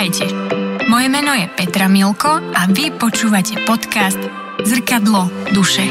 Vítajte. 0.00 0.32
Moje 0.88 1.12
meno 1.12 1.36
je 1.36 1.44
Petra 1.44 1.84
Milko 1.84 2.40
a 2.56 2.64
vy 2.72 2.88
počúvate 2.88 3.60
podcast 3.68 4.16
Zrkadlo 4.64 5.28
duše. 5.52 5.84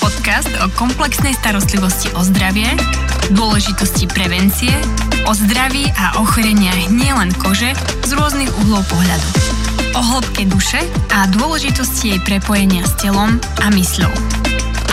Podcast 0.00 0.48
o 0.64 0.72
komplexnej 0.72 1.36
starostlivosti 1.36 2.08
o 2.16 2.24
zdravie, 2.24 2.64
dôležitosti 3.28 4.08
prevencie, 4.08 4.72
o 5.28 5.36
zdraví 5.36 5.84
a 6.00 6.16
ochoreniach 6.24 6.88
nielen 6.88 7.28
kože 7.36 7.76
z 8.08 8.10
rôznych 8.16 8.48
uhlov 8.56 8.88
pohľadu. 8.88 9.28
O 9.92 10.00
hĺbke 10.00 10.48
duše 10.48 10.80
a 11.12 11.28
dôležitosti 11.28 12.16
jej 12.16 12.20
prepojenia 12.24 12.88
s 12.88 12.96
telom 13.04 13.36
a 13.60 13.68
mysľou. 13.68 14.12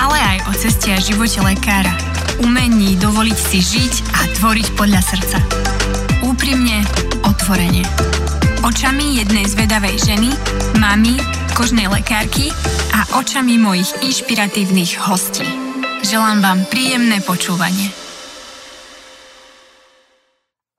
Ale 0.03 0.19
aj 0.19 0.51
o 0.51 0.53
ceste 0.59 0.91
a 0.91 0.99
živote 0.99 1.39
lekára, 1.39 1.95
umení 2.43 2.99
dovoliť 2.99 3.39
si 3.39 3.63
žiť 3.63 4.19
a 4.19 4.21
tvoriť 4.35 4.67
podľa 4.75 4.99
srdca. 4.99 5.39
Úprimne, 6.27 6.83
otvorene. 7.31 7.87
Očami 8.61 9.23
jednej 9.23 9.47
zvedavej 9.47 9.95
ženy, 10.03 10.29
mamy, 10.75 11.15
kožnej 11.55 11.87
lekárky 11.87 12.51
a 12.91 13.23
očami 13.23 13.55
mojich 13.55 13.87
inšpiratívnych 14.03 14.99
hostí. 14.99 15.47
Želám 16.03 16.43
vám 16.43 16.59
príjemné 16.67 17.23
počúvanie. 17.23 17.95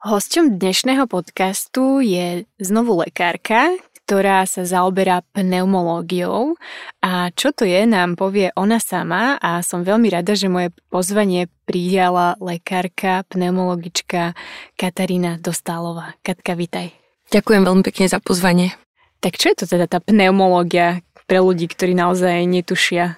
Hosťom 0.04 0.60
dnešného 0.60 1.08
podcastu 1.08 2.04
je 2.04 2.44
znovu 2.60 3.00
lekárka, 3.00 3.72
ktorá 4.12 4.44
sa 4.44 4.68
zaoberá 4.68 5.24
pneumológiou 5.32 6.60
a 7.00 7.32
čo 7.32 7.48
to 7.48 7.64
je, 7.64 7.88
nám 7.88 8.12
povie 8.12 8.52
ona 8.60 8.76
sama 8.76 9.40
a 9.40 9.64
som 9.64 9.80
veľmi 9.80 10.12
rada, 10.12 10.36
že 10.36 10.52
moje 10.52 10.68
pozvanie 10.92 11.48
prijala 11.64 12.36
lekárka, 12.36 13.24
pneumologička 13.32 14.36
Katarína 14.76 15.40
Dostálová. 15.40 16.12
Katka, 16.20 16.52
vitaj. 16.52 16.92
Ďakujem 17.32 17.64
veľmi 17.64 17.80
pekne 17.88 18.12
za 18.12 18.20
pozvanie. 18.20 18.76
Tak 19.24 19.40
čo 19.40 19.56
je 19.56 19.64
to 19.64 19.66
teda 19.72 19.88
tá 19.88 20.04
pneumológia 20.04 21.00
pre 21.24 21.40
ľudí, 21.40 21.72
ktorí 21.72 21.96
naozaj 21.96 22.44
netušia? 22.44 23.16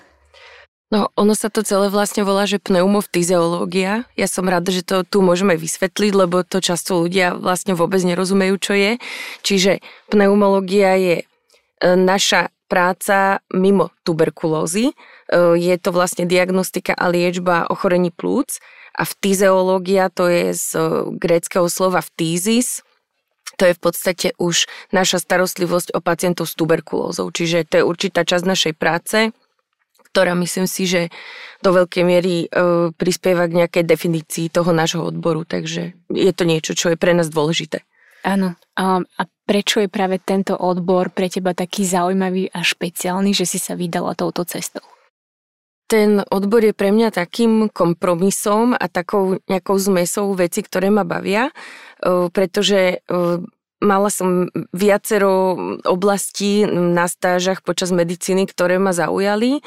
No, 0.95 1.11
ono 1.19 1.35
sa 1.35 1.51
to 1.51 1.67
celé 1.67 1.91
vlastne 1.91 2.23
volá, 2.23 2.47
že 2.47 2.63
pneumoftyzeológia. 2.63 4.07
Ja 4.15 4.31
som 4.31 4.47
rada, 4.47 4.71
že 4.71 4.87
to 4.87 5.03
tu 5.03 5.27
môžeme 5.27 5.59
vysvetliť, 5.59 6.13
lebo 6.15 6.47
to 6.47 6.63
často 6.63 7.03
ľudia 7.03 7.35
vlastne 7.35 7.75
vôbec 7.75 7.99
nerozumejú, 8.07 8.55
čo 8.63 8.79
je. 8.79 8.93
Čiže 9.43 9.83
pneumológia 10.15 10.95
je 10.95 11.17
e, 11.19 11.25
naša 11.99 12.55
práca 12.71 13.43
mimo 13.51 13.91
tuberkulózy. 14.07 14.95
E, 14.95 14.95
je 15.59 15.75
to 15.83 15.91
vlastne 15.91 16.31
diagnostika 16.31 16.95
a 16.95 17.11
liečba 17.11 17.67
ochorení 17.67 18.15
plúc. 18.15 18.63
A 18.95 19.03
fyzeológia 19.03 20.15
to 20.15 20.31
je 20.31 20.55
z 20.55 20.79
gréckého 21.19 21.67
slova 21.67 22.07
vtízis, 22.07 22.87
to 23.59 23.67
je 23.67 23.75
v 23.75 23.83
podstate 23.83 24.29
už 24.39 24.71
naša 24.95 25.19
starostlivosť 25.19 25.95
o 25.95 25.99
pacientov 25.99 26.47
s 26.47 26.55
tuberkulózou. 26.55 27.35
Čiže 27.35 27.67
to 27.67 27.75
je 27.83 27.85
určitá 27.87 28.23
časť 28.23 28.45
našej 28.47 28.75
práce 28.79 29.35
ktorá 30.15 30.39
myslím 30.39 30.71
si, 30.71 30.87
že 30.87 31.11
do 31.59 31.75
veľkej 31.75 32.05
miery 32.07 32.47
e, 32.47 32.49
prispieva 32.95 33.51
k 33.51 33.67
nejakej 33.67 33.83
definícii 33.83 34.47
toho 34.47 34.71
nášho 34.71 35.03
odboru, 35.03 35.43
takže 35.43 35.99
je 36.07 36.31
to 36.31 36.47
niečo, 36.47 36.79
čo 36.79 36.95
je 36.95 36.97
pre 36.97 37.19
nás 37.19 37.27
dôležité. 37.27 37.83
Áno. 38.23 38.55
A, 38.79 39.03
a 39.03 39.23
prečo 39.43 39.83
je 39.83 39.91
práve 39.91 40.23
tento 40.23 40.55
odbor 40.55 41.11
pre 41.11 41.27
teba 41.27 41.51
taký 41.51 41.83
zaujímavý 41.83 42.47
a 42.55 42.63
špeciálny, 42.63 43.35
že 43.35 43.43
si 43.43 43.59
sa 43.59 43.75
vydala 43.75 44.15
touto 44.15 44.47
cestou? 44.47 44.87
Ten 45.91 46.23
odbor 46.31 46.65
je 46.65 46.73
pre 46.73 46.95
mňa 46.95 47.13
takým 47.13 47.69
kompromisom 47.69 48.73
a 48.73 48.87
takou 48.89 49.43
nejakou 49.51 49.77
zmesou 49.77 50.33
veci, 50.33 50.65
ktoré 50.65 50.95
ma 50.95 51.03
bavia, 51.03 51.51
e, 51.51 52.31
pretože 52.31 53.03
e, 53.03 53.43
Mala 53.85 54.09
som 54.09 54.49
viacero 54.73 55.59
oblastí 55.85 56.65
na 56.65 57.05
stážach 57.05 57.61
počas 57.61 57.93
medicíny, 57.93 58.49
ktoré 58.49 58.81
ma 58.81 58.97
zaujali. 58.97 59.61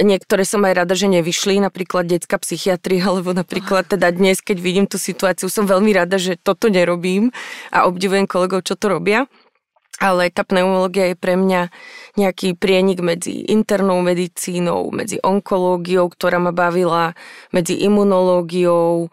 Niektoré 0.00 0.48
som 0.48 0.64
aj 0.64 0.84
rada, 0.84 0.94
že 0.96 1.04
nevyšli, 1.04 1.60
napríklad 1.60 2.08
detská 2.08 2.40
psychiatria, 2.40 3.04
alebo 3.04 3.36
napríklad 3.36 3.84
teda 3.92 4.08
dnes, 4.08 4.40
keď 4.40 4.56
vidím 4.56 4.86
tú 4.88 4.96
situáciu, 4.96 5.52
som 5.52 5.68
veľmi 5.68 5.92
rada, 5.92 6.16
že 6.16 6.40
toto 6.40 6.72
nerobím 6.72 7.28
a 7.68 7.84
obdivujem 7.84 8.24
kolegov, 8.24 8.64
čo 8.64 8.72
to 8.72 8.88
robia. 8.88 9.28
Ale 10.00 10.32
tá 10.32 10.42
pneumológia 10.42 11.12
je 11.12 11.16
pre 11.20 11.36
mňa 11.36 11.68
nejaký 12.16 12.56
prienik 12.56 13.04
medzi 13.04 13.44
internou 13.52 14.00
medicínou, 14.00 14.88
medzi 14.90 15.20
onkológiou, 15.20 16.08
ktorá 16.08 16.40
ma 16.40 16.50
bavila, 16.50 17.12
medzi 17.52 17.76
imunológiou, 17.76 19.12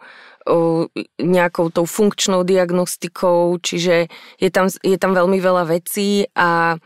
nejakou 1.20 1.68
tou 1.70 1.84
funkčnou 1.84 2.42
diagnostikou, 2.42 3.60
čiže 3.60 4.08
je 4.40 4.50
tam, 4.50 4.66
je 4.66 4.96
tam 4.96 5.12
veľmi 5.12 5.38
veľa 5.38 5.68
vecí 5.68 6.26
a 6.32 6.80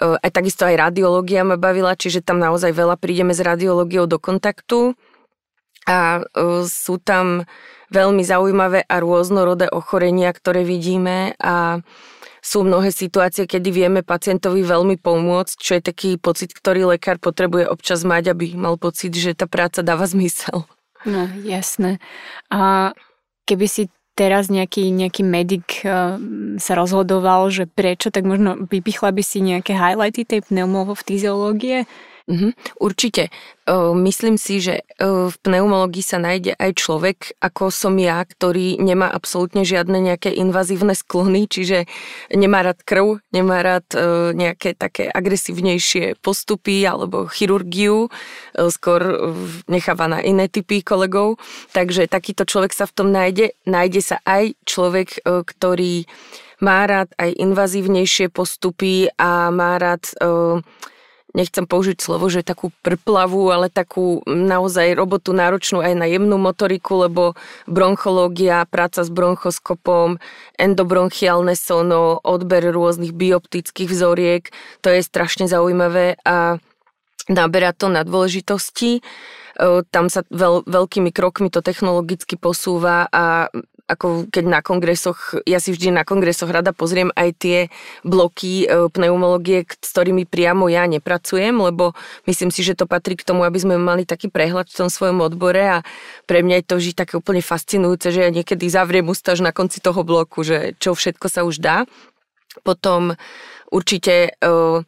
aj 0.00 0.30
takisto 0.30 0.66
aj 0.66 0.90
radiológia 0.90 1.46
ma 1.46 1.54
bavila, 1.54 1.94
čiže 1.94 2.24
tam 2.24 2.42
naozaj 2.42 2.74
veľa 2.74 2.98
prídeme 2.98 3.30
s 3.30 3.40
radiológiou 3.42 4.10
do 4.10 4.18
kontaktu 4.18 4.98
a 5.86 6.24
sú 6.66 6.96
tam 6.98 7.44
veľmi 7.92 8.24
zaujímavé 8.24 8.82
a 8.88 8.96
rôznorodé 8.98 9.70
ochorenia, 9.70 10.32
ktoré 10.34 10.64
vidíme 10.66 11.36
a 11.38 11.84
sú 12.44 12.60
mnohé 12.60 12.92
situácie, 12.92 13.48
kedy 13.48 13.72
vieme 13.72 14.00
pacientovi 14.04 14.60
veľmi 14.60 15.00
pomôcť, 15.00 15.56
čo 15.56 15.72
je 15.80 15.82
taký 15.82 16.10
pocit, 16.20 16.52
ktorý 16.52 16.92
lekár 16.92 17.16
potrebuje 17.16 17.64
občas 17.70 18.04
mať, 18.04 18.36
aby 18.36 18.52
mal 18.52 18.76
pocit, 18.76 19.16
že 19.16 19.32
tá 19.32 19.48
práca 19.48 19.80
dáva 19.80 20.04
zmysel. 20.04 20.68
No, 21.08 21.28
jasné. 21.40 22.00
A 22.52 22.92
keby 23.48 23.64
si 23.68 23.82
teraz 24.14 24.48
nejaký, 24.48 24.94
nejaký 24.94 25.22
medic 25.26 25.82
uh, 25.82 26.16
sa 26.56 26.72
rozhodoval, 26.78 27.50
že 27.50 27.66
prečo, 27.66 28.14
tak 28.14 28.24
možno 28.24 28.66
vypichla 28.70 29.10
by 29.10 29.22
si 29.22 29.42
nejaké 29.42 29.74
highlighty 29.74 30.24
tej 30.24 30.46
pneumofyziológie? 30.46 31.84
Mm-hmm, 32.24 32.80
určite. 32.80 33.28
Myslím 33.92 34.40
si, 34.40 34.56
že 34.56 34.80
v 34.96 35.34
pneumológii 35.44 36.00
sa 36.00 36.16
nájde 36.16 36.56
aj 36.56 36.72
človek, 36.72 37.18
ako 37.36 37.68
som 37.68 38.00
ja, 38.00 38.24
ktorý 38.24 38.80
nemá 38.80 39.12
absolútne 39.12 39.60
žiadne 39.60 40.00
nejaké 40.00 40.32
invazívne 40.32 40.96
sklony, 40.96 41.44
čiže 41.44 41.84
nemá 42.32 42.64
rád 42.64 42.80
krv, 42.80 43.20
nemá 43.28 43.60
rád 43.60 43.84
nejaké 44.32 44.72
také 44.72 45.12
agresívnejšie 45.12 46.16
postupy 46.24 46.88
alebo 46.88 47.28
chirurgiu, 47.28 48.08
skôr 48.56 49.00
necháva 49.68 50.08
na 50.08 50.24
iné 50.24 50.48
typy 50.48 50.80
kolegov. 50.80 51.36
Takže 51.76 52.08
takýto 52.08 52.48
človek 52.48 52.72
sa 52.72 52.88
v 52.88 52.96
tom 52.96 53.12
nájde. 53.12 53.52
Nájde 53.68 54.00
sa 54.00 54.16
aj 54.24 54.56
človek, 54.64 55.20
ktorý 55.28 56.08
má 56.64 56.88
rád 56.88 57.12
aj 57.20 57.36
invazívnejšie 57.36 58.32
postupy 58.32 59.12
a 59.20 59.52
má 59.52 59.76
rád 59.76 60.08
nechcem 61.34 61.66
použiť 61.66 61.98
slovo, 61.98 62.30
že 62.30 62.46
takú 62.46 62.70
prplavu, 62.80 63.50
ale 63.50 63.66
takú 63.68 64.22
naozaj 64.24 64.94
robotu 64.94 65.34
náročnú 65.34 65.82
aj 65.82 65.94
na 65.98 66.06
jemnú 66.06 66.38
motoriku, 66.38 67.10
lebo 67.10 67.34
bronchológia, 67.66 68.64
práca 68.70 69.02
s 69.02 69.10
bronchoskopom, 69.10 70.22
endobronchiálne 70.56 71.58
sono, 71.58 72.22
odber 72.22 72.62
rôznych 72.70 73.10
bioptických 73.10 73.90
vzoriek, 73.90 74.48
to 74.80 74.94
je 74.94 75.02
strašne 75.02 75.50
zaujímavé 75.50 76.16
a 76.22 76.62
naberá 77.26 77.74
to 77.74 77.90
na 77.90 78.06
dôležitosti. 78.06 79.02
Tam 79.90 80.06
sa 80.10 80.26
veľ, 80.34 80.66
veľkými 80.66 81.14
krokmi 81.14 81.46
to 81.46 81.62
technologicky 81.62 82.34
posúva 82.34 83.06
a 83.10 83.50
ako 83.84 84.32
keď 84.32 84.44
na 84.48 84.60
kongresoch, 84.64 85.36
ja 85.44 85.60
si 85.60 85.68
vždy 85.68 85.92
na 85.92 86.08
kongresoch 86.08 86.48
rada 86.48 86.72
pozriem 86.72 87.12
aj 87.12 87.28
tie 87.36 87.58
bloky 88.00 88.64
e, 88.64 88.88
pneumológie, 88.88 89.68
s 89.68 89.90
ktorými 89.92 90.24
priamo 90.24 90.72
ja 90.72 90.88
nepracujem, 90.88 91.52
lebo 91.52 91.92
myslím 92.24 92.48
si, 92.48 92.64
že 92.64 92.72
to 92.72 92.88
patrí 92.88 93.12
k 93.12 93.28
tomu, 93.28 93.44
aby 93.44 93.60
sme 93.60 93.76
mali 93.76 94.08
taký 94.08 94.32
prehľad 94.32 94.72
v 94.72 94.78
tom 94.84 94.88
svojom 94.88 95.20
odbore 95.20 95.60
a 95.60 95.78
pre 96.24 96.40
mňa 96.40 96.64
je 96.64 96.66
to 96.66 96.74
vždy 96.80 96.92
také 96.96 97.14
úplne 97.20 97.44
fascinujúce, 97.44 98.08
že 98.08 98.24
ja 98.24 98.30
niekedy 98.32 98.64
zavriem 98.72 99.04
ústaž 99.04 99.44
na 99.44 99.52
konci 99.52 99.84
toho 99.84 100.00
bloku, 100.00 100.40
že 100.48 100.72
čo 100.80 100.96
všetko 100.96 101.26
sa 101.28 101.44
už 101.44 101.60
dá. 101.60 101.84
Potom 102.64 103.18
určite 103.68 104.32
uh, 104.40 104.80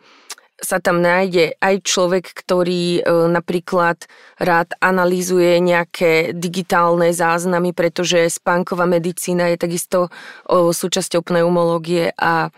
sa 0.57 0.81
tam 0.81 1.05
nájde 1.05 1.61
aj 1.61 1.85
človek, 1.85 2.33
ktorý 2.33 3.01
e, 3.01 3.03
napríklad 3.29 4.09
rád 4.41 4.73
analýzuje 4.81 5.61
nejaké 5.61 6.33
digitálne 6.33 7.13
záznamy, 7.13 7.77
pretože 7.77 8.33
spánková 8.33 8.89
medicína 8.89 9.53
je 9.53 9.57
takisto 9.61 9.99
súčasťou 10.49 11.21
pneumológie 11.21 12.13
a 12.17 12.49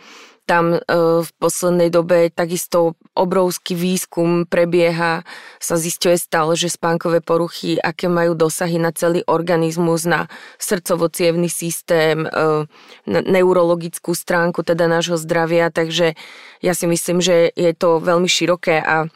tam 0.48 0.72
e, 0.72 0.78
v 1.20 1.30
poslednej 1.36 1.92
dobe 1.92 2.32
takisto 2.32 2.96
obrovský 3.12 3.76
výskum 3.76 4.48
prebieha, 4.48 5.28
sa 5.60 5.76
zistuje 5.76 6.16
stále, 6.16 6.56
že 6.56 6.72
spánkové 6.72 7.20
poruchy, 7.20 7.76
aké 7.76 8.08
majú 8.08 8.32
dosahy 8.32 8.80
na 8.80 8.88
celý 8.96 9.20
organizmus, 9.28 10.08
na 10.08 10.32
srdcovo 10.56 11.12
systém, 11.52 12.24
e, 12.24 12.30
na 13.04 13.20
neurologickú 13.20 14.16
stránku 14.16 14.64
teda 14.64 14.88
nášho 14.88 15.20
zdravia, 15.20 15.68
takže 15.68 16.16
ja 16.64 16.72
si 16.72 16.88
myslím, 16.88 17.20
že 17.20 17.52
je 17.52 17.72
to 17.76 18.00
veľmi 18.00 18.26
široké 18.26 18.80
a 18.80 19.12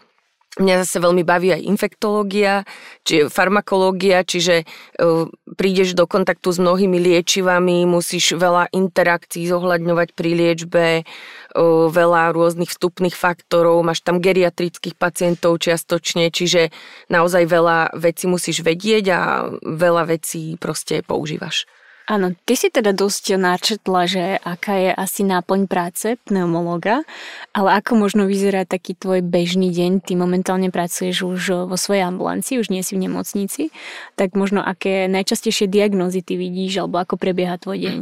Mňa 0.60 0.84
zase 0.84 1.00
veľmi 1.00 1.25
baví 1.25 1.49
aj 1.49 1.64
infektológia, 1.64 2.69
či 3.08 3.25
farmakológia, 3.25 4.20
čiže 4.20 4.69
uh, 5.00 5.25
prídeš 5.56 5.96
do 5.96 6.04
kontaktu 6.04 6.52
s 6.52 6.60
mnohými 6.60 7.00
liečivami, 7.00 7.88
musíš 7.88 8.37
veľa 8.37 8.69
interakcií 8.69 9.49
zohľadňovať 9.49 10.12
pri 10.12 10.31
liečbe, 10.37 10.87
uh, 11.08 11.88
veľa 11.88 12.37
rôznych 12.37 12.69
vstupných 12.69 13.16
faktorov, 13.16 13.81
máš 13.81 14.04
tam 14.04 14.20
geriatrických 14.20 14.93
pacientov 15.00 15.56
čiastočne, 15.56 16.28
čiže 16.28 16.69
naozaj 17.08 17.48
veľa 17.48 17.96
vecí 17.96 18.28
musíš 18.28 18.60
vedieť 18.60 19.05
a 19.08 19.20
veľa 19.64 20.05
vecí 20.05 20.60
proste 20.60 21.00
používaš. 21.00 21.64
Áno, 22.10 22.34
ty 22.44 22.58
si 22.58 22.66
teda 22.66 22.90
dosť 22.90 23.38
načetla, 23.38 24.00
že 24.10 24.25
aká 24.43 24.75
je 24.75 24.90
asi 24.90 25.22
náplň 25.22 25.70
práce 25.70 26.19
pneumologa, 26.26 27.06
ale 27.54 27.78
ako 27.78 27.94
možno 27.94 28.26
vyzerá 28.26 28.66
taký 28.66 28.99
tvoj 28.99 29.22
bežný 29.22 29.70
deň? 29.70 30.02
Ty 30.02 30.19
momentálne 30.19 30.75
pracuješ 30.75 31.22
už 31.22 31.43
vo 31.70 31.76
svojej 31.78 32.02
ambulancii, 32.10 32.58
už 32.58 32.75
nie 32.75 32.82
si 32.82 32.99
v 32.99 33.06
nemocnici, 33.06 33.70
tak 34.19 34.34
možno 34.34 34.60
aké 34.66 35.06
najčastejšie 35.06 35.70
diagnózy 35.70 36.26
ty 36.26 36.34
vidíš, 36.34 36.82
alebo 36.82 36.99
ako 36.99 37.14
prebieha 37.14 37.54
tvoj 37.62 37.78
deň? 37.78 37.99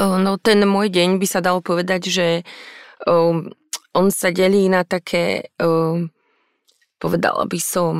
No 0.00 0.36
ten 0.42 0.58
môj 0.66 0.90
deň 0.90 1.22
by 1.22 1.26
sa 1.30 1.40
dalo 1.40 1.62
povedať, 1.62 2.10
že 2.10 2.26
on 3.94 4.06
sa 4.10 4.28
delí 4.34 4.66
na 4.66 4.82
také, 4.82 5.54
povedala 6.98 7.46
by 7.46 7.60
som, 7.62 7.94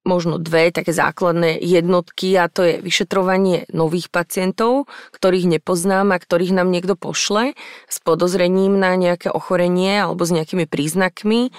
možno 0.00 0.40
dve 0.40 0.72
také 0.72 0.96
základné 0.96 1.60
jednotky 1.60 2.32
a 2.40 2.48
to 2.48 2.64
je 2.64 2.74
vyšetrovanie 2.80 3.68
nových 3.68 4.08
pacientov, 4.08 4.88
ktorých 5.12 5.60
nepoznám 5.60 6.16
a 6.16 6.18
ktorých 6.18 6.56
nám 6.56 6.72
niekto 6.72 6.96
pošle 6.96 7.52
s 7.84 7.96
podozrením 8.00 8.80
na 8.80 8.96
nejaké 8.96 9.28
ochorenie 9.28 10.00
alebo 10.00 10.24
s 10.24 10.32
nejakými 10.32 10.64
príznakmi. 10.64 11.52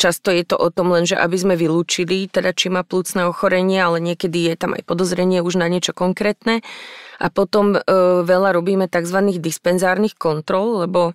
Často 0.00 0.32
je 0.32 0.44
to 0.48 0.56
o 0.56 0.72
tom 0.72 0.88
len, 0.96 1.04
že 1.04 1.20
aby 1.20 1.36
sme 1.36 1.54
vylúčili, 1.60 2.32
teda 2.32 2.56
či 2.56 2.72
má 2.72 2.80
plúcne 2.80 3.28
ochorenie, 3.28 3.76
ale 3.76 4.00
niekedy 4.00 4.50
je 4.50 4.54
tam 4.56 4.72
aj 4.72 4.82
podozrenie 4.88 5.44
už 5.44 5.60
na 5.60 5.68
niečo 5.68 5.92
konkrétne. 5.92 6.64
A 7.20 7.28
potom 7.28 7.76
veľa 8.24 8.56
robíme 8.56 8.88
tzv. 8.88 9.36
dispenzárnych 9.36 10.16
kontrol, 10.16 10.88
lebo 10.88 11.12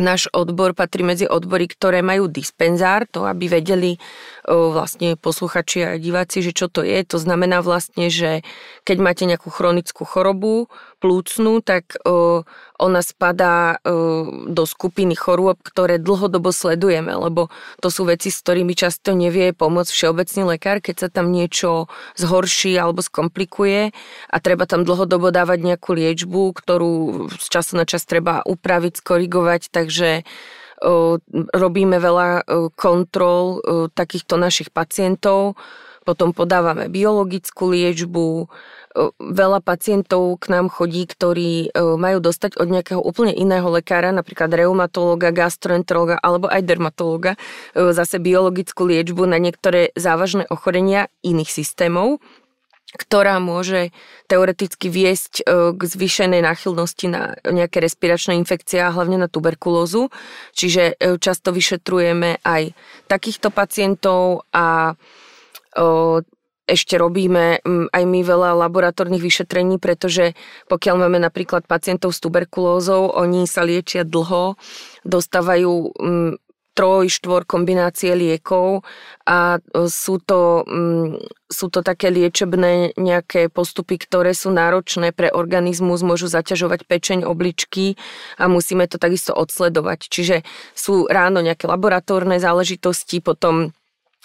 náš 0.00 0.32
odbor 0.32 0.72
patrí 0.72 1.04
medzi 1.04 1.28
odbory, 1.28 1.68
ktoré 1.68 2.00
majú 2.00 2.26
dispenzár, 2.26 3.04
to 3.06 3.28
aby 3.28 3.46
vedeli 3.60 4.00
vlastne 4.48 5.14
posluchači 5.20 5.78
a 5.84 5.90
diváci, 6.00 6.40
že 6.40 6.56
čo 6.56 6.66
to 6.66 6.80
je. 6.82 7.04
To 7.06 7.20
znamená 7.20 7.60
vlastne, 7.60 8.08
že 8.08 8.40
keď 8.88 8.96
máte 8.98 9.24
nejakú 9.28 9.52
chronickú 9.52 10.02
chorobu, 10.08 10.72
plúcnu, 11.00 11.64
tak 11.64 11.96
ona 12.80 13.04
spadá 13.04 13.76
o, 13.84 14.48
do 14.48 14.64
skupiny 14.64 15.12
chorôb, 15.12 15.60
ktoré 15.60 16.00
dlhodobo 16.00 16.48
sledujeme, 16.48 17.12
lebo 17.12 17.52
to 17.84 17.92
sú 17.92 18.08
veci, 18.08 18.32
s 18.32 18.40
ktorými 18.40 18.72
často 18.72 19.12
nevie 19.12 19.52
pomôcť 19.52 19.92
všeobecný 19.92 20.56
lekár, 20.56 20.80
keď 20.80 20.96
sa 21.04 21.08
tam 21.12 21.28
niečo 21.28 21.92
zhorší 22.16 22.80
alebo 22.80 23.04
skomplikuje. 23.04 23.92
A 24.32 24.36
treba 24.40 24.64
tam 24.64 24.88
dlhodobo 24.88 25.28
dávať 25.28 25.60
nejakú 25.60 25.92
liečbu, 25.92 26.56
ktorú 26.56 27.28
z 27.28 27.46
času 27.52 27.76
na 27.76 27.84
čas 27.84 28.08
treba 28.08 28.40
upraviť, 28.48 28.96
skorigovať, 28.96 29.68
takže 29.68 30.24
robíme 31.52 32.00
veľa 32.00 32.48
kontrol 32.72 33.60
takýchto 33.92 34.40
našich 34.40 34.72
pacientov, 34.72 35.60
potom 36.08 36.32
podávame 36.32 36.88
biologickú 36.88 37.68
liečbu, 37.68 38.48
veľa 39.18 39.62
pacientov 39.62 40.42
k 40.42 40.50
nám 40.50 40.66
chodí, 40.66 41.06
ktorí 41.06 41.70
majú 41.74 42.18
dostať 42.18 42.58
od 42.58 42.66
nejakého 42.66 42.98
úplne 42.98 43.30
iného 43.30 43.70
lekára, 43.70 44.10
napríklad 44.10 44.50
reumatológa, 44.50 45.30
gastroenterológa 45.30 46.18
alebo 46.18 46.50
aj 46.50 46.62
dermatológa, 46.66 47.38
zase 47.74 48.18
biologickú 48.18 48.90
liečbu 48.90 49.30
na 49.30 49.38
niektoré 49.38 49.94
závažné 49.94 50.50
ochorenia 50.50 51.06
iných 51.22 51.50
systémov 51.54 52.18
ktorá 52.90 53.38
môže 53.38 53.94
teoreticky 54.26 54.90
viesť 54.90 55.46
k 55.46 55.78
zvýšenej 55.78 56.42
náchylnosti 56.42 57.06
na 57.06 57.38
nejaké 57.46 57.78
respiračné 57.78 58.34
infekcie 58.34 58.82
a 58.82 58.90
hlavne 58.90 59.14
na 59.14 59.30
tuberkulózu. 59.30 60.10
Čiže 60.58 60.98
často 61.22 61.54
vyšetrujeme 61.54 62.42
aj 62.42 62.74
takýchto 63.06 63.54
pacientov 63.54 64.42
a 64.50 64.98
ešte 66.68 66.96
robíme 66.96 67.60
mm, 67.60 67.92
aj 67.92 68.04
my 68.06 68.20
veľa 68.22 68.50
laboratórnych 68.68 69.22
vyšetrení, 69.22 69.80
pretože 69.82 70.38
pokiaľ 70.68 70.94
máme 71.06 71.18
napríklad 71.20 71.66
pacientov 71.66 72.14
s 72.14 72.22
tuberkulózou, 72.22 73.10
oni 73.12 73.44
sa 73.48 73.66
liečia 73.66 74.06
dlho, 74.06 74.54
dostávajú 75.02 75.72
mm, 75.96 76.32
troj, 76.80 77.10
štvor 77.10 77.44
kombinácie 77.44 78.14
liekov 78.14 78.86
a 79.26 79.58
e, 79.58 79.90
sú 79.90 80.22
to, 80.22 80.64
mm, 80.64 81.18
sú 81.50 81.66
to 81.68 81.82
také 81.82 82.08
liečebné 82.08 82.94
nejaké 82.94 83.50
postupy, 83.50 83.98
ktoré 83.98 84.32
sú 84.32 84.54
náročné 84.54 85.10
pre 85.10 85.28
organizmus, 85.34 86.06
môžu 86.06 86.30
zaťažovať 86.30 86.86
pečeň, 86.86 87.18
obličky 87.26 87.98
a 88.38 88.46
musíme 88.46 88.86
to 88.86 88.96
takisto 88.96 89.34
odsledovať. 89.34 90.08
Čiže 90.08 90.36
sú 90.72 91.10
ráno 91.10 91.42
nejaké 91.42 91.66
laboratórne 91.66 92.38
záležitosti, 92.38 93.18
potom 93.20 93.74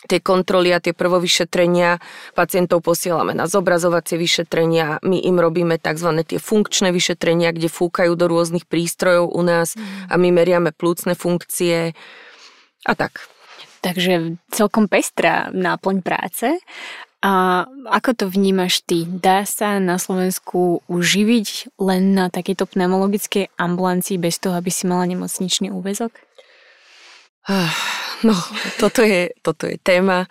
tie 0.06 0.20
kontroly 0.22 0.72
a 0.72 0.80
tie 0.80 0.94
prvovyšetrenia 0.94 1.98
pacientov 2.38 2.86
posielame 2.86 3.34
na 3.34 3.50
zobrazovacie 3.50 4.16
vyšetrenia, 4.16 5.02
my 5.02 5.18
im 5.26 5.38
robíme 5.42 5.82
tzv. 5.82 6.10
tie 6.26 6.40
funkčné 6.40 6.94
vyšetrenia, 6.94 7.52
kde 7.52 7.70
fúkajú 7.70 8.14
do 8.14 8.26
rôznych 8.30 8.70
prístrojov 8.70 9.34
u 9.34 9.42
nás 9.42 9.74
mm. 9.74 10.10
a 10.10 10.14
my 10.16 10.30
meriame 10.32 10.72
plúcne 10.72 11.18
funkcie 11.18 11.98
a 12.86 12.94
tak. 12.94 13.26
Takže 13.82 14.42
celkom 14.50 14.90
pestrá 14.90 15.54
náplň 15.54 16.02
práce. 16.02 16.58
A 17.26 17.66
ako 17.90 18.14
to 18.14 18.26
vnímaš 18.30 18.86
ty? 18.86 19.06
Dá 19.10 19.50
sa 19.50 19.82
na 19.82 19.98
Slovensku 19.98 20.86
uživiť 20.86 21.74
len 21.82 22.14
na 22.14 22.30
takejto 22.30 22.70
pneumologickej 22.70 23.50
ambulancii 23.58 24.22
bez 24.22 24.38
toho, 24.38 24.54
aby 24.54 24.70
si 24.70 24.86
mala 24.86 25.10
nemocničný 25.10 25.74
úvezok? 25.74 26.14
No, 28.26 28.34
toto 28.82 29.06
je, 29.06 29.30
toto 29.46 29.70
je 29.70 29.78
téma, 29.78 30.26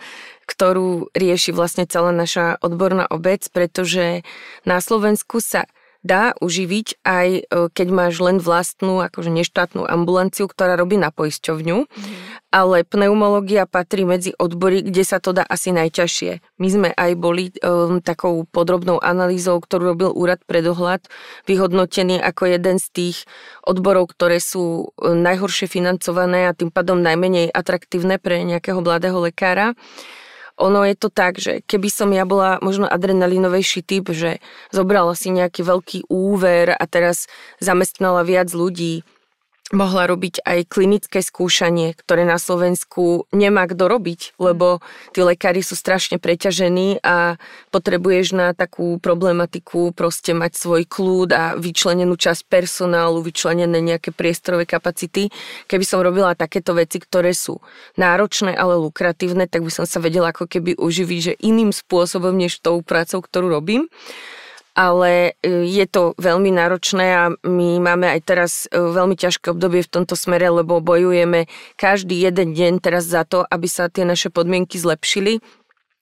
ktorú 0.51 1.15
rieši 1.15 1.55
vlastne 1.55 1.87
celá 1.87 2.11
naša 2.11 2.59
odborná 2.59 3.07
obec, 3.07 3.47
pretože 3.55 4.27
na 4.67 4.83
Slovensku 4.83 5.39
sa 5.39 5.71
dá 6.05 6.37
uživiť 6.39 7.01
aj 7.01 7.29
e, 7.33 7.43
keď 7.73 7.89
máš 7.89 8.21
len 8.21 8.37
vlastnú 8.37 9.01
akože 9.01 9.33
neštátnu 9.33 9.89
ambulanciu, 9.89 10.45
ktorá 10.45 10.77
robí 10.77 11.01
na 11.01 11.09
poisťovňu, 11.09 11.89
mm. 11.89 12.15
ale 12.53 12.85
pneumológia 12.85 13.65
patrí 13.65 14.05
medzi 14.05 14.37
odbory, 14.37 14.85
kde 14.85 15.03
sa 15.03 15.19
to 15.19 15.33
dá 15.33 15.43
asi 15.49 15.73
najťažšie. 15.73 16.45
My 16.61 16.69
sme 16.69 16.89
aj 16.93 17.11
boli 17.17 17.51
um, 17.65 18.05
takou 18.05 18.45
podrobnou 18.45 19.01
analýzou, 19.01 19.57
ktorú 19.59 19.97
robil 19.97 20.11
Úrad 20.13 20.45
pre 20.45 20.61
dohľad, 20.61 21.09
vyhodnotený 21.49 22.21
ako 22.21 22.53
jeden 22.53 22.77
z 22.77 22.87
tých 22.93 23.17
odborov, 23.65 24.13
ktoré 24.13 24.39
sú 24.39 24.93
najhoršie 25.01 25.67
financované 25.67 26.47
a 26.47 26.57
tým 26.57 26.69
pádom 26.69 27.01
najmenej 27.01 27.49
atraktívne 27.49 28.21
pre 28.21 28.45
nejakého 28.45 28.85
mladého 28.85 29.17
lekára. 29.25 29.73
Ono 30.63 30.87
je 30.87 30.95
to 30.95 31.11
tak, 31.11 31.43
že 31.43 31.67
keby 31.67 31.89
som 31.91 32.15
ja 32.15 32.23
bola 32.23 32.63
možno 32.63 32.87
adrenalinovejší 32.87 33.83
typ, 33.83 34.07
že 34.15 34.39
zobrala 34.71 35.19
si 35.19 35.35
nejaký 35.35 35.67
veľký 35.67 35.99
úver 36.07 36.71
a 36.71 36.85
teraz 36.87 37.27
zamestnala 37.59 38.23
viac 38.23 38.55
ľudí, 38.55 39.03
mohla 39.73 40.05
robiť 40.05 40.45
aj 40.45 40.69
klinické 40.69 41.25
skúšanie, 41.25 41.97
ktoré 41.97 42.29
na 42.29 42.37
Slovensku 42.37 43.25
nemá 43.33 43.65
kto 43.65 43.89
robiť, 43.89 44.37
lebo 44.37 44.85
tí 45.17 45.25
lekári 45.25 45.65
sú 45.65 45.73
strašne 45.73 46.21
preťažení 46.21 47.01
a 47.01 47.41
potrebuješ 47.73 48.37
na 48.37 48.53
takú 48.53 49.01
problematiku 49.01 49.97
proste 49.97 50.37
mať 50.37 50.53
svoj 50.61 50.83
kľúd 50.85 51.31
a 51.33 51.45
vyčlenenú 51.57 52.13
časť 52.13 52.45
personálu, 52.45 53.25
vyčlenené 53.25 53.81
nejaké 53.81 54.13
priestorové 54.13 54.69
kapacity. 54.69 55.33
Keby 55.65 55.85
som 55.89 56.05
robila 56.05 56.37
takéto 56.37 56.77
veci, 56.77 57.01
ktoré 57.01 57.33
sú 57.33 57.65
náročné, 57.97 58.53
ale 58.53 58.77
lukratívne, 58.77 59.49
tak 59.49 59.65
by 59.65 59.73
som 59.73 59.89
sa 59.89 59.97
vedela 59.97 60.29
ako 60.37 60.45
keby 60.45 60.77
uživiť, 60.77 61.21
že 61.25 61.33
iným 61.41 61.73
spôsobom, 61.73 62.37
než 62.37 62.61
tou 62.61 62.85
prácou, 62.85 63.25
ktorú 63.25 63.49
robím 63.49 63.89
ale 64.75 65.39
e, 65.41 65.65
je 65.71 65.87
to 65.87 66.19
veľmi 66.19 66.51
náročné 66.51 67.07
a 67.15 67.25
my 67.47 67.79
máme 67.79 68.11
aj 68.11 68.21
teraz 68.27 68.53
e, 68.69 68.77
veľmi 68.77 69.15
ťažké 69.15 69.55
obdobie 69.55 69.87
v 69.87 69.93
tomto 69.95 70.19
smere, 70.19 70.51
lebo 70.51 70.83
bojujeme 70.83 71.47
každý 71.79 72.19
jeden 72.19 72.59
deň 72.59 72.83
teraz 72.83 73.07
za 73.07 73.23
to, 73.23 73.47
aby 73.47 73.71
sa 73.71 73.87
tie 73.87 74.03
naše 74.03 74.35
podmienky 74.35 74.77
zlepšili. 74.77 75.39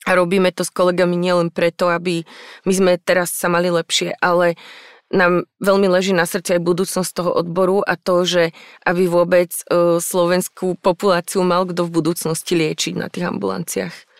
A 0.02 0.18
robíme 0.18 0.50
to 0.50 0.66
s 0.66 0.72
kolegami 0.74 1.14
nielen 1.14 1.54
preto, 1.54 1.86
aby 1.86 2.26
my 2.66 2.72
sme 2.74 2.92
teraz 2.98 3.30
sa 3.30 3.46
mali 3.46 3.70
lepšie, 3.70 4.18
ale 4.18 4.58
nám 5.12 5.44
veľmi 5.60 5.86
leží 5.92 6.16
na 6.16 6.24
srdci 6.24 6.56
aj 6.56 6.64
budúcnosť 6.64 7.10
toho 7.12 7.30
odboru 7.36 7.84
a 7.84 7.94
to, 8.00 8.24
že 8.24 8.56
aby 8.88 9.04
vôbec 9.06 9.52
e, 9.52 10.00
slovenskú 10.00 10.80
populáciu 10.80 11.44
mal 11.44 11.68
kto 11.68 11.86
v 11.86 11.94
budúcnosti 11.94 12.56
liečiť 12.56 12.96
na 12.96 13.12
tých 13.12 13.28
ambulanciách. 13.28 14.12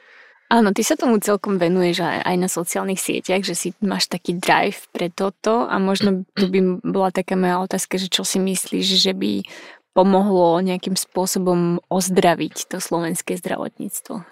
Áno, 0.52 0.76
ty 0.76 0.85
sa 0.85 1.00
tomu 1.00 1.16
celkom 1.16 1.56
venuješ 1.56 2.04
aj, 2.04 2.37
na 2.37 2.44
sociálnych 2.44 3.00
sieťach, 3.00 3.40
že 3.40 3.56
si 3.56 3.68
máš 3.80 4.12
taký 4.12 4.37
drive 4.37 4.85
pre 4.92 5.09
toto 5.09 5.64
a 5.64 5.80
možno 5.80 6.28
tu 6.37 6.44
by 6.44 6.85
bola 6.85 7.09
taká 7.09 7.40
moja 7.40 7.64
otázka, 7.64 7.97
že 7.97 8.12
čo 8.12 8.21
si 8.21 8.37
myslíš, 8.37 8.87
že 9.00 9.16
by 9.16 9.49
pomohlo 9.97 10.61
nejakým 10.61 10.92
spôsobom 10.92 11.80
ozdraviť 11.88 12.68
to 12.68 12.85
slovenské 12.85 13.40
zdravotníctvo? 13.40 14.28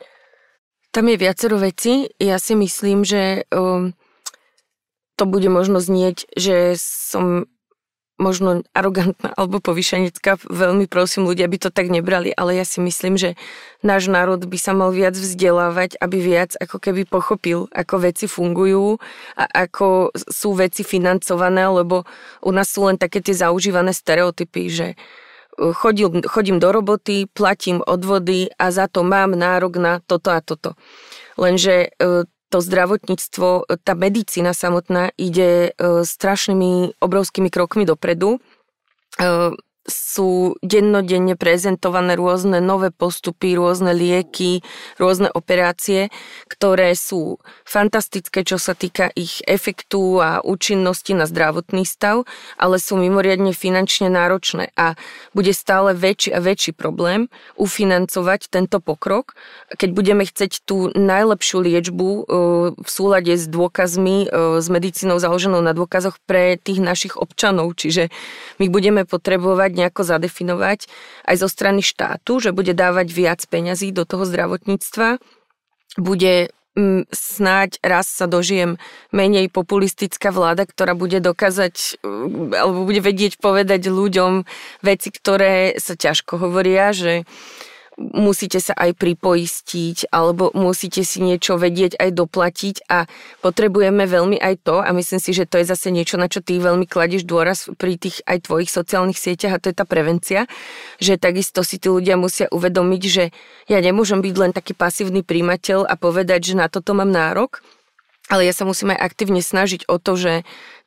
Tam 0.92 1.04
je 1.08 1.16
viacero 1.16 1.56
veci. 1.56 2.12
Ja 2.20 2.36
si 2.36 2.52
myslím, 2.52 3.00
že 3.00 3.48
um, 3.48 3.96
to 5.16 5.24
bude 5.24 5.48
možno 5.48 5.80
znieť, 5.80 6.28
že 6.36 6.76
som 6.76 7.48
možno 8.20 8.60
arogantná 8.76 9.32
alebo 9.40 9.58
povyšenecká. 9.58 10.36
Veľmi 10.46 10.84
prosím 10.86 11.24
ľudia, 11.24 11.48
aby 11.48 11.56
to 11.56 11.72
tak 11.72 11.88
nebrali, 11.88 12.30
ale 12.36 12.60
ja 12.60 12.68
si 12.68 12.78
myslím, 12.84 13.16
že 13.16 13.34
náš 13.80 14.12
národ 14.12 14.44
by 14.44 14.58
sa 14.60 14.76
mal 14.76 14.92
viac 14.92 15.16
vzdelávať, 15.16 15.96
aby 15.98 16.20
viac 16.20 16.54
ako 16.60 16.76
keby 16.76 17.08
pochopil, 17.08 17.66
ako 17.72 17.94
veci 18.04 18.28
fungujú 18.28 19.00
a 19.40 19.44
ako 19.64 20.12
sú 20.14 20.52
veci 20.52 20.84
financované, 20.84 21.64
lebo 21.64 22.04
u 22.44 22.52
nás 22.52 22.68
sú 22.68 22.84
len 22.86 23.00
také 23.00 23.24
tie 23.24 23.32
zaužívané 23.32 23.96
stereotypy, 23.96 24.62
že 24.68 24.88
e, 24.92 24.96
chodím, 25.72 26.20
chodím 26.28 26.60
do 26.60 26.68
roboty, 26.68 27.24
platím 27.24 27.80
odvody 27.80 28.52
a 28.60 28.68
za 28.68 28.86
to 28.86 29.00
mám 29.00 29.32
nárok 29.32 29.80
na 29.80 29.92
toto 30.04 30.28
a 30.28 30.44
toto. 30.44 30.76
Lenže 31.40 31.88
e, 31.96 32.28
to 32.50 32.58
zdravotníctvo, 32.60 33.70
tá 33.86 33.94
medicína 33.94 34.50
samotná 34.50 35.14
ide 35.14 35.70
e, 35.70 36.04
strašnými 36.04 36.98
obrovskými 36.98 37.46
krokmi 37.46 37.86
dopredu. 37.86 38.42
Sú 39.90 40.54
dennodenne 40.62 41.34
prezentované 41.34 42.14
rôzne 42.14 42.62
nové 42.62 42.94
postupy, 42.94 43.58
rôzne 43.58 43.90
lieky, 43.90 44.62
rôzne 45.02 45.26
operácie, 45.34 46.14
ktoré 46.46 46.94
sú 46.94 47.42
fantastické, 47.66 48.46
čo 48.46 48.56
sa 48.56 48.78
týka 48.78 49.10
ich 49.18 49.42
efektu 49.50 50.22
a 50.22 50.38
účinnosti 50.46 51.10
na 51.18 51.26
zdravotný 51.26 51.82
stav, 51.82 52.22
ale 52.54 52.78
sú 52.78 52.94
mimoriadne 52.94 53.50
finančne 53.50 54.06
náročné 54.06 54.70
a 54.78 54.94
bude 55.34 55.50
stále 55.50 55.90
väčší 55.90 56.30
a 56.30 56.38
väčší 56.38 56.70
problém 56.70 57.26
ufinancovať 57.58 58.46
tento 58.46 58.78
pokrok, 58.78 59.34
keď 59.74 59.90
budeme 59.90 60.22
chceť 60.22 60.62
tú 60.62 60.94
najlepšiu 60.94 61.58
liečbu 61.58 62.08
e, 62.08 62.22
v 62.78 62.88
súlade 62.88 63.34
s 63.34 63.50
dôkazmi, 63.50 64.28
e, 64.30 64.62
s 64.62 64.66
medicínou 64.70 65.18
založenou 65.18 65.58
na 65.64 65.74
dôkazoch 65.74 66.20
pre 66.28 66.54
tých 66.54 66.78
našich 66.78 67.18
občanov. 67.18 67.74
Čiže 67.74 68.12
my 68.62 68.66
budeme 68.68 69.02
potrebovať 69.08 69.70
nejako 69.80 70.04
zadefinovať 70.04 70.86
aj 71.24 71.36
zo 71.40 71.48
strany 71.48 71.80
štátu, 71.80 72.38
že 72.44 72.52
bude 72.52 72.76
dávať 72.76 73.08
viac 73.10 73.40
peňazí 73.48 73.90
do 73.90 74.04
toho 74.04 74.28
zdravotníctva, 74.28 75.16
bude 75.96 76.52
mm, 76.76 77.10
snáď 77.10 77.80
raz 77.82 78.06
sa 78.06 78.30
dožijem 78.30 78.78
menej 79.10 79.50
populistická 79.50 80.30
vláda, 80.30 80.68
ktorá 80.68 80.94
bude 80.94 81.18
dokázať 81.18 81.98
mm, 82.04 82.54
alebo 82.54 82.86
bude 82.86 83.02
vedieť 83.02 83.40
povedať 83.42 83.90
ľuďom 83.90 84.44
veci, 84.84 85.08
ktoré 85.10 85.74
sa 85.80 85.98
ťažko 85.98 86.38
hovoria, 86.38 86.94
že 86.94 87.26
musíte 87.98 88.62
sa 88.62 88.72
aj 88.76 88.96
pripoistiť 88.96 90.08
alebo 90.14 90.54
musíte 90.54 91.02
si 91.02 91.20
niečo 91.20 91.58
vedieť 91.58 91.98
aj 91.98 92.10
doplatiť 92.14 92.76
a 92.88 93.04
potrebujeme 93.44 94.06
veľmi 94.06 94.38
aj 94.40 94.54
to 94.62 94.80
a 94.80 94.88
myslím 94.94 95.20
si, 95.20 95.34
že 95.36 95.44
to 95.44 95.60
je 95.60 95.68
zase 95.68 95.92
niečo, 95.92 96.16
na 96.16 96.30
čo 96.30 96.40
ty 96.40 96.56
veľmi 96.56 96.86
kladieš 96.86 97.26
dôraz 97.26 97.68
pri 97.76 98.00
tých 98.00 98.24
aj 98.24 98.48
tvojich 98.48 98.70
sociálnych 98.70 99.18
sieťach 99.18 99.58
a 99.58 99.60
to 99.62 99.68
je 99.70 99.76
tá 99.76 99.84
prevencia, 99.84 100.46
že 101.02 101.20
takisto 101.20 101.60
si 101.66 101.76
tí 101.76 101.92
ľudia 101.92 102.16
musia 102.16 102.46
uvedomiť, 102.48 103.02
že 103.04 103.24
ja 103.68 103.78
nemôžem 103.82 104.22
byť 104.22 104.34
len 104.38 104.52
taký 104.56 104.72
pasívny 104.72 105.20
príjimateľ 105.20 105.84
a 105.84 105.94
povedať, 105.98 106.52
že 106.52 106.54
na 106.56 106.72
toto 106.72 106.96
mám 106.96 107.10
nárok, 107.12 107.60
ale 108.30 108.46
ja 108.46 108.54
sa 108.54 108.62
musím 108.62 108.94
aj 108.94 109.02
aktívne 109.10 109.42
snažiť 109.42 109.90
o 109.90 109.98
to, 109.98 110.14
že 110.14 110.32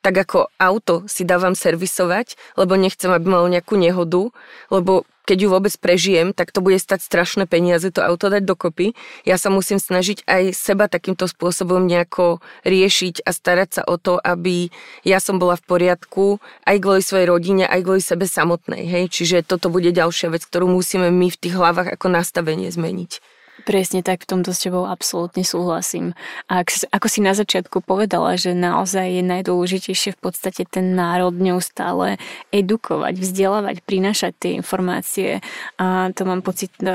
tak 0.03 0.27
ako 0.27 0.51
auto 0.59 1.07
si 1.07 1.23
dávam 1.23 1.55
servisovať, 1.55 2.35
lebo 2.59 2.75
nechcem, 2.75 3.07
aby 3.07 3.23
malo 3.23 3.47
nejakú 3.47 3.79
nehodu, 3.79 4.35
lebo 4.67 5.07
keď 5.23 5.37
ju 5.39 5.47
vôbec 5.47 5.71
prežijem, 5.79 6.35
tak 6.35 6.51
to 6.51 6.59
bude 6.59 6.75
stať 6.75 6.99
strašné 6.99 7.47
peniaze 7.47 7.87
to 7.95 8.03
auto 8.03 8.27
dať 8.27 8.43
dokopy. 8.43 8.91
Ja 9.23 9.39
sa 9.39 9.47
musím 9.47 9.79
snažiť 9.79 10.27
aj 10.27 10.51
seba 10.51 10.91
takýmto 10.91 11.31
spôsobom 11.31 11.87
nejako 11.87 12.43
riešiť 12.67 13.23
a 13.23 13.31
starať 13.31 13.69
sa 13.79 13.81
o 13.87 13.95
to, 13.95 14.19
aby 14.19 14.67
ja 15.07 15.23
som 15.23 15.39
bola 15.39 15.55
v 15.55 15.63
poriadku 15.63 16.43
aj 16.67 16.75
kvôli 16.83 16.99
svojej 16.99 17.31
rodine, 17.31 17.63
aj 17.63 17.87
kvôli 17.87 18.03
sebe 18.03 18.27
samotnej. 18.27 18.83
Hej? 18.83 19.15
Čiže 19.15 19.47
toto 19.47 19.71
bude 19.71 19.95
ďalšia 19.95 20.27
vec, 20.27 20.43
ktorú 20.43 20.67
musíme 20.67 21.07
my 21.07 21.31
v 21.31 21.39
tých 21.39 21.55
hlavách 21.55 21.95
ako 21.95 22.11
nastavenie 22.11 22.67
zmeniť. 22.67 23.23
Presne 23.63 24.03
tak, 24.03 24.27
v 24.27 24.29
tomto 24.35 24.51
s 24.51 24.59
tebou 24.59 24.83
absolútne 24.83 25.47
súhlasím. 25.47 26.11
A 26.51 26.67
ako 26.67 27.07
si 27.07 27.23
na 27.23 27.31
začiatku 27.31 27.79
povedala, 27.79 28.35
že 28.35 28.51
naozaj 28.51 29.07
je 29.07 29.23
najdôležitejšie 29.23 30.15
v 30.15 30.19
podstate 30.19 30.67
ten 30.67 30.99
národ 30.99 31.31
neustále 31.31 32.19
edukovať, 32.51 33.15
vzdelávať, 33.15 33.79
prinášať 33.87 34.31
tie 34.35 34.51
informácie. 34.59 35.39
A 35.79 36.11
to 36.11 36.27
mám 36.27 36.43
pocit 36.43 36.75
e, 36.83 36.91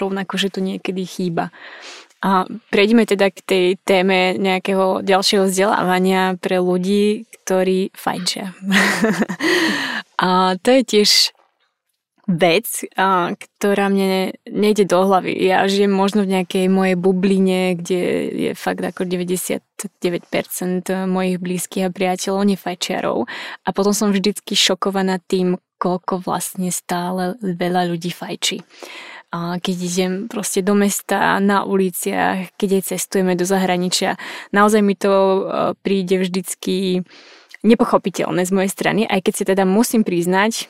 rovnako, 0.00 0.40
že 0.40 0.48
to 0.48 0.64
niekedy 0.64 1.04
chýba. 1.04 1.52
A 2.20 2.44
prejdeme 2.72 3.04
teda 3.04 3.32
k 3.32 3.40
tej 3.44 3.66
téme 3.84 4.36
nejakého 4.36 5.04
ďalšieho 5.04 5.48
vzdelávania 5.48 6.36
pre 6.40 6.60
ľudí, 6.60 7.28
ktorí 7.44 7.92
fajčia. 7.96 8.52
a 10.24 10.56
to 10.60 10.68
je 10.68 10.82
tiež 10.84 11.32
vec, 12.30 12.86
a, 12.94 13.34
ktorá 13.34 13.90
mne 13.90 14.38
nejde 14.46 14.86
do 14.86 15.02
hlavy. 15.02 15.34
Ja 15.34 15.66
žijem 15.66 15.90
možno 15.90 16.22
v 16.22 16.38
nejakej 16.38 16.70
mojej 16.70 16.94
bubline, 16.94 17.74
kde 17.74 18.00
je 18.30 18.50
fakt 18.54 18.86
ako 18.86 19.02
99% 19.02 19.58
mojich 21.10 21.36
blízkych 21.42 21.90
a 21.90 21.90
priateľov 21.90 22.46
nefajčiarov. 22.54 23.26
A 23.66 23.68
potom 23.74 23.90
som 23.90 24.14
vždycky 24.14 24.54
šokovaná 24.54 25.18
tým, 25.18 25.58
koľko 25.80 26.22
vlastne 26.22 26.70
stále 26.70 27.34
veľa 27.42 27.90
ľudí 27.90 28.14
fajčí. 28.14 28.62
A 29.30 29.62
keď 29.62 29.76
idem 29.78 30.12
proste 30.26 30.60
do 30.60 30.74
mesta, 30.74 31.38
na 31.38 31.62
uliciach, 31.62 32.50
keď 32.58 32.82
cestujeme 32.82 33.38
do 33.38 33.46
zahraničia, 33.46 34.18
naozaj 34.50 34.82
mi 34.82 34.98
to 34.98 35.14
e, 35.14 35.40
príde 35.86 36.18
vždycky 36.18 37.06
nepochopiteľné 37.62 38.42
z 38.42 38.50
mojej 38.50 38.70
strany, 38.74 39.02
aj 39.06 39.20
keď 39.22 39.32
si 39.36 39.44
teda 39.46 39.62
musím 39.62 40.02
priznať, 40.02 40.66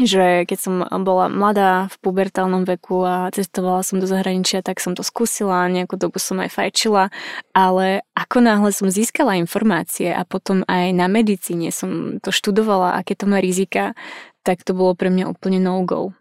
že 0.00 0.48
keď 0.48 0.58
som 0.58 0.74
bola 1.04 1.28
mladá 1.28 1.92
v 1.92 1.96
pubertálnom 2.00 2.64
veku 2.64 3.04
a 3.04 3.28
cestovala 3.28 3.84
som 3.84 4.00
do 4.00 4.08
zahraničia, 4.08 4.64
tak 4.64 4.80
som 4.80 4.96
to 4.96 5.04
skúsila, 5.04 5.68
nejakú 5.68 6.00
dobu 6.00 6.16
som 6.16 6.40
aj 6.40 6.48
fajčila, 6.48 7.12
ale 7.52 8.00
ako 8.16 8.40
náhle 8.40 8.72
som 8.72 8.88
získala 8.88 9.36
informácie 9.36 10.08
a 10.08 10.24
potom 10.24 10.64
aj 10.64 10.96
na 10.96 11.12
medicíne 11.12 11.68
som 11.68 12.16
to 12.24 12.32
študovala, 12.32 12.96
aké 12.96 13.12
to 13.12 13.28
má 13.28 13.36
rizika, 13.36 13.92
tak 14.40 14.64
to 14.64 14.72
bolo 14.72 14.96
pre 14.96 15.12
mňa 15.12 15.28
úplne 15.28 15.60
no-go. 15.60 16.16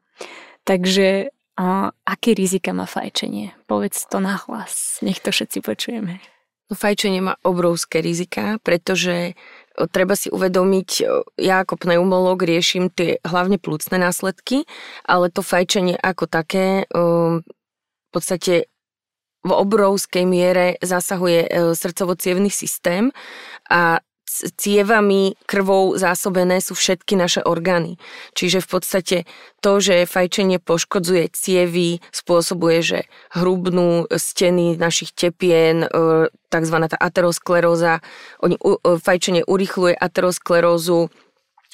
Takže 0.67 1.31
a, 1.55 1.95
aké 2.03 2.35
rizika 2.35 2.75
má 2.75 2.83
fajčenie? 2.83 3.55
Povedz 3.71 4.03
to 4.11 4.19
nahlas, 4.19 4.99
nech 4.99 5.23
to 5.23 5.31
všetci 5.31 5.63
počujeme. 5.63 6.19
No, 6.71 6.79
fajčenie 6.79 7.19
má 7.19 7.35
obrovské 7.43 7.99
rizika, 7.99 8.55
pretože 8.63 9.35
treba 9.89 10.13
si 10.13 10.29
uvedomiť, 10.29 10.89
ja 11.41 11.65
ako 11.65 11.79
pneumolog 11.79 12.43
riešim 12.43 12.93
tie 12.93 13.17
hlavne 13.25 13.57
plúcne 13.57 13.97
následky, 13.97 14.69
ale 15.07 15.33
to 15.33 15.41
fajčenie 15.41 15.97
ako 15.97 16.29
také 16.29 16.85
v 16.91 18.09
podstate 18.11 18.69
v 19.41 19.51
obrovskej 19.51 20.29
miere 20.29 20.77
zasahuje 20.85 21.73
srdcovo-cievný 21.73 22.53
systém 22.53 23.09
a 23.65 24.03
cievami, 24.55 25.35
krvou 25.43 25.99
zásobené 25.99 26.63
sú 26.63 26.73
všetky 26.73 27.19
naše 27.19 27.41
orgány. 27.43 27.99
Čiže 28.33 28.63
v 28.63 28.67
podstate 28.67 29.17
to, 29.59 29.83
že 29.83 30.07
fajčenie 30.07 30.57
poškodzuje 30.63 31.29
cievy, 31.35 31.99
spôsobuje, 32.15 32.79
že 32.81 32.99
hrubnú 33.35 34.07
steny 34.09 34.79
našich 34.79 35.11
tepien, 35.11 35.85
e, 35.85 36.31
tzv. 36.49 36.77
tá 36.87 36.97
ateroskleróza, 36.97 37.99
e, 37.99 38.57
fajčenie 38.97 39.43
urychluje 39.45 39.93
aterosklerózu, 39.93 41.11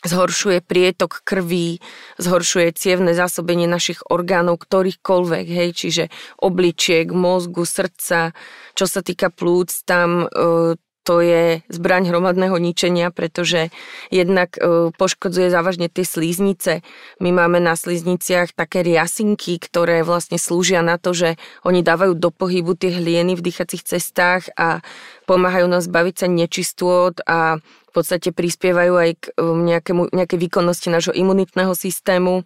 zhoršuje 0.06 0.62
prietok 0.62 1.26
krví, 1.26 1.82
zhoršuje 2.22 2.70
cievne 2.78 3.18
zásobenie 3.18 3.66
našich 3.66 4.06
orgánov, 4.06 4.62
ktorýchkoľvek, 4.62 5.46
hej, 5.50 5.70
čiže 5.74 6.04
obličiek, 6.38 7.10
mozgu, 7.10 7.66
srdca. 7.66 8.38
Čo 8.78 8.86
sa 8.86 9.02
týka 9.02 9.34
plúc, 9.34 9.74
tam 9.90 10.30
e, 10.30 10.78
to 11.08 11.24
je 11.24 11.64
zbraň 11.72 12.12
hromadného 12.12 12.60
ničenia, 12.60 13.16
pretože 13.16 13.72
jednak 14.12 14.60
e, 14.60 14.92
poškodzuje 14.92 15.48
závažne 15.48 15.88
tie 15.88 16.04
slíznice. 16.04 16.84
My 17.24 17.32
máme 17.32 17.64
na 17.64 17.80
slízniciach 17.80 18.52
také 18.52 18.84
riasinky, 18.84 19.56
ktoré 19.56 20.04
vlastne 20.04 20.36
slúžia 20.36 20.84
na 20.84 21.00
to, 21.00 21.16
že 21.16 21.40
oni 21.64 21.80
dávajú 21.80 22.20
do 22.20 22.28
pohybu 22.28 22.76
tie 22.76 22.92
hlieny 22.92 23.40
v 23.40 23.46
dýchacích 23.48 23.88
cestách 23.88 24.52
a 24.60 24.84
pomáhajú 25.24 25.72
nám 25.72 25.80
zbaviť 25.80 26.16
sa 26.20 26.28
nečistôt 26.28 27.16
a 27.24 27.64
v 27.64 27.92
podstate 27.96 28.36
prispievajú 28.36 28.94
aj 29.00 29.12
k 29.16 29.24
e, 29.32 29.48
nejakému, 29.48 30.12
nejakej 30.12 30.40
výkonnosti 30.44 30.92
nášho 30.92 31.16
imunitného 31.16 31.72
systému 31.72 32.44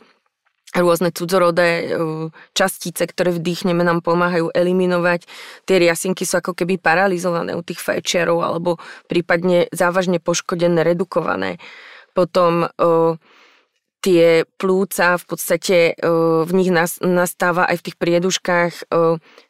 rôzne 0.75 1.11
cudzorodé 1.11 1.67
e, 1.67 1.85
častice, 2.55 3.03
ktoré 3.03 3.35
vdýchneme, 3.35 3.83
nám 3.83 3.99
pomáhajú 3.99 4.55
eliminovať. 4.55 5.27
Tie 5.67 5.75
riasinky 5.75 6.23
sú 6.23 6.39
ako 6.39 6.55
keby 6.55 6.79
paralizované 6.79 7.51
u 7.55 7.61
tých 7.63 7.83
fajčiarov 7.83 8.39
alebo 8.39 8.79
prípadne 9.11 9.67
závažne 9.75 10.23
poškodené, 10.23 10.87
redukované. 10.87 11.59
Potom 12.15 12.67
e, 12.67 12.67
tie 14.01 14.49
plúca 14.57 15.15
v 15.15 15.25
podstate 15.29 15.77
v 16.45 16.51
nich 16.57 16.73
nastáva 16.99 17.69
aj 17.69 17.77
v 17.79 17.85
tých 17.85 17.97
prieduškách 18.01 18.73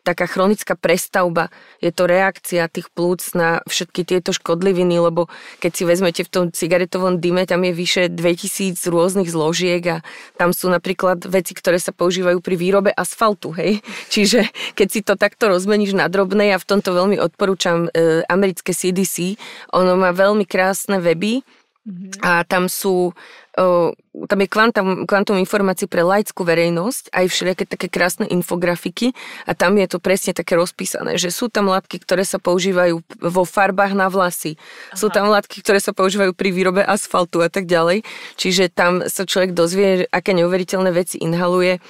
taká 0.02 0.26
chronická 0.26 0.74
prestavba. 0.74 1.54
Je 1.80 1.94
to 1.94 2.10
reakcia 2.10 2.68
tých 2.68 2.90
plúc 2.92 3.22
na 3.38 3.62
všetky 3.70 4.02
tieto 4.04 4.34
škodliviny, 4.34 4.98
lebo 4.98 5.30
keď 5.62 5.72
si 5.72 5.84
vezmete 5.86 6.22
v 6.26 6.32
tom 6.34 6.46
cigaretovom 6.50 7.22
dyme, 7.22 7.46
tam 7.46 7.62
je 7.64 7.74
vyše 7.74 8.04
2000 8.10 8.82
rôznych 8.90 9.30
zložiek 9.30 9.82
a 9.88 9.98
tam 10.36 10.52
sú 10.52 10.68
napríklad 10.74 11.24
veci, 11.30 11.54
ktoré 11.54 11.78
sa 11.78 11.94
používajú 11.94 12.42
pri 12.42 12.56
výrobe 12.58 12.92
asfaltu, 12.92 13.54
hej. 13.56 13.80
Čiže 14.14 14.50
keď 14.74 14.88
si 14.90 15.00
to 15.06 15.14
takto 15.16 15.48
rozmeníš 15.48 15.94
na 15.94 16.10
drobné, 16.10 16.52
ja 16.52 16.58
v 16.58 16.68
tomto 16.68 16.92
veľmi 16.98 17.22
odporúčam 17.22 17.88
e, 17.94 18.26
americké 18.26 18.74
CDC, 18.74 19.38
ono 19.72 19.96
má 19.96 20.12
veľmi 20.12 20.44
krásne 20.50 20.98
weby, 20.98 21.46
Mm-hmm. 21.82 22.22
A 22.22 22.46
tam 22.46 22.70
sú, 22.70 23.10
tam 23.52 24.40
je 24.40 24.48
kvantum, 24.48 25.04
kvantum 25.04 25.36
informácií 25.36 25.84
pre 25.92 26.08
laickú 26.08 26.48
verejnosť, 26.48 27.12
aj 27.12 27.26
všelijaké 27.28 27.64
také 27.68 27.88
krásne 27.92 28.24
infografiky 28.32 29.12
a 29.44 29.52
tam 29.52 29.76
je 29.76 29.88
to 29.92 30.00
presne 30.00 30.32
také 30.32 30.56
rozpísané, 30.56 31.20
že 31.20 31.36
sú 31.36 31.52
tam 31.52 31.68
látky, 31.68 32.00
ktoré 32.00 32.24
sa 32.24 32.40
používajú 32.40 33.04
vo 33.20 33.44
farbách 33.44 33.92
na 33.92 34.08
vlasy, 34.08 34.56
Aha. 34.56 34.96
sú 34.96 35.12
tam 35.12 35.28
látky, 35.28 35.60
ktoré 35.60 35.84
sa 35.84 35.92
používajú 35.92 36.32
pri 36.32 36.50
výrobe 36.56 36.80
asfaltu 36.80 37.44
a 37.44 37.52
tak 37.52 37.68
ďalej. 37.68 38.08
Čiže 38.40 38.72
tam 38.72 39.04
sa 39.12 39.28
človek 39.28 39.52
dozvie, 39.52 40.08
aké 40.08 40.32
neuveriteľné 40.32 40.92
veci 40.96 41.20
inhaluje. 41.20 41.84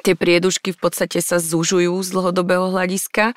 Tie 0.00 0.16
priedušky 0.16 0.76
v 0.76 0.80
podstate 0.80 1.20
sa 1.20 1.40
zužujú 1.40 1.92
z 2.04 2.08
dlhodobého 2.12 2.72
hľadiska. 2.72 3.32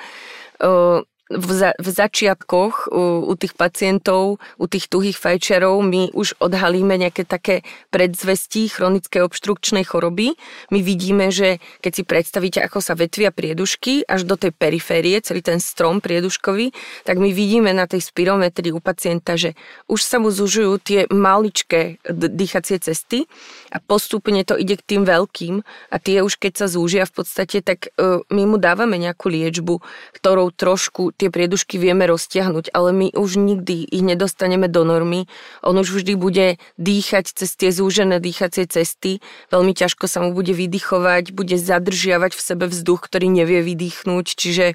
V, 1.30 1.50
za, 1.54 1.78
v 1.78 1.88
začiatkoch 1.94 2.90
u, 2.90 3.30
u 3.30 3.34
tých 3.38 3.54
pacientov, 3.54 4.42
u 4.58 4.66
tých 4.66 4.90
tuhých 4.90 5.14
fajčiarov 5.14 5.78
my 5.86 6.10
už 6.18 6.42
odhalíme 6.42 6.98
nejaké 6.98 7.22
také 7.22 7.62
predzvesti 7.94 8.66
chronické 8.66 9.22
obštrukčnej 9.22 9.86
choroby. 9.86 10.34
My 10.74 10.82
vidíme, 10.82 11.30
že 11.30 11.62
keď 11.86 11.92
si 11.94 12.04
predstavíte, 12.04 12.60
ako 12.66 12.82
sa 12.82 12.98
vetvia 12.98 13.30
priedušky 13.30 14.10
až 14.10 14.26
do 14.26 14.42
tej 14.42 14.58
periférie, 14.58 15.22
celý 15.22 15.46
ten 15.46 15.62
strom 15.62 16.02
prieduškový, 16.02 16.74
tak 17.06 17.22
my 17.22 17.30
vidíme 17.30 17.70
na 17.78 17.86
tej 17.86 18.02
spirometrii 18.02 18.74
u 18.74 18.82
pacienta, 18.82 19.38
že 19.38 19.54
už 19.86 20.02
sa 20.02 20.18
mu 20.18 20.34
zužujú 20.34 20.82
tie 20.82 21.06
maličké 21.14 22.02
dýchacie 22.10 22.82
cesty 22.82 23.30
a 23.70 23.78
postupne 23.82 24.42
to 24.46 24.58
ide 24.58 24.78
k 24.78 24.84
tým 24.96 25.04
veľkým. 25.06 25.62
A 25.94 25.96
tie 26.02 26.26
už 26.26 26.42
keď 26.42 26.66
sa 26.66 26.68
zúžia 26.68 27.06
v 27.06 27.22
podstate, 27.22 27.62
tak 27.62 27.94
uh, 27.96 28.26
my 28.34 28.44
mu 28.50 28.58
dávame 28.58 28.98
nejakú 28.98 29.30
liečbu, 29.30 29.82
ktorou 30.20 30.50
trošku 30.54 31.14
tie 31.16 31.30
priedušky 31.30 31.78
vieme 31.78 32.10
roztiahnuť, 32.10 32.74
ale 32.74 32.90
my 32.94 33.08
už 33.14 33.40
nikdy 33.40 33.86
ich 33.86 34.04
nedostaneme 34.06 34.68
do 34.68 34.84
normy. 34.84 35.30
On 35.62 35.78
už 35.78 36.02
vždy 36.02 36.14
bude 36.18 36.48
dýchať 36.82 37.34
cez 37.34 37.56
tie 37.56 37.70
zúžené 37.70 38.18
dýchacie 38.18 38.66
cesty, 38.66 39.22
veľmi 39.54 39.74
ťažko 39.74 40.06
sa 40.10 40.22
mu 40.26 40.34
bude 40.34 40.52
vydychovať, 40.52 41.32
bude 41.32 41.56
zadržiavať 41.58 42.32
v 42.36 42.42
sebe 42.42 42.66
vzduch, 42.68 43.06
ktorý 43.06 43.32
nevie 43.32 43.62
vydýchnuť, 43.64 44.26
čiže 44.36 44.66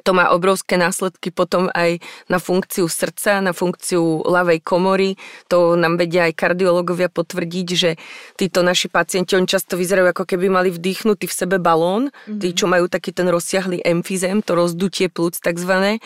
to 0.00 0.14
má 0.14 0.30
obrovské 0.30 0.78
následky 0.78 1.34
potom 1.34 1.68
aj 1.74 1.98
na 2.30 2.38
funkciu 2.38 2.86
srdca, 2.86 3.42
na 3.42 3.50
funkciu 3.50 4.22
ľavej 4.24 4.62
komory. 4.62 5.18
To 5.50 5.74
nám 5.74 5.98
vedia 5.98 6.30
aj 6.30 6.38
kardiológovia 6.38 7.10
potvrdiť, 7.10 7.68
že 7.74 7.90
títo 8.38 8.62
naši 8.62 8.86
pacienti, 8.88 9.36
oni 9.36 9.50
často 9.50 9.74
vyzerajú 9.74 10.14
ako 10.14 10.24
keby 10.24 10.46
mali 10.48 10.68
vdýchnutý 10.70 11.26
v 11.26 11.34
sebe 11.34 11.56
balón, 11.58 12.08
mm-hmm. 12.08 12.38
tí, 12.40 12.48
čo 12.54 12.70
majú 12.70 12.86
taký 12.86 13.10
ten 13.12 13.28
rozsiahlý 13.28 13.82
emfizem, 13.82 14.40
to 14.40 14.56
rozdutie 14.56 15.10
plúc 15.10 15.36
takzvané. 15.42 15.98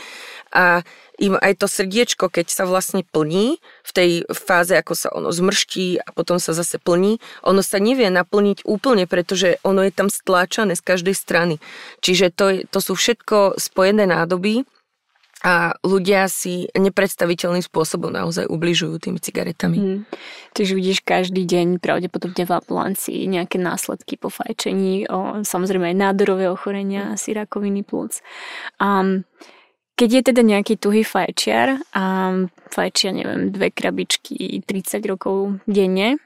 A 0.54 0.87
im 1.18 1.34
aj 1.38 1.62
to 1.62 1.66
srdiečko, 1.66 2.30
keď 2.30 2.46
sa 2.50 2.64
vlastne 2.66 3.02
plní, 3.02 3.58
v 3.61 3.90
tej 3.90 4.11
fáze, 4.30 4.75
ako 4.75 4.94
sa 4.94 5.11
ono 5.11 5.34
zmrští 5.34 6.02
a 6.02 6.08
potom 6.14 6.38
sa 6.38 6.54
zase 6.54 6.78
plní, 6.78 7.18
ono 7.42 7.62
sa 7.62 7.82
nevie 7.82 8.06
naplniť 8.11 8.62
úplne, 8.66 9.06
pretože 9.11 9.58
ono 9.66 9.82
je 9.82 9.92
tam 9.94 10.06
stláčané 10.11 10.78
z 10.78 10.82
každej 10.82 11.14
strany. 11.14 11.54
Čiže 12.02 12.34
to, 12.34 12.66
to 12.66 12.78
sú 12.78 12.94
všetko 12.94 13.58
spojené 13.58 14.06
nádoby, 14.06 14.66
a 15.44 15.76
ľudia 15.84 16.25
si 16.32 16.73
nepredstaviteľným 16.73 17.61
spôsobom 17.61 18.08
naozaj 18.08 18.49
ubližujú 18.49 18.96
tými 18.96 19.20
cigaretami. 19.20 19.76
Hmm. 19.76 20.00
Čiže 20.56 20.73
vidíš 20.73 20.99
každý 21.04 21.44
deň 21.44 21.84
pravdepodobne 21.84 22.49
v 22.49 22.52
ambulancii 22.56 23.29
nejaké 23.29 23.61
následky 23.61 24.16
po 24.16 24.33
fajčení, 24.33 25.05
o, 25.12 25.44
samozrejme 25.44 25.92
aj 25.92 26.00
nádorové 26.00 26.48
ochorenia, 26.48 27.12
asi 27.12 27.37
rakoviny 27.37 27.85
plúc. 27.85 28.24
Um, 28.81 29.29
keď 29.94 30.09
je 30.11 30.22
teda 30.35 30.42
nejaký 30.42 30.74
tuhý 30.74 31.07
fajčiar 31.07 31.78
a 31.94 32.04
fajčia, 32.74 33.14
neviem, 33.14 33.54
dve 33.54 33.70
krabičky 33.70 34.59
30 34.66 35.07
rokov 35.07 35.62
denne 35.70 36.18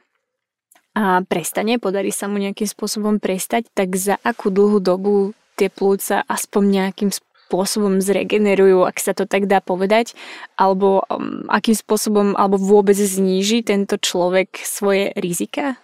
a 0.96 1.22
prestane, 1.22 1.76
podarí 1.78 2.10
sa 2.10 2.26
mu 2.26 2.40
nejakým 2.40 2.66
spôsobom 2.66 3.20
prestať, 3.20 3.68
tak 3.76 3.94
za 3.94 4.16
akú 4.24 4.48
dlhú 4.48 4.80
dobu 4.80 5.36
tie 5.54 5.68
plúca 5.68 6.24
aspoň 6.26 6.62
nejakým 6.64 7.10
spôsobom 7.12 8.00
zregenerujú, 8.00 8.82
ak 8.82 8.96
sa 8.98 9.12
to 9.12 9.28
tak 9.28 9.46
dá 9.46 9.62
povedať, 9.62 10.18
alebo 10.58 11.04
um, 11.08 11.44
akým 11.48 11.76
spôsobom, 11.76 12.34
alebo 12.34 12.58
vôbec 12.58 12.96
zníži 12.96 13.62
tento 13.62 13.94
človek 14.00 14.58
svoje 14.64 15.12
rizika? 15.14 15.78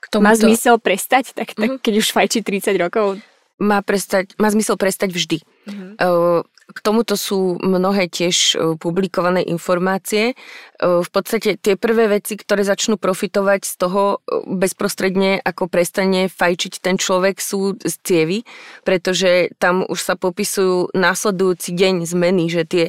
K 0.00 0.18
Má 0.18 0.32
zmysel 0.34 0.80
prestať, 0.80 1.36
tak, 1.36 1.52
tak 1.54 1.76
mm-hmm. 1.76 1.82
keď 1.84 1.94
už 2.00 2.08
fajčí 2.10 2.40
30 2.42 2.76
rokov? 2.80 3.20
Má, 3.60 3.84
prestať, 3.84 4.32
má 4.40 4.48
zmysel 4.48 4.80
prestať 4.80 5.12
vždy. 5.12 5.38
Mm-hmm. 5.44 5.90
Uh, 6.00 6.40
k 6.70 6.78
tomuto 6.80 7.18
sú 7.18 7.58
mnohé 7.60 8.06
tiež 8.06 8.36
e, 8.36 8.56
publikované 8.78 9.42
informácie. 9.42 10.32
E, 10.32 10.34
v 10.78 11.08
podstate 11.10 11.58
tie 11.58 11.74
prvé 11.74 12.06
veci, 12.06 12.38
ktoré 12.38 12.62
začnú 12.62 12.94
profitovať 12.96 13.60
z 13.66 13.74
toho 13.74 14.02
e, 14.02 14.46
bezprostredne, 14.46 15.42
ako 15.42 15.66
prestane 15.66 16.30
fajčiť 16.30 16.72
ten 16.78 16.96
človek, 16.96 17.42
sú 17.42 17.74
z 17.82 17.94
cievy, 18.06 18.38
pretože 18.86 19.50
tam 19.58 19.82
už 19.86 19.98
sa 19.98 20.14
popisujú 20.14 20.94
následujúci 20.94 21.74
deň 21.74 21.94
zmeny, 22.06 22.46
že 22.50 22.62
tie 22.66 22.84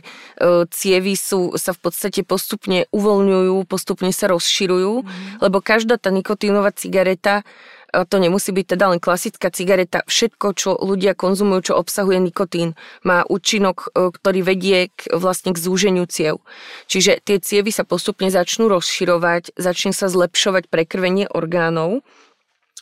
cievy 0.72 1.14
sú, 1.18 1.58
sa 1.58 1.74
v 1.74 1.80
podstate 1.90 2.22
postupne 2.22 2.86
uvoľňujú, 2.94 3.56
postupne 3.66 4.10
sa 4.14 4.30
rozširujú, 4.30 4.94
mm. 5.02 5.42
lebo 5.42 5.58
každá 5.62 5.98
tá 5.98 6.14
nikotínová 6.14 6.74
cigareta 6.74 7.44
to 7.92 8.18
nemusí 8.18 8.56
byť 8.56 8.66
teda 8.76 8.86
len 8.96 9.00
klasická 9.04 9.52
cigareta. 9.52 10.08
Všetko, 10.08 10.48
čo 10.56 10.70
ľudia 10.80 11.12
konzumujú, 11.12 11.72
čo 11.72 11.74
obsahuje 11.76 12.24
nikotín, 12.24 12.80
má 13.04 13.28
účinok, 13.28 13.92
e, 13.92 14.10
ktorý 14.16 14.40
vedie 14.42 14.90
k, 14.96 15.12
vlastne 15.12 15.52
k 15.52 15.60
zúženiu 15.60 16.08
ciev. 16.08 16.40
Čiže 16.88 17.20
tie 17.20 17.38
cievy 17.44 17.76
sa 17.76 17.84
postupne 17.84 18.32
začnú 18.32 18.72
rozširovať, 18.72 19.60
začne 19.60 19.92
sa 19.92 20.08
zlepšovať 20.08 20.72
prekrvenie 20.72 21.28
orgánov. 21.28 22.04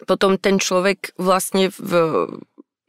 Potom 0.06 0.40
ten 0.40 0.62
človek 0.62 1.12
vlastne 1.18 1.74
v 1.76 1.92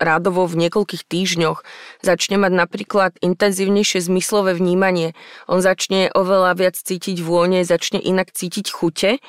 rádovo 0.00 0.48
v 0.48 0.66
niekoľkých 0.66 1.04
týždňoch 1.04 1.60
začne 2.00 2.40
mať 2.40 2.52
napríklad 2.56 3.12
intenzívnejšie 3.20 4.00
zmyslové 4.00 4.56
vnímanie. 4.56 5.12
On 5.44 5.60
začne 5.60 6.08
oveľa 6.16 6.56
viac 6.56 6.76
cítiť 6.80 7.20
vône, 7.20 7.62
začne 7.68 8.00
inak 8.00 8.32
cítiť 8.32 8.66
chute 8.72 9.20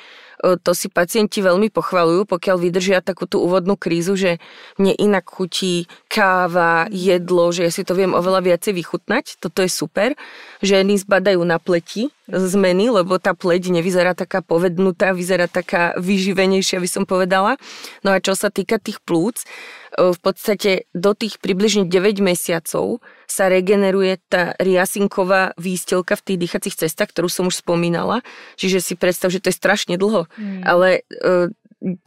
to 0.42 0.70
si 0.74 0.90
pacienti 0.90 1.38
veľmi 1.38 1.70
pochvalujú, 1.70 2.26
pokiaľ 2.26 2.56
vydržia 2.58 2.98
takú 2.98 3.30
tú 3.30 3.38
úvodnú 3.46 3.78
krízu, 3.78 4.18
že 4.18 4.42
mne 4.74 4.90
inak 4.98 5.30
chutí 5.30 5.86
káva, 6.10 6.90
jedlo, 6.90 7.54
že 7.54 7.70
ja 7.70 7.72
si 7.72 7.86
to 7.86 7.94
viem 7.94 8.10
oveľa 8.10 8.42
viacej 8.42 8.74
vychutnať. 8.74 9.38
Toto 9.38 9.62
je 9.62 9.70
super. 9.70 10.18
Ženy 10.58 10.98
zbadajú 11.06 11.38
na 11.46 11.62
pleti 11.62 12.10
zmeny, 12.26 12.90
lebo 12.90 13.22
tá 13.22 13.38
pleť 13.38 13.70
nevyzerá 13.70 14.18
taká 14.18 14.42
povednutá, 14.42 15.14
vyzerá 15.14 15.46
taká 15.46 15.94
vyživenejšia, 15.98 16.82
by 16.82 16.88
som 16.90 17.04
povedala. 17.06 17.54
No 18.02 18.10
a 18.10 18.18
čo 18.18 18.34
sa 18.34 18.50
týka 18.50 18.82
tých 18.82 18.98
plúc, 19.02 19.46
v 19.92 20.18
podstate 20.24 20.88
do 20.96 21.12
tých 21.12 21.36
približne 21.36 21.84
9 21.84 22.24
mesiacov 22.24 23.04
sa 23.28 23.52
regeneruje 23.52 24.16
tá 24.28 24.56
riasinková 24.56 25.52
výstelka 25.60 26.16
v 26.16 26.24
tých 26.32 26.38
dýchacích 26.48 26.78
cestách, 26.86 27.12
ktorú 27.12 27.28
som 27.28 27.44
už 27.52 27.60
spomínala. 27.60 28.24
Čiže 28.56 28.80
si 28.80 28.94
predstav, 28.96 29.28
že 29.28 29.44
to 29.44 29.52
je 29.52 29.60
strašne 29.60 30.00
dlho. 30.00 30.28
Mm. 30.40 30.64
Ale 30.64 30.88
e, 31.04 31.52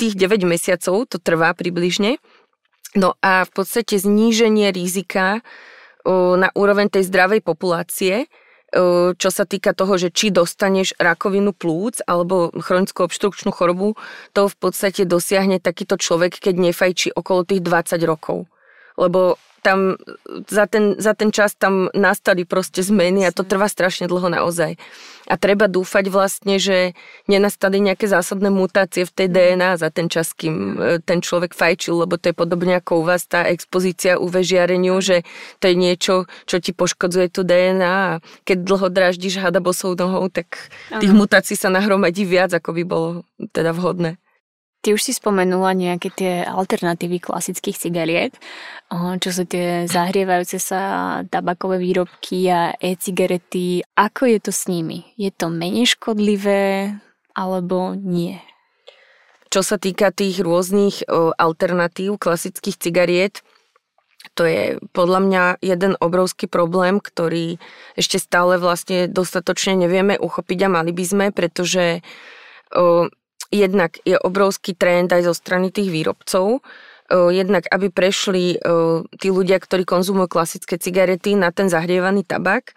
tých 0.02 0.18
9 0.18 0.50
mesiacov 0.50 1.06
to 1.06 1.22
trvá 1.22 1.54
približne. 1.54 2.18
No 2.98 3.14
a 3.22 3.46
v 3.46 3.52
podstate 3.54 4.00
zníženie 4.00 4.72
rizika 4.72 5.44
na 6.14 6.54
úroveň 6.54 6.88
tej 6.88 7.10
zdravej 7.10 7.42
populácie 7.42 8.30
čo 9.16 9.30
sa 9.32 9.48
týka 9.48 9.72
toho, 9.72 9.96
že 9.96 10.12
či 10.12 10.36
dostaneš 10.36 11.00
rakovinu 11.00 11.56
plúc 11.56 12.04
alebo 12.04 12.52
chronickú 12.52 13.08
obštrukčnú 13.08 13.56
chorobu, 13.56 13.96
to 14.36 14.52
v 14.52 14.56
podstate 14.60 15.08
dosiahne 15.08 15.64
takýto 15.64 15.96
človek, 15.96 16.44
keď 16.44 16.56
nefajčí 16.60 17.16
okolo 17.16 17.48
tých 17.48 17.64
20 17.64 18.04
rokov. 18.04 18.52
Lebo 19.00 19.40
tam 19.66 19.98
za 20.46 20.70
ten, 20.70 20.94
za 21.02 21.18
ten 21.18 21.34
čas 21.34 21.58
tam 21.58 21.90
nastali 21.98 22.46
proste 22.46 22.86
zmeny 22.86 23.26
a 23.26 23.34
to 23.34 23.42
trvá 23.42 23.66
strašne 23.66 24.06
dlho 24.06 24.30
naozaj. 24.30 24.78
A 25.26 25.42
treba 25.42 25.66
dúfať 25.66 26.14
vlastne, 26.14 26.62
že 26.62 26.94
nenastali 27.26 27.82
nejaké 27.82 28.06
zásadné 28.06 28.54
mutácie 28.54 29.10
v 29.10 29.16
tej 29.16 29.28
DNA 29.34 29.82
za 29.82 29.90
ten 29.90 30.06
čas, 30.06 30.38
kým 30.38 30.78
e, 30.78 31.02
ten 31.02 31.18
človek 31.26 31.58
fajčil, 31.58 32.06
lebo 32.06 32.22
to 32.22 32.30
je 32.30 32.36
podobne 32.38 32.78
ako 32.78 33.02
u 33.02 33.04
vás 33.10 33.26
tá 33.26 33.42
expozícia 33.50 34.22
UV 34.22 34.46
žiareniu, 34.46 35.02
že 35.02 35.26
to 35.58 35.74
je 35.74 35.76
niečo, 35.76 36.30
čo 36.46 36.62
ti 36.62 36.78
poškodzuje 36.78 37.34
tú 37.34 37.42
DNA 37.42 38.22
a 38.22 38.22
keď 38.46 38.58
dlho 38.70 38.88
dráždiš 38.94 39.42
hada 39.42 39.58
bosou 39.58 39.98
nohou, 39.98 40.30
tak 40.30 40.70
tých 41.02 41.10
ano. 41.10 41.26
mutácií 41.26 41.58
sa 41.58 41.74
nahromadí 41.74 42.22
viac, 42.22 42.54
ako 42.54 42.78
by 42.78 42.84
bolo 42.86 43.10
teda 43.50 43.74
vhodné. 43.74 44.22
Ty 44.86 44.94
už 44.94 45.02
si 45.02 45.18
spomenula 45.18 45.74
nejaké 45.74 46.14
tie 46.14 46.46
alternatívy 46.46 47.18
klasických 47.18 47.74
cigariet, 47.74 48.38
čo 48.94 49.30
sú 49.34 49.50
tie 49.50 49.90
zahrievajúce 49.90 50.62
sa 50.62 51.26
tabakové 51.26 51.82
výrobky 51.82 52.46
a 52.54 52.78
e-cigarety. 52.78 53.82
Ako 53.98 54.30
je 54.30 54.38
to 54.38 54.54
s 54.54 54.70
nimi? 54.70 55.10
Je 55.18 55.34
to 55.34 55.50
menej 55.50 55.90
škodlivé 55.98 56.94
alebo 57.34 57.98
nie? 57.98 58.38
Čo 59.50 59.66
sa 59.66 59.82
týka 59.82 60.14
tých 60.14 60.38
rôznych 60.46 61.02
alternatív 61.34 62.22
klasických 62.22 62.78
cigariet, 62.78 63.42
to 64.38 64.46
je 64.46 64.78
podľa 64.94 65.20
mňa 65.26 65.44
jeden 65.66 65.98
obrovský 65.98 66.46
problém, 66.46 67.02
ktorý 67.02 67.58
ešte 67.98 68.22
stále 68.22 68.62
vlastne 68.62 69.10
dostatočne 69.10 69.82
nevieme 69.82 70.14
uchopiť 70.22 70.60
a 70.70 70.74
mali 70.78 70.94
by 70.94 71.06
sme, 71.10 71.26
pretože 71.34 72.06
jednak 73.54 73.98
je 74.04 74.18
obrovský 74.20 74.76
trend 74.76 75.14
aj 75.14 75.30
zo 75.30 75.34
strany 75.38 75.72
tých 75.72 75.88
výrobcov, 75.88 76.66
jednak 77.12 77.70
aby 77.70 77.94
prešli 77.94 78.58
tí 79.22 79.28
ľudia, 79.30 79.62
ktorí 79.62 79.86
konzumujú 79.86 80.28
klasické 80.28 80.82
cigarety 80.82 81.38
na 81.38 81.54
ten 81.54 81.70
zahrievaný 81.70 82.26
tabak. 82.26 82.74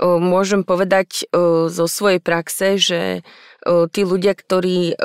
Môžem 0.00 0.64
povedať 0.64 1.28
zo 1.68 1.84
svojej 1.84 2.24
praxe, 2.24 2.80
že 2.80 3.20
tí 3.92 4.00
ľudia, 4.00 4.32
ktorí 4.32 4.96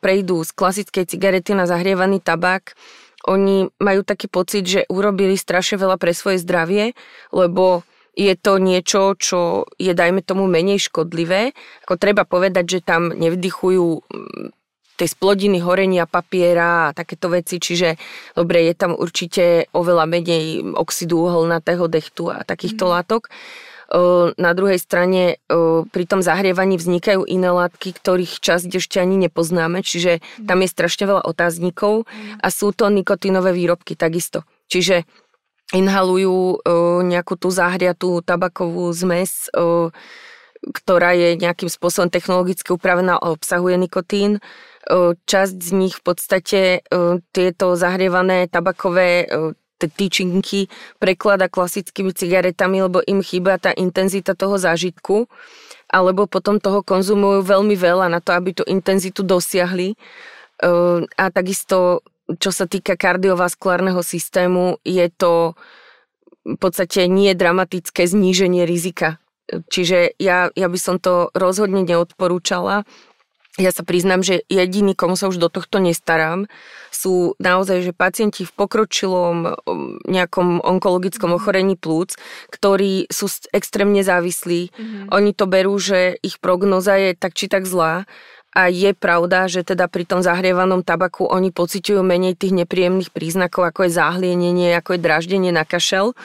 prejdú 0.00 0.40
z 0.48 0.50
klasickej 0.56 1.04
cigarety 1.12 1.52
na 1.52 1.68
zahrievaný 1.68 2.24
tabak, 2.24 2.72
oni 3.28 3.68
majú 3.76 4.00
taký 4.00 4.32
pocit, 4.32 4.64
že 4.64 4.88
urobili 4.88 5.36
strašne 5.36 5.76
veľa 5.76 6.00
pre 6.00 6.16
svoje 6.16 6.40
zdravie, 6.40 6.96
lebo 7.36 7.84
je 8.16 8.34
to 8.34 8.58
niečo, 8.58 9.14
čo 9.16 9.70
je, 9.78 9.94
dajme 9.94 10.20
tomu, 10.20 10.50
menej 10.50 10.82
škodlivé. 10.90 11.54
Ako 11.86 11.94
treba 11.96 12.26
povedať, 12.26 12.78
že 12.78 12.80
tam 12.82 13.14
nevdychujú 13.14 14.02
tej 15.00 15.08
splodiny 15.08 15.64
horenia 15.64 16.04
papiera 16.04 16.92
a 16.92 16.94
takéto 16.94 17.32
veci, 17.32 17.56
čiže 17.56 17.96
dobre, 18.36 18.68
je 18.68 18.74
tam 18.76 18.92
určite 18.92 19.72
oveľa 19.72 20.04
menej 20.04 20.76
oxidu 20.76 21.24
uholnatého 21.24 21.88
dechtu 21.88 22.28
a 22.28 22.44
takýchto 22.44 22.84
mm. 22.84 22.90
látok. 22.92 23.32
Na 24.36 24.52
druhej 24.54 24.78
strane 24.78 25.40
pri 25.90 26.04
tom 26.04 26.20
zahrievaní 26.22 26.76
vznikajú 26.78 27.26
iné 27.26 27.48
látky, 27.48 27.96
ktorých 27.96 28.38
časť 28.38 28.70
ešte 28.76 29.00
ani 29.00 29.18
nepoznáme, 29.24 29.80
čiže 29.80 30.20
mm. 30.20 30.46
tam 30.46 30.62
je 30.62 30.68
strašne 30.68 31.08
veľa 31.08 31.24
otáznikov 31.24 32.04
mm. 32.04 32.44
a 32.44 32.46
sú 32.52 32.76
to 32.76 32.92
nikotínové 32.92 33.56
výrobky 33.56 33.96
takisto. 33.96 34.44
Čiže 34.70 35.08
inhalujú 35.70 36.66
nejakú 37.06 37.34
tú 37.38 37.48
zahriatú 37.54 38.22
tabakovú 38.26 38.90
zmes, 38.90 39.46
ktorá 40.60 41.16
je 41.16 41.40
nejakým 41.40 41.72
spôsobom 41.72 42.12
technologicky 42.12 42.74
upravená 42.74 43.16
a 43.16 43.32
obsahuje 43.32 43.80
nikotín 43.80 44.44
časť 45.24 45.56
z 45.56 45.70
nich 45.76 45.94
v 45.96 46.02
podstate 46.02 46.60
tieto 47.32 47.66
zahrievané 47.78 48.50
tabakové 48.50 49.24
tyčinky 49.80 50.68
preklada 51.00 51.48
klasickými 51.48 52.12
cigaretami, 52.12 52.84
lebo 52.84 53.00
im 53.08 53.24
chýba 53.24 53.56
tá 53.56 53.72
intenzita 53.72 54.36
toho 54.36 54.60
zážitku, 54.60 55.24
alebo 55.88 56.28
potom 56.28 56.60
toho 56.60 56.84
konzumujú 56.84 57.40
veľmi 57.40 57.72
veľa 57.80 58.12
na 58.12 58.20
to, 58.20 58.36
aby 58.36 58.52
tú 58.52 58.62
intenzitu 58.68 59.24
dosiahli. 59.24 59.96
A 61.16 61.24
takisto, 61.32 62.04
čo 62.38 62.50
sa 62.54 62.68
týka 62.68 62.94
kardiovaskulárneho 62.94 64.04
systému, 64.04 64.78
je 64.86 65.08
to 65.10 65.58
v 66.46 66.56
podstate 66.56 67.10
nie 67.10 67.34
dramatické 67.34 68.06
zníženie 68.06 68.64
rizika. 68.64 69.18
Čiže 69.50 70.14
ja, 70.22 70.48
ja 70.54 70.68
by 70.70 70.78
som 70.78 71.02
to 71.02 71.34
rozhodne 71.34 71.82
neodporúčala 71.82 72.86
ja 73.60 73.74
sa 73.74 73.82
priznám, 73.84 74.24
že 74.24 74.46
jediný, 74.48 74.96
komu 74.96 75.18
sa 75.18 75.28
už 75.28 75.36
do 75.36 75.52
tohto 75.52 75.82
nestarám, 75.82 76.48
sú 76.88 77.34
naozaj, 77.36 77.84
že 77.84 77.92
pacienti 77.92 78.48
v 78.48 78.52
pokročilom 78.56 79.36
um, 79.42 79.98
nejakom 80.08 80.62
onkologickom 80.64 81.36
ochorení 81.36 81.74
plúc, 81.76 82.16
ktorí 82.48 83.10
sú 83.12 83.26
extrémne 83.52 84.00
závislí. 84.00 84.70
Mm-hmm. 84.70 85.06
Oni 85.12 85.30
to 85.36 85.44
berú, 85.50 85.76
že 85.76 86.16
ich 86.24 86.38
prognoza 86.38 86.94
je 86.94 87.18
tak 87.18 87.34
či 87.34 87.50
tak 87.50 87.68
zlá 87.68 88.08
a 88.50 88.66
je 88.66 88.90
pravda, 88.92 89.46
že 89.46 89.62
teda 89.62 89.86
pri 89.86 90.02
tom 90.02 90.20
zahrievanom 90.26 90.82
tabaku 90.82 91.26
oni 91.26 91.54
pociťujú 91.54 92.02
menej 92.02 92.34
tých 92.34 92.50
nepríjemných 92.54 93.14
príznakov, 93.14 93.70
ako 93.70 93.86
je 93.86 93.96
záhlienenie, 93.96 94.74
ako 94.74 94.98
je 94.98 95.04
draždenie 95.06 95.54
na 95.54 95.62
kašel. 95.62 96.18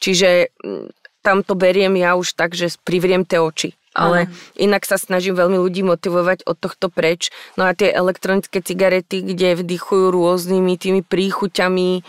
Čiže 0.00 0.52
mm, 0.60 0.92
tam 1.24 1.40
to 1.40 1.56
beriem 1.56 1.96
ja 1.96 2.16
už 2.16 2.36
tak, 2.36 2.52
že 2.52 2.72
privriem 2.84 3.24
tie 3.24 3.40
oči 3.40 3.76
ale 3.90 4.30
Aha. 4.30 4.32
inak 4.54 4.86
sa 4.86 4.94
snažím 4.94 5.34
veľmi 5.34 5.58
ľudí 5.58 5.82
motivovať 5.82 6.46
od 6.46 6.56
tohto 6.62 6.86
preč. 6.94 7.34
No 7.58 7.66
a 7.66 7.74
tie 7.74 7.90
elektronické 7.90 8.62
cigarety, 8.62 9.22
kde 9.26 9.58
vdychujú 9.58 10.14
rôznymi 10.14 10.78
tými 10.78 11.02
príchuťami, 11.02 11.90
e, 11.98 12.02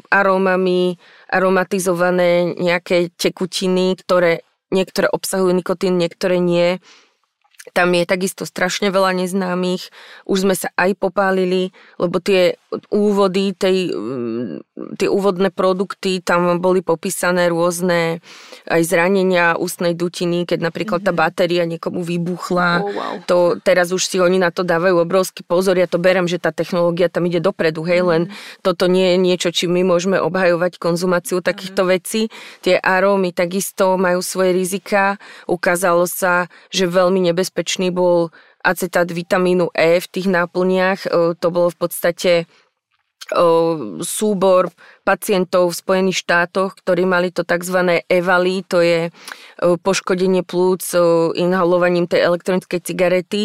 arómami, 0.00 0.96
aromatizované 1.28 2.56
nejaké 2.56 3.12
tekutiny, 3.20 4.00
ktoré 4.00 4.40
niektoré 4.72 5.12
obsahujú 5.12 5.52
nikotín, 5.52 6.00
niektoré 6.00 6.40
nie, 6.40 6.80
tam 7.72 7.96
je 7.96 8.04
takisto 8.04 8.44
strašne 8.44 8.92
veľa 8.92 9.16
neznámych. 9.24 9.88
Už 10.28 10.44
sme 10.44 10.52
sa 10.52 10.68
aj 10.76 11.00
popálili, 11.00 11.72
lebo 11.96 12.20
tie 12.20 12.60
úvody, 12.92 13.56
tej, 13.56 13.88
mm, 13.90 15.00
tie 15.00 15.08
úvodné 15.08 15.48
produkty, 15.48 16.20
tam 16.20 16.60
boli 16.60 16.84
popísané 16.84 17.48
rôzne 17.48 18.20
aj 18.68 18.82
zranenia 18.84 19.56
ústnej 19.56 19.96
dutiny, 19.96 20.44
keď 20.44 20.60
napríklad 20.60 21.00
tá 21.00 21.16
mhm. 21.16 21.18
batéria 21.18 21.64
niekomu 21.64 22.04
vybuchla. 22.04 22.70
Oh, 22.84 22.92
wow. 22.92 23.14
To, 23.24 23.36
teraz 23.64 23.96
už 23.96 24.04
si 24.04 24.20
oni 24.20 24.36
na 24.36 24.52
to 24.52 24.60
dávajú 24.60 25.00
obrovský 25.00 25.40
pozor. 25.40 25.80
Ja 25.80 25.88
to 25.88 25.96
berem, 25.96 26.28
že 26.28 26.36
tá 26.36 26.52
technológia 26.52 27.08
tam 27.08 27.24
ide 27.24 27.40
dopredu, 27.40 27.80
hej, 27.88 28.04
mm. 28.04 28.08
len 28.12 28.22
toto 28.60 28.90
nie 28.90 29.14
je 29.14 29.18
niečo, 29.18 29.48
či 29.54 29.64
my 29.70 29.80
môžeme 29.86 30.20
obhajovať 30.20 30.76
konzumáciu 30.76 31.40
takýchto 31.40 31.86
mm. 31.86 31.88
vecí. 31.88 32.28
Tie 32.60 32.76
arómy 32.76 33.32
takisto 33.32 33.96
majú 33.96 34.20
svoje 34.20 34.52
rizika. 34.52 35.16
Ukázalo 35.48 36.04
sa, 36.04 36.52
že 36.68 36.84
veľmi 36.84 37.32
nebezpečné 37.32 37.53
nebezpečný 37.54 37.94
bol 37.94 38.34
acetát 38.66 39.06
vitamínu 39.06 39.70
E 39.70 40.02
v 40.02 40.10
tých 40.10 40.26
náplniach. 40.26 41.06
To 41.38 41.48
bolo 41.54 41.70
v 41.70 41.78
podstate 41.78 42.32
súbor 44.04 44.68
pacientov 45.00 45.72
v 45.72 45.80
Spojených 45.80 46.18
štátoch, 46.28 46.76
ktorí 46.76 47.08
mali 47.08 47.32
to 47.32 47.40
tzv. 47.40 48.04
EVALI, 48.04 48.56
to 48.68 48.84
je 48.84 49.08
poškodenie 49.80 50.44
plúc 50.44 50.82
inhalovaním 51.38 52.04
tej 52.04 52.20
elektronickej 52.20 52.80
cigarety. 52.84 53.42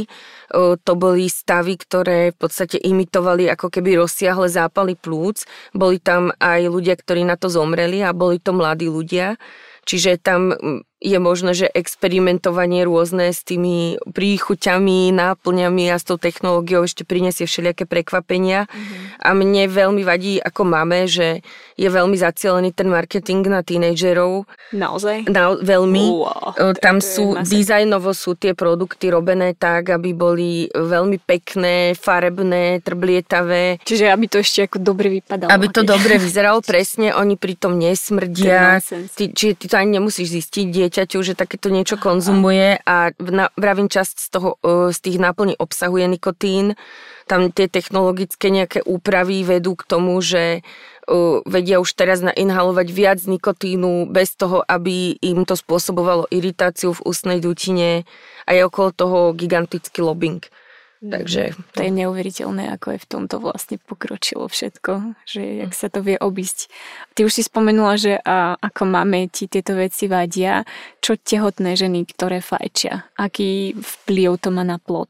To 0.58 0.92
boli 0.98 1.32
stavy, 1.32 1.80
ktoré 1.80 2.34
v 2.34 2.38
podstate 2.42 2.82
imitovali 2.82 3.48
ako 3.48 3.72
keby 3.72 4.02
rozsiahle 4.04 4.50
zápaly 4.52 5.00
plúc. 5.00 5.46
Boli 5.72 6.02
tam 6.02 6.34
aj 6.42 6.66
ľudia, 6.68 6.98
ktorí 7.00 7.24
na 7.24 7.40
to 7.40 7.48
zomreli 7.48 8.04
a 8.04 8.12
boli 8.12 8.42
to 8.42 8.52
mladí 8.52 8.90
ľudia. 8.92 9.40
Čiže 9.88 10.20
tam 10.20 10.60
je 11.00 11.16
možné, 11.16 11.56
že 11.56 11.72
experimentovanie 11.72 12.84
rôzne 12.84 13.32
s 13.32 13.48
tými 13.48 13.96
príchuťami, 14.04 15.16
náplňami 15.16 15.96
a 15.96 15.96
s 15.96 16.04
tou 16.04 16.20
technológiou 16.20 16.84
ešte 16.84 17.08
prinesie 17.08 17.48
všelijaké 17.48 17.88
prekvapenia. 17.88 18.68
Mm-hmm. 18.68 19.24
A 19.24 19.30
mne 19.32 19.64
veľmi 19.72 20.04
vadí 20.04 20.44
ako 20.44 20.68
máme, 20.68 21.08
že 21.08 21.40
je 21.80 21.88
veľmi 21.88 22.20
zacielený 22.20 22.76
ten 22.76 22.92
marketing 22.92 23.48
na 23.48 23.64
tínejdžerov. 23.64 24.44
Naozaj? 24.76 25.32
Na, 25.32 25.56
veľmi. 25.56 26.04
Wow, 26.20 26.76
Tam 26.84 27.00
sú, 27.00 27.40
dizajnovo 27.48 28.12
sú 28.12 28.36
tie 28.36 28.52
produkty 28.52 29.08
robené 29.08 29.56
tak, 29.56 29.96
aby 29.96 30.12
boli 30.12 30.68
veľmi 30.76 31.16
pekné, 31.24 31.96
farebné, 31.96 32.84
trblietavé. 32.84 33.80
Čiže 33.88 34.12
aby 34.12 34.28
to 34.28 34.44
ešte 34.44 34.68
ako 34.68 34.84
dobre 34.84 35.08
vypadalo. 35.24 35.48
Aby 35.48 35.72
to 35.72 35.88
dobre 35.88 36.20
vyzeralo, 36.20 36.60
presne, 36.60 37.16
oni 37.16 37.40
pritom 37.40 37.80
nesmrdia. 37.80 38.84
Ty, 39.16 39.24
čiže 39.32 39.56
ty 39.56 39.66
to 39.72 39.80
ani 39.80 39.96
nemusíš 39.96 40.36
zistiť, 40.36 40.89
dieťaťu, 40.90 41.22
že 41.22 41.38
takéto 41.38 41.70
niečo 41.70 42.02
konzumuje 42.02 42.82
a 42.82 43.14
vravím 43.54 43.86
časť 43.86 44.16
z, 44.18 44.28
toho, 44.34 44.50
e, 44.66 44.90
z 44.90 44.98
tých 44.98 45.22
náplní 45.22 45.54
obsahuje 45.62 46.10
nikotín. 46.10 46.74
Tam 47.30 47.54
tie 47.54 47.70
technologické 47.70 48.50
nejaké 48.50 48.82
úpravy 48.82 49.46
vedú 49.46 49.78
k 49.78 49.86
tomu, 49.86 50.18
že 50.26 50.60
e, 50.60 50.62
vedia 51.46 51.78
už 51.78 51.94
teraz 51.94 52.26
nainhalovať 52.26 52.88
viac 52.90 53.22
nikotínu 53.22 54.10
bez 54.10 54.34
toho, 54.34 54.66
aby 54.66 55.14
im 55.22 55.46
to 55.46 55.54
spôsobovalo 55.54 56.26
iritáciu 56.34 56.98
v 56.98 57.06
ústnej 57.06 57.38
dutine 57.38 58.10
a 58.50 58.58
je 58.58 58.66
okolo 58.66 58.90
toho 58.90 59.18
gigantický 59.38 60.02
lobbying. 60.02 60.42
Takže... 61.00 61.56
To 61.80 61.82
je 61.82 61.96
neuveriteľné, 61.96 62.76
ako 62.76 62.92
je 62.92 63.00
v 63.00 63.08
tomto 63.08 63.40
vlastne 63.40 63.80
pokročilo 63.80 64.52
všetko, 64.52 65.16
že 65.24 65.64
jak 65.64 65.72
sa 65.72 65.88
to 65.88 66.04
vie 66.04 66.20
obísť. 66.20 66.68
Ty 67.16 67.24
už 67.24 67.40
si 67.40 67.44
spomenula, 67.48 67.96
že 67.96 68.20
a, 68.20 68.60
ako 68.60 68.84
máme 68.84 69.32
ti 69.32 69.48
tieto 69.48 69.80
veci 69.80 70.12
vadia. 70.12 70.68
Čo 71.00 71.16
tehotné 71.16 71.80
ženy, 71.80 72.04
ktoré 72.04 72.44
fajčia? 72.44 73.08
Aký 73.16 73.80
vplyv 73.80 74.44
to 74.44 74.52
má 74.52 74.68
na 74.68 74.76
plod? 74.76 75.08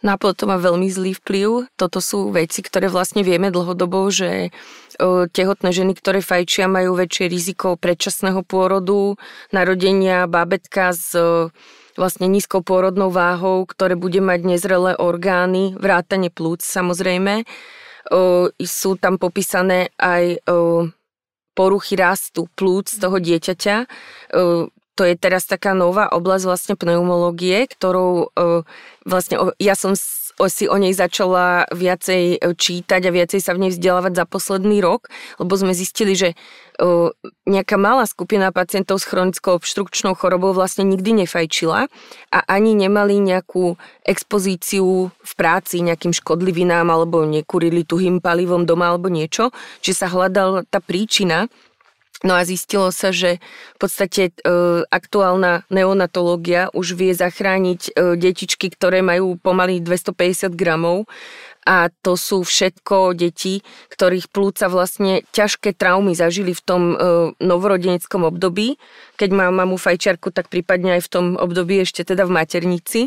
Na 0.00 0.14
plod 0.16 0.38
to 0.40 0.48
má 0.48 0.56
veľmi 0.56 0.88
zlý 0.88 1.12
vplyv. 1.20 1.68
Toto 1.76 1.98
sú 2.00 2.32
veci, 2.32 2.62
ktoré 2.64 2.88
vlastne 2.88 3.26
vieme 3.26 3.50
dlhodobo, 3.52 4.08
že 4.08 4.54
tehotné 5.34 5.74
ženy, 5.74 5.98
ktoré 5.98 6.22
fajčia, 6.22 6.70
majú 6.70 6.94
väčšie 6.94 7.26
riziko 7.28 7.74
predčasného 7.74 8.40
pôrodu, 8.46 9.18
narodenia 9.50 10.30
bábetka 10.30 10.94
s 10.94 11.12
vlastne 11.98 12.30
nízkou 12.30 12.62
pôrodnou 12.62 13.10
váhou, 13.10 13.66
ktoré 13.66 13.98
bude 13.98 14.22
mať 14.22 14.40
nezrelé 14.46 14.94
orgány, 14.94 15.74
vrátane 15.74 16.30
plúc 16.30 16.62
samozrejme. 16.62 17.42
O, 18.14 18.48
sú 18.62 18.94
tam 18.96 19.18
popísané 19.18 19.90
aj 19.98 20.38
o, 20.46 20.88
poruchy 21.58 21.98
rastu 21.98 22.46
plúc 22.54 22.88
toho 22.94 23.18
dieťaťa. 23.18 23.76
O, 24.38 24.70
to 24.94 25.02
je 25.06 25.14
teraz 25.14 25.46
taká 25.46 25.74
nová 25.74 26.10
oblasť 26.10 26.44
vlastne 26.46 26.74
pneumológie, 26.74 27.70
ktorou 27.70 28.34
vlastne 29.06 29.54
ja 29.62 29.78
som 29.78 29.94
si 30.46 30.70
o 30.70 30.78
nej 30.78 30.94
začala 30.94 31.66
viacej 31.74 32.38
e, 32.38 32.54
čítať 32.54 33.02
a 33.02 33.10
viacej 33.10 33.42
sa 33.42 33.58
v 33.58 33.66
nej 33.66 33.70
vzdelávať 33.74 34.14
za 34.14 34.24
posledný 34.30 34.78
rok, 34.78 35.10
lebo 35.42 35.58
sme 35.58 35.74
zistili, 35.74 36.14
že 36.14 36.38
nejaká 37.42 37.74
malá 37.74 38.06
skupina 38.06 38.54
pacientov 38.54 39.02
s 39.02 39.08
chronickou 39.10 39.58
obštrukčnou 39.58 40.14
chorobou 40.14 40.54
vlastne 40.54 40.86
nikdy 40.86 41.26
nefajčila 41.26 41.90
a 42.30 42.38
ani 42.46 42.78
nemali 42.78 43.18
nejakú 43.18 43.74
expozíciu 44.06 45.10
v 45.10 45.32
práci 45.34 45.82
nejakým 45.82 46.14
škodlivinám 46.14 46.86
alebo 46.86 47.26
nekurili 47.26 47.82
tuhým 47.82 48.22
palivom 48.22 48.62
doma 48.62 48.94
alebo 48.94 49.10
niečo, 49.10 49.50
že 49.82 49.90
sa 49.90 50.06
hľadala 50.06 50.62
tá 50.70 50.78
príčina 50.78 51.50
No 52.26 52.34
a 52.34 52.42
zistilo 52.42 52.90
sa, 52.90 53.14
že 53.14 53.38
v 53.74 53.78
podstate 53.78 54.22
e, 54.30 54.32
aktuálna 54.90 55.62
neonatológia 55.70 56.66
už 56.74 56.98
vie 56.98 57.14
zachrániť 57.14 57.80
e, 57.94 58.18
detičky, 58.18 58.74
ktoré 58.74 59.06
majú 59.06 59.38
pomaly 59.38 59.78
250 59.78 60.50
gramov 60.58 61.06
a 61.68 61.92
to 61.92 62.16
sú 62.16 62.48
všetko 62.48 63.12
deti, 63.12 63.60
ktorých 63.92 64.32
plúca 64.32 64.72
vlastne 64.72 65.20
ťažké 65.36 65.76
traumy 65.76 66.16
zažili 66.16 66.56
v 66.56 66.62
tom 66.64 66.82
e, 66.90 66.96
novorodeneckom 67.38 68.24
období. 68.24 68.80
Keď 69.20 69.30
má 69.36 69.52
mamu 69.52 69.76
fajčiarku, 69.76 70.32
tak 70.32 70.48
prípadne 70.48 70.96
aj 70.96 71.06
v 71.06 71.12
tom 71.12 71.26
období 71.36 71.84
ešte 71.84 72.08
teda 72.08 72.24
v 72.24 72.34
maternici 72.34 73.00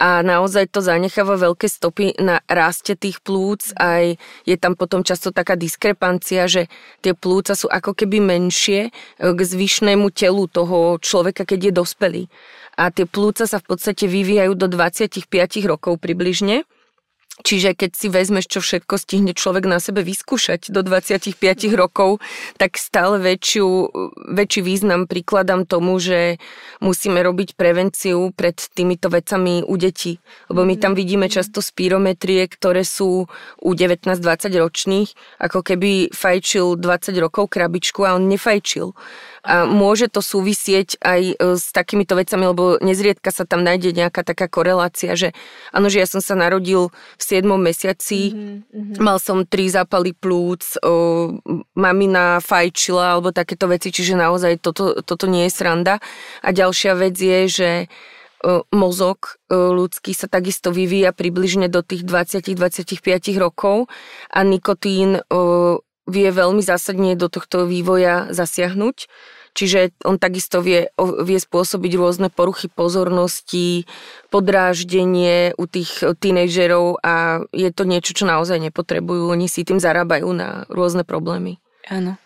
a 0.00 0.24
naozaj 0.24 0.72
to 0.72 0.82
zanecháva 0.82 1.38
veľké 1.38 1.68
stopy 1.70 2.18
na 2.18 2.42
raste 2.50 2.98
tých 2.98 3.22
plúc, 3.22 3.70
aj 3.78 4.18
je 4.42 4.56
tam 4.58 4.74
potom 4.74 5.06
často 5.06 5.30
taká 5.30 5.54
diskrepancia, 5.54 6.50
že 6.50 6.66
tie 7.04 7.14
plúca 7.14 7.54
sú 7.54 7.70
ako 7.70 7.94
keby 7.94 8.18
menšie 8.18 8.88
e, 8.88 8.90
k 9.20 9.38
zvyšnému 9.38 10.10
telu 10.10 10.50
toho 10.50 10.98
človeka, 10.98 11.46
keď 11.46 11.70
je 11.70 11.72
dospelý. 11.72 12.22
A 12.74 12.90
tie 12.90 13.06
plúca 13.06 13.46
sa 13.46 13.62
v 13.62 13.68
podstate 13.68 14.10
vyvíjajú 14.10 14.58
do 14.58 14.66
25 14.66 15.28
rokov 15.68 16.00
približne 16.02 16.66
Čiže 17.42 17.74
keď 17.74 17.90
si 17.92 18.06
vezmeš, 18.08 18.46
čo 18.46 18.60
všetko 18.62 18.94
stihne 18.96 19.32
človek 19.34 19.66
na 19.66 19.82
sebe 19.82 20.06
vyskúšať 20.06 20.70
do 20.70 20.86
25 20.86 21.34
rokov, 21.74 22.22
tak 22.56 22.78
stále 22.78 23.18
väčšiu, 23.18 23.66
väčší 24.32 24.60
význam 24.62 25.10
prikladám 25.10 25.66
tomu, 25.66 25.98
že 25.98 26.38
musíme 26.78 27.18
robiť 27.20 27.58
prevenciu 27.58 28.30
pred 28.32 28.54
týmito 28.54 29.10
vecami 29.10 29.66
u 29.66 29.74
detí. 29.74 30.22
Lebo 30.46 30.62
my 30.62 30.78
tam 30.78 30.94
vidíme 30.94 31.26
často 31.26 31.58
spirometrie, 31.58 32.46
ktoré 32.46 32.86
sú 32.86 33.26
u 33.58 33.70
19-20 33.74 34.22
ročných, 34.54 35.10
ako 35.42 35.66
keby 35.66 36.14
fajčil 36.14 36.78
20 36.78 37.18
rokov 37.18 37.50
krabičku 37.50 38.06
a 38.06 38.14
on 38.14 38.30
nefajčil. 38.30 38.94
A 39.42 39.66
môže 39.66 40.06
to 40.06 40.22
súvisieť 40.22 41.02
aj 41.02 41.22
e, 41.34 41.34
s 41.58 41.74
takýmito 41.74 42.14
vecami, 42.14 42.46
lebo 42.46 42.78
nezriedka 42.78 43.34
sa 43.34 43.42
tam 43.42 43.66
nájde 43.66 43.90
nejaká 43.90 44.22
taká 44.22 44.46
korelácia, 44.46 45.18
že 45.18 45.34
áno, 45.74 45.90
že 45.90 45.98
ja 45.98 46.06
som 46.06 46.22
sa 46.22 46.38
narodil 46.38 46.94
v 47.18 47.22
7 47.22 47.42
mesiaci, 47.50 48.30
mm-hmm. 48.30 49.02
mal 49.02 49.18
som 49.18 49.42
tri 49.42 49.66
zápaly 49.66 50.14
plúc, 50.14 50.78
o, 50.78 51.34
mamina 51.74 52.38
fajčila 52.38 53.18
alebo 53.18 53.34
takéto 53.34 53.66
veci, 53.66 53.90
čiže 53.90 54.14
naozaj 54.14 54.62
toto, 54.62 55.02
toto 55.02 55.26
nie 55.26 55.50
je 55.50 55.54
sranda. 55.58 55.98
A 56.46 56.54
ďalšia 56.54 56.94
vec 56.94 57.18
je, 57.18 57.40
že 57.50 57.70
mozog 58.74 59.38
ľudský 59.50 60.12
sa 60.18 60.26
takisto 60.26 60.74
vyvíja 60.74 61.14
približne 61.14 61.70
do 61.70 61.80
tých 61.82 62.02
20-25 62.02 63.38
rokov 63.38 63.86
a 64.34 64.42
nikotín 64.42 65.22
vie 66.06 66.28
veľmi 66.30 66.62
zásadne 66.62 67.14
do 67.14 67.30
tohto 67.30 67.66
vývoja 67.66 68.30
zasiahnuť. 68.34 69.06
Čiže 69.52 69.92
on 70.08 70.16
takisto 70.16 70.64
vie, 70.64 70.88
vie 70.96 71.38
spôsobiť 71.38 71.92
rôzne 72.00 72.28
poruchy 72.32 72.72
pozornosti, 72.72 73.84
podráždenie 74.32 75.52
u 75.60 75.68
tých 75.68 76.00
tínejdžerov 76.00 77.04
a 77.04 77.44
je 77.52 77.68
to 77.68 77.84
niečo, 77.84 78.16
čo 78.16 78.24
naozaj 78.24 78.56
nepotrebujú. 78.56 79.28
Oni 79.28 79.52
si 79.52 79.60
tým 79.68 79.76
zarábajú 79.76 80.32
na 80.32 80.64
rôzne 80.72 81.04
problémy. 81.04 81.60
Áno. 81.92 82.16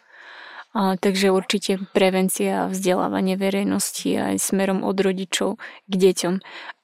A, 0.77 1.01
takže 1.01 1.33
určite 1.33 1.81
prevencia 1.97 2.69
a 2.69 2.69
vzdelávanie 2.69 3.41
verejnosti 3.41 4.13
aj 4.13 4.37
smerom 4.37 4.85
od 4.85 5.01
rodičov 5.01 5.57
k 5.89 5.95
deťom. 5.97 6.35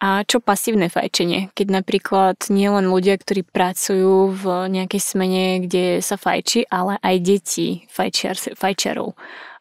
A 0.01 0.25
čo 0.25 0.41
pasívne 0.41 0.89
fajčenie? 0.89 1.53
Keď 1.53 1.67
napríklad 1.69 2.41
nie 2.49 2.73
len 2.73 2.89
ľudia, 2.89 3.21
ktorí 3.21 3.45
pracujú 3.45 4.33
v 4.33 4.45
nejakej 4.73 4.97
smene, 4.97 5.45
kde 5.69 6.01
sa 6.01 6.17
fajči, 6.17 6.65
ale 6.73 6.97
aj 7.05 7.17
deti 7.21 7.85
fajčiar, 7.93 8.57
fajčiarov. 8.57 9.13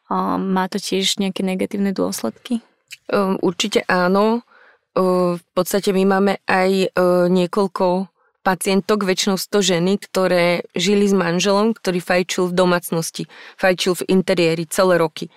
A, 0.08 0.40
má 0.40 0.64
to 0.72 0.80
tiež 0.80 1.20
nejaké 1.20 1.44
negatívne 1.44 1.92
dôsledky? 1.92 2.64
Um, 3.12 3.36
určite 3.44 3.84
áno. 3.84 4.48
Uh, 4.96 5.36
v 5.36 5.44
podstate 5.52 5.92
my 5.92 6.08
máme 6.08 6.40
aj 6.48 6.88
uh, 6.96 7.28
niekoľko 7.28 8.11
pacientok, 8.42 9.06
väčšinou 9.06 9.38
100 9.38 9.62
ženy, 9.62 9.92
ktoré 10.02 10.66
žili 10.74 11.06
s 11.06 11.14
manželom, 11.14 11.72
ktorý 11.72 12.02
fajčil 12.02 12.50
v 12.50 12.56
domácnosti, 12.58 13.22
fajčil 13.56 14.02
v 14.02 14.06
interiéri 14.10 14.66
celé 14.66 14.98
roky 14.98 15.30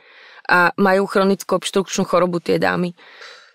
a 0.46 0.74
majú 0.78 1.10
chronickú 1.10 1.58
obštrukčnú 1.58 2.06
chorobu 2.06 2.38
tie 2.38 2.62
dámy. 2.62 2.94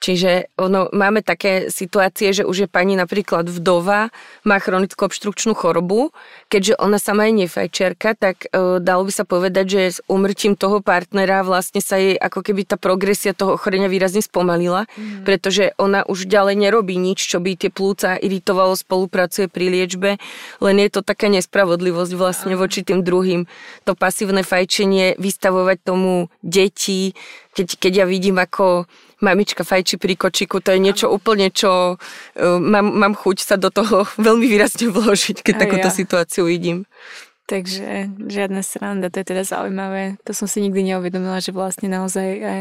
Čiže 0.01 0.49
ono, 0.57 0.89
máme 0.97 1.21
také 1.21 1.69
situácie, 1.69 2.33
že 2.33 2.49
už 2.49 2.65
je 2.65 2.69
pani 2.73 2.97
napríklad 2.97 3.45
vdova, 3.53 4.09
má 4.49 4.57
chronickú 4.57 5.05
obštrukčnú 5.05 5.53
chorobu, 5.53 6.17
keďže 6.49 6.81
ona 6.81 6.97
sama 6.97 7.29
je 7.29 7.45
nefajčiarka, 7.45 8.17
tak 8.17 8.49
e, 8.49 8.81
dalo 8.81 9.05
by 9.05 9.13
sa 9.13 9.29
povedať, 9.29 9.67
že 9.69 9.83
s 9.93 9.99
umrtím 10.09 10.57
toho 10.57 10.81
partnera 10.81 11.45
vlastne 11.45 11.85
sa 11.85 12.01
jej 12.01 12.17
ako 12.17 12.41
keby 12.41 12.65
tá 12.65 12.81
progresia 12.81 13.37
toho 13.37 13.61
ochorenia 13.61 13.93
výrazne 13.93 14.25
spomalila, 14.25 14.89
mm. 14.89 15.29
pretože 15.29 15.77
ona 15.77 16.01
už 16.09 16.25
ďalej 16.25 16.57
nerobí 16.57 16.97
nič, 16.97 17.21
čo 17.21 17.37
by 17.37 17.61
tie 17.61 17.69
plúca 17.69 18.17
iritovalo, 18.17 18.73
spolupracuje 18.81 19.53
pri 19.53 19.69
liečbe, 19.69 20.17
len 20.65 20.77
je 20.81 20.89
to 20.89 21.05
taká 21.05 21.29
nespravodlivosť 21.29 22.13
vlastne 22.17 22.57
voči 22.57 22.81
tým 22.81 23.05
druhým. 23.05 23.45
To 23.85 23.93
pasívne 23.93 24.41
fajčenie, 24.41 25.21
vystavovať 25.21 25.77
tomu 25.85 26.33
deti, 26.41 27.13
keď, 27.53 27.69
keď 27.77 27.93
ja 27.93 28.07
vidím, 28.09 28.41
ako 28.41 28.89
mamička 29.21 29.65
fajči 29.65 29.97
pri 29.97 30.17
kočiku, 30.17 30.61
to 30.61 30.73
je 30.75 30.81
niečo 30.81 31.07
úplne, 31.09 31.53
čo 31.53 31.97
uh, 31.97 32.59
mám, 32.61 32.85
mám 32.85 33.15
chuť 33.17 33.39
sa 33.45 33.55
do 33.61 33.69
toho 33.73 34.05
veľmi 34.27 34.45
výrazne 34.49 34.89
vložiť, 34.91 35.45
keď 35.45 35.55
Aj 35.57 35.61
takúto 35.65 35.89
ja. 35.89 35.95
situáciu 35.95 36.49
vidím. 36.49 36.89
Takže 37.51 38.15
žiadna 38.31 38.63
sranda, 38.63 39.11
to 39.11 39.27
je 39.27 39.35
teda 39.35 39.43
zaujímavé. 39.43 40.23
To 40.23 40.31
som 40.31 40.47
si 40.47 40.63
nikdy 40.63 40.95
neuvedomila, 40.95 41.43
že 41.43 41.51
vlastne 41.51 41.91
naozaj 41.91 42.29
aj, 42.39 42.61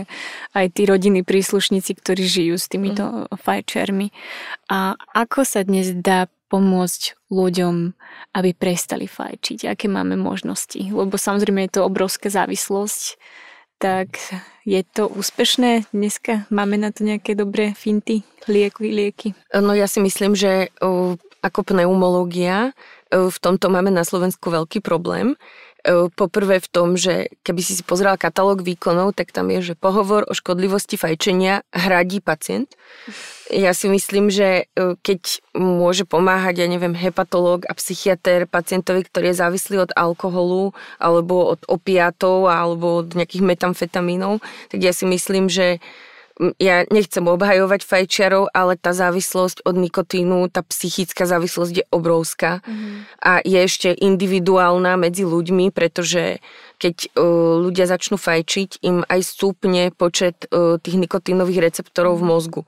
aj 0.57 0.65
tí 0.73 0.89
rodiny 0.89 1.21
príslušníci, 1.21 1.93
ktorí 1.93 2.25
žijú 2.25 2.57
s 2.57 2.65
týmito 2.65 3.05
mm. 3.05 3.37
fajčermi. 3.37 4.09
A 4.65 4.97
ako 5.13 5.45
sa 5.45 5.61
dnes 5.61 5.93
dá 5.93 6.25
pomôcť 6.49 7.21
ľuďom, 7.29 7.93
aby 8.33 8.49
prestali 8.57 9.05
fajčiť? 9.05 9.69
Aké 9.69 9.85
máme 9.85 10.17
možnosti? 10.17 10.81
Lebo 10.81 11.21
samozrejme 11.21 11.69
je 11.69 11.77
to 11.77 11.85
obrovská 11.85 12.33
závislosť 12.33 13.18
tak 13.79 14.19
je 14.67 14.83
to 14.83 15.07
úspešné 15.07 15.87
dneska? 15.95 16.45
Máme 16.51 16.75
na 16.75 16.91
to 16.91 17.07
nejaké 17.07 17.33
dobré 17.33 17.71
finty, 17.71 18.27
lieky, 18.45 18.91
lieky? 18.91 19.27
No 19.55 19.71
ja 19.71 19.87
si 19.87 20.03
myslím, 20.03 20.35
že 20.35 20.67
ako 21.39 21.63
pneumológia 21.63 22.75
v 23.09 23.37
tomto 23.39 23.71
máme 23.71 23.89
na 23.89 24.03
Slovensku 24.03 24.51
veľký 24.51 24.83
problém. 24.83 25.39
Poprvé 26.15 26.59
v 26.59 26.67
tom, 26.67 26.99
že 26.99 27.31
keby 27.47 27.61
si 27.63 27.71
si 27.79 27.83
pozrel 27.87 28.19
katalóg 28.19 28.67
výkonov, 28.67 29.15
tak 29.15 29.31
tam 29.31 29.47
je, 29.47 29.71
že 29.71 29.79
pohovor 29.79 30.27
o 30.27 30.35
škodlivosti 30.35 30.99
fajčenia 30.99 31.63
hradí 31.71 32.19
pacient. 32.19 32.75
Ja 33.49 33.73
si 33.73 33.89
myslím, 33.89 34.29
že 34.29 34.69
e, 34.77 34.93
keď 35.01 35.41
môže 35.57 36.05
pomáhať, 36.05 36.61
ja 36.61 36.67
neviem, 36.69 36.93
hepatológ 36.93 37.65
a 37.65 37.73
psychiatr 37.73 38.45
pacientovi, 38.45 39.07
ktorý 39.07 39.33
je 39.33 39.41
závislý 39.41 39.89
od 39.89 39.91
alkoholu 39.97 40.77
alebo 41.01 41.57
od 41.57 41.61
opiatov 41.65 42.45
alebo 42.45 43.01
od 43.01 43.17
nejakých 43.17 43.41
metamfetamínov, 43.41 44.43
tak 44.69 44.85
ja 44.85 44.93
si 44.93 45.09
myslím, 45.09 45.49
že 45.49 45.81
ja 46.59 46.87
nechcem 46.87 47.23
obhajovať 47.27 47.83
fajčiarov, 47.83 48.47
ale 48.55 48.79
tá 48.79 48.95
závislosť 48.95 49.67
od 49.67 49.75
nikotínu, 49.75 50.47
tá 50.47 50.63
psychická 50.63 51.27
závislosť 51.27 51.73
je 51.83 51.85
obrovská. 51.91 52.63
Mm. 52.63 53.05
a 53.19 53.31
je 53.43 53.59
ešte 53.59 53.89
individuálna 53.91 54.95
medzi 54.95 55.27
ľuďmi, 55.27 55.71
pretože 55.75 56.39
keď 56.79 56.95
uh, 57.11 57.59
ľudia 57.59 57.85
začnú 57.85 58.15
fajčiť, 58.15 58.79
im 58.87 59.03
aj 59.03 59.19
stúpne 59.21 59.91
počet 59.91 60.47
uh, 60.49 60.79
tých 60.79 60.95
nikotínových 60.95 61.71
receptorov 61.71 62.23
v 62.23 62.27
mozgu 62.27 62.61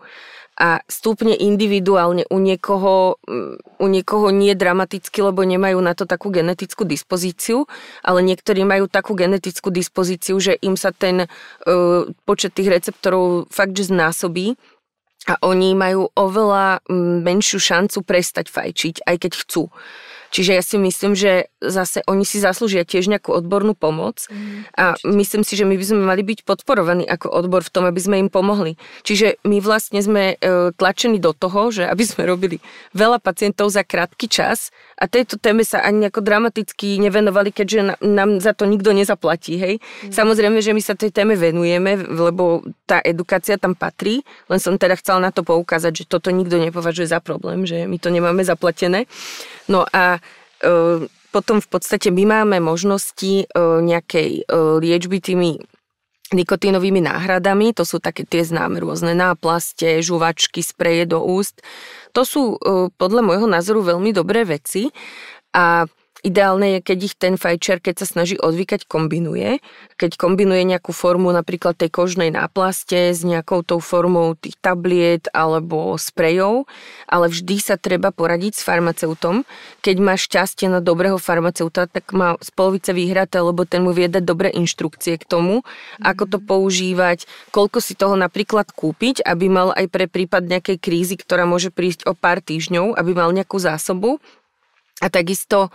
a 0.61 0.85
stúpne 0.85 1.33
individuálne 1.33 2.29
u 2.29 2.37
niekoho, 2.37 3.17
mm, 3.25 3.81
u 3.81 3.85
niekoho 3.89 4.29
nie 4.29 4.53
dramaticky, 4.53 5.25
lebo 5.25 5.41
nemajú 5.41 5.81
na 5.81 5.97
to 5.97 6.05
takú 6.05 6.29
genetickú 6.29 6.85
dispozíciu, 6.85 7.65
ale 8.05 8.21
niektorí 8.21 8.61
majú 8.61 8.85
takú 8.85 9.17
genetickú 9.17 9.73
dispozíciu, 9.73 10.37
že 10.37 10.53
im 10.61 10.77
sa 10.77 10.93
ten 10.93 11.25
uh, 11.25 12.05
počet 12.29 12.53
tých 12.53 12.69
receptorov 12.69 13.49
fakt, 13.49 13.73
že 13.73 13.89
znásobí 13.89 14.53
a 15.25 15.41
oni 15.41 15.73
majú 15.73 16.13
oveľa 16.13 16.85
mm, 16.85 17.25
menšiu 17.25 17.57
šancu 17.57 18.05
prestať 18.05 18.53
fajčiť, 18.53 19.09
aj 19.09 19.15
keď 19.17 19.31
chcú. 19.41 19.73
Čiže 20.31 20.51
ja 20.55 20.63
si 20.63 20.79
myslím, 20.79 21.13
že 21.13 21.51
zase 21.59 22.01
oni 22.07 22.23
si 22.23 22.39
zaslúžia 22.39 22.87
tiež 22.87 23.11
nejakú 23.11 23.35
odbornú 23.35 23.75
pomoc 23.75 24.25
mm, 24.31 24.73
a 24.73 24.95
určite. 24.95 25.13
myslím 25.13 25.43
si, 25.43 25.53
že 25.59 25.67
my 25.67 25.75
by 25.75 25.85
sme 25.85 26.01
mali 26.01 26.23
byť 26.23 26.39
podporovaní 26.47 27.03
ako 27.05 27.27
odbor 27.29 27.61
v 27.61 27.73
tom, 27.75 27.83
aby 27.85 27.99
sme 27.99 28.15
im 28.17 28.29
pomohli. 28.31 28.79
Čiže 29.03 29.43
my 29.43 29.59
vlastne 29.59 29.99
sme 29.99 30.39
e, 30.39 30.71
tlačení 30.73 31.19
do 31.19 31.35
toho, 31.35 31.69
že 31.69 31.83
aby 31.85 32.03
sme 32.07 32.25
robili 32.25 32.63
veľa 32.95 33.19
pacientov 33.19 33.69
za 33.69 33.83
krátky 33.83 34.31
čas 34.31 34.71
a 34.95 35.05
tejto 35.05 35.35
téme 35.37 35.67
sa 35.67 35.83
ani 35.83 36.07
nejako 36.07 36.23
dramaticky 36.23 36.97
nevenovali, 36.97 37.51
keďže 37.51 37.99
nám 38.01 38.39
za 38.39 38.55
to 38.55 38.63
nikto 38.65 38.95
nezaplatí. 38.95 39.59
Hej? 39.59 39.73
Mm. 39.77 40.15
Samozrejme, 40.15 40.57
že 40.63 40.71
my 40.71 40.81
sa 40.81 40.95
tej 40.95 41.11
téme 41.11 41.35
venujeme, 41.35 41.99
lebo 42.07 42.63
tá 42.87 43.03
edukácia 43.03 43.59
tam 43.59 43.75
patrí, 43.75 44.23
len 44.47 44.59
som 44.63 44.79
teda 44.79 44.95
chcela 44.95 45.19
na 45.19 45.31
to 45.35 45.43
poukázať, 45.43 46.03
že 46.03 46.09
toto 46.09 46.31
nikto 46.31 46.55
nepovažuje 46.55 47.11
za 47.11 47.19
problém, 47.19 47.67
že 47.67 47.83
my 47.83 47.97
to 47.99 48.07
nemáme 48.07 48.41
zaplatené. 48.41 49.05
No 49.71 49.87
a 49.87 50.19
e, 50.59 51.07
potom 51.31 51.63
v 51.63 51.67
podstate 51.71 52.11
my 52.11 52.27
máme 52.27 52.59
možnosti 52.59 53.43
e, 53.43 53.45
nejakej 53.79 54.43
e, 54.43 54.55
liečby 54.83 55.23
tými 55.23 55.63
nikotínovými 56.31 57.03
náhradami, 57.03 57.75
to 57.75 57.83
sú 57.83 57.99
také 57.99 58.23
tie 58.23 58.43
známe 58.43 58.79
rôzne 58.79 59.11
náplaste, 59.11 59.99
žuvačky, 59.99 60.63
spreje 60.63 61.03
do 61.03 61.19
úst. 61.19 61.59
To 62.15 62.23
sú 62.23 62.55
podľa 62.95 63.19
môjho 63.19 63.51
názoru 63.51 63.83
veľmi 63.83 64.15
dobré 64.15 64.47
veci 64.47 64.95
a 65.51 65.83
Ideálne 66.21 66.77
je, 66.77 66.85
keď 66.85 66.97
ich 67.01 67.15
ten 67.17 67.33
fajčer, 67.33 67.81
keď 67.81 68.05
sa 68.05 68.05
snaží 68.05 68.37
odvykať, 68.37 68.85
kombinuje. 68.85 69.57
Keď 69.97 70.21
kombinuje 70.21 70.61
nejakú 70.69 70.93
formu 70.93 71.33
napríklad 71.33 71.73
tej 71.73 71.89
kožnej 71.89 72.29
náplaste 72.29 73.09
s 73.09 73.25
nejakou 73.25 73.65
tou 73.65 73.81
formou 73.81 74.37
tých 74.37 74.53
tabliet 74.61 75.25
alebo 75.33 75.97
sprejov, 75.97 76.69
ale 77.09 77.25
vždy 77.25 77.57
sa 77.57 77.73
treba 77.73 78.13
poradiť 78.13 78.53
s 78.53 78.61
farmaceutom. 78.61 79.49
Keď 79.81 79.95
má 79.97 80.13
šťastie 80.13 80.69
na 80.69 80.77
dobrého 80.77 81.17
farmaceuta, 81.17 81.89
tak 81.89 82.13
má 82.13 82.37
z 82.37 82.53
polovice 82.53 82.93
vyhraté, 82.93 83.41
lebo 83.41 83.65
ten 83.65 83.81
mu 83.81 83.89
vie 83.89 84.05
dať 84.05 84.21
dobré 84.21 84.53
inštrukcie 84.53 85.17
k 85.17 85.25
tomu, 85.25 85.65
ako 86.05 86.29
to 86.29 86.37
mhm. 86.37 86.45
používať, 86.45 87.25
koľko 87.49 87.81
si 87.81 87.97
toho 87.97 88.13
napríklad 88.13 88.69
kúpiť, 88.69 89.25
aby 89.25 89.49
mal 89.49 89.73
aj 89.73 89.89
pre 89.89 90.05
prípad 90.05 90.45
nejakej 90.45 90.77
krízy, 90.77 91.17
ktorá 91.17 91.49
môže 91.49 91.73
prísť 91.73 92.05
o 92.05 92.13
pár 92.13 92.45
týždňov, 92.45 92.93
aby 92.93 93.11
mal 93.17 93.33
nejakú 93.33 93.57
zásobu. 93.57 94.21
A 95.01 95.09
takisto 95.09 95.73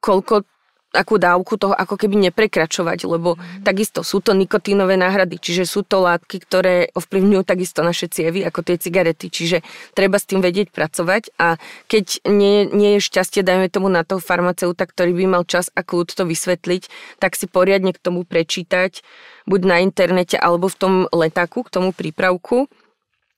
koľko 0.00 0.44
akú 0.88 1.20
dávku 1.20 1.60
toho 1.60 1.76
ako 1.76 2.00
keby 2.00 2.16
neprekračovať, 2.28 3.04
lebo 3.04 3.36
mm. 3.36 3.60
takisto 3.60 4.00
sú 4.00 4.24
to 4.24 4.32
nikotínové 4.32 4.96
náhrady, 4.96 5.36
čiže 5.36 5.68
sú 5.68 5.84
to 5.84 6.00
látky, 6.00 6.40
ktoré 6.40 6.88
ovplyvňujú 6.96 7.42
takisto 7.44 7.84
naše 7.84 8.08
cievy 8.08 8.40
ako 8.40 8.64
tie 8.64 8.80
cigarety, 8.80 9.28
čiže 9.28 9.60
treba 9.92 10.16
s 10.16 10.24
tým 10.24 10.40
vedieť 10.40 10.72
pracovať 10.72 11.36
a 11.36 11.60
keď 11.92 12.24
nie, 12.32 12.64
nie 12.72 12.96
je 12.96 13.04
šťastie, 13.04 13.44
dajme 13.44 13.68
tomu 13.68 13.92
na 13.92 14.00
toho 14.00 14.16
farmaceuta, 14.16 14.88
ktorý 14.88 15.12
by 15.12 15.24
mal 15.28 15.44
čas 15.44 15.68
a 15.76 15.84
kľud 15.84 16.08
to 16.08 16.24
vysvetliť, 16.24 16.82
tak 17.20 17.36
si 17.36 17.44
poriadne 17.44 17.92
k 17.92 18.00
tomu 18.00 18.24
prečítať, 18.24 19.04
buď 19.44 19.60
na 19.68 19.76
internete 19.84 20.40
alebo 20.40 20.72
v 20.72 20.76
tom 20.80 20.94
letáku, 21.12 21.68
k 21.68 21.72
tomu 21.72 21.92
prípravku. 21.92 22.64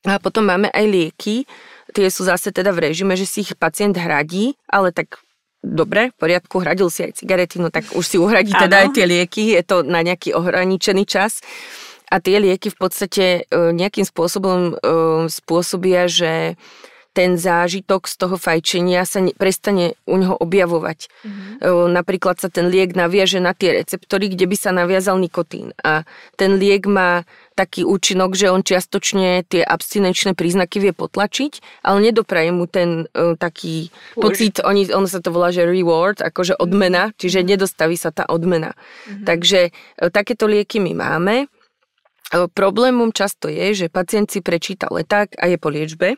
A 0.01 0.17
potom 0.17 0.49
máme 0.49 0.71
aj 0.73 0.85
lieky, 0.87 1.45
tie 1.93 2.09
sú 2.09 2.25
zase 2.25 2.49
teda 2.49 2.73
v 2.73 2.89
režime, 2.89 3.13
že 3.13 3.29
si 3.29 3.45
ich 3.45 3.53
pacient 3.53 3.93
hradí, 3.93 4.57
ale 4.65 4.89
tak 4.89 5.21
dobre, 5.63 6.09
v 6.11 6.15
poriadku, 6.17 6.59
hradil 6.59 6.89
si 6.89 7.05
aj 7.05 7.21
cigarety, 7.21 7.61
no 7.61 7.69
tak 7.69 7.85
už 7.93 8.05
si 8.05 8.17
uhradí 8.17 8.51
teda 8.51 8.85
aj 8.85 8.97
tie 8.97 9.05
lieky, 9.05 9.53
je 9.55 9.63
to 9.63 9.85
na 9.85 10.01
nejaký 10.01 10.33
ohraničený 10.33 11.05
čas. 11.05 11.39
A 12.11 12.19
tie 12.19 12.43
lieky 12.43 12.67
v 12.67 12.77
podstate 12.77 13.25
e, 13.47 13.71
nejakým 13.71 14.03
spôsobom 14.03 14.75
e, 14.75 14.83
spôsobia, 15.31 16.11
že 16.11 16.59
ten 17.11 17.35
zážitok 17.35 18.07
z 18.07 18.15
toho 18.15 18.35
fajčenia 18.39 19.03
sa 19.03 19.19
ne, 19.19 19.35
prestane 19.35 19.99
u 20.07 20.15
neho 20.15 20.31
objavovať. 20.31 21.11
Mm-hmm. 21.11 21.91
Napríklad 21.91 22.39
sa 22.39 22.47
ten 22.47 22.71
liek 22.71 22.95
naviaže 22.95 23.43
na 23.43 23.51
tie 23.51 23.83
receptory, 23.83 24.31
kde 24.31 24.47
by 24.47 24.55
sa 24.55 24.71
naviazal 24.71 25.19
nikotín. 25.19 25.75
A 25.83 26.07
ten 26.39 26.55
liek 26.55 26.87
má 26.87 27.27
taký 27.51 27.83
účinok, 27.83 28.39
že 28.39 28.47
on 28.47 28.63
čiastočne 28.63 29.43
tie 29.43 29.59
abstinenčné 29.59 30.39
príznaky 30.39 30.79
vie 30.79 30.93
potlačiť, 30.95 31.83
ale 31.83 31.99
nedopraje 31.99 32.49
mu 32.55 32.63
ten 32.65 33.11
uh, 33.11 33.35
taký 33.35 33.91
Už. 34.15 34.23
pocit, 34.23 34.63
oni, 34.63 34.87
ono 34.87 35.05
sa 35.05 35.19
to 35.19 35.35
volá, 35.35 35.51
že 35.51 35.67
reward, 35.67 36.23
akože 36.23 36.55
odmena, 36.57 37.11
čiže 37.19 37.43
mm-hmm. 37.43 37.51
nedostaví 37.51 37.99
sa 37.99 38.15
tá 38.15 38.23
odmena. 38.31 38.71
Mm-hmm. 38.71 39.25
Takže 39.27 39.59
uh, 39.67 40.07
takéto 40.07 40.47
lieky 40.47 40.79
my 40.79 40.95
máme. 40.95 41.35
Uh, 42.31 42.47
problémom 42.47 43.11
často 43.11 43.51
je, 43.51 43.75
že 43.75 43.91
pacient 43.91 44.31
si 44.31 44.39
prečíta 44.39 44.87
leták 44.87 45.35
a 45.35 45.51
je 45.51 45.59
po 45.59 45.67
liečbe 45.67 46.15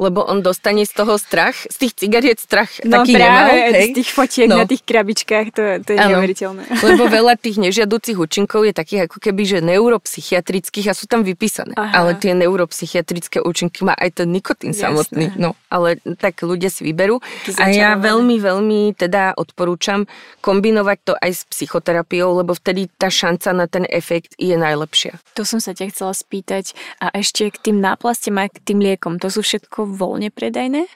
lebo 0.00 0.24
on 0.24 0.40
dostane 0.40 0.88
z 0.88 0.96
toho 0.96 1.20
strach, 1.20 1.52
z 1.68 1.76
tých 1.76 1.92
cigariet 2.00 2.40
strach 2.40 2.72
no, 2.88 3.04
taký 3.04 3.20
práve, 3.20 3.52
nemal. 3.52 3.76
Hej? 3.76 3.88
z 3.92 3.96
tých 4.00 4.10
fotiek 4.16 4.48
no. 4.48 4.56
na 4.56 4.64
tých 4.64 4.82
krabičkách, 4.88 5.46
to, 5.52 5.62
to 5.84 5.90
je 5.92 5.98
ano, 6.00 6.08
neuveriteľné. 6.16 6.62
Lebo 6.88 7.04
veľa 7.04 7.36
tých 7.36 7.60
nežiaducich 7.60 8.16
účinkov 8.16 8.64
je 8.64 8.72
takých 8.72 9.12
ako 9.12 9.20
keby, 9.20 9.42
že 9.44 9.58
neuropsychiatrických 9.60 10.88
a 10.88 10.94
sú 10.96 11.04
tam 11.04 11.20
vypísané. 11.20 11.76
Aha. 11.76 11.92
Ale 12.00 12.16
tie 12.16 12.32
neuropsychiatrické 12.32 13.44
účinky 13.44 13.84
má 13.84 13.92
aj 13.92 14.24
ten 14.24 14.32
nikotín 14.32 14.72
Jasné. 14.72 14.80
samotný. 14.88 15.24
No, 15.36 15.52
ale 15.68 16.00
tak 16.16 16.40
ľudia 16.40 16.72
si 16.72 16.88
vyberú. 16.88 17.20
A 17.60 17.68
ja 17.68 18.00
veľmi, 18.00 18.40
veľmi 18.40 18.96
teda 18.96 19.36
odporúčam 19.36 20.08
kombinovať 20.40 20.98
to 21.04 21.12
aj 21.20 21.30
s 21.30 21.42
psychoterapiou, 21.52 22.40
lebo 22.40 22.56
vtedy 22.56 22.88
tá 22.96 23.12
šanca 23.12 23.52
na 23.52 23.66
ten 23.68 23.84
efekt 23.84 24.32
je 24.40 24.56
najlepšia. 24.56 25.20
To 25.36 25.44
som 25.44 25.60
sa 25.60 25.76
ťa 25.76 25.92
chcela 25.92 26.16
spýtať. 26.16 26.72
A 27.04 27.12
ešte 27.12 27.52
k 27.52 27.70
tým 27.70 27.84
náplastem 27.84 28.40
a 28.40 28.48
k 28.48 28.56
tým 28.64 28.80
liekom, 28.80 29.20
to 29.20 29.28
sú 29.28 29.44
všetko 29.44 29.89
voľne 29.90 30.30
predajné? 30.30 30.86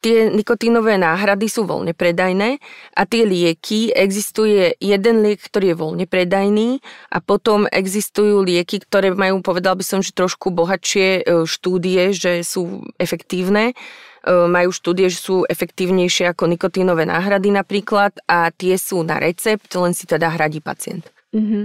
Tie 0.00 0.32
nikotínové 0.32 0.96
náhrady 0.96 1.44
sú 1.44 1.68
voľne 1.68 1.92
predajné 1.92 2.56
a 2.96 3.02
tie 3.04 3.28
lieky, 3.28 3.92
existuje 3.92 4.72
jeden 4.80 5.20
liek, 5.20 5.44
ktorý 5.44 5.76
je 5.76 5.76
voľne 5.76 6.06
predajný 6.08 6.80
a 7.12 7.20
potom 7.20 7.68
existujú 7.68 8.40
lieky, 8.40 8.80
ktoré 8.80 9.12
majú, 9.12 9.44
povedal 9.44 9.76
by 9.76 9.84
som, 9.84 10.00
že 10.00 10.16
trošku 10.16 10.56
bohatšie 10.56 11.20
e, 11.20 11.22
štúdie, 11.44 12.16
že 12.16 12.40
sú 12.40 12.88
efektívne. 12.96 13.76
E, 14.24 14.32
majú 14.48 14.72
štúdie, 14.72 15.12
že 15.12 15.20
sú 15.20 15.44
efektívnejšie 15.44 16.32
ako 16.32 16.48
nikotínové 16.48 17.04
náhrady 17.04 17.52
napríklad 17.52 18.16
a 18.24 18.48
tie 18.56 18.80
sú 18.80 19.04
na 19.04 19.20
recept, 19.20 19.68
len 19.76 19.92
si 19.92 20.08
teda 20.08 20.32
hradí 20.32 20.64
pacient. 20.64 21.12
Mm-hmm. 21.36 21.64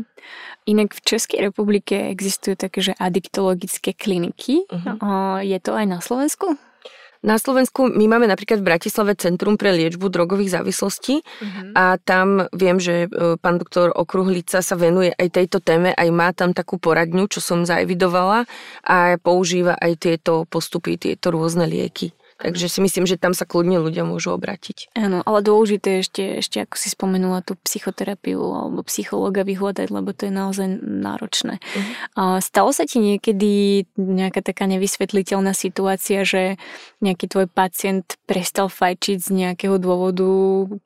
Inak 0.76 0.92
v 0.92 1.02
Českej 1.08 1.40
republike 1.40 2.12
existujú 2.12 2.60
také, 2.60 2.84
že 2.84 2.94
adiktologické 3.00 3.94
kliniky. 3.94 4.66
Uh-huh. 4.70 5.42
Je 5.42 5.58
to 5.62 5.78
aj 5.78 5.86
na 5.86 6.00
Slovensku? 6.02 6.58
Na 7.26 7.42
Slovensku 7.42 7.90
my 7.90 8.06
máme 8.06 8.30
napríklad 8.30 8.62
v 8.62 8.70
Bratislave 8.70 9.18
Centrum 9.18 9.58
pre 9.58 9.74
liečbu 9.74 10.14
drogových 10.14 10.62
závislostí 10.62 11.26
uh-huh. 11.26 11.74
a 11.74 11.98
tam 11.98 12.46
viem, 12.54 12.78
že 12.78 13.10
e, 13.10 13.42
pán 13.42 13.58
doktor 13.58 13.90
Okruhlica 13.98 14.62
sa 14.62 14.76
venuje 14.78 15.10
aj 15.10 15.34
tejto 15.34 15.58
téme, 15.58 15.90
aj 15.90 16.10
má 16.14 16.30
tam 16.38 16.54
takú 16.54 16.78
poradňu, 16.78 17.26
čo 17.26 17.42
som 17.42 17.66
zaevidovala 17.66 18.46
a 18.86 19.18
používa 19.18 19.74
aj 19.74 20.06
tieto 20.06 20.46
postupy, 20.46 21.02
tieto 21.02 21.34
rôzne 21.34 21.66
lieky. 21.66 22.14
Takže 22.36 22.68
si 22.68 22.84
myslím, 22.84 23.08
že 23.08 23.16
tam 23.16 23.32
sa 23.32 23.48
kľudne 23.48 23.80
ľudia 23.80 24.04
môžu 24.04 24.36
obrátiť. 24.36 24.92
Áno, 24.92 25.24
ale 25.24 25.40
dôležité 25.40 25.88
je 25.88 26.00
ešte, 26.04 26.24
ešte, 26.44 26.58
ako 26.68 26.76
si 26.76 26.92
spomenula, 26.92 27.40
tú 27.40 27.56
psychoterapiu 27.64 28.44
alebo 28.44 28.84
psychológa 28.84 29.48
vyhľadať, 29.48 29.88
lebo 29.88 30.12
to 30.12 30.28
je 30.28 30.34
naozaj 30.36 30.68
náročné. 30.84 31.64
Uh-huh. 31.64 31.84
A 32.20 32.24
stalo 32.44 32.76
sa 32.76 32.84
ti 32.84 33.00
niekedy 33.00 33.86
nejaká 33.96 34.44
taká 34.44 34.68
nevysvetliteľná 34.68 35.56
situácia, 35.56 36.28
že 36.28 36.60
nejaký 37.00 37.32
tvoj 37.32 37.48
pacient 37.48 38.20
prestal 38.28 38.68
fajčiť 38.68 39.18
z 39.24 39.30
nejakého 39.32 39.80
dôvodu, 39.80 40.28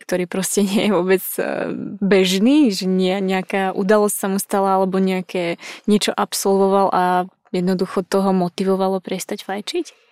ktorý 0.05 0.29
proste 0.29 0.61
nie 0.69 0.85
je 0.85 0.91
vôbec 0.93 1.23
e, 1.41 1.43
bežný, 1.97 2.69
že 2.69 2.85
nie, 2.85 3.17
nejaká 3.25 3.73
udalosť 3.73 4.15
sa 4.21 4.27
mu 4.29 4.37
stala 4.37 4.77
alebo 4.77 5.01
nejaké 5.01 5.57
niečo 5.89 6.13
absolvoval 6.13 6.93
a 6.93 7.03
jednoducho 7.49 8.05
toho 8.05 8.29
motivovalo 8.37 9.01
prestať 9.01 9.41
fajčiť? 9.49 10.08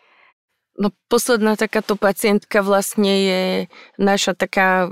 No 0.78 0.94
posledná 1.10 1.58
takáto 1.58 1.98
pacientka 1.98 2.62
vlastne 2.62 3.14
je 3.26 3.42
naša 3.98 4.38
taká 4.38 4.86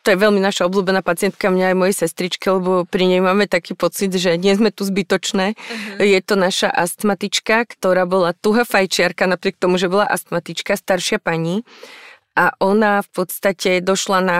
to 0.00 0.16
je 0.16 0.16
veľmi 0.16 0.40
naša 0.40 0.64
obľúbená 0.64 1.04
pacientka, 1.04 1.52
mňa 1.52 1.72
aj 1.72 1.76
mojej 1.76 1.96
sestričke, 2.08 2.48
lebo 2.48 2.88
pri 2.88 3.04
nej 3.04 3.20
máme 3.20 3.44
taký 3.44 3.76
pocit, 3.76 4.08
že 4.16 4.40
nie 4.40 4.56
sme 4.56 4.72
tu 4.72 4.88
zbytočné. 4.88 5.52
Uh-huh. 5.52 6.00
Je 6.00 6.20
to 6.24 6.40
naša 6.40 6.72
astmatička, 6.72 7.68
ktorá 7.68 8.08
bola 8.08 8.32
tuhá 8.32 8.64
fajčiarka, 8.64 9.28
napriek 9.28 9.60
tomu, 9.60 9.76
že 9.76 9.92
bola 9.92 10.08
astmatička, 10.08 10.72
staršia 10.72 11.20
pani 11.20 11.68
a 12.38 12.54
ona 12.62 13.02
v 13.02 13.10
podstate 13.10 13.82
došla 13.82 14.18
na 14.22 14.38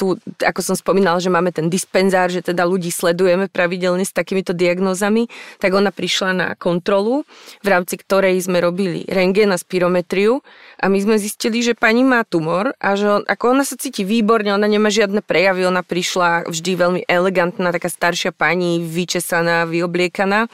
tu, 0.00 0.16
ako 0.40 0.60
som 0.64 0.76
spomínala, 0.76 1.20
že 1.20 1.28
máme 1.28 1.52
ten 1.52 1.68
dispenzár, 1.68 2.32
že 2.32 2.40
teda 2.40 2.64
ľudí 2.64 2.88
sledujeme 2.88 3.52
pravidelne 3.52 4.08
s 4.08 4.16
takýmito 4.16 4.56
diagnózami, 4.56 5.28
tak 5.60 5.76
ona 5.76 5.92
prišla 5.92 6.30
na 6.32 6.48
kontrolu, 6.56 7.28
v 7.60 7.68
rámci 7.68 8.00
ktorej 8.00 8.40
sme 8.40 8.64
robili 8.64 9.04
rengén 9.04 9.52
a 9.52 9.60
spirometriu. 9.60 10.40
A 10.80 10.88
my 10.88 10.96
sme 10.96 11.20
zistili, 11.20 11.60
že 11.60 11.76
pani 11.76 12.08
má 12.08 12.24
tumor 12.24 12.72
a 12.80 12.96
že 12.96 13.20
on, 13.20 13.22
ako 13.28 13.52
ona 13.52 13.68
sa 13.68 13.76
cíti 13.76 14.02
výborne, 14.02 14.56
ona 14.56 14.64
nemá 14.64 14.88
žiadne 14.88 15.20
prejavy, 15.20 15.68
ona 15.68 15.84
prišla 15.84 16.48
vždy 16.48 16.72
veľmi 16.72 17.00
elegantná, 17.04 17.68
taká 17.68 17.92
staršia 17.92 18.32
pani, 18.32 18.80
vyčesaná, 18.80 19.68
vyobliekaná. 19.68 20.48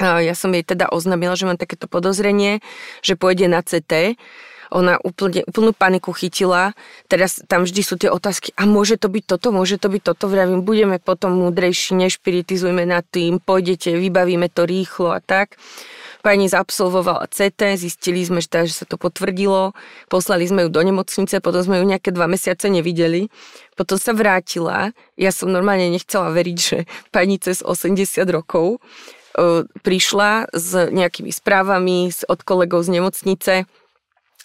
Ja 0.00 0.34
som 0.34 0.50
jej 0.50 0.66
teda 0.66 0.90
oznámila, 0.90 1.38
že 1.38 1.46
mám 1.46 1.56
takéto 1.56 1.86
podozrenie, 1.86 2.58
že 3.00 3.14
pôjde 3.14 3.46
na 3.46 3.62
CT 3.62 4.18
ona 4.74 4.98
úplne, 4.98 5.46
úplnú 5.46 5.70
paniku 5.70 6.10
chytila. 6.10 6.74
Teraz 7.06 7.38
tam 7.46 7.62
vždy 7.62 7.80
sú 7.86 7.94
tie 7.94 8.10
otázky, 8.10 8.50
a 8.58 8.66
môže 8.66 8.98
to 8.98 9.06
byť 9.06 9.24
toto, 9.30 9.54
môže 9.54 9.78
to 9.78 9.86
byť 9.86 10.02
toto, 10.02 10.26
vravím, 10.26 10.66
budeme 10.66 10.98
potom 10.98 11.38
múdrejší, 11.38 11.94
nešpiritizujme 11.94 12.82
nad 12.82 13.06
tým, 13.06 13.38
pôjdete, 13.38 13.94
vybavíme 13.94 14.50
to 14.50 14.66
rýchlo 14.66 15.14
a 15.14 15.22
tak. 15.22 15.54
Pani 16.24 16.48
zaabsolvovala 16.48 17.28
CT, 17.28 17.76
zistili 17.76 18.24
sme, 18.24 18.40
že, 18.40 18.48
teda, 18.48 18.64
že 18.64 18.80
sa 18.82 18.86
to 18.88 18.96
potvrdilo, 18.96 19.76
poslali 20.08 20.48
sme 20.48 20.66
ju 20.66 20.68
do 20.72 20.80
nemocnice, 20.80 21.38
potom 21.44 21.60
sme 21.60 21.78
ju 21.78 21.84
nejaké 21.84 22.16
dva 22.16 22.24
mesiace 22.24 22.72
nevideli. 22.72 23.28
Potom 23.76 24.00
sa 24.00 24.16
vrátila, 24.16 24.96
ja 25.20 25.30
som 25.30 25.52
normálne 25.52 25.92
nechcela 25.92 26.32
veriť, 26.32 26.56
že 26.56 26.88
pani 27.12 27.36
cez 27.36 27.60
80 27.60 28.24
rokov 28.32 28.80
e, 29.36 29.68
prišla 29.68 30.48
s 30.48 30.88
nejakými 30.88 31.28
správami 31.28 32.08
od 32.24 32.40
kolegov 32.40 32.88
z 32.88 32.96
nemocnice, 32.96 33.54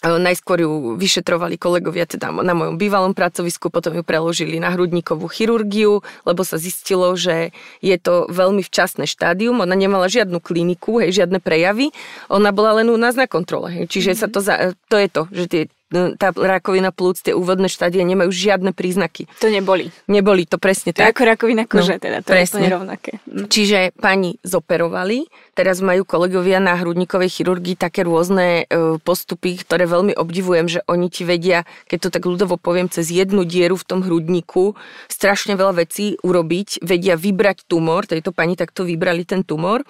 Najskôr 0.00 0.64
ju 0.64 0.96
vyšetrovali 0.96 1.60
kolegovia 1.60 2.08
teda 2.08 2.32
na 2.32 2.56
mojom 2.56 2.80
bývalom 2.80 3.12
pracovisku, 3.12 3.68
potom 3.68 3.92
ju 3.92 4.00
preložili 4.00 4.56
na 4.56 4.72
hrudníkovú 4.72 5.28
chirurgiu, 5.28 6.00
lebo 6.24 6.40
sa 6.40 6.56
zistilo, 6.56 7.12
že 7.20 7.52
je 7.84 7.96
to 8.00 8.24
veľmi 8.32 8.64
včasné 8.64 9.04
štádium. 9.04 9.60
Ona 9.60 9.76
nemala 9.76 10.08
žiadnu 10.08 10.40
kliniku, 10.40 11.04
hej, 11.04 11.20
žiadne 11.20 11.36
prejavy. 11.44 11.92
Ona 12.32 12.48
bola 12.48 12.80
len 12.80 12.88
u 12.88 12.96
nás 12.96 13.12
na 13.12 13.28
kontrole. 13.28 13.68
Hej. 13.76 13.92
Čiže 13.92 14.16
mm-hmm. 14.16 14.24
sa 14.24 14.32
to, 14.32 14.40
za, 14.40 14.54
to 14.88 14.96
je 14.96 15.08
to, 15.12 15.22
že 15.28 15.44
tie 15.52 15.62
tá 15.90 16.30
rakovina 16.30 16.94
plúc, 16.94 17.18
tie 17.18 17.34
úvodné 17.34 17.66
štádie 17.66 18.06
nemajú 18.06 18.30
žiadne 18.30 18.70
príznaky. 18.70 19.26
To 19.42 19.50
neboli. 19.50 19.90
Neboli, 20.06 20.46
to 20.46 20.62
presne 20.62 20.94
to 20.94 21.02
tak. 21.02 21.10
To 21.10 21.12
ako 21.18 21.22
rakovina 21.26 21.66
kože, 21.66 21.98
no, 21.98 22.02
teda 22.02 22.18
to 22.22 22.30
presne. 22.30 22.62
je 22.62 22.70
rovnaké. 22.70 23.12
Mm. 23.26 23.46
Čiže 23.50 23.78
pani 23.98 24.38
zoperovali, 24.46 25.26
teraz 25.58 25.82
majú 25.82 26.06
kolegovia 26.06 26.62
na 26.62 26.78
hrudníkovej 26.78 27.42
chirurgii 27.42 27.74
také 27.74 28.06
rôzne 28.06 28.64
e, 28.70 29.02
postupy, 29.02 29.58
ktoré 29.58 29.90
veľmi 29.90 30.14
obdivujem, 30.14 30.70
že 30.70 30.80
oni 30.86 31.10
ti 31.10 31.26
vedia, 31.26 31.66
keď 31.90 31.98
to 32.06 32.08
tak 32.14 32.22
ľudovo 32.22 32.54
poviem, 32.54 32.86
cez 32.86 33.10
jednu 33.10 33.42
dieru 33.42 33.74
v 33.74 33.86
tom 33.86 34.06
hrudníku 34.06 34.78
strašne 35.10 35.58
veľa 35.58 35.82
vecí 35.82 36.14
urobiť, 36.22 36.86
vedia 36.86 37.18
vybrať 37.18 37.66
tumor, 37.66 38.06
tejto 38.06 38.30
pani 38.30 38.54
takto 38.54 38.86
vybrali 38.86 39.26
ten 39.26 39.42
tumor 39.42 39.82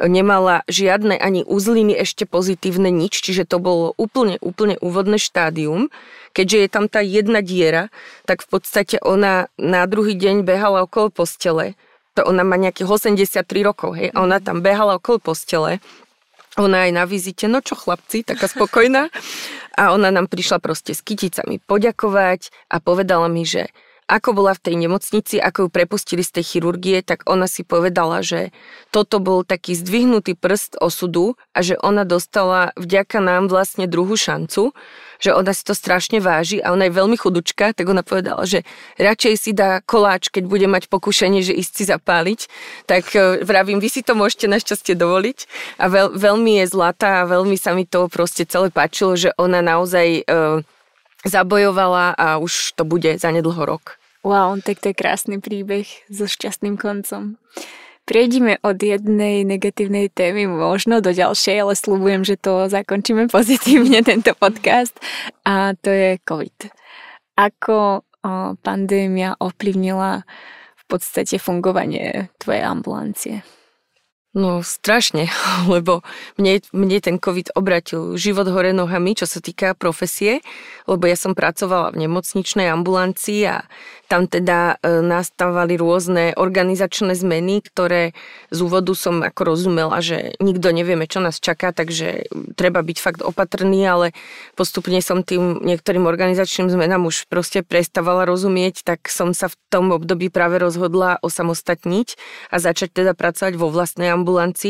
nemala 0.00 0.64
žiadne 0.64 1.20
ani 1.20 1.44
uzliny 1.44 1.92
ešte 1.92 2.24
pozitívne 2.24 2.88
nič, 2.88 3.20
čiže 3.20 3.44
to 3.44 3.60
bolo 3.60 3.92
úplne, 4.00 4.40
úplne 4.40 4.80
úvodné 4.80 5.20
štádium. 5.20 5.92
Keďže 6.32 6.58
je 6.62 6.68
tam 6.70 6.86
tá 6.86 7.02
jedna 7.02 7.42
diera, 7.42 7.90
tak 8.24 8.40
v 8.46 8.48
podstate 8.56 8.96
ona 9.02 9.50
na 9.58 9.84
druhý 9.84 10.14
deň 10.16 10.46
behala 10.46 10.86
okolo 10.86 11.10
postele. 11.10 11.74
To 12.14 12.24
ona 12.24 12.46
má 12.46 12.56
nejakých 12.56 12.86
83 12.86 13.44
rokov, 13.66 13.98
hej, 13.98 14.08
a 14.14 14.22
ona 14.22 14.38
tam 14.38 14.62
behala 14.64 14.96
okolo 14.96 15.18
postele. 15.20 15.82
Ona 16.58 16.86
aj 16.86 16.92
na 16.94 17.04
vizite, 17.06 17.46
no 17.46 17.62
čo 17.62 17.78
chlapci, 17.78 18.26
taká 18.26 18.50
spokojná. 18.50 19.10
A 19.78 19.94
ona 19.94 20.10
nám 20.10 20.26
prišla 20.26 20.58
proste 20.58 20.92
s 20.92 21.00
kyticami 21.00 21.62
poďakovať 21.62 22.50
a 22.68 22.82
povedala 22.82 23.30
mi, 23.30 23.46
že 23.46 23.70
ako 24.10 24.34
bola 24.34 24.58
v 24.58 24.62
tej 24.66 24.74
nemocnici, 24.74 25.38
ako 25.38 25.66
ju 25.66 25.68
prepustili 25.70 26.26
z 26.26 26.42
tej 26.42 26.44
chirurgie, 26.44 26.98
tak 27.06 27.22
ona 27.30 27.46
si 27.46 27.62
povedala, 27.62 28.26
že 28.26 28.50
toto 28.90 29.22
bol 29.22 29.46
taký 29.46 29.78
zdvihnutý 29.78 30.34
prst 30.34 30.82
osudu 30.82 31.38
a 31.54 31.62
že 31.62 31.78
ona 31.78 32.02
dostala 32.02 32.74
vďaka 32.74 33.22
nám 33.22 33.46
vlastne 33.46 33.86
druhú 33.86 34.18
šancu, 34.18 34.74
že 35.22 35.30
ona 35.30 35.54
si 35.54 35.62
to 35.62 35.78
strašne 35.78 36.18
váži 36.18 36.58
a 36.58 36.74
ona 36.74 36.90
je 36.90 36.96
veľmi 36.98 37.14
chudučka, 37.14 37.70
tak 37.70 37.86
ona 37.86 38.02
povedala, 38.02 38.42
že 38.48 38.66
radšej 38.98 39.34
si 39.38 39.50
dá 39.54 39.78
koláč, 39.84 40.32
keď 40.34 40.50
bude 40.50 40.66
mať 40.66 40.90
pokušenie, 40.90 41.46
že 41.46 41.54
ísť 41.54 41.72
si 41.76 41.84
zapáliť. 41.86 42.40
Tak 42.90 43.04
e, 43.14 43.46
vravím, 43.46 43.78
vy 43.78 43.92
si 43.92 44.02
to 44.02 44.18
môžete 44.18 44.50
našťastie 44.50 44.98
dovoliť 44.98 45.38
a 45.78 45.86
veľ, 45.86 46.18
veľmi 46.18 46.64
je 46.64 46.66
zlatá 46.66 47.22
a 47.22 47.28
veľmi 47.30 47.54
sa 47.54 47.76
mi 47.78 47.86
to 47.86 48.10
proste 48.10 48.48
celé 48.48 48.72
páčilo, 48.72 49.14
že 49.14 49.30
ona 49.36 49.62
naozaj 49.62 50.24
e, 50.24 50.62
zabojovala 51.22 52.16
a 52.16 52.40
už 52.40 52.72
to 52.74 52.88
bude 52.88 53.20
za 53.20 53.28
nedlho 53.28 53.60
rok. 53.60 53.99
Wow, 54.20 54.60
tak 54.60 54.84
to 54.84 54.92
je 54.92 55.00
krásny 55.00 55.40
príbeh 55.40 55.88
so 56.12 56.28
šťastným 56.28 56.76
koncom. 56.76 57.40
Prejdime 58.04 58.58
od 58.60 58.76
jednej 58.76 59.46
negatívnej 59.46 60.10
témy 60.10 60.50
možno 60.50 61.00
do 61.00 61.14
ďalšej, 61.14 61.56
ale 61.62 61.74
slúbujem, 61.78 62.26
že 62.26 62.36
to 62.36 62.68
zakončíme 62.68 63.30
pozitívne, 63.34 64.04
tento 64.04 64.36
podcast. 64.36 64.92
A 65.46 65.72
to 65.78 65.88
je 65.88 66.20
COVID. 66.26 66.74
Ako 67.38 68.04
pandémia 68.60 69.32
ovplyvnila 69.40 70.28
v 70.76 70.84
podstate 70.84 71.40
fungovanie 71.40 72.28
tvojej 72.36 72.64
ambulancie? 72.66 73.34
No 74.30 74.62
strašne, 74.62 75.26
lebo 75.74 76.06
mne, 76.38 76.62
mne 76.70 76.98
ten 77.02 77.18
COVID 77.18 77.58
obratil 77.58 78.14
život 78.14 78.46
hore 78.46 78.70
nohami, 78.70 79.18
čo 79.18 79.26
sa 79.26 79.42
týka 79.42 79.74
profesie, 79.74 80.38
lebo 80.86 81.10
ja 81.10 81.18
som 81.18 81.34
pracovala 81.34 81.90
v 81.90 82.06
nemocničnej 82.06 82.70
ambulancii 82.70 83.42
a 83.50 83.66
tam 84.10 84.26
teda 84.26 84.78
e, 84.82 85.06
nastávali 85.06 85.78
rôzne 85.78 86.34
organizačné 86.34 87.14
zmeny, 87.14 87.62
ktoré 87.62 88.10
z 88.50 88.58
úvodu 88.58 88.90
som 88.94 89.22
ako 89.22 89.54
rozumela, 89.54 90.02
že 90.02 90.34
nikto 90.42 90.74
nevieme, 90.74 91.06
čo 91.06 91.22
nás 91.22 91.38
čaká, 91.38 91.70
takže 91.70 92.26
treba 92.58 92.82
byť 92.82 92.98
fakt 92.98 93.22
opatrný, 93.22 93.86
ale 93.86 94.06
postupne 94.58 94.98
som 94.98 95.22
tým 95.22 95.62
niektorým 95.62 96.10
organizačným 96.10 96.70
zmenám 96.74 97.06
už 97.06 97.30
proste 97.30 97.62
prestávala 97.62 98.26
rozumieť, 98.26 98.82
tak 98.82 99.06
som 99.06 99.30
sa 99.30 99.46
v 99.46 99.58
tom 99.70 99.94
období 99.94 100.26
práve 100.26 100.58
rozhodla 100.58 101.22
osamostatniť 101.22 102.18
a 102.50 102.58
začať 102.58 103.02
teda 103.02 103.14
pracovať 103.14 103.54
vo 103.54 103.70
vlastnej 103.70 104.10
ambulancii, 104.10 104.19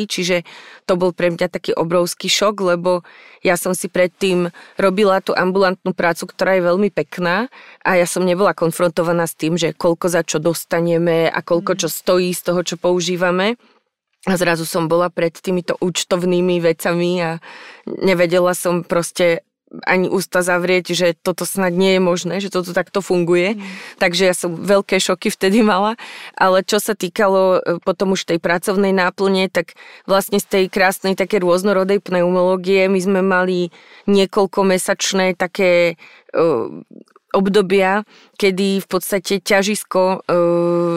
čiže 0.08 0.42
to 0.86 0.94
bol 0.98 1.14
pre 1.14 1.30
mňa 1.32 1.48
taký 1.50 1.72
obrovský 1.74 2.26
šok, 2.26 2.62
lebo 2.64 3.02
ja 3.40 3.56
som 3.56 3.72
si 3.72 3.88
predtým 3.88 4.52
robila 4.76 5.22
tú 5.24 5.32
ambulantnú 5.32 5.96
prácu, 5.96 6.28
ktorá 6.28 6.58
je 6.58 6.66
veľmi 6.66 6.90
pekná 6.92 7.48
a 7.84 7.90
ja 7.96 8.04
som 8.04 8.26
nebola 8.26 8.52
konfrontovaná 8.52 9.24
s 9.24 9.38
tým, 9.38 9.56
že 9.56 9.72
koľko 9.72 10.06
za 10.12 10.22
čo 10.26 10.38
dostaneme 10.42 11.28
a 11.28 11.38
koľko 11.40 11.86
čo 11.86 11.88
stojí 11.88 12.32
z 12.36 12.42
toho, 12.44 12.60
čo 12.64 12.76
používame. 12.76 13.56
A 14.28 14.36
zrazu 14.36 14.68
som 14.68 14.84
bola 14.84 15.08
pred 15.08 15.32
týmito 15.32 15.80
účtovnými 15.80 16.60
vecami 16.60 17.24
a 17.24 17.30
nevedela 17.88 18.52
som 18.52 18.84
proste 18.84 19.40
ani 19.86 20.10
ústa 20.10 20.42
zavrieť, 20.42 20.92
že 20.92 21.14
toto 21.14 21.46
snad 21.46 21.70
nie 21.70 21.96
je 21.96 22.02
možné, 22.02 22.34
že 22.42 22.50
toto 22.50 22.74
takto 22.74 22.98
funguje. 22.98 23.54
Mm. 23.54 23.62
Takže 24.02 24.22
ja 24.26 24.34
som 24.34 24.58
veľké 24.58 24.98
šoky 24.98 25.30
vtedy 25.30 25.62
mala. 25.62 25.94
Ale 26.34 26.66
čo 26.66 26.82
sa 26.82 26.98
týkalo 26.98 27.62
e, 27.62 27.78
potom 27.78 28.18
už 28.18 28.26
tej 28.26 28.42
pracovnej 28.42 28.90
náplne, 28.90 29.46
tak 29.46 29.78
vlastne 30.10 30.42
z 30.42 30.46
tej 30.46 30.64
krásnej 30.66 31.14
také 31.14 31.38
rôznorodej 31.38 32.02
pneumológie 32.02 32.90
my 32.90 33.00
sme 33.00 33.20
mali 33.22 33.70
niekoľkomesačné 34.10 35.38
také 35.38 35.94
uh, 36.34 36.66
obdobia, 37.30 38.02
kedy 38.36 38.82
v 38.82 38.86
podstate 38.86 39.38
ťažisko 39.38 40.02
e, 40.02 40.38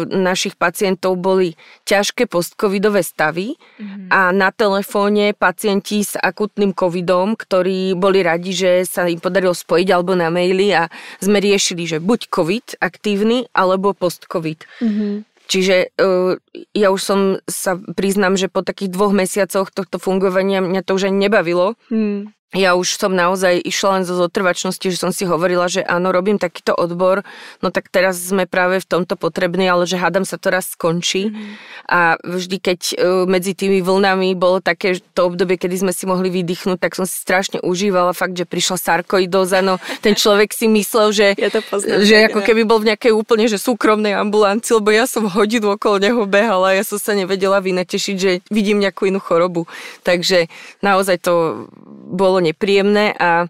našich 0.09 0.57
pacientov 0.57 1.17
boli 1.21 1.53
ťažké 1.85 2.25
postcovidové 2.25 3.05
stavy 3.05 3.55
mm-hmm. 3.55 4.09
a 4.09 4.33
na 4.33 4.49
telefóne 4.49 5.37
pacienti 5.37 6.01
s 6.01 6.17
akutným 6.17 6.73
covidom, 6.73 7.37
ktorí 7.37 7.93
boli 7.93 8.25
radi, 8.25 8.51
že 8.53 8.71
sa 8.89 9.05
im 9.05 9.21
podarilo 9.21 9.53
spojiť 9.53 9.87
alebo 9.93 10.17
na 10.17 10.33
maili 10.33 10.73
a 10.73 10.89
sme 11.21 11.37
riešili, 11.37 11.85
že 11.85 11.97
buď 12.01 12.19
covid 12.33 12.65
aktívny 12.81 13.45
alebo 13.53 13.93
post-covid. 13.93 14.65
Mm-hmm. 14.81 15.13
Čiže 15.43 15.91
uh, 15.99 16.39
ja 16.71 16.87
už 16.89 17.01
som 17.03 17.19
sa 17.45 17.75
priznám, 17.75 18.39
že 18.39 18.47
po 18.47 18.63
takých 18.63 18.95
dvoch 18.95 19.11
mesiacoch 19.11 19.69
tohto 19.75 19.99
fungovania 19.99 20.63
mňa 20.63 20.81
to 20.87 20.95
už 20.95 21.11
ani 21.11 21.27
nebavilo. 21.27 21.75
Mm 21.91 22.31
ja 22.53 22.77
už 22.77 23.01
som 23.01 23.09
naozaj 23.09 23.57
išla 23.65 23.99
len 23.99 24.03
zo 24.05 24.13
zotrvačnosti, 24.13 24.85
že 24.85 24.97
som 24.97 25.09
si 25.09 25.25
hovorila, 25.25 25.65
že 25.65 25.81
áno, 25.81 26.13
robím 26.13 26.37
takýto 26.37 26.77
odbor, 26.77 27.25
no 27.65 27.73
tak 27.73 27.89
teraz 27.89 28.21
sme 28.21 28.45
práve 28.45 28.77
v 28.77 28.85
tomto 28.85 29.17
potrební, 29.17 29.65
ale 29.65 29.89
že 29.89 29.97
hádam 29.97 30.21
sa 30.21 30.37
to 30.37 30.53
raz 30.53 30.77
skončí. 30.77 31.33
Mm. 31.33 31.57
A 31.89 31.99
vždy, 32.21 32.57
keď 32.61 32.79
uh, 32.93 32.95
medzi 33.25 33.57
tými 33.57 33.81
vlnami 33.81 34.37
bolo 34.37 34.61
také 34.61 35.01
to 35.17 35.33
obdobie, 35.33 35.57
kedy 35.57 35.81
sme 35.81 35.93
si 35.95 36.05
mohli 36.05 36.29
vydýchnuť, 36.29 36.77
tak 36.77 36.93
som 36.93 37.09
si 37.09 37.17
strašne 37.17 37.57
užívala 37.65 38.13
fakt, 38.13 38.37
že 38.37 38.45
prišla 38.45 38.77
sarkoidóza, 38.77 39.65
no 39.65 39.81
ten 40.05 40.13
človek 40.13 40.53
si 40.53 40.69
myslel, 40.69 41.09
že, 41.09 41.27
ja 41.33 41.49
to 41.49 41.65
poznám, 41.65 42.05
že 42.05 42.29
ako 42.29 42.45
keby 42.45 42.61
bol 42.69 42.77
v 42.77 42.93
nejakej 42.93 43.11
úplne 43.17 43.49
že 43.49 43.57
súkromnej 43.57 44.13
ambulancii, 44.13 44.77
lebo 44.77 44.93
ja 44.93 45.09
som 45.09 45.25
hodinu 45.25 45.73
okolo 45.73 45.97
neho 45.97 46.21
behala, 46.29 46.77
ja 46.77 46.85
som 46.85 47.01
sa 47.01 47.17
nevedela 47.17 47.57
vynatešiť, 47.57 48.15
že 48.15 48.31
vidím 48.53 48.77
nejakú 48.77 49.09
inú 49.09 49.17
chorobu. 49.17 49.65
Takže 50.05 50.51
naozaj 50.85 51.17
to 51.23 51.65
bolo 52.13 52.42
nepríjemné 52.43 53.15
a 53.15 53.47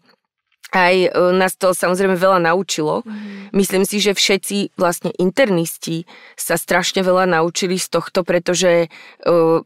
aj 0.74 0.96
e, 1.06 1.10
nás 1.38 1.54
to 1.54 1.72
samozrejme 1.72 2.18
veľa 2.18 2.42
naučilo. 2.42 3.06
Mm. 3.06 3.54
Myslím 3.54 3.84
si, 3.86 4.02
že 4.02 4.18
všetci 4.18 4.74
vlastne 4.74 5.14
internisti 5.22 6.10
sa 6.34 6.58
strašne 6.58 7.06
veľa 7.06 7.30
naučili 7.30 7.78
z 7.78 7.94
tohto, 7.94 8.26
pretože 8.26 8.90
uh, 9.30 9.62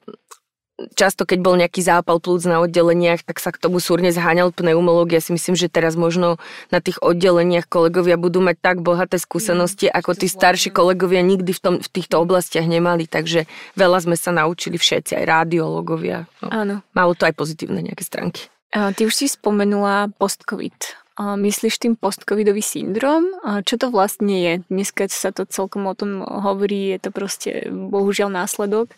často, 0.94 1.26
keď 1.26 1.40
bol 1.42 1.56
nejaký 1.58 1.82
zápal 1.82 2.22
plúc 2.22 2.46
na 2.46 2.62
oddeleniach, 2.62 3.26
tak 3.26 3.42
sa 3.42 3.50
k 3.50 3.58
tomu 3.58 3.82
súrne 3.82 4.14
zháňal 4.14 4.54
pneumológ. 4.54 5.16
Ja 5.16 5.22
si 5.24 5.34
myslím, 5.34 5.58
že 5.58 5.72
teraz 5.72 5.98
možno 5.98 6.38
na 6.70 6.84
tých 6.84 7.02
oddeleniach 7.02 7.66
kolegovia 7.66 8.20
budú 8.20 8.44
mať 8.46 8.62
tak 8.62 8.78
bohaté 8.86 9.18
skúsenosti, 9.18 9.90
mm, 9.90 9.96
ako 9.98 10.12
tí 10.14 10.28
starší 10.30 10.70
kolegovia 10.70 11.26
nikdy 11.26 11.50
v, 11.56 11.62
tom, 11.64 11.76
v 11.82 11.90
týchto 11.90 12.22
oblastiach 12.22 12.68
nemali. 12.70 13.10
Takže 13.10 13.50
veľa 13.74 14.06
sme 14.06 14.16
sa 14.20 14.30
naučili 14.30 14.78
všetci, 14.78 15.18
aj 15.18 15.26
rádiológovia. 15.26 16.30
No. 16.46 16.48
Áno. 16.54 16.76
Malo 16.94 17.18
to 17.18 17.26
aj 17.26 17.34
pozitívne 17.34 17.82
nejaké 17.82 18.06
stránky. 18.06 18.52
Ty 18.72 19.02
už 19.04 19.14
si 19.16 19.28
spomenula 19.32 20.12
post-covid. 20.18 20.76
Myslíš 21.18 21.82
tým 21.82 21.94
post-covidový 21.98 22.62
syndrom? 22.62 23.32
Čo 23.66 23.82
to 23.82 23.88
vlastne 23.90 24.38
je? 24.38 24.54
Dneska 24.70 25.10
sa 25.10 25.34
to 25.34 25.50
celkom 25.50 25.90
o 25.90 25.98
tom 25.98 26.22
hovorí, 26.22 26.94
je 26.94 27.00
to 27.08 27.10
proste 27.10 27.72
bohužiaľ 27.72 28.30
následok. 28.30 28.94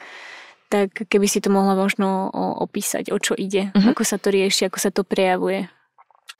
Tak 0.70 1.09
keby 1.09 1.26
si 1.26 1.41
to 1.41 1.49
mohla 1.49 1.74
možno 1.74 2.30
opísať, 2.61 3.09
o 3.09 3.17
čo 3.17 3.34
ide, 3.34 3.74
uh-huh. 3.74 3.95
ako 3.95 4.03
sa 4.05 4.22
to 4.22 4.30
rieši, 4.30 4.70
ako 4.70 4.78
sa 4.78 4.93
to 4.93 5.01
prejavuje. 5.01 5.65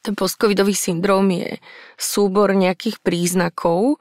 Ten 0.05 0.13
post-covidový 0.13 0.77
syndrom 0.77 1.25
je 1.34 1.57
súbor 1.97 2.53
nejakých 2.53 3.01
príznakov, 3.01 3.97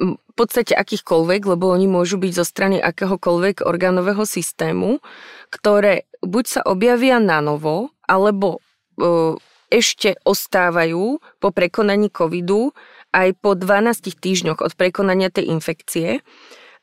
v 0.00 0.34
podstate 0.34 0.72
akýchkoľvek, 0.72 1.44
lebo 1.44 1.68
oni 1.68 1.84
môžu 1.84 2.16
byť 2.16 2.32
zo 2.32 2.48
strany 2.48 2.80
akéhokoľvek 2.80 3.62
orgánového 3.62 4.24
systému, 4.24 5.04
ktoré 5.52 6.08
buď 6.24 6.44
sa 6.48 6.60
objavia 6.64 7.20
na 7.20 7.44
novo, 7.44 7.91
alebo 8.12 8.60
e, 9.00 9.40
ešte 9.72 10.20
ostávajú 10.28 11.16
po 11.40 11.48
prekonaní 11.48 12.12
covidu 12.12 12.76
aj 13.16 13.32
po 13.40 13.56
12 13.56 14.12
týždňoch 14.20 14.60
od 14.60 14.72
prekonania 14.76 15.32
tej 15.32 15.48
infekcie 15.48 16.20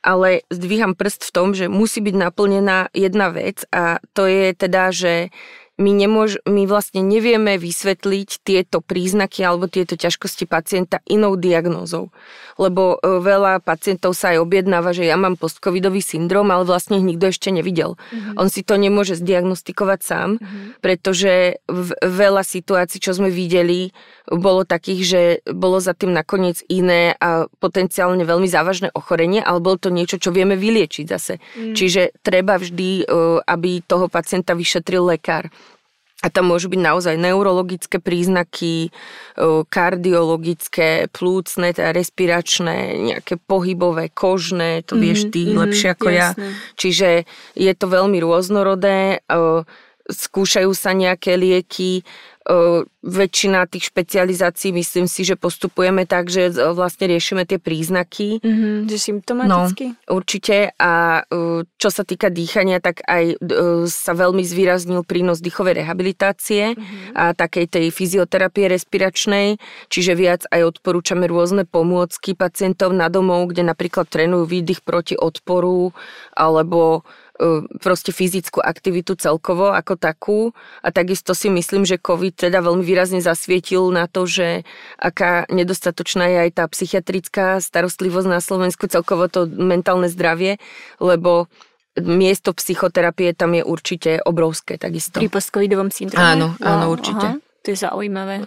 ale 0.00 0.48
zdvíham 0.48 0.96
prst 0.96 1.28
v 1.28 1.30
tom, 1.32 1.52
že 1.52 1.68
musí 1.68 2.00
byť 2.00 2.16
naplnená 2.16 2.88
jedna 2.96 3.28
vec 3.28 3.68
a 3.68 4.00
to 4.16 4.24
je 4.24 4.56
teda, 4.56 4.88
že 4.92 5.28
my, 5.80 5.92
nemôž, 5.96 6.36
my 6.44 6.68
vlastne 6.68 7.00
nevieme 7.00 7.56
vysvetliť 7.56 8.44
tieto 8.44 8.84
príznaky 8.84 9.40
alebo 9.40 9.64
tieto 9.64 9.96
ťažkosti 9.96 10.44
pacienta 10.44 11.00
inou 11.08 11.40
diagnózou. 11.40 12.12
Lebo 12.60 13.00
e, 13.00 13.24
veľa 13.24 13.64
pacientov 13.64 14.12
sa 14.12 14.36
aj 14.36 14.44
objednáva, 14.44 14.92
že 14.92 15.08
ja 15.08 15.16
mám 15.16 15.40
postcovidový 15.40 16.04
syndrom, 16.04 16.52
ale 16.52 16.68
vlastne 16.68 17.00
ich 17.00 17.08
nikto 17.08 17.32
ešte 17.32 17.48
nevidel. 17.48 17.96
Mm-hmm. 17.96 18.36
On 18.36 18.52
si 18.52 18.60
to 18.60 18.76
nemôže 18.76 19.16
zdiagnostikovať 19.16 20.00
sám, 20.04 20.36
mm-hmm. 20.36 20.84
pretože 20.84 21.56
veľa 22.04 22.44
situácií, 22.44 23.00
čo 23.00 23.16
sme 23.16 23.32
videli, 23.32 23.96
bolo 24.28 24.68
takých, 24.68 25.02
že 25.02 25.22
bolo 25.48 25.80
za 25.80 25.96
tým 25.96 26.12
nakoniec 26.12 26.60
iné 26.68 27.16
a 27.16 27.48
potenciálne 27.48 28.22
veľmi 28.28 28.46
závažné 28.46 28.92
ochorenie, 28.92 29.40
ale 29.40 29.64
bolo 29.64 29.80
to 29.80 29.88
niečo, 29.88 30.20
čo 30.20 30.28
vieme 30.28 30.60
vyliečiť 30.60 31.06
zase. 31.08 31.40
Mm. 31.56 31.72
Čiže 31.72 32.20
treba 32.20 32.60
vždy, 32.60 32.90
e, 33.02 33.04
aby 33.40 33.80
toho 33.88 34.12
pacienta 34.12 34.52
vyšetril 34.52 35.08
lekár. 35.16 35.48
A 36.20 36.28
tam 36.28 36.52
môžu 36.52 36.68
byť 36.68 36.80
naozaj 36.84 37.16
neurologické 37.16 37.96
príznaky, 37.96 38.92
kardiologické, 39.72 41.08
plúcne, 41.08 41.72
teda 41.72 41.96
respiračné, 41.96 43.00
nejaké 43.00 43.40
pohybové, 43.40 44.12
kožné, 44.12 44.84
to 44.84 45.00
vieš 45.00 45.26
mhm, 45.26 45.30
ty 45.32 45.42
mm-hmm, 45.48 45.60
lepšie 45.64 45.88
ako 45.96 46.08
jasné. 46.12 46.48
ja. 46.52 46.56
Čiže 46.76 47.08
je 47.56 47.72
to 47.72 47.86
veľmi 47.88 48.20
rôznorodé, 48.20 49.24
skúšajú 50.10 50.70
sa 50.74 50.92
nejaké 50.92 51.38
lieky, 51.38 52.02
väčšina 53.00 53.68
tých 53.68 53.92
špecializácií, 53.92 54.72
myslím 54.72 55.04
si, 55.08 55.24
že 55.28 55.36
postupujeme 55.36 56.08
tak, 56.08 56.32
že 56.32 56.48
vlastne 56.72 57.08
riešime 57.12 57.44
tie 57.44 57.60
príznaky. 57.60 58.40
Mm-hmm, 58.40 58.74
že 58.88 58.96
symptomaticky? 58.96 59.86
No, 59.92 60.16
určite. 60.16 60.72
A 60.80 61.24
čo 61.76 61.88
sa 61.92 62.02
týka 62.04 62.32
dýchania, 62.32 62.80
tak 62.80 63.04
aj 63.04 63.40
sa 63.88 64.12
veľmi 64.16 64.40
zvýraznil 64.40 65.04
prínos 65.04 65.44
dýchovej 65.44 65.84
rehabilitácie 65.84 66.76
mm-hmm. 66.76 67.16
a 67.16 67.36
takej 67.36 67.66
tej 67.68 67.86
fyzioterapie 67.92 68.72
respiračnej, 68.72 69.60
čiže 69.92 70.12
viac 70.16 70.42
aj 70.48 70.76
odporúčame 70.76 71.28
rôzne 71.28 71.68
pomôcky 71.68 72.32
pacientov 72.32 72.96
na 72.96 73.12
domov, 73.12 73.52
kde 73.52 73.68
napríklad 73.68 74.08
trénujú 74.08 74.48
výdych 74.48 74.80
proti 74.80 75.12
odporu 75.16 75.92
alebo 76.36 77.04
E, 77.29 77.29
proste 77.80 78.12
fyzickú 78.12 78.60
aktivitu 78.60 79.16
celkovo 79.16 79.72
ako 79.72 79.96
takú. 79.96 80.40
A 80.84 80.92
takisto 80.92 81.32
si 81.32 81.48
myslím, 81.48 81.88
že 81.88 81.96
COVID 81.96 82.48
teda 82.48 82.60
veľmi 82.60 82.84
výrazne 82.84 83.24
zasvietil 83.24 83.88
na 83.88 84.04
to, 84.04 84.28
že 84.28 84.68
aká 85.00 85.48
nedostatočná 85.48 86.28
je 86.28 86.38
aj 86.48 86.50
tá 86.60 86.64
psychiatrická 86.68 87.58
starostlivosť 87.64 88.28
na 88.28 88.40
Slovensku, 88.44 88.86
celkovo 88.86 89.26
to 89.32 89.48
mentálne 89.48 90.06
zdravie, 90.12 90.60
lebo 91.00 91.48
miesto 91.98 92.54
psychoterapie 92.54 93.34
tam 93.34 93.56
je 93.56 93.66
určite 93.66 94.22
obrovské 94.22 94.78
takisto. 94.78 95.18
Pri 95.18 95.32
postcovidovom 95.32 95.90
syndrome? 95.90 96.22
Áno, 96.22 96.48
áno, 96.62 96.86
určite. 96.92 97.40
Aha, 97.40 97.62
to 97.64 97.66
je 97.74 97.78
zaujímavé. 97.80 98.46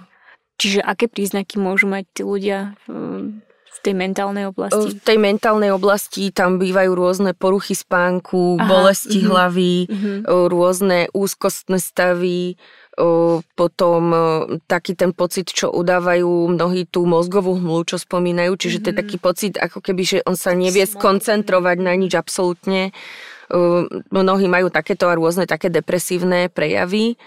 Čiže 0.56 0.80
aké 0.86 1.10
príznaky 1.10 1.60
môžu 1.60 1.90
mať 1.90 2.08
tí 2.14 2.22
ľudia 2.24 2.78
tej 3.82 3.96
mentálnej 3.98 4.46
oblasti? 4.46 4.94
V 4.94 5.02
tej 5.02 5.18
mentálnej 5.18 5.72
oblasti 5.74 6.30
tam 6.30 6.62
bývajú 6.62 6.92
rôzne 6.94 7.32
poruchy 7.34 7.74
spánku, 7.74 8.62
Aha, 8.62 8.70
bolesti 8.70 9.26
uh-huh, 9.26 9.30
hlavy, 9.34 9.76
uh-huh. 9.90 10.52
rôzne 10.52 11.10
úzkostné 11.16 11.82
stavy, 11.82 12.60
potom 13.58 14.02
taký 14.70 14.94
ten 14.94 15.18
pocit, 15.18 15.50
čo 15.50 15.74
udávajú 15.74 16.54
mnohí 16.54 16.86
tú 16.86 17.10
mozgovú 17.10 17.58
hmlu, 17.58 17.90
čo 17.90 17.98
spomínajú, 17.98 18.54
čiže 18.54 18.78
mm-hmm. 18.78 18.86
to 18.86 18.92
je 18.94 19.02
taký 19.02 19.18
pocit, 19.18 19.54
ako 19.58 19.82
keby, 19.82 20.02
že 20.06 20.18
on 20.30 20.38
sa 20.38 20.54
nevie 20.54 20.86
skoncentrovať 20.86 21.78
na 21.82 21.98
nič 21.98 22.14
absolútne. 22.14 22.94
Mnohí 24.14 24.46
majú 24.46 24.70
takéto 24.70 25.10
a 25.10 25.18
rôzne 25.18 25.50
také 25.50 25.74
depresívne 25.74 26.54
prejavy. 26.54 27.18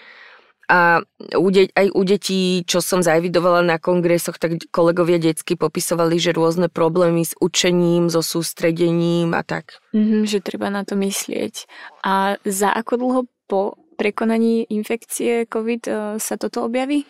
A 0.66 0.98
u 1.38 1.46
de- 1.54 1.70
aj 1.70 1.94
u 1.94 2.02
detí, 2.02 2.66
čo 2.66 2.82
som 2.82 2.98
zaevidovala 2.98 3.62
na 3.62 3.78
kongresoch, 3.78 4.34
tak 4.42 4.66
kolegovia 4.74 5.22
detsky 5.22 5.54
popisovali, 5.54 6.18
že 6.18 6.34
rôzne 6.34 6.66
problémy 6.66 7.22
s 7.22 7.38
učením, 7.38 8.10
so 8.10 8.18
sústredením 8.18 9.30
a 9.30 9.46
tak. 9.46 9.78
Mm-hmm, 9.94 10.26
že 10.26 10.42
treba 10.42 10.66
na 10.66 10.82
to 10.82 10.98
myslieť. 10.98 11.70
A 12.02 12.34
za 12.42 12.74
ako 12.74 12.92
dlho 12.98 13.20
po 13.46 13.78
prekonaní 13.94 14.66
infekcie 14.68 15.46
COVID 15.46 15.82
e, 15.86 15.92
sa 16.18 16.34
toto 16.34 16.66
objaví? 16.66 17.06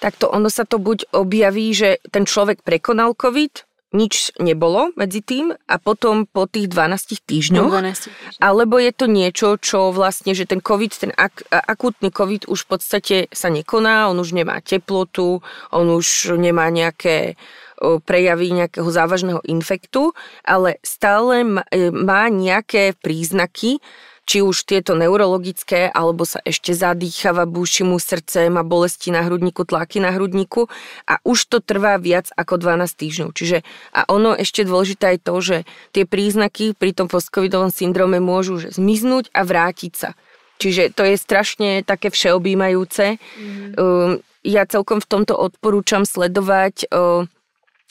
Takto 0.00 0.32
ono 0.32 0.48
sa 0.48 0.64
to 0.64 0.80
buď 0.80 1.12
objaví, 1.12 1.76
že 1.76 2.00
ten 2.08 2.24
človek 2.24 2.64
prekonal 2.64 3.12
COVID, 3.12 3.69
nič 3.90 4.30
nebolo 4.38 4.94
medzi 4.94 5.18
tým 5.18 5.50
a 5.50 5.74
potom 5.82 6.22
po 6.26 6.46
tých 6.46 6.70
12 6.70 7.26
týždňoch, 7.26 7.72
12 7.74 8.38
alebo 8.38 8.78
je 8.78 8.92
to 8.94 9.06
niečo, 9.10 9.48
čo 9.58 9.90
vlastne, 9.90 10.30
že 10.30 10.46
ten 10.46 10.62
COVID, 10.62 10.92
ten 10.94 11.12
ak, 11.14 11.50
akútny 11.50 12.14
COVID 12.14 12.46
už 12.46 12.66
v 12.66 12.68
podstate 12.70 13.16
sa 13.34 13.50
nekoná, 13.50 14.06
on 14.06 14.22
už 14.22 14.30
nemá 14.30 14.62
teplotu, 14.62 15.42
on 15.74 15.86
už 15.90 16.38
nemá 16.38 16.70
nejaké 16.70 17.34
prejavy 17.80 18.52
nejakého 18.52 18.86
závažného 18.92 19.40
infektu, 19.48 20.12
ale 20.44 20.76
stále 20.84 21.40
e, 21.40 21.88
má 21.88 22.28
nejaké 22.28 22.92
príznaky, 23.00 23.80
či 24.30 24.46
už 24.46 24.62
tieto 24.62 24.94
neurologické, 24.94 25.90
alebo 25.90 26.22
sa 26.22 26.38
ešte 26.46 26.70
zadýchava, 26.70 27.50
búši 27.50 27.82
mu 27.82 27.98
srdce, 27.98 28.46
má 28.46 28.62
bolesti 28.62 29.10
na 29.10 29.26
hrudníku, 29.26 29.66
tlaky 29.66 29.98
na 29.98 30.14
hrudníku 30.14 30.70
a 31.10 31.18
už 31.26 31.50
to 31.50 31.58
trvá 31.58 31.98
viac 31.98 32.30
ako 32.38 32.62
12 32.62 32.94
týždňov. 32.94 33.30
Čiže 33.34 33.66
a 33.90 34.06
ono 34.06 34.30
ešte 34.38 34.62
dôležité 34.62 35.18
je 35.18 35.20
to, 35.26 35.34
že 35.42 35.56
tie 35.90 36.06
príznaky 36.06 36.78
pri 36.78 36.94
tom 36.94 37.10
postcovidovom 37.10 37.74
syndrome 37.74 38.22
môžu 38.22 38.62
že 38.62 38.70
zmiznúť 38.70 39.34
a 39.34 39.42
vrátiť 39.42 39.92
sa. 39.98 40.14
Čiže 40.62 40.94
to 40.94 41.02
je 41.10 41.18
strašne 41.18 41.82
také 41.82 42.14
všeobjímajúce. 42.14 43.18
Mm. 43.18 44.22
Ja 44.46 44.62
celkom 44.62 45.02
v 45.02 45.10
tomto 45.10 45.34
odporúčam 45.34 46.06
sledovať 46.06 46.86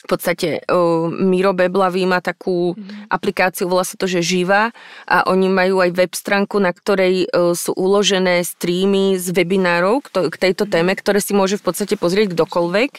v 0.00 0.06
podstate 0.08 0.64
uh, 0.64 1.12
Miro 1.12 1.52
Beblavý 1.52 2.08
má 2.08 2.24
takú 2.24 2.72
mm. 2.72 3.12
aplikáciu, 3.12 3.68
volá 3.68 3.84
sa 3.84 4.00
to, 4.00 4.08
že 4.08 4.24
Živa 4.24 4.72
a 5.04 5.16
oni 5.28 5.52
majú 5.52 5.84
aj 5.84 5.90
web 5.92 6.12
stránku, 6.16 6.56
na 6.56 6.72
ktorej 6.72 7.28
uh, 7.28 7.52
sú 7.52 7.76
uložené 7.76 8.40
streamy 8.40 9.20
z 9.20 9.28
webinárov 9.36 10.00
k 10.08 10.36
tejto 10.36 10.64
mhm. 10.64 10.70
téme, 10.72 10.92
ktoré 10.96 11.20
si 11.20 11.36
môže 11.36 11.60
v 11.60 11.68
podstate 11.68 12.00
pozrieť 12.00 12.32
kdokoľvek. 12.32 12.90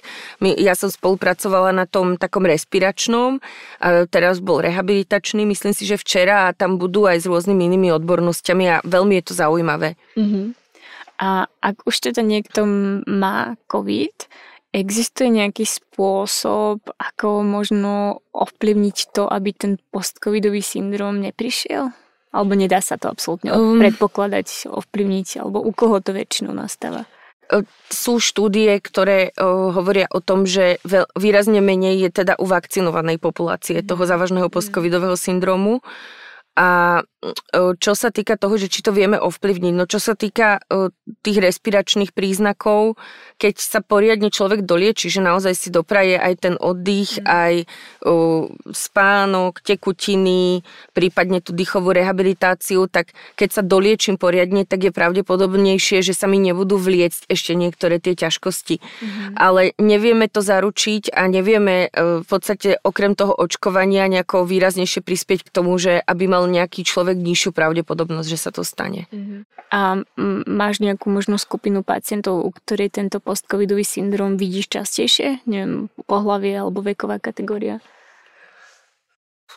My, 0.46 0.54
ja 0.56 0.78
som 0.78 0.94
spolupracovala 0.94 1.74
na 1.74 1.90
tom 1.90 2.22
takom 2.22 2.46
respiračnom, 2.46 3.42
a 3.82 4.06
teraz 4.06 4.38
bol 4.38 4.62
rehabilitačný, 4.62 5.44
myslím 5.50 5.74
si, 5.74 5.90
že 5.90 5.98
včera 5.98 6.50
a 6.50 6.56
tam 6.56 6.78
budú 6.78 7.10
aj 7.10 7.26
s 7.26 7.30
rôznymi 7.30 7.62
inými 7.66 7.90
odbornosťami 7.98 8.66
a 8.70 8.76
veľmi 8.86 9.18
je 9.20 9.24
to 9.26 9.34
zaujímavé. 9.34 9.98
Mm-hmm. 10.14 10.46
A 11.22 11.46
ak 11.62 11.86
už 11.86 12.10
teda 12.10 12.26
niekto 12.26 12.66
má 13.06 13.54
COVID, 13.70 14.26
Existuje 14.72 15.28
nejaký 15.28 15.68
spôsob, 15.68 16.80
ako 16.96 17.44
možno 17.44 18.24
ovplyvniť 18.32 18.98
to, 19.12 19.28
aby 19.28 19.52
ten 19.52 19.76
postcovidový 19.92 20.64
syndrom 20.64 21.20
neprišiel? 21.20 21.92
Alebo 22.32 22.56
nedá 22.56 22.80
sa 22.80 22.96
to 22.96 23.12
absolútne 23.12 23.52
um, 23.52 23.84
predpokladať, 23.84 24.72
ovplyvniť, 24.72 25.44
alebo 25.44 25.60
u 25.60 25.76
koho 25.76 26.00
to 26.00 26.16
väčšinou 26.16 26.56
nastáva? 26.56 27.04
Sú 27.92 28.24
štúdie, 28.24 28.80
ktoré 28.80 29.36
uh, 29.36 29.76
hovoria 29.76 30.08
o 30.08 30.24
tom, 30.24 30.48
že 30.48 30.80
veľ, 30.88 31.12
výrazne 31.20 31.60
menej 31.60 32.08
je 32.08 32.24
teda 32.24 32.40
u 32.40 32.48
vakcinovanej 32.48 33.20
populácie 33.20 33.84
toho 33.84 34.08
závažného 34.08 34.48
postcovidového 34.48 35.20
syndromu. 35.20 35.84
A 36.62 36.68
čo 37.78 37.94
sa 37.94 38.10
týka 38.10 38.34
toho, 38.34 38.58
že 38.58 38.66
či 38.66 38.82
to 38.82 38.90
vieme 38.94 39.14
ovplyvniť, 39.14 39.74
no 39.78 39.86
čo 39.86 40.02
sa 40.02 40.18
týka 40.18 40.62
tých 41.22 41.38
respiračných 41.38 42.18
príznakov, 42.18 42.98
keď 43.38 43.62
sa 43.62 43.80
poriadne 43.86 44.34
človek 44.34 44.66
dolieči, 44.66 45.10
že 45.10 45.22
naozaj 45.22 45.54
si 45.54 45.70
dopraje 45.70 46.18
aj 46.18 46.34
ten 46.42 46.56
oddych, 46.58 47.22
mm. 47.22 47.26
aj 47.26 47.54
spánok, 48.74 49.62
tekutiny, 49.62 50.66
prípadne 50.98 51.46
tú 51.46 51.54
dýchovú 51.54 51.94
rehabilitáciu, 51.94 52.90
tak 52.90 53.14
keď 53.38 53.50
sa 53.54 53.62
doliečím 53.62 54.18
poriadne, 54.18 54.66
tak 54.66 54.90
je 54.90 54.92
pravdepodobnejšie, 54.94 56.02
že 56.02 56.18
sa 56.18 56.26
mi 56.26 56.42
nebudú 56.42 56.82
vliecť 56.82 57.30
ešte 57.30 57.54
niektoré 57.54 58.02
tie 58.02 58.18
ťažkosti. 58.18 58.82
Mm. 58.82 59.38
Ale 59.38 59.78
nevieme 59.78 60.26
to 60.26 60.42
zaručiť 60.42 61.14
a 61.14 61.30
nevieme 61.30 61.94
v 61.94 62.26
podstate 62.26 62.82
okrem 62.82 63.14
toho 63.14 63.38
očkovania 63.38 64.10
nejako 64.10 64.50
výraznejšie 64.50 65.06
prispieť 65.06 65.46
k 65.46 65.54
tomu, 65.54 65.78
že 65.78 66.02
aby 66.02 66.26
mal 66.26 66.42
mal 66.42 66.50
nejaký 66.52 66.84
človek 66.84 67.16
nižšiu 67.16 67.56
pravdepodobnosť, 67.56 68.28
že 68.28 68.40
sa 68.40 68.52
to 68.52 68.68
stane. 68.68 69.08
Uh-huh. 69.08 69.48
A 69.72 70.04
máš 70.46 70.84
nejakú 70.84 71.08
možno 71.08 71.40
skupinu 71.40 71.82
pacientov, 71.82 72.44
u 72.44 72.52
ktorej 72.52 72.92
tento 72.92 73.24
postcovidový 73.24 73.88
syndrom 73.88 74.36
vidíš 74.36 74.68
častejšie? 74.76 75.48
Neviem, 75.48 75.88
pohlavie 76.04 76.60
alebo 76.60 76.84
veková 76.84 77.24
kategória? 77.24 77.80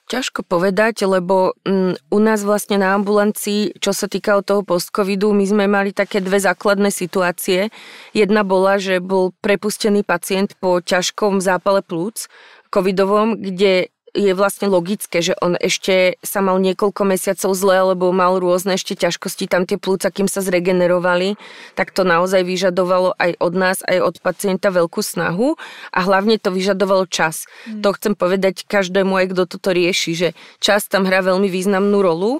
Ťažko 0.04 0.44
povedať, 0.44 1.08
lebo 1.08 1.56
m, 1.64 1.96
u 1.96 2.18
nás 2.20 2.44
vlastne 2.44 2.76
na 2.76 2.92
ambulancii, 2.92 3.80
čo 3.80 3.96
sa 3.96 4.04
týkalo 4.04 4.44
toho 4.44 4.60
postcovidu, 4.60 5.32
my 5.32 5.44
sme 5.48 5.64
mali 5.64 5.96
také 5.96 6.20
dve 6.20 6.36
základné 6.42 6.92
situácie. 6.92 7.72
Jedna 8.12 8.44
bola, 8.44 8.76
že 8.76 9.00
bol 9.00 9.32
prepustený 9.40 10.04
pacient 10.04 10.58
po 10.60 10.84
ťažkom 10.84 11.40
zápale 11.40 11.80
plúc 11.80 12.28
covidovom, 12.74 13.38
kde 13.38 13.93
je 14.14 14.30
vlastne 14.32 14.70
logické, 14.70 15.18
že 15.18 15.34
on 15.42 15.58
ešte 15.58 16.16
sa 16.22 16.38
mal 16.38 16.62
niekoľko 16.62 17.02
mesiacov 17.02 17.50
zle, 17.52 17.92
lebo 17.92 18.14
mal 18.14 18.38
rôzne 18.38 18.78
ešte 18.78 18.94
ťažkosti, 18.94 19.50
tam 19.50 19.66
tie 19.66 19.74
plúca, 19.74 20.08
kým 20.14 20.30
sa 20.30 20.38
zregenerovali, 20.38 21.34
tak 21.74 21.90
to 21.90 22.06
naozaj 22.06 22.46
vyžadovalo 22.46 23.18
aj 23.18 23.34
od 23.42 23.52
nás, 23.58 23.82
aj 23.82 23.98
od 23.98 24.14
pacienta 24.22 24.70
veľkú 24.70 25.02
snahu 25.02 25.58
a 25.90 25.98
hlavne 26.06 26.38
to 26.38 26.54
vyžadovalo 26.54 27.10
čas. 27.10 27.50
Mm. 27.66 27.82
To 27.82 27.88
chcem 27.98 28.14
povedať 28.14 28.62
každému, 28.70 29.18
aj 29.18 29.26
kto 29.34 29.42
toto 29.50 29.74
rieši, 29.74 30.12
že 30.14 30.28
čas 30.62 30.86
tam 30.86 31.10
hrá 31.10 31.20
veľmi 31.20 31.50
významnú 31.50 31.98
rolu 31.98 32.38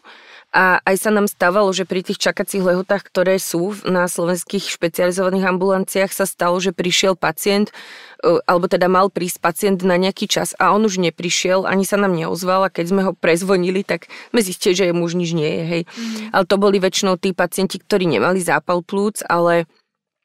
a 0.55 0.79
aj 0.87 0.97
sa 1.03 1.11
nám 1.11 1.27
stávalo, 1.27 1.75
že 1.75 1.83
pri 1.83 2.07
tých 2.07 2.23
čakacích 2.23 2.63
lehotách, 2.63 3.03
ktoré 3.11 3.43
sú 3.43 3.75
na 3.83 4.07
slovenských 4.07 4.71
špecializovaných 4.71 5.51
ambulanciách, 5.51 6.15
sa 6.15 6.31
stalo, 6.31 6.63
že 6.63 6.71
prišiel 6.71 7.19
pacient, 7.19 7.75
e, 8.23 8.39
alebo 8.47 8.71
teda 8.71 8.87
mal 8.87 9.11
prísť 9.11 9.43
pacient 9.43 9.79
na 9.83 9.99
nejaký 9.99 10.31
čas 10.31 10.55
a 10.63 10.71
on 10.71 10.87
už 10.87 11.03
neprišiel, 11.03 11.67
ani 11.67 11.83
sa 11.83 11.99
nám 11.99 12.15
neozval 12.15 12.71
a 12.71 12.73
keď 12.73 12.87
sme 12.87 13.03
ho 13.03 13.13
prezvonili, 13.19 13.83
tak 13.83 14.07
sme 14.31 14.41
zistili, 14.47 14.79
že 14.79 14.95
muž 14.95 15.19
nič 15.19 15.35
nie 15.35 15.51
je. 15.51 15.65
Hej. 15.67 15.83
Mm. 15.91 16.31
Ale 16.31 16.45
to 16.47 16.55
boli 16.55 16.79
väčšinou 16.79 17.19
tí 17.19 17.35
pacienti, 17.35 17.83
ktorí 17.83 18.07
nemali 18.07 18.39
zápal 18.39 18.87
plúc, 18.87 19.27
ale 19.27 19.67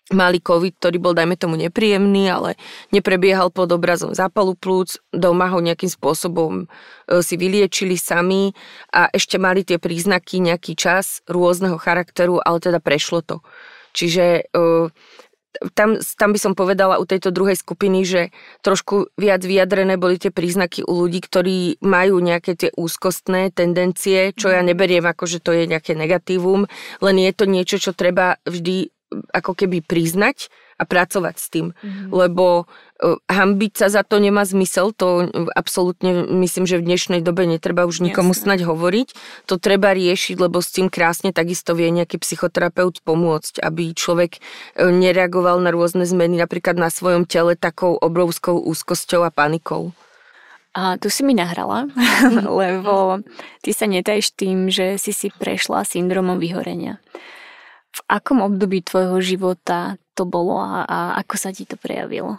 mali 0.10 0.42
COVID, 0.42 0.78
ktorý 0.82 0.98
bol, 0.98 1.14
dajme 1.14 1.38
tomu, 1.38 1.56
nepríjemný, 1.58 2.30
ale 2.30 2.50
neprebiehal 2.90 3.54
pod 3.54 3.70
obrazom 3.70 4.14
zápalu 4.18 4.58
plúc, 4.58 4.98
doma 5.14 5.50
ho 5.54 5.62
nejakým 5.62 5.90
spôsobom 5.90 6.66
e, 6.66 7.22
si 7.22 7.38
vyliečili 7.38 7.96
sami 7.96 8.54
a 8.90 9.10
ešte 9.14 9.38
mali 9.38 9.62
tie 9.62 9.78
príznaky 9.78 10.42
nejaký 10.42 10.74
čas 10.74 11.22
rôzneho 11.30 11.78
charakteru, 11.78 12.42
ale 12.42 12.58
teda 12.58 12.82
prešlo 12.82 13.22
to. 13.22 13.46
Čiže 13.94 14.50
e, 14.50 14.90
tam, 15.74 15.98
tam 15.98 16.30
by 16.32 16.40
som 16.40 16.54
povedala 16.54 17.02
u 17.02 17.06
tejto 17.06 17.34
druhej 17.34 17.58
skupiny, 17.58 18.06
že 18.06 18.22
trošku 18.62 19.12
viac 19.18 19.42
vyjadrené 19.42 19.98
boli 19.98 20.22
tie 20.22 20.30
príznaky 20.30 20.86
u 20.86 21.06
ľudí, 21.06 21.20
ktorí 21.26 21.82
majú 21.82 22.22
nejaké 22.22 22.54
tie 22.56 22.70
úzkostné 22.78 23.52
tendencie, 23.52 24.32
čo 24.34 24.54
ja 24.54 24.62
mhm. 24.62 24.68
neberiem 24.74 25.06
ako, 25.06 25.26
že 25.26 25.40
to 25.42 25.52
je 25.54 25.70
nejaké 25.70 25.98
negatívum, 25.98 26.70
len 27.02 27.16
je 27.18 27.32
to 27.34 27.46
niečo, 27.50 27.78
čo 27.82 27.92
treba 27.98 28.38
vždy 28.46 28.94
ako 29.10 29.58
keby 29.58 29.82
priznať 29.82 30.54
a 30.80 30.88
pracovať 30.88 31.36
s 31.36 31.48
tým. 31.52 31.68
Mm-hmm. 31.76 32.10
Lebo 32.14 32.64
uh, 32.64 33.20
hambiť 33.28 33.74
sa 33.76 33.88
za 33.92 34.02
to 34.08 34.22
nemá 34.22 34.48
zmysel, 34.48 34.96
to 34.96 35.28
absolútne 35.52 36.30
myslím, 36.40 36.64
že 36.64 36.80
v 36.80 36.88
dnešnej 36.88 37.22
dobe 37.26 37.44
netreba 37.44 37.84
už 37.84 38.00
nikomu 38.00 38.32
Jasne. 38.32 38.56
snať 38.56 38.60
hovoriť. 38.64 39.08
To 39.52 39.60
treba 39.60 39.92
riešiť, 39.92 40.40
lebo 40.40 40.64
s 40.64 40.72
tým 40.72 40.88
krásne 40.88 41.36
takisto 41.36 41.76
vie 41.76 41.92
nejaký 41.92 42.22
psychoterapeut 42.22 43.04
pomôcť, 43.04 43.60
aby 43.60 43.92
človek 43.92 44.40
uh, 44.40 44.88
nereagoval 44.88 45.60
na 45.60 45.76
rôzne 45.76 46.08
zmeny 46.08 46.40
napríklad 46.40 46.80
na 46.80 46.88
svojom 46.88 47.28
tele 47.28 47.60
takou 47.60 48.00
obrovskou 48.00 48.56
úzkosťou 48.56 49.28
a 49.28 49.34
panikou. 49.34 49.92
A 50.78 51.02
tu 51.02 51.10
si 51.10 51.26
mi 51.26 51.34
nahrala, 51.34 51.90
lebo 52.62 53.26
ty 53.66 53.74
sa 53.74 53.90
netajš 53.90 54.38
tým, 54.38 54.70
že 54.70 55.02
si 55.02 55.12
si 55.12 55.28
prešla 55.34 55.84
syndromom 55.84 56.38
vyhorenia. 56.38 57.02
V 57.90 58.02
akom 58.06 58.46
období 58.46 58.86
tvojho 58.86 59.18
života 59.22 59.98
to 60.14 60.28
bolo 60.28 60.62
a, 60.62 60.86
a 60.86 60.98
ako 61.26 61.36
sa 61.40 61.50
ti 61.50 61.66
to 61.66 61.76
prejavilo? 61.80 62.38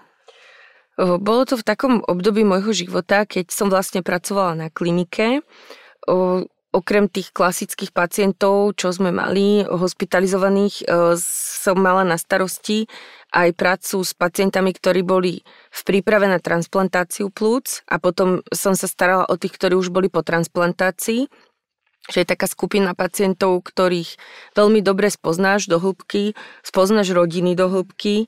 Bolo 1.01 1.49
to 1.49 1.57
v 1.57 1.65
takom 1.65 2.05
období 2.05 2.45
môjho 2.45 2.77
života, 2.77 3.25
keď 3.25 3.49
som 3.49 3.73
vlastne 3.73 4.05
pracovala 4.05 4.53
na 4.53 4.69
klinike. 4.69 5.41
Okrem 6.71 7.09
tých 7.11 7.33
klasických 7.33 7.91
pacientov, 7.91 8.77
čo 8.77 8.93
sme 8.93 9.09
mali, 9.09 9.65
hospitalizovaných, 9.65 10.87
som 11.19 11.77
mala 11.81 12.05
na 12.05 12.21
starosti 12.21 12.85
aj 13.33 13.57
prácu 13.57 14.05
s 14.05 14.13
pacientami, 14.13 14.77
ktorí 14.77 15.01
boli 15.01 15.41
v 15.73 15.81
príprave 15.89 16.29
na 16.29 16.37
transplantáciu 16.37 17.33
plúc 17.33 17.81
a 17.89 17.97
potom 17.97 18.45
som 18.53 18.77
sa 18.77 18.85
starala 18.87 19.25
o 19.27 19.35
tých, 19.41 19.57
ktorí 19.57 19.75
už 19.81 19.89
boli 19.89 20.13
po 20.13 20.21
transplantácii 20.21 21.33
že 22.09 22.25
je 22.25 22.31
taká 22.33 22.49
skupina 22.49 22.97
pacientov, 22.97 23.61
ktorých 23.67 24.17
veľmi 24.57 24.81
dobre 24.81 25.13
spoznáš 25.13 25.69
do 25.69 25.77
hĺbky, 25.77 26.33
spoznáš 26.65 27.13
rodiny 27.13 27.53
do 27.53 27.69
hĺbky. 27.69 28.27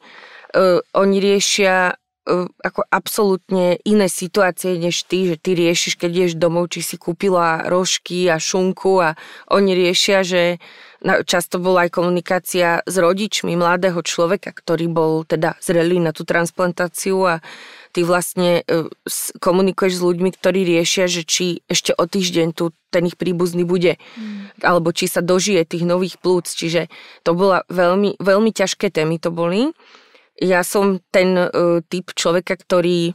Uh, 0.53 0.85
oni 0.93 1.17
riešia 1.25 1.97
uh, 1.97 2.47
ako 2.61 2.85
absolútne 2.93 3.81
iné 3.89 4.07
situácie 4.13 4.77
než 4.77 5.09
ty, 5.09 5.25
že 5.33 5.41
ty 5.41 5.57
riešiš, 5.57 5.97
keď 5.97 6.13
ješ 6.13 6.33
domov, 6.37 6.69
či 6.69 6.85
si 6.85 6.97
kúpila 7.01 7.65
rožky 7.65 8.29
a 8.29 8.37
šunku 8.37 9.01
a 9.01 9.17
oni 9.49 9.73
riešia, 9.73 10.21
že 10.21 10.61
často 11.03 11.59
bola 11.59 11.89
aj 11.89 11.91
komunikácia 11.91 12.81
s 12.87 12.95
rodičmi 12.95 13.59
mladého 13.59 13.99
človeka, 14.07 14.55
ktorý 14.55 14.87
bol 14.87 15.27
teda 15.27 15.59
zrelý 15.59 15.99
na 15.99 16.15
tú 16.15 16.23
transplantáciu 16.23 17.19
a 17.27 17.35
ty 17.93 18.03
vlastne 18.03 18.65
e, 18.65 18.89
komunikuješ 19.39 20.01
s 20.01 20.05
ľuďmi, 20.05 20.31
ktorí 20.33 20.65
riešia, 20.65 21.07
že 21.07 21.23
či 21.29 21.61
ešte 21.69 21.93
o 21.93 22.05
týždeň 22.09 22.49
tu 22.57 22.73
ten 22.89 23.05
ich 23.09 23.17
príbuzný 23.17 23.65
bude, 23.65 23.97
mm. 23.97 24.65
alebo 24.65 24.93
či 24.93 25.09
sa 25.09 25.21
dožije 25.21 25.65
tých 25.65 25.85
nových 25.85 26.17
plúc, 26.21 26.49
čiže 26.49 26.89
to 27.25 27.37
bola 27.37 27.65
veľmi, 27.73 28.21
veľmi 28.21 28.51
ťažké 28.53 28.93
témy 28.93 29.17
to 29.21 29.33
boli. 29.33 29.73
Ja 30.41 30.65
som 30.65 31.01
ten 31.13 31.37
uh, 31.37 31.81
typ 31.89 32.13
človeka, 32.17 32.57
ktorý 32.57 33.13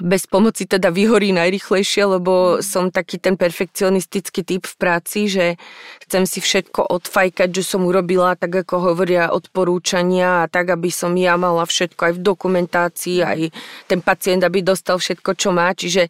bez 0.00 0.24
pomoci 0.24 0.64
teda 0.64 0.88
vyhorí 0.88 1.36
najrychlejšie, 1.36 2.16
lebo 2.16 2.64
som 2.64 2.88
taký 2.88 3.20
ten 3.20 3.36
perfekcionistický 3.36 4.40
typ 4.40 4.64
v 4.64 4.76
práci, 4.80 5.28
že 5.28 5.60
chcem 6.08 6.24
si 6.24 6.40
všetko 6.40 6.88
odfajkať, 6.88 7.52
že 7.52 7.60
som 7.60 7.84
urobila 7.84 8.32
tak, 8.32 8.64
ako 8.64 8.92
hovoria 8.92 9.28
odporúčania 9.28 10.44
a 10.44 10.48
tak, 10.48 10.72
aby 10.72 10.88
som 10.88 11.12
ja 11.12 11.36
mala 11.36 11.68
všetko 11.68 12.00
aj 12.08 12.12
v 12.16 12.24
dokumentácii, 12.24 13.18
aj 13.20 13.52
ten 13.84 14.00
pacient, 14.00 14.40
aby 14.48 14.64
dostal 14.64 14.96
všetko, 14.96 15.36
čo 15.36 15.52
má. 15.52 15.68
Čiže 15.76 16.08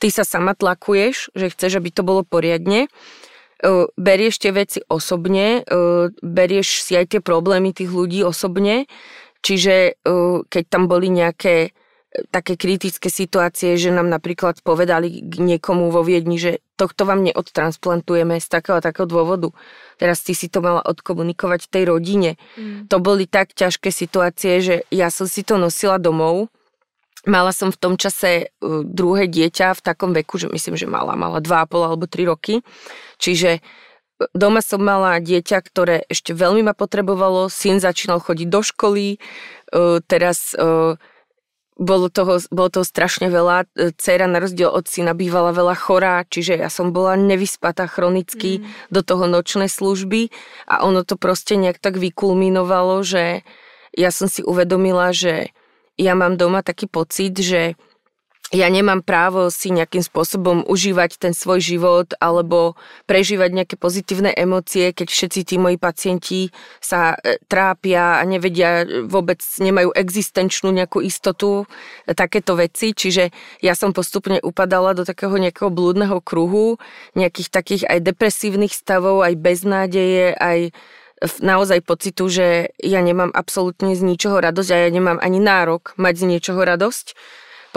ty 0.00 0.08
sa 0.08 0.24
sama 0.24 0.56
tlakuješ, 0.56 1.36
že 1.36 1.52
chceš, 1.52 1.84
aby 1.84 1.92
to 1.92 2.00
bolo 2.00 2.24
poriadne 2.24 2.88
berieš 3.98 4.38
tie 4.38 4.54
veci 4.54 4.78
osobne, 4.86 5.66
berieš 6.22 6.86
si 6.86 6.94
aj 6.94 7.10
tie 7.10 7.18
problémy 7.18 7.74
tých 7.74 7.90
ľudí 7.90 8.22
osobne, 8.22 8.86
čiže 9.42 9.98
keď 10.46 10.64
tam 10.70 10.86
boli 10.86 11.10
nejaké 11.10 11.74
také 12.32 12.56
kritické 12.56 13.12
situácie, 13.12 13.76
že 13.76 13.92
nám 13.92 14.08
napríklad 14.08 14.64
povedali 14.64 15.20
k 15.20 15.34
niekomu 15.44 15.92
vo 15.92 16.00
Viedni, 16.00 16.40
že 16.40 16.64
tohto 16.80 17.04
vám 17.04 17.20
neodtransplantujeme 17.20 18.40
z 18.40 18.48
takého 18.48 18.80
a 18.80 18.84
takého 18.84 19.04
dôvodu. 19.04 19.52
Teraz 20.00 20.24
ty 20.24 20.32
si 20.32 20.48
to 20.48 20.64
mala 20.64 20.80
odkomunikovať 20.80 21.68
tej 21.68 21.84
rodine. 21.92 22.40
Mm. 22.56 22.88
To 22.88 22.96
boli 22.96 23.28
tak 23.28 23.52
ťažké 23.52 23.92
situácie, 23.92 24.64
že 24.64 24.74
ja 24.88 25.12
som 25.12 25.28
si 25.28 25.44
to 25.44 25.60
nosila 25.60 26.00
domov. 26.00 26.48
Mala 27.28 27.52
som 27.52 27.68
v 27.68 27.76
tom 27.76 27.94
čase 28.00 28.48
uh, 28.48 28.86
druhé 28.88 29.28
dieťa 29.28 29.76
v 29.76 29.84
takom 29.84 30.16
veku, 30.16 30.40
že 30.40 30.48
myslím, 30.48 30.80
že 30.80 30.88
mala, 30.88 31.12
mala 31.12 31.44
2,5 31.44 31.92
alebo 31.92 32.08
3 32.08 32.24
roky. 32.24 32.64
Čiže 33.20 33.60
uh, 33.60 34.26
doma 34.32 34.64
som 34.64 34.80
mala 34.80 35.20
dieťa, 35.20 35.60
ktoré 35.60 36.08
ešte 36.08 36.32
veľmi 36.32 36.64
ma 36.64 36.72
potrebovalo. 36.72 37.52
Syn 37.52 37.84
začínal 37.84 38.24
chodiť 38.24 38.48
do 38.48 38.64
školy. 38.64 39.20
Uh, 39.68 40.00
teraz 40.08 40.56
bolo 41.78 42.10
toho, 42.10 42.42
bolo 42.50 42.68
toho 42.68 42.82
strašne 42.82 43.30
veľa. 43.30 43.70
Cera 43.96 44.26
na 44.26 44.42
rozdiel 44.42 44.66
od 44.68 44.90
syna 44.90 45.14
bývala 45.14 45.54
veľa 45.54 45.78
chorá, 45.78 46.26
čiže 46.26 46.58
ja 46.58 46.66
som 46.66 46.90
bola 46.90 47.14
nevyspatá 47.14 47.86
chronicky 47.86 48.60
mm. 48.60 48.90
do 48.90 49.00
toho 49.06 49.30
nočné 49.30 49.70
služby 49.70 50.34
a 50.66 50.82
ono 50.82 51.06
to 51.06 51.14
proste 51.14 51.54
nejak 51.54 51.78
tak 51.78 51.96
vykulminovalo, 51.96 53.06
že 53.06 53.46
ja 53.94 54.10
som 54.10 54.26
si 54.26 54.42
uvedomila, 54.42 55.14
že 55.14 55.54
ja 55.94 56.18
mám 56.18 56.34
doma 56.34 56.66
taký 56.66 56.90
pocit, 56.90 57.38
že 57.38 57.78
ja 58.48 58.64
nemám 58.72 59.04
právo 59.04 59.52
si 59.52 59.68
nejakým 59.68 60.00
spôsobom 60.00 60.64
užívať 60.64 61.20
ten 61.20 61.36
svoj 61.36 61.60
život 61.60 62.16
alebo 62.16 62.80
prežívať 63.04 63.50
nejaké 63.52 63.76
pozitívne 63.76 64.32
emócie, 64.32 64.96
keď 64.96 65.08
všetci 65.12 65.40
tí 65.44 65.54
moji 65.60 65.76
pacienti 65.76 66.48
sa 66.80 67.12
e, 67.20 67.36
trápia 67.44 68.16
a 68.16 68.24
nevedia, 68.24 68.88
e, 68.88 69.04
vôbec 69.04 69.36
nemajú 69.60 69.92
existenčnú 69.92 70.72
nejakú 70.72 71.04
istotu, 71.04 71.68
e, 72.08 72.16
takéto 72.16 72.56
veci. 72.56 72.96
Čiže 72.96 73.28
ja 73.60 73.76
som 73.76 73.92
postupne 73.92 74.40
upadala 74.40 74.96
do 74.96 75.04
takého 75.04 75.36
nejakého 75.36 75.68
blúdneho 75.68 76.16
kruhu, 76.24 76.80
nejakých 77.20 77.52
takých 77.52 77.82
aj 77.84 78.00
depresívnych 78.00 78.72
stavov, 78.72 79.28
aj 79.28 79.36
beznádeje, 79.36 80.32
aj 80.32 80.72
naozaj 81.44 81.84
pocitu, 81.84 82.32
že 82.32 82.72
ja 82.80 83.04
nemám 83.04 83.28
absolútne 83.28 83.92
z 83.92 84.00
ničoho 84.08 84.40
radosť 84.40 84.70
a 84.72 84.78
ja 84.86 84.88
nemám 84.88 85.20
ani 85.20 85.36
nárok 85.36 85.92
mať 86.00 86.14
z 86.16 86.24
niečoho 86.32 86.64
radosť 86.64 87.12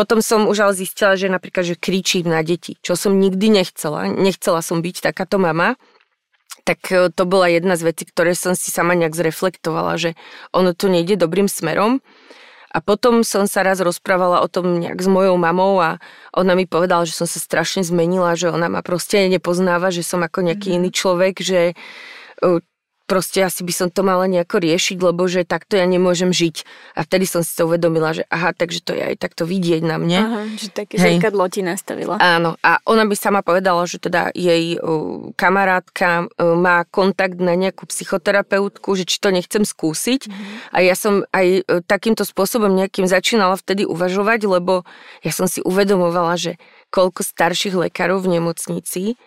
potom 0.02 0.26
som 0.26 0.50
už 0.50 0.58
ale 0.66 0.74
zistila, 0.74 1.14
že 1.14 1.30
napríklad, 1.30 1.62
že 1.62 1.78
kričím 1.78 2.26
na 2.26 2.42
deti, 2.42 2.82
čo 2.82 2.98
som 2.98 3.22
nikdy 3.22 3.62
nechcela. 3.62 4.10
Nechcela 4.10 4.66
som 4.66 4.82
byť 4.82 5.14
takáto 5.14 5.38
mama. 5.38 5.78
Tak 6.66 6.80
e, 6.90 7.14
to 7.14 7.30
bola 7.30 7.54
jedna 7.54 7.78
z 7.78 7.94
vecí, 7.94 8.10
ktoré 8.10 8.34
som 8.34 8.58
si 8.58 8.74
sama 8.74 8.98
nejak 8.98 9.14
zreflektovala, 9.14 10.02
že 10.02 10.18
ono 10.50 10.74
tu 10.74 10.90
nejde 10.90 11.22
dobrým 11.22 11.46
smerom. 11.46 12.02
A 12.74 12.82
potom 12.82 13.22
som 13.22 13.46
sa 13.46 13.62
raz 13.62 13.78
rozprávala 13.78 14.42
o 14.42 14.50
tom 14.50 14.82
nejak 14.82 14.98
s 14.98 15.06
mojou 15.06 15.38
mamou 15.38 15.78
a 15.84 16.02
ona 16.34 16.58
mi 16.58 16.66
povedala, 16.66 17.06
že 17.06 17.14
som 17.14 17.30
sa 17.30 17.38
strašne 17.38 17.86
zmenila, 17.86 18.34
že 18.34 18.50
ona 18.50 18.74
ma 18.74 18.82
proste 18.82 19.30
nepoznáva, 19.30 19.94
že 19.94 20.02
som 20.02 20.26
ako 20.26 20.50
nejaký 20.50 20.74
mm. 20.74 20.76
iný 20.82 20.90
človek, 20.90 21.36
že 21.46 21.62
e, 21.70 21.76
proste 23.12 23.44
asi 23.44 23.68
by 23.68 23.74
som 23.76 23.88
to 23.92 24.08
mala 24.08 24.24
nejako 24.32 24.64
riešiť, 24.64 24.96
lebo 25.04 25.28
že 25.28 25.44
takto 25.44 25.76
ja 25.76 25.84
nemôžem 25.84 26.32
žiť. 26.32 26.64
A 26.96 27.04
vtedy 27.04 27.28
som 27.28 27.44
si 27.44 27.52
to 27.52 27.68
uvedomila, 27.68 28.16
že 28.16 28.24
aha, 28.32 28.56
takže 28.56 28.80
to 28.80 28.96
je 28.96 29.04
aj 29.04 29.20
takto 29.20 29.44
vidieť 29.44 29.84
na 29.84 30.00
mne. 30.00 30.20
Aha, 30.24 30.42
že 30.56 30.72
také 30.72 30.96
zrkadlo 30.96 31.44
ti 31.52 31.60
nastavila. 31.60 32.16
Áno, 32.24 32.56
a 32.64 32.80
ona 32.88 33.04
by 33.04 33.12
sama 33.20 33.44
povedala, 33.44 33.84
že 33.84 34.00
teda 34.00 34.32
jej 34.32 34.80
uh, 34.80 35.36
kamarátka 35.36 36.32
uh, 36.32 36.56
má 36.56 36.88
kontakt 36.88 37.36
na 37.44 37.52
nejakú 37.60 37.84
psychoterapeutku, 37.92 38.96
že 38.96 39.04
či 39.04 39.20
to 39.20 39.36
nechcem 39.36 39.68
skúsiť. 39.68 40.32
Mm-hmm. 40.32 40.56
A 40.72 40.78
ja 40.80 40.96
som 40.96 41.28
aj 41.36 41.68
uh, 41.68 41.84
takýmto 41.84 42.24
spôsobom 42.24 42.72
nejakým 42.72 43.12
začínala 43.12 43.60
vtedy 43.60 43.84
uvažovať, 43.84 44.48
lebo 44.48 44.88
ja 45.20 45.36
som 45.36 45.52
si 45.52 45.60
uvedomovala, 45.60 46.40
že 46.40 46.56
koľko 46.96 47.28
starších 47.28 47.76
lekárov 47.76 48.24
v 48.24 48.40
nemocnici 48.40 49.20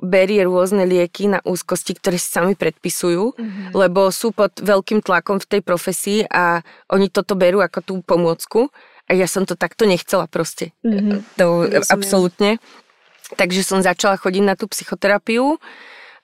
berie 0.00 0.44
rôzne 0.44 0.84
lieky 0.84 1.28
na 1.30 1.40
úzkosti, 1.42 1.96
ktoré 1.96 2.20
si 2.20 2.28
sami 2.28 2.52
predpisujú, 2.54 3.34
mm-hmm. 3.34 3.72
lebo 3.72 4.12
sú 4.12 4.30
pod 4.30 4.52
veľkým 4.60 5.00
tlakom 5.00 5.40
v 5.40 5.48
tej 5.56 5.60
profesii 5.64 6.20
a 6.28 6.60
oni 6.92 7.08
toto 7.08 7.34
berú 7.34 7.64
ako 7.64 7.78
tú 7.80 7.94
pomôcku 8.04 8.68
a 9.08 9.10
ja 9.12 9.28
som 9.28 9.44
to 9.44 9.56
takto 9.56 9.84
nechcela 9.84 10.28
proste. 10.28 10.72
Mm-hmm. 10.84 11.18
To 11.40 11.68
Rozumiem. 11.68 11.84
absolútne. 11.88 12.50
Takže 13.34 13.64
som 13.64 13.80
začala 13.80 14.20
chodiť 14.20 14.42
na 14.44 14.54
tú 14.54 14.68
psychoterapiu. 14.68 15.56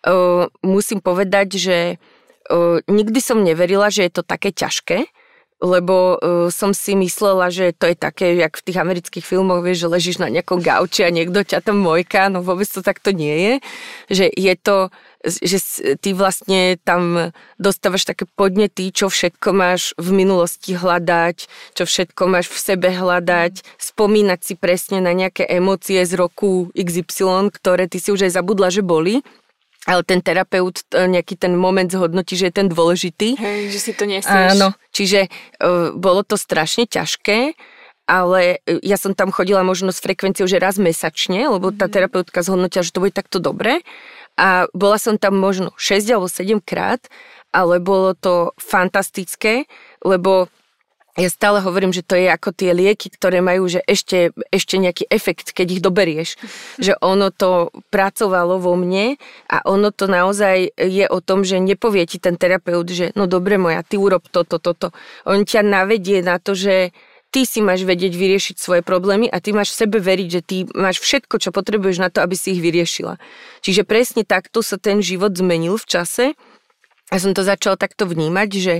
Uh, 0.00 0.48
musím 0.64 1.00
povedať, 1.00 1.60
že 1.60 1.78
uh, 2.48 2.80
nikdy 2.88 3.20
som 3.20 3.40
neverila, 3.40 3.92
že 3.92 4.08
je 4.08 4.12
to 4.20 4.22
také 4.24 4.52
ťažké, 4.52 5.08
lebo 5.60 6.16
uh, 6.16 6.48
som 6.48 6.72
si 6.72 6.96
myslela, 6.96 7.52
že 7.52 7.76
to 7.76 7.92
je 7.92 7.96
také, 7.96 8.34
jak 8.36 8.56
v 8.56 8.64
tých 8.64 8.80
amerických 8.80 9.24
filmoch, 9.24 9.60
vieš, 9.60 9.86
že 9.86 9.92
ležíš 9.92 10.16
na 10.18 10.32
nejakom 10.32 10.64
gauči 10.64 11.04
a 11.04 11.12
niekto 11.12 11.44
ťa 11.44 11.60
tam 11.60 11.80
mojka, 11.80 12.32
no 12.32 12.40
vôbec 12.40 12.66
to 12.66 12.80
takto 12.80 13.12
nie 13.12 13.36
je. 13.36 13.54
Že 14.08 14.24
je 14.32 14.54
to, 14.56 14.76
že 15.24 15.58
ty 16.00 16.16
vlastne 16.16 16.80
tam 16.80 17.32
dostávaš 17.60 18.08
také 18.08 18.24
podnety, 18.24 18.88
čo 18.88 19.12
všetko 19.12 19.48
máš 19.52 19.92
v 20.00 20.16
minulosti 20.16 20.72
hľadať, 20.72 21.44
čo 21.76 21.84
všetko 21.84 22.22
máš 22.24 22.48
v 22.48 22.58
sebe 22.58 22.88
hľadať, 22.88 23.60
spomínať 23.76 24.40
si 24.40 24.54
presne 24.56 25.04
na 25.04 25.12
nejaké 25.12 25.44
emócie 25.44 26.00
z 26.08 26.16
roku 26.16 26.72
XY, 26.72 27.52
ktoré 27.52 27.84
ty 27.84 28.00
si 28.00 28.08
už 28.08 28.32
aj 28.32 28.40
zabudla, 28.40 28.72
že 28.72 28.80
boli 28.80 29.20
ale 29.88 30.04
ten 30.04 30.20
terapeut 30.20 30.84
e, 30.92 31.08
nejaký 31.08 31.40
ten 31.40 31.56
moment 31.56 31.88
zhodnotí, 31.88 32.36
že 32.36 32.52
je 32.52 32.54
ten 32.54 32.68
dôležitý. 32.68 33.40
Hej, 33.40 33.72
že 33.72 33.78
si 33.80 33.92
to 33.96 34.04
nesieš. 34.04 34.56
Áno, 34.56 34.76
čiže 34.92 35.32
uh, 35.60 35.96
bolo 35.96 36.20
to 36.20 36.36
strašne 36.36 36.84
ťažké, 36.84 37.56
ale 38.04 38.60
e, 38.68 38.82
ja 38.84 39.00
som 39.00 39.16
tam 39.16 39.32
chodila 39.32 39.64
možno 39.64 39.94
s 39.94 40.02
frekvenciou, 40.04 40.44
že 40.44 40.60
raz 40.60 40.76
mesačne, 40.76 41.48
lebo 41.48 41.72
tá 41.72 41.88
mhm. 41.88 41.92
terapeutka 41.96 42.44
zhodnotila, 42.44 42.84
že 42.84 42.92
to 42.92 43.00
bude 43.00 43.16
takto 43.16 43.40
dobre. 43.40 43.80
A 44.36 44.68
bola 44.72 44.96
som 44.96 45.20
tam 45.20 45.36
možno 45.36 45.72
6 45.76 46.06
alebo 46.12 46.28
7 46.28 46.60
krát, 46.64 47.00
ale 47.52 47.82
bolo 47.82 48.14
to 48.14 48.54
fantastické, 48.56 49.66
lebo 50.00 50.48
ja 51.18 51.26
stále 51.26 51.58
hovorím, 51.58 51.90
že 51.90 52.06
to 52.06 52.14
je 52.14 52.30
ako 52.30 52.54
tie 52.54 52.70
lieky, 52.70 53.10
ktoré 53.10 53.42
majú 53.42 53.66
že 53.66 53.82
ešte, 53.82 54.30
ešte 54.54 54.78
nejaký 54.78 55.10
efekt, 55.10 55.50
keď 55.50 55.66
ich 55.78 55.82
doberieš. 55.82 56.28
Že 56.90 56.96
ono 57.02 57.28
to 57.34 57.74
pracovalo 57.92 58.56
vo 58.56 58.74
mne 58.78 59.20
a 59.50 59.60
ono 59.68 59.90
to 59.92 60.08
naozaj 60.08 60.70
je 60.74 61.06
o 61.06 61.18
tom, 61.20 61.44
že 61.44 61.60
nepovie 61.60 62.08
ti 62.08 62.16
ten 62.16 62.40
terapeut, 62.40 62.88
že 62.88 63.12
no 63.18 63.28
dobre 63.28 63.60
moja, 63.60 63.84
ty 63.84 64.00
urob 64.00 64.24
toto, 64.32 64.56
toto. 64.56 64.96
On 65.28 65.44
ťa 65.44 65.60
navedie 65.60 66.24
na 66.24 66.40
to, 66.40 66.56
že 66.56 66.96
ty 67.30 67.46
si 67.46 67.62
máš 67.62 67.86
vedieť 67.86 68.10
vyriešiť 68.14 68.56
svoje 68.58 68.82
problémy 68.82 69.30
a 69.30 69.38
ty 69.38 69.54
máš 69.54 69.74
v 69.74 69.86
sebe 69.86 69.98
veriť, 70.02 70.28
že 70.28 70.40
ty 70.42 70.56
máš 70.74 70.98
všetko, 70.98 71.38
čo 71.38 71.50
potrebuješ 71.54 72.02
na 72.02 72.08
to, 72.10 72.22
aby 72.24 72.34
si 72.34 72.58
ich 72.58 72.62
vyriešila. 72.62 73.20
Čiže 73.62 73.86
presne 73.86 74.26
takto 74.26 74.64
sa 74.64 74.76
ten 74.76 74.98
život 75.04 75.34
zmenil 75.34 75.78
v 75.78 75.86
čase 75.86 76.24
a 77.10 77.14
som 77.18 77.34
to 77.34 77.46
začala 77.46 77.78
takto 77.78 78.06
vnímať, 78.06 78.48
že 78.54 78.74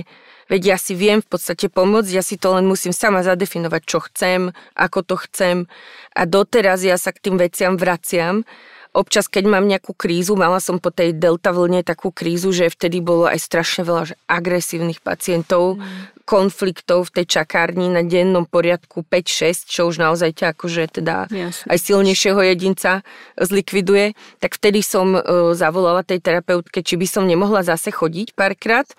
Veď 0.51 0.75
ja 0.75 0.77
si 0.77 0.99
viem 0.99 1.23
v 1.23 1.31
podstate 1.31 1.71
pomôcť, 1.71 2.11
ja 2.11 2.19
si 2.19 2.35
to 2.35 2.51
len 2.59 2.67
musím 2.67 2.91
sama 2.91 3.23
zadefinovať, 3.23 3.81
čo 3.87 4.03
chcem, 4.11 4.51
ako 4.75 4.99
to 5.07 5.15
chcem. 5.23 5.71
A 6.11 6.27
doteraz 6.27 6.83
ja 6.83 6.99
sa 6.99 7.15
k 7.15 7.23
tým 7.23 7.39
veciam 7.39 7.79
vraciam. 7.79 8.43
Občas, 8.91 9.31
keď 9.31 9.47
mám 9.47 9.71
nejakú 9.71 9.95
krízu, 9.95 10.35
mala 10.35 10.59
som 10.59 10.75
po 10.75 10.91
tej 10.91 11.15
delta 11.15 11.55
vlne 11.55 11.79
takú 11.79 12.11
krízu, 12.11 12.51
že 12.51 12.67
vtedy 12.67 12.99
bolo 12.99 13.23
aj 13.23 13.39
strašne 13.39 13.87
veľa 13.87 14.11
že 14.11 14.15
agresívnych 14.27 14.99
pacientov, 14.99 15.79
mm. 15.79 16.27
konfliktov 16.27 17.07
v 17.07 17.23
tej 17.23 17.39
čakárni 17.39 17.87
na 17.87 18.03
dennom 18.03 18.43
poriadku 18.43 19.07
5-6, 19.07 19.71
čo 19.71 19.87
už 19.87 20.03
naozaj 20.03 20.35
ťa 20.35 20.51
akože 20.51 20.83
teda 20.99 21.31
Jasne. 21.31 21.67
aj 21.71 21.77
silnejšieho 21.79 22.43
jedinca 22.43 23.07
zlikviduje. 23.39 24.11
Tak 24.43 24.59
vtedy 24.59 24.83
som 24.83 25.15
uh, 25.15 25.55
zavolala 25.55 26.03
tej 26.03 26.19
terapeutke, 26.19 26.83
či 26.83 26.99
by 26.99 27.07
som 27.07 27.23
nemohla 27.23 27.63
zase 27.63 27.95
chodiť 27.95 28.35
párkrát 28.35 28.91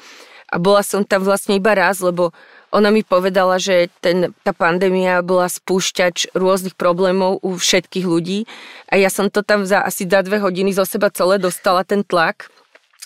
a 0.52 0.60
bola 0.60 0.84
som 0.84 1.00
tam 1.00 1.24
vlastne 1.24 1.56
iba 1.56 1.72
raz, 1.72 2.04
lebo 2.04 2.36
ona 2.72 2.92
mi 2.92 3.00
povedala, 3.04 3.56
že 3.56 3.88
ten, 4.04 4.36
tá 4.44 4.52
pandémia 4.52 5.24
bola 5.24 5.48
spúšťač 5.48 6.36
rôznych 6.36 6.76
problémov 6.76 7.40
u 7.40 7.56
všetkých 7.56 8.04
ľudí 8.04 8.44
a 8.92 9.00
ja 9.00 9.08
som 9.08 9.32
to 9.32 9.40
tam 9.40 9.64
za 9.64 9.80
asi 9.80 10.04
za 10.04 10.20
dve 10.20 10.40
hodiny 10.40 10.72
zo 10.76 10.84
seba 10.84 11.08
celé 11.08 11.40
dostala 11.40 11.84
ten 11.84 12.04
tlak. 12.04 12.48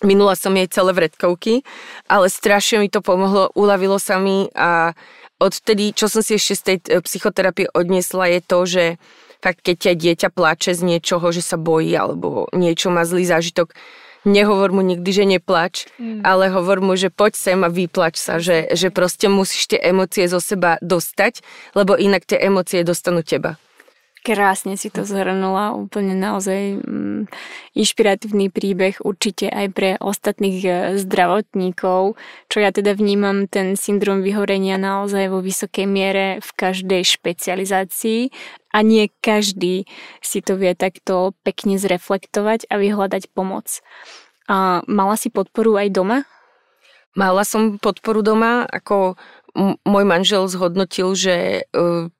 Minula 0.05 0.36
som 0.36 0.53
jej 0.53 0.68
celé 0.68 0.92
vredkovky, 0.92 1.64
ale 2.05 2.28
strašne 2.28 2.84
mi 2.84 2.92
to 2.92 3.01
pomohlo, 3.01 3.49
uľavilo 3.57 3.97
sa 3.97 4.20
mi 4.20 4.53
a 4.53 4.92
odtedy, 5.40 5.97
čo 5.97 6.12
som 6.12 6.20
si 6.20 6.36
ešte 6.36 6.55
z 6.55 6.62
tej 6.62 6.76
e, 6.84 7.01
psychoterapie 7.01 7.72
odniesla, 7.72 8.28
je 8.28 8.40
to, 8.44 8.59
že 8.68 8.84
fakt 9.40 9.64
keď 9.64 9.76
ťa 9.76 9.92
dieťa 9.97 10.28
plače 10.36 10.72
z 10.76 10.84
niečoho, 10.84 11.32
že 11.32 11.40
sa 11.40 11.57
bojí 11.57 11.97
alebo 11.97 12.44
niečo 12.53 12.92
má 12.92 13.09
zlý 13.09 13.24
zážitok, 13.24 13.72
nehovor 14.26 14.74
mu 14.74 14.82
nikdy, 14.82 15.10
že 15.14 15.24
neplač, 15.24 15.86
mm. 15.96 16.26
ale 16.26 16.50
hovor 16.50 16.82
mu, 16.82 16.98
že 16.98 17.08
poď 17.08 17.32
sem 17.38 17.58
a 17.62 17.70
vyplač 17.70 18.18
sa, 18.18 18.42
že, 18.42 18.68
že 18.74 18.90
proste 18.90 19.30
musíš 19.30 19.70
tie 19.72 19.80
emócie 19.80 20.26
zo 20.26 20.42
seba 20.42 20.76
dostať, 20.82 21.40
lebo 21.78 21.94
inak 21.94 22.26
tie 22.26 22.42
emócie 22.42 22.82
dostanú 22.82 23.22
teba. 23.22 23.56
Krásne 24.26 24.74
si 24.74 24.90
to 24.90 25.06
zhrnula, 25.06 25.78
úplne 25.78 26.18
naozaj 26.18 26.82
mm, 26.82 27.30
inšpiratívny 27.78 28.50
príbeh 28.50 28.98
určite 29.06 29.46
aj 29.46 29.66
pre 29.70 29.90
ostatných 30.02 30.58
e, 30.66 30.70
zdravotníkov, 30.98 32.18
čo 32.50 32.58
ja 32.58 32.74
teda 32.74 32.98
vnímam 32.98 33.46
ten 33.46 33.78
syndrom 33.78 34.26
vyhorenia 34.26 34.82
naozaj 34.82 35.30
vo 35.30 35.38
vysokej 35.38 35.86
miere 35.86 36.26
v 36.42 36.50
každej 36.58 37.06
špecializácii 37.06 38.34
a 38.74 38.82
nie 38.82 39.06
každý 39.22 39.86
si 40.18 40.42
to 40.42 40.58
vie 40.58 40.74
takto 40.74 41.30
pekne 41.46 41.78
zreflektovať 41.78 42.66
a 42.66 42.82
vyhľadať 42.82 43.30
pomoc. 43.30 43.78
A 44.50 44.82
mala 44.90 45.14
si 45.14 45.30
podporu 45.30 45.78
aj 45.78 45.94
doma? 45.94 46.26
Mala 47.14 47.46
som 47.46 47.78
podporu 47.78 48.26
doma, 48.26 48.66
ako 48.66 49.14
môj 49.86 50.04
manžel 50.04 50.50
zhodnotil, 50.50 51.14
že 51.14 51.64
uh, 51.70 52.10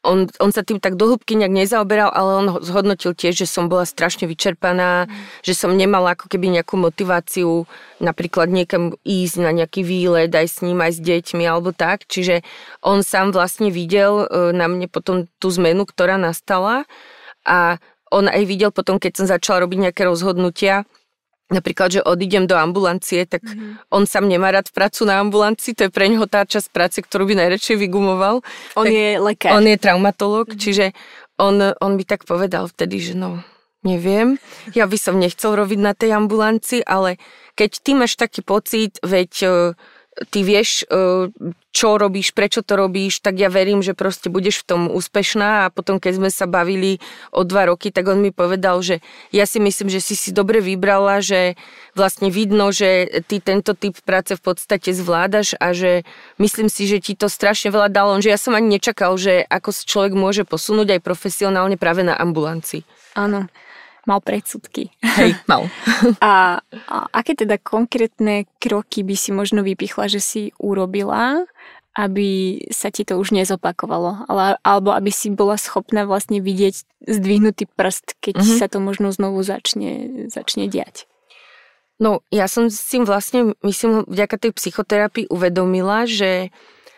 on, 0.00 0.32
on 0.40 0.50
sa 0.50 0.64
tým 0.64 0.80
tak 0.80 0.96
dohlbky 0.96 1.36
nejak 1.36 1.52
nezaoberal, 1.52 2.08
ale 2.08 2.30
on 2.40 2.46
zhodnotil 2.64 3.12
tiež, 3.12 3.44
že 3.44 3.46
som 3.46 3.68
bola 3.68 3.84
strašne 3.84 4.24
vyčerpaná, 4.24 5.04
mm. 5.04 5.44
že 5.44 5.52
som 5.52 5.76
nemala 5.76 6.16
ako 6.16 6.32
keby 6.32 6.48
nejakú 6.56 6.80
motiváciu 6.80 7.68
napríklad 8.00 8.48
niekam 8.48 8.96
ísť 9.04 9.36
na 9.44 9.52
nejaký 9.52 9.84
výlet 9.84 10.32
aj 10.32 10.46
s 10.48 10.56
ním, 10.64 10.80
aj 10.80 10.96
s 10.96 11.00
deťmi 11.04 11.44
alebo 11.44 11.76
tak. 11.76 12.08
Čiže 12.08 12.40
on 12.80 13.04
sám 13.04 13.36
vlastne 13.36 13.68
videl 13.68 14.24
e, 14.24 14.56
na 14.56 14.72
mne 14.72 14.88
potom 14.88 15.28
tú 15.36 15.52
zmenu, 15.52 15.84
ktorá 15.84 16.16
nastala 16.16 16.88
a 17.44 17.76
on 18.10 18.26
aj 18.26 18.42
videl 18.48 18.72
potom, 18.74 18.98
keď 18.98 19.22
som 19.22 19.26
začala 19.28 19.68
robiť 19.68 19.78
nejaké 19.90 20.02
rozhodnutia, 20.02 20.88
napríklad, 21.50 21.98
že 21.98 22.00
odídem 22.00 22.46
do 22.46 22.54
ambulancie, 22.54 23.26
tak 23.26 23.42
mm-hmm. 23.42 23.90
on 23.90 24.06
sám 24.06 24.30
nemá 24.30 24.54
rád 24.54 24.70
prácu 24.70 25.04
na 25.04 25.18
ambulancii, 25.20 25.74
to 25.74 25.86
je 25.86 25.90
pre 25.92 26.06
neho 26.06 26.24
tá 26.30 26.46
časť 26.46 26.70
práce, 26.70 26.98
ktorú 27.02 27.26
by 27.26 27.34
najradšej 27.44 27.76
vygumoval. 27.76 28.40
On 28.78 28.86
tak 28.86 28.94
je 28.94 29.08
lekár. 29.18 29.58
On 29.58 29.66
je 29.66 29.76
traumatolog, 29.76 30.46
mm-hmm. 30.48 30.62
čiže 30.62 30.86
on, 31.36 31.58
on 31.60 31.92
by 31.98 32.04
tak 32.06 32.22
povedal 32.24 32.70
vtedy, 32.70 33.02
že 33.02 33.14
no, 33.18 33.42
neviem, 33.82 34.38
ja 34.72 34.86
by 34.86 34.96
som 34.96 35.18
nechcel 35.18 35.58
robiť 35.58 35.78
na 35.82 35.92
tej 35.92 36.16
ambulancii, 36.16 36.86
ale 36.86 37.18
keď 37.58 37.70
ty 37.82 37.90
máš 37.98 38.16
taký 38.16 38.40
pocit, 38.40 38.96
veď 39.02 39.32
ty 40.28 40.44
vieš, 40.44 40.84
e, 40.84 41.32
čo 41.72 41.96
robíš, 41.96 42.36
prečo 42.36 42.60
to 42.60 42.76
robíš, 42.76 43.24
tak 43.24 43.40
ja 43.40 43.48
verím, 43.48 43.80
že 43.80 43.96
proste 43.96 44.28
budeš 44.28 44.60
v 44.60 44.66
tom 44.68 44.82
úspešná. 44.92 45.64
A 45.64 45.72
potom, 45.72 45.96
keď 45.96 46.20
sme 46.20 46.30
sa 46.30 46.44
bavili 46.44 47.00
o 47.32 47.46
dva 47.46 47.72
roky, 47.72 47.88
tak 47.88 48.04
on 48.10 48.20
mi 48.20 48.28
povedal, 48.28 48.84
že 48.84 49.00
ja 49.32 49.48
si 49.48 49.62
myslím, 49.62 49.88
že 49.88 50.04
si 50.04 50.12
si 50.18 50.30
dobre 50.34 50.60
vybrala, 50.60 51.24
že 51.24 51.56
vlastne 51.96 52.28
vidno, 52.28 52.68
že 52.68 53.08
ty 53.24 53.40
tento 53.40 53.72
typ 53.72 53.96
práce 54.04 54.36
v 54.36 54.42
podstate 54.42 54.92
zvládaš 54.92 55.56
a 55.56 55.72
že 55.72 56.04
myslím 56.36 56.68
si, 56.68 56.84
že 56.84 57.00
ti 57.00 57.16
to 57.16 57.32
strašne 57.32 57.72
veľa 57.72 57.88
dalo, 57.88 58.12
že 58.20 58.28
ja 58.28 58.38
som 58.38 58.52
ani 58.52 58.76
nečakal, 58.76 59.16
že 59.16 59.46
ako 59.48 59.70
sa 59.72 59.82
človek 59.88 60.12
môže 60.12 60.42
posunúť 60.44 60.98
aj 60.98 61.00
profesionálne 61.00 61.80
práve 61.80 62.04
na 62.04 62.18
ambulanci. 62.18 62.84
Áno 63.16 63.48
mal 64.08 64.20
predsudky. 64.24 64.92
Hej, 65.00 65.36
mal. 65.44 65.68
a, 66.24 66.60
a 66.88 66.96
aké 67.12 67.36
teda 67.36 67.60
konkrétne 67.60 68.48
kroky 68.60 69.04
by 69.04 69.16
si 69.16 69.30
možno 69.32 69.60
vypichla, 69.60 70.08
že 70.08 70.20
si 70.20 70.42
urobila, 70.56 71.44
aby 71.98 72.62
sa 72.70 72.88
ti 72.94 73.02
to 73.02 73.18
už 73.18 73.34
nezopakovalo, 73.34 74.24
ale, 74.30 74.56
alebo 74.62 74.94
aby 74.94 75.10
si 75.10 75.28
bola 75.28 75.58
schopná 75.58 76.06
vlastne 76.06 76.38
vidieť 76.38 76.86
zdvihnutý 77.04 77.66
prst, 77.74 78.16
keď 78.22 78.40
mm-hmm. 78.40 78.58
sa 78.62 78.66
to 78.70 78.78
možno 78.78 79.10
znovu 79.10 79.42
začne, 79.42 80.26
začne 80.30 80.70
diať. 80.70 81.10
No, 82.00 82.24
ja 82.32 82.48
som 82.48 82.72
si 82.72 82.96
vlastne, 83.04 83.52
myslím, 83.60 84.08
vďaka 84.08 84.40
tej 84.40 84.52
psychoterapii 84.56 85.28
uvedomila, 85.28 86.08
že 86.08 86.48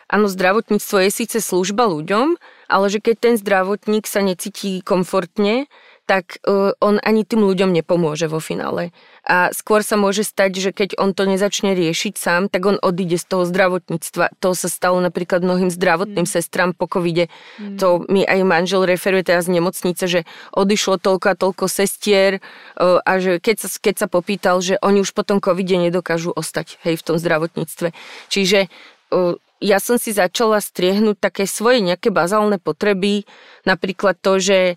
áno, 0.06 0.30
zdravotníctvo 0.30 1.08
je 1.08 1.10
síce 1.10 1.38
služba 1.42 1.90
ľuďom, 1.90 2.38
ale 2.70 2.86
že 2.86 3.02
keď 3.02 3.16
ten 3.18 3.34
zdravotník 3.34 4.06
sa 4.06 4.22
necíti 4.22 4.78
komfortne, 4.84 5.66
tak 6.12 6.44
uh, 6.44 6.76
on 6.84 7.00
ani 7.00 7.24
tým 7.24 7.40
ľuďom 7.40 7.72
nepomôže 7.72 8.28
vo 8.28 8.36
finále. 8.36 8.92
A 9.24 9.48
skôr 9.56 9.80
sa 9.80 9.96
môže 9.96 10.28
stať, 10.28 10.60
že 10.60 10.70
keď 10.76 11.00
on 11.00 11.16
to 11.16 11.24
nezačne 11.24 11.72
riešiť 11.72 12.20
sám, 12.20 12.52
tak 12.52 12.68
on 12.68 12.76
odíde 12.76 13.16
z 13.16 13.24
toho 13.32 13.48
zdravotníctva. 13.48 14.36
To 14.44 14.52
sa 14.52 14.68
stalo 14.68 15.00
napríklad 15.00 15.40
mnohým 15.40 15.72
zdravotným 15.72 16.28
mm. 16.28 16.34
sestram 16.36 16.76
po 16.76 16.84
covide. 16.84 17.32
Mm. 17.56 17.80
To 17.80 18.04
mi 18.12 18.28
aj 18.28 18.44
manžel 18.44 18.84
referuje 18.84 19.24
teraz 19.24 19.48
z 19.48 19.56
nemocnice, 19.56 20.04
že 20.04 20.20
odišlo 20.52 21.00
toľko 21.00 21.26
a 21.32 21.38
toľko 21.40 21.64
sestier 21.64 22.44
uh, 22.76 23.00
a 23.00 23.16
že 23.16 23.40
keď 23.40 23.56
sa, 23.64 23.68
keď 23.72 23.94
sa 24.04 24.06
popýtal, 24.12 24.60
že 24.60 24.76
oni 24.84 25.00
už 25.00 25.16
po 25.16 25.24
tom 25.24 25.40
covide 25.40 25.80
nedokážu 25.80 26.28
ostať 26.28 26.76
hej, 26.84 27.00
v 27.00 27.06
tom 27.08 27.16
zdravotníctve. 27.16 27.96
Čiže 28.28 28.68
uh, 28.68 29.40
ja 29.62 29.78
som 29.78 29.96
si 29.96 30.10
začala 30.10 30.58
striehnúť 30.58 31.22
také 31.22 31.46
svoje 31.46 31.78
nejaké 31.78 32.10
bazálne 32.10 32.58
potreby, 32.58 33.22
napríklad 33.62 34.18
to, 34.18 34.42
že 34.42 34.58
e, 34.74 34.76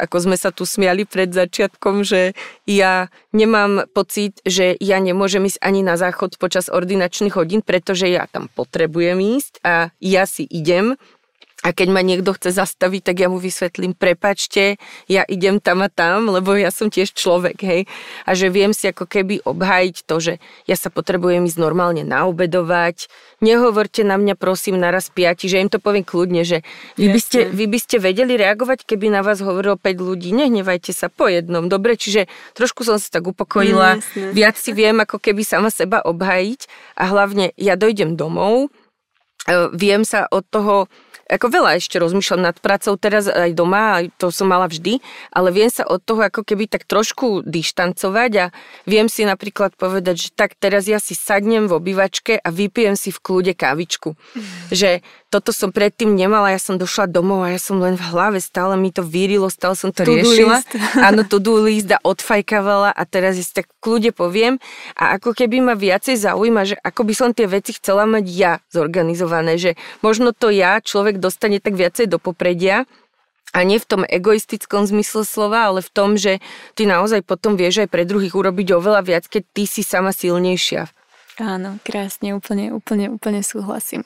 ako 0.00 0.16
sme 0.16 0.36
sa 0.40 0.48
tu 0.48 0.64
smiali 0.64 1.04
pred 1.04 1.28
začiatkom, 1.28 2.02
že 2.02 2.32
ja 2.64 3.12
nemám 3.36 3.84
pocit, 3.92 4.40
že 4.48 4.74
ja 4.80 4.96
nemôžem 4.98 5.44
ísť 5.44 5.60
ani 5.60 5.84
na 5.84 6.00
záchod 6.00 6.40
počas 6.40 6.72
ordinačných 6.72 7.36
hodín, 7.36 7.60
pretože 7.60 8.08
ja 8.08 8.24
tam 8.24 8.48
potrebujem 8.48 9.20
ísť 9.20 9.60
a 9.60 9.92
ja 10.00 10.24
si 10.24 10.48
idem 10.48 10.96
a 11.58 11.74
keď 11.74 11.88
ma 11.90 12.06
niekto 12.06 12.30
chce 12.38 12.54
zastaviť, 12.54 13.10
tak 13.10 13.16
ja 13.18 13.26
mu 13.26 13.42
vysvetlím, 13.42 13.90
prepačte, 13.90 14.78
ja 15.10 15.26
idem 15.26 15.58
tam 15.58 15.82
a 15.82 15.90
tam, 15.90 16.30
lebo 16.30 16.54
ja 16.54 16.70
som 16.70 16.86
tiež 16.86 17.10
človek, 17.10 17.58
hej. 17.66 17.82
A 18.22 18.38
že 18.38 18.46
viem 18.46 18.70
si 18.70 18.86
ako 18.86 19.10
keby 19.10 19.42
obhájiť 19.42 19.96
to, 20.06 20.16
že 20.22 20.32
ja 20.70 20.76
sa 20.78 20.86
potrebujem 20.86 21.42
ísť 21.50 21.58
normálne 21.58 22.06
naobedovať. 22.06 23.10
Nehovorte 23.42 24.06
na 24.06 24.14
mňa 24.14 24.38
prosím 24.38 24.78
naraz 24.78 25.10
piati, 25.10 25.50
že 25.50 25.58
im 25.58 25.66
to 25.66 25.82
poviem 25.82 26.06
kľudne, 26.06 26.46
že 26.46 26.62
vy 26.94 27.10
by, 27.10 27.20
ste, 27.20 27.50
vy 27.50 27.66
by 27.66 27.78
ste 27.82 27.96
vedeli 27.98 28.38
reagovať, 28.38 28.86
keby 28.86 29.10
na 29.10 29.26
vás 29.26 29.42
hovorilo 29.42 29.74
5 29.74 29.98
ľudí. 29.98 30.30
Nehnevajte 30.30 30.94
sa 30.94 31.10
po 31.10 31.26
jednom. 31.26 31.66
Dobre, 31.66 31.98
čiže 31.98 32.30
trošku 32.54 32.86
som 32.86 33.02
sa 33.02 33.10
tak 33.10 33.26
upokojila. 33.26 33.98
Jasne. 33.98 34.30
Viac 34.30 34.54
si 34.54 34.70
viem 34.70 34.94
ako 35.02 35.18
keby 35.18 35.42
sama 35.42 35.74
seba 35.74 36.06
obhájiť 36.06 36.70
a 36.94 37.10
hlavne 37.10 37.50
ja 37.58 37.74
dojdem 37.74 38.14
domov, 38.14 38.70
viem 39.72 40.04
sa 40.04 40.28
od 40.30 40.44
toho 40.48 40.86
ako 41.28 41.52
veľa 41.52 41.76
ešte 41.76 42.00
rozmýšľam 42.00 42.40
nad 42.40 42.56
prácou 42.56 42.96
teraz 42.96 43.28
aj 43.28 43.52
doma, 43.52 44.00
aj 44.00 44.16
to 44.16 44.32
som 44.32 44.48
mala 44.48 44.64
vždy, 44.64 44.98
ale 45.28 45.52
viem 45.52 45.68
sa 45.68 45.84
od 45.84 46.00
toho 46.00 46.24
ako 46.24 46.40
keby 46.40 46.64
tak 46.64 46.88
trošku 46.88 47.44
dištancovať 47.44 48.32
a 48.40 48.46
viem 48.88 49.12
si 49.12 49.28
napríklad 49.28 49.76
povedať, 49.76 50.16
že 50.16 50.28
tak 50.32 50.56
teraz 50.56 50.88
ja 50.88 50.96
si 50.96 51.12
sadnem 51.12 51.68
v 51.68 51.76
obývačke 51.76 52.40
a 52.40 52.48
vypijem 52.48 52.96
si 52.96 53.12
v 53.12 53.20
kľude 53.20 53.52
kávičku. 53.52 54.16
Mm. 54.16 54.42
Že 54.72 54.90
toto 55.28 55.52
som 55.52 55.68
predtým 55.68 56.16
nemala, 56.16 56.56
ja 56.56 56.60
som 56.60 56.80
došla 56.80 57.08
domov 57.08 57.44
a 57.44 57.52
ja 57.52 57.60
som 57.60 57.76
len 57.76 58.00
v 58.00 58.04
hlave, 58.12 58.40
stále 58.40 58.80
mi 58.80 58.88
to 58.88 59.04
vyrilo, 59.04 59.52
stále 59.52 59.76
som 59.76 59.92
to, 59.92 60.08
riešila. 60.08 60.64
Áno, 61.04 61.24
to 61.28 61.36
do 61.36 61.60
list 61.60 61.92
a 61.92 62.00
odfajkavala 62.00 62.96
a 62.96 63.02
teraz 63.04 63.36
si 63.36 63.44
tak 63.44 63.68
kľude 63.84 64.16
poviem 64.16 64.56
a 64.96 65.20
ako 65.20 65.36
keby 65.36 65.60
ma 65.60 65.76
viacej 65.76 66.16
zaujíma, 66.16 66.62
že 66.64 66.76
ako 66.80 67.04
by 67.04 67.14
som 67.14 67.30
tie 67.36 67.44
veci 67.44 67.76
chcela 67.76 68.08
mať 68.08 68.24
ja 68.24 68.52
zorganizované, 68.72 69.60
že 69.60 69.76
možno 70.00 70.32
to 70.32 70.48
ja 70.48 70.80
človek 70.80 71.20
dostane 71.20 71.60
tak 71.60 71.76
viacej 71.76 72.08
do 72.08 72.16
popredia, 72.16 72.88
a 73.56 73.64
nie 73.64 73.80
v 73.80 73.88
tom 73.88 74.02
egoistickom 74.04 74.84
zmysle 74.84 75.24
slova, 75.24 75.72
ale 75.72 75.80
v 75.80 75.88
tom, 75.88 76.20
že 76.20 76.36
ty 76.76 76.84
naozaj 76.84 77.24
potom 77.24 77.56
vieš 77.56 77.80
aj 77.80 77.88
pre 77.88 78.04
druhých 78.04 78.36
urobiť 78.36 78.76
oveľa 78.76 79.00
viac, 79.00 79.24
keď 79.24 79.42
ty 79.56 79.64
si 79.64 79.80
sama 79.80 80.12
silnejšia. 80.12 80.84
Áno, 81.38 81.78
krásne, 81.86 82.34
úplne, 82.34 82.74
úplne, 82.74 83.14
úplne 83.14 83.46
súhlasím. 83.46 84.02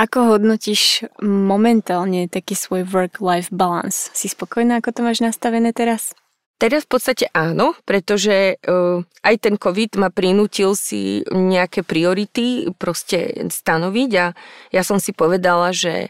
Ako 0.00 0.32
hodnotíš 0.32 1.04
momentálne 1.20 2.24
taký 2.24 2.56
svoj 2.56 2.88
work-life 2.88 3.52
balance? 3.52 4.08
Si 4.16 4.32
spokojná, 4.32 4.80
ako 4.80 4.96
to 4.96 5.00
máš 5.04 5.20
nastavené 5.20 5.76
teraz? 5.76 6.16
Teraz 6.56 6.88
v 6.88 6.96
podstate 6.96 7.28
áno, 7.36 7.76
pretože 7.84 8.56
uh, 8.64 9.04
aj 9.20 9.34
ten 9.44 9.60
COVID 9.60 10.00
ma 10.00 10.08
prinútil 10.08 10.72
si 10.72 11.20
nejaké 11.28 11.84
priority 11.84 12.72
proste 12.80 13.44
stanoviť 13.52 14.10
a 14.16 14.32
ja 14.72 14.82
som 14.84 14.96
si 14.96 15.12
povedala, 15.12 15.68
že 15.76 16.08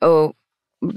uh, 0.00 0.32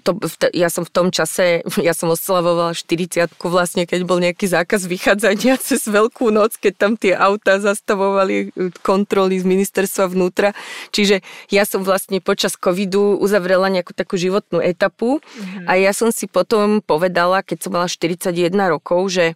to, 0.04 0.20
ja 0.52 0.68
som 0.68 0.84
v 0.84 0.92
tom 0.92 1.08
čase, 1.10 1.64
ja 1.88 1.94
som 1.96 2.12
oslavovala 2.12 2.76
40 2.76 3.32
vlastne, 3.40 3.88
keď 3.88 4.00
bol 4.04 4.20
nejaký 4.20 4.46
zákaz 4.46 4.86
vychádzania 4.86 5.56
cez 5.68 5.88
Veľkú 5.90 6.30
noc, 6.30 6.60
keď 6.60 6.74
tam 6.76 6.94
tie 7.00 7.16
autá 7.16 7.58
zastavovali 7.58 8.36
e, 8.54 8.70
kontroly 8.84 9.40
z 9.40 9.46
ministerstva 9.48 10.12
vnútra. 10.12 10.52
Čiže 10.92 11.26
ja 11.50 11.64
som 11.64 11.82
vlastne 11.82 12.20
počas 12.20 12.54
covidu 12.60 13.18
uzavrela 13.18 13.72
nejakú 13.72 13.96
takú 13.96 14.20
životnú 14.20 14.62
etapu 14.62 15.24
mm-hmm. 15.24 15.66
a 15.66 15.80
ja 15.80 15.92
som 15.96 16.14
si 16.14 16.28
potom 16.28 16.84
povedala, 16.84 17.42
keď 17.42 17.58
som 17.66 17.72
mala 17.74 17.88
41 17.90 18.52
rokov, 18.70 19.10
že 19.10 19.34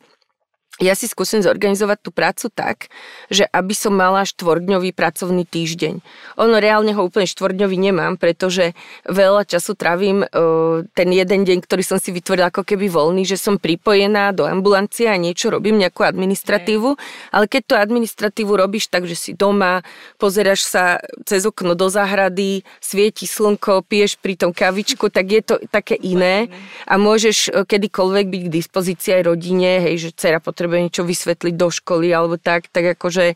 ja 0.81 0.97
si 0.97 1.05
skúsim 1.05 1.45
zorganizovať 1.45 2.01
tú 2.01 2.09
prácu 2.09 2.49
tak, 2.49 2.89
že 3.29 3.45
aby 3.53 3.77
som 3.77 3.93
mala 3.93 4.25
štvordňový 4.25 4.89
pracovný 4.97 5.45
týždeň. 5.45 6.01
Ono 6.41 6.55
reálne 6.57 6.97
ho 6.97 7.05
úplne 7.05 7.29
štvordňový 7.29 7.77
nemám, 7.77 8.17
pretože 8.17 8.73
veľa 9.05 9.45
času 9.45 9.77
trávim 9.77 10.25
uh, 10.25 10.81
ten 10.97 11.13
jeden 11.13 11.45
deň, 11.45 11.61
ktorý 11.61 11.85
som 11.85 12.01
si 12.01 12.09
vytvorila 12.09 12.49
ako 12.49 12.65
keby 12.65 12.89
voľný, 12.89 13.21
že 13.21 13.37
som 13.37 13.61
pripojená 13.61 14.33
do 14.33 14.49
ambulancie 14.49 15.05
a 15.05 15.13
niečo 15.13 15.53
robím, 15.53 15.77
nejakú 15.77 16.09
administratívu, 16.09 16.97
ale 17.29 17.45
keď 17.45 17.61
tú 17.69 17.73
administratívu 17.77 18.57
robíš 18.57 18.89
tak, 18.89 19.05
že 19.05 19.13
si 19.13 19.31
doma, 19.37 19.85
pozeráš 20.17 20.65
sa 20.65 20.97
cez 21.21 21.45
okno 21.45 21.77
do 21.77 21.85
záhrady, 21.85 22.65
svieti 22.81 23.29
slnko, 23.29 23.85
piješ 23.85 24.17
pri 24.17 24.41
tom 24.41 24.49
kavičku, 24.49 25.13
tak 25.13 25.29
je 25.29 25.41
to 25.45 25.55
také 25.69 25.93
iné. 26.01 26.49
A 26.89 26.97
môžeš 26.97 27.53
kedykoľvek 27.69 28.25
byť 28.25 28.41
k 28.49 28.53
dispozícii 28.57 29.11
aj 29.21 29.23
rodine, 29.29 29.77
hej, 29.85 30.09
že 30.09 30.17
dcera 30.17 30.41
potrebuje 30.41 30.62
potrebuje 30.63 30.87
niečo 30.87 31.03
vysvetliť 31.03 31.53
do 31.59 31.67
školy 31.67 32.07
alebo 32.15 32.39
tak, 32.39 32.71
tak 32.71 32.95
akože 32.95 33.35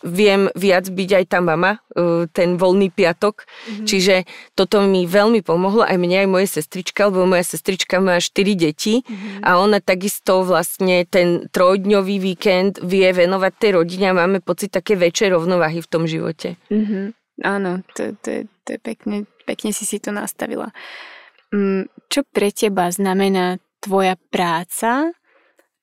viem 0.00 0.48
viac 0.56 0.88
byť 0.88 1.10
aj 1.12 1.24
tá 1.28 1.44
mama, 1.44 1.84
e, 1.92 2.24
ten 2.32 2.56
voľný 2.56 2.88
piatok. 2.88 3.44
Mm-hmm. 3.44 3.84
Čiže 3.84 4.24
toto 4.56 4.80
mi 4.80 5.04
veľmi 5.04 5.44
pomohlo, 5.44 5.84
aj 5.84 6.00
mne, 6.00 6.24
aj 6.24 6.28
moje 6.32 6.48
sestrička, 6.56 7.12
lebo 7.12 7.28
moja 7.28 7.44
sestrička 7.44 8.00
má 8.00 8.16
4 8.16 8.32
deti 8.56 9.04
mm-hmm. 9.04 9.44
a 9.44 9.60
ona 9.60 9.84
takisto 9.84 10.40
vlastne 10.40 11.04
ten 11.04 11.52
trojdňový 11.52 12.16
víkend 12.16 12.80
vie 12.80 13.12
venovať 13.12 13.52
tej 13.60 13.70
rodine 13.76 14.08
a 14.08 14.16
máme 14.16 14.40
pocit 14.40 14.72
také 14.72 14.96
väčšej 14.96 15.36
rovnováhy 15.36 15.84
v 15.84 15.90
tom 15.92 16.08
živote. 16.08 16.56
Mm-hmm. 16.72 17.04
Áno, 17.44 17.84
to, 17.92 18.16
to, 18.24 18.48
to 18.64 18.68
je 18.72 18.80
pekne, 18.80 19.28
pekne 19.44 19.68
si 19.76 19.84
si 19.84 20.00
to 20.00 20.16
nastavila. 20.16 20.72
Mm, 21.52 21.92
čo 22.08 22.24
pre 22.24 22.48
teba 22.48 22.88
znamená 22.88 23.60
tvoja 23.84 24.16
práca 24.32 25.12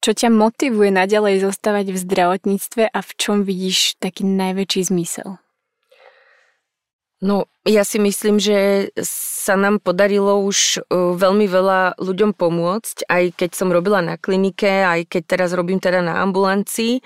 čo 0.02 0.12
ťa 0.18 0.34
motivuje 0.34 0.90
naďalej 0.90 1.46
zostávať 1.46 1.94
v 1.94 2.02
zdravotníctve 2.02 2.90
a 2.90 3.00
v 3.06 3.12
čom 3.22 3.46
vidíš 3.46 4.02
taký 4.02 4.26
najväčší 4.26 4.90
zmysel? 4.90 5.38
No, 7.22 7.46
ja 7.70 7.86
si 7.86 8.02
myslím, 8.02 8.42
že 8.42 8.90
sa 9.06 9.54
nám 9.54 9.78
podarilo 9.78 10.42
už 10.42 10.82
e, 10.82 11.14
veľmi 11.14 11.46
veľa 11.46 12.02
ľuďom 12.02 12.34
pomôcť, 12.34 13.06
aj 13.06 13.24
keď 13.38 13.50
som 13.54 13.70
robila 13.70 14.02
na 14.02 14.18
klinike, 14.18 14.66
aj 14.66 15.06
keď 15.06 15.24
teraz 15.30 15.54
robím 15.54 15.78
teda 15.78 16.02
na 16.02 16.26
ambulancii. 16.26 16.98
E, 16.98 17.02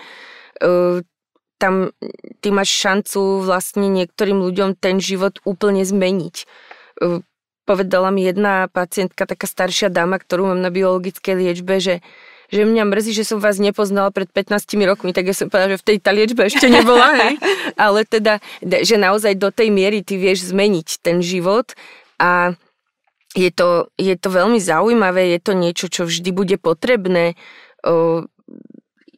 tam 1.59 1.91
ty 2.39 2.47
máš 2.47 2.71
šancu 2.71 3.43
vlastne 3.43 3.91
niektorým 3.91 4.39
ľuďom 4.39 4.79
ten 4.79 5.03
život 5.03 5.43
úplne 5.43 5.83
zmeniť. 5.83 6.35
E, 6.39 6.45
povedala 7.67 8.07
mi 8.07 8.23
jedna 8.23 8.71
pacientka, 8.71 9.27
taká 9.27 9.51
staršia 9.51 9.91
dáma, 9.91 10.15
ktorú 10.15 10.55
mám 10.55 10.63
na 10.63 10.71
biologickej 10.71 11.35
liečbe, 11.43 11.83
že 11.83 11.99
že 12.49 12.65
mňa 12.65 12.83
mrzí, 12.85 13.11
že 13.15 13.25
som 13.25 13.41
vás 13.41 13.57
nepoznala 13.57 14.09
pred 14.13 14.29
15 14.29 14.65
rokmi, 14.85 15.11
tak 15.15 15.29
ja 15.29 15.35
som 15.35 15.49
povedala, 15.49 15.77
že 15.77 15.81
v 15.81 15.87
tej 15.87 15.97
liečbe 16.13 16.41
ešte 16.45 16.67
nebola, 16.69 17.13
hej. 17.25 17.35
ale 17.85 18.05
teda, 18.05 18.43
že 18.61 18.95
naozaj 18.97 19.37
do 19.37 19.49
tej 19.49 19.69
miery 19.73 20.05
ty 20.05 20.17
vieš 20.19 20.53
zmeniť 20.53 21.01
ten 21.01 21.21
život 21.21 21.73
a 22.21 22.53
je 23.35 23.51
to, 23.51 23.91
je 23.99 24.15
to 24.15 24.29
veľmi 24.31 24.63
zaujímavé, 24.63 25.35
je 25.35 25.39
to 25.43 25.53
niečo, 25.53 25.91
čo 25.91 26.07
vždy 26.07 26.31
bude 26.31 26.55
potrebné 26.55 27.35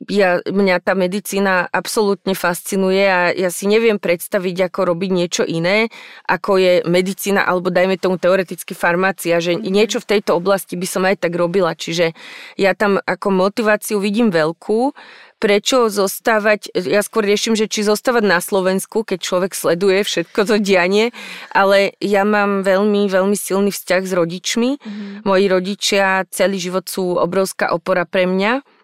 ja, 0.08 0.40
mňa 0.44 0.76
tá 0.80 0.96
medicína 0.96 1.68
absolútne 1.68 2.32
fascinuje 2.32 3.04
a 3.04 3.36
ja 3.36 3.52
si 3.52 3.68
neviem 3.68 4.00
predstaviť, 4.00 4.72
ako 4.72 4.96
robiť 4.96 5.12
niečo 5.12 5.44
iné, 5.44 5.92
ako 6.26 6.58
je 6.58 6.74
medicína 6.88 7.44
alebo 7.44 7.68
dajme 7.68 8.00
tomu 8.00 8.16
teoreticky 8.16 8.72
farmácia, 8.72 9.44
že 9.44 9.60
mm-hmm. 9.60 9.68
niečo 9.68 10.00
v 10.00 10.18
tejto 10.18 10.40
oblasti 10.40 10.80
by 10.80 10.88
som 10.88 11.04
aj 11.04 11.28
tak 11.28 11.36
robila. 11.36 11.76
Čiže 11.76 12.16
ja 12.56 12.72
tam 12.72 13.04
ako 13.04 13.28
motiváciu 13.36 14.00
vidím 14.00 14.32
veľkú, 14.32 14.96
prečo 15.38 15.94
zostávať, 15.94 16.74
ja 16.74 17.06
skôr 17.06 17.22
riešim, 17.22 17.54
že 17.54 17.70
či 17.70 17.86
zostávať 17.86 18.26
na 18.26 18.42
Slovensku, 18.42 19.06
keď 19.06 19.20
človek 19.22 19.54
sleduje 19.54 20.02
všetko 20.02 20.40
to 20.50 20.56
dianie, 20.58 21.14
ale 21.54 21.94
ja 22.02 22.26
mám 22.26 22.66
veľmi, 22.66 23.06
veľmi 23.06 23.38
silný 23.38 23.70
vzťah 23.70 24.02
s 24.02 24.14
rodičmi. 24.18 24.70
Mm-hmm. 24.82 25.30
Moji 25.30 25.46
rodičia 25.46 26.26
celý 26.34 26.58
život 26.58 26.90
sú 26.90 27.22
obrovská 27.22 27.70
opora 27.70 28.08
pre 28.10 28.26
mňa 28.26 28.77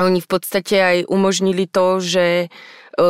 oni 0.00 0.24
v 0.24 0.28
podstate 0.28 0.76
aj 0.80 0.98
umožnili 1.12 1.68
to, 1.68 2.00
že 2.00 2.26
e, 2.40 2.46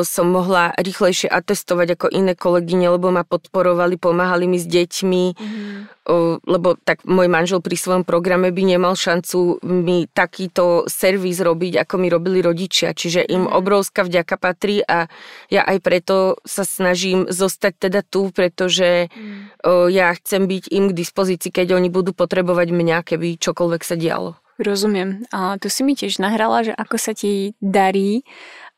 som 0.02 0.26
mohla 0.26 0.74
rýchlejšie 0.74 1.30
atestovať 1.30 1.94
ako 1.94 2.06
iné 2.10 2.34
kolegyne, 2.34 2.90
lebo 2.90 3.14
ma 3.14 3.22
podporovali, 3.22 4.02
pomáhali 4.02 4.50
mi 4.50 4.58
s 4.58 4.66
deťmi, 4.66 5.24
mm-hmm. 5.30 6.42
lebo 6.42 6.74
tak 6.82 7.06
môj 7.06 7.30
manžel 7.30 7.62
pri 7.62 7.78
svojom 7.78 8.02
programe 8.02 8.50
by 8.50 8.62
nemal 8.66 8.98
šancu 8.98 9.62
mi 9.62 10.10
takýto 10.10 10.90
servis 10.90 11.38
robiť, 11.38 11.86
ako 11.86 11.94
mi 12.02 12.10
robili 12.10 12.42
rodičia. 12.42 12.90
Čiže 12.98 13.30
im 13.30 13.46
mm-hmm. 13.46 13.58
obrovská 13.62 14.02
vďaka 14.02 14.34
patrí 14.42 14.82
a 14.82 15.06
ja 15.54 15.62
aj 15.62 15.78
preto 15.86 16.42
sa 16.42 16.66
snažím 16.66 17.30
zostať 17.30 17.86
teda 17.86 18.02
tu, 18.02 18.34
pretože 18.34 19.06
mm-hmm. 19.06 19.86
ja 19.94 20.10
chcem 20.18 20.50
byť 20.50 20.64
im 20.74 20.90
k 20.90 20.98
dispozícii, 20.98 21.54
keď 21.54 21.78
oni 21.78 21.94
budú 21.94 22.10
potrebovať 22.10 22.74
mňa, 22.74 23.06
keby 23.06 23.38
čokoľvek 23.38 23.82
sa 23.86 23.94
dialo. 23.94 24.41
Rozumiem. 24.62 25.26
A 25.34 25.58
tu 25.58 25.66
si 25.66 25.82
mi 25.82 25.98
tiež 25.98 26.22
nahrala, 26.22 26.62
že 26.62 26.72
ako 26.72 26.96
sa 26.96 27.12
ti 27.18 27.58
darí, 27.58 28.22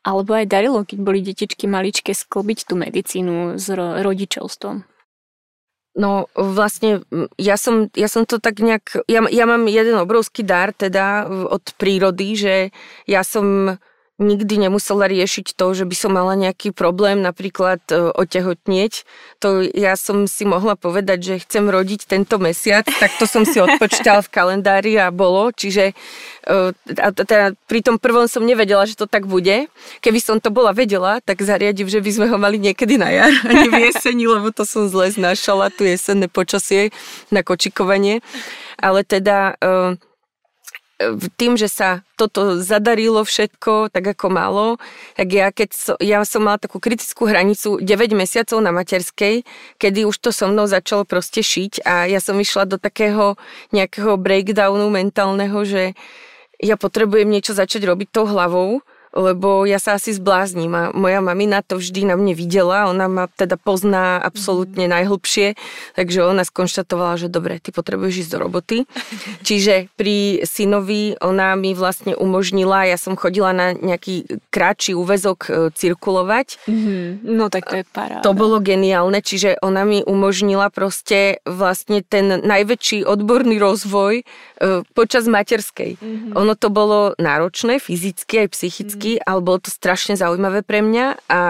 alebo 0.01 0.33
aj 0.33 0.49
darilo, 0.49 0.81
keď 0.81 0.97
boli 1.01 1.21
detičky 1.21 1.69
maličké, 1.69 2.13
sklbiť 2.13 2.59
tú 2.65 2.73
medicínu 2.77 3.61
s 3.61 3.69
rodičovstvom. 3.73 4.85
No 5.95 6.27
vlastne 6.35 7.07
ja 7.39 7.55
som, 7.55 7.87
ja 7.95 8.11
som 8.11 8.27
to 8.27 8.43
tak 8.43 8.59
nejak, 8.59 9.07
ja, 9.07 9.23
ja 9.31 9.45
mám 9.47 9.63
jeden 9.71 9.95
obrovský 9.95 10.43
dar 10.43 10.75
teda 10.75 11.23
od 11.47 11.63
prírody, 11.79 12.35
že 12.35 12.55
ja 13.07 13.23
som 13.23 13.77
nikdy 14.15 14.67
nemusela 14.67 15.11
riešiť 15.11 15.59
to, 15.59 15.75
že 15.75 15.83
by 15.83 15.95
som 15.95 16.15
mala 16.15 16.39
nejaký 16.39 16.71
problém 16.71 17.19
napríklad 17.19 17.83
e, 17.91 18.15
otehotnieť. 18.15 19.03
To 19.43 19.59
ja 19.59 19.99
som 19.99 20.23
si 20.23 20.47
mohla 20.47 20.79
povedať, 20.79 21.19
že 21.19 21.43
chcem 21.43 21.67
rodiť 21.67 22.07
tento 22.07 22.39
mesiac, 22.39 22.87
tak 22.87 23.11
to 23.19 23.27
som 23.27 23.43
si 23.43 23.59
odpočítala 23.59 24.23
v 24.23 24.31
kalendári 24.31 24.95
a 24.95 25.11
bolo. 25.11 25.51
Čiže 25.51 25.91
e, 25.91 25.93
a 26.95 27.07
teda 27.11 27.59
pri 27.67 27.83
tom 27.83 27.99
prvom 27.99 28.31
som 28.31 28.47
nevedela, 28.47 28.87
že 28.87 28.95
to 28.95 29.03
tak 29.03 29.27
bude. 29.27 29.67
Keby 29.99 30.19
som 30.23 30.39
to 30.39 30.47
bola 30.47 30.71
vedela, 30.71 31.19
tak 31.19 31.43
zariadím, 31.43 31.91
že 31.91 31.99
by 31.99 32.11
sme 32.15 32.27
ho 32.31 32.37
mali 32.39 32.55
niekedy 32.55 32.95
na 32.95 33.11
jar, 33.11 33.35
ani 33.43 33.67
v 33.67 33.91
jeseni, 33.91 34.31
lebo 34.35 34.47
to 34.55 34.63
som 34.63 34.87
zle 34.87 35.11
znášala, 35.11 35.75
tu 35.75 35.83
jesenné 35.83 36.31
počasie 36.31 36.95
na 37.35 37.43
kočikovanie. 37.43 38.23
Ale 38.79 39.03
teda 39.03 39.59
e, 39.59 39.99
tým, 41.35 41.59
že 41.59 41.67
sa 41.67 42.07
toto 42.15 42.55
zadarilo 42.63 43.27
všetko 43.27 43.91
tak 43.91 44.15
ako 44.15 44.27
malo, 44.31 44.67
tak 45.19 45.27
ja, 45.27 45.51
keď 45.51 45.69
so, 45.75 45.93
ja 45.99 46.23
som 46.23 46.47
mala 46.47 46.55
takú 46.55 46.79
kritickú 46.79 47.27
hranicu 47.27 47.83
9 47.83 48.15
mesiacov 48.15 48.63
na 48.63 48.71
materskej, 48.71 49.43
kedy 49.75 50.07
už 50.07 50.15
to 50.23 50.31
so 50.31 50.47
mnou 50.47 50.71
začalo 50.71 51.03
proste 51.03 51.43
šiť 51.43 51.83
a 51.83 52.07
ja 52.07 52.23
som 52.23 52.39
išla 52.39 52.63
do 52.63 52.77
takého 52.79 53.35
nejakého 53.75 54.15
breakdownu 54.15 54.87
mentálneho, 54.87 55.67
že 55.67 55.99
ja 56.63 56.79
potrebujem 56.79 57.27
niečo 57.27 57.51
začať 57.51 57.83
robiť 57.83 58.07
tou 58.15 58.23
hlavou, 58.23 58.79
lebo 59.15 59.63
ja 59.63 59.79
sa 59.79 59.95
asi 59.95 60.11
zblázním 60.11 60.71
a 60.75 60.83
moja 60.91 61.23
mamina 61.23 61.63
to 61.63 61.79
vždy 61.79 62.03
na 62.03 62.19
mne 62.19 62.35
videla, 62.35 62.91
ona 62.91 63.07
ma 63.07 63.25
teda 63.31 63.55
pozná 63.55 64.19
absolútne 64.19 64.85
mhm. 64.85 64.91
najhlbšie, 64.91 65.47
takže 65.95 66.19
ona 66.27 66.43
skonštatovala, 66.43 67.15
že 67.15 67.31
dobre, 67.31 67.63
ty 67.63 67.71
potrebuješ 67.71 68.27
ísť 68.27 68.31
do 68.35 68.37
roboty. 68.43 68.77
Čiže 69.47 69.87
pri 69.95 70.43
synovi 70.43 71.15
ona 71.23 71.55
mi 71.55 71.71
vlastne 71.71 72.13
umožnila, 72.13 72.83
ja 72.83 72.99
som 72.99 73.15
chodila 73.15 73.55
na 73.55 73.71
nejaký 73.71 74.27
kratší 74.51 74.97
úvezok 74.97 75.39
e, 75.47 75.49
cirkulovať. 75.71 76.59
Mm-hmm. 76.67 77.23
No 77.23 77.47
tak 77.47 77.71
to 77.71 77.79
je 77.81 77.85
paráda. 77.87 78.25
To 78.25 78.35
bolo 78.35 78.59
geniálne, 78.59 79.23
čiže 79.23 79.61
ona 79.63 79.87
mi 79.87 80.03
umožnila 80.03 80.67
proste 80.73 81.39
vlastne 81.47 82.03
ten 82.03 82.43
najväčší 82.43 83.07
odborný 83.07 83.61
rozvoj 83.61 84.13
e, 84.19 84.23
počas 84.91 85.29
materskej. 85.29 85.95
Mm-hmm. 85.95 86.33
Ono 86.35 86.53
to 86.57 86.67
bolo 86.73 87.13
náročné, 87.21 87.77
fyzicky 87.79 88.45
aj 88.45 88.47
psychicky, 88.51 89.04
roky, 89.05 89.21
ale 89.21 89.39
bolo 89.45 89.61
to 89.61 89.69
strašne 89.69 90.17
zaujímavé 90.17 90.65
pre 90.65 90.81
mňa 90.81 91.05
a 91.29 91.41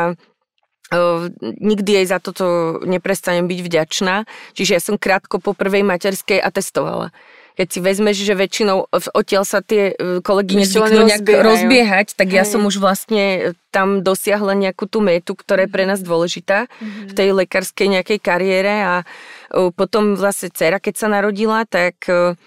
Uh, 0.93 1.33
nikdy 1.41 1.97
jej 1.97 2.05
za 2.05 2.21
toto 2.21 2.77
neprestanem 2.85 3.49
byť 3.49 3.57
vďačná. 3.57 4.29
Čiže 4.53 4.71
ja 4.77 4.77
som 4.77 5.01
krátko 5.01 5.41
po 5.41 5.57
prvej 5.57 5.81
materskej 5.81 6.37
atestovala. 6.37 7.09
Keď 7.57 7.67
si 7.73 7.79
vezmeš, 7.81 8.21
že 8.21 8.37
väčšinou 8.37 8.93
odtiaľ 8.93 9.49
sa 9.49 9.65
tie 9.65 9.97
e, 9.97 10.21
kolegyne 10.21 10.61
zvyknú 10.61 11.09
nejak 11.09 11.25
rozbiehať, 11.25 12.13
tak 12.13 12.29
ja 12.29 12.45
som 12.45 12.69
už 12.69 12.77
vlastne 12.77 13.57
tam 13.73 14.05
dosiahla 14.05 14.53
nejakú 14.53 14.85
tú 14.85 15.01
metu, 15.01 15.33
ktorá 15.33 15.65
je 15.65 15.73
pre 15.73 15.89
nás 15.89 16.05
dôležitá 16.05 16.69
mm-hmm. 16.69 17.09
v 17.09 17.11
tej 17.17 17.29
lekárskej 17.33 17.87
nejakej 17.89 18.19
kariére 18.21 18.73
a 18.85 18.95
uh, 19.01 19.73
potom 19.73 20.13
vlastne 20.13 20.53
dcera, 20.53 20.77
keď 20.77 21.01
sa 21.01 21.07
narodila, 21.09 21.65
tak 21.65 21.97
uh, 22.13 22.37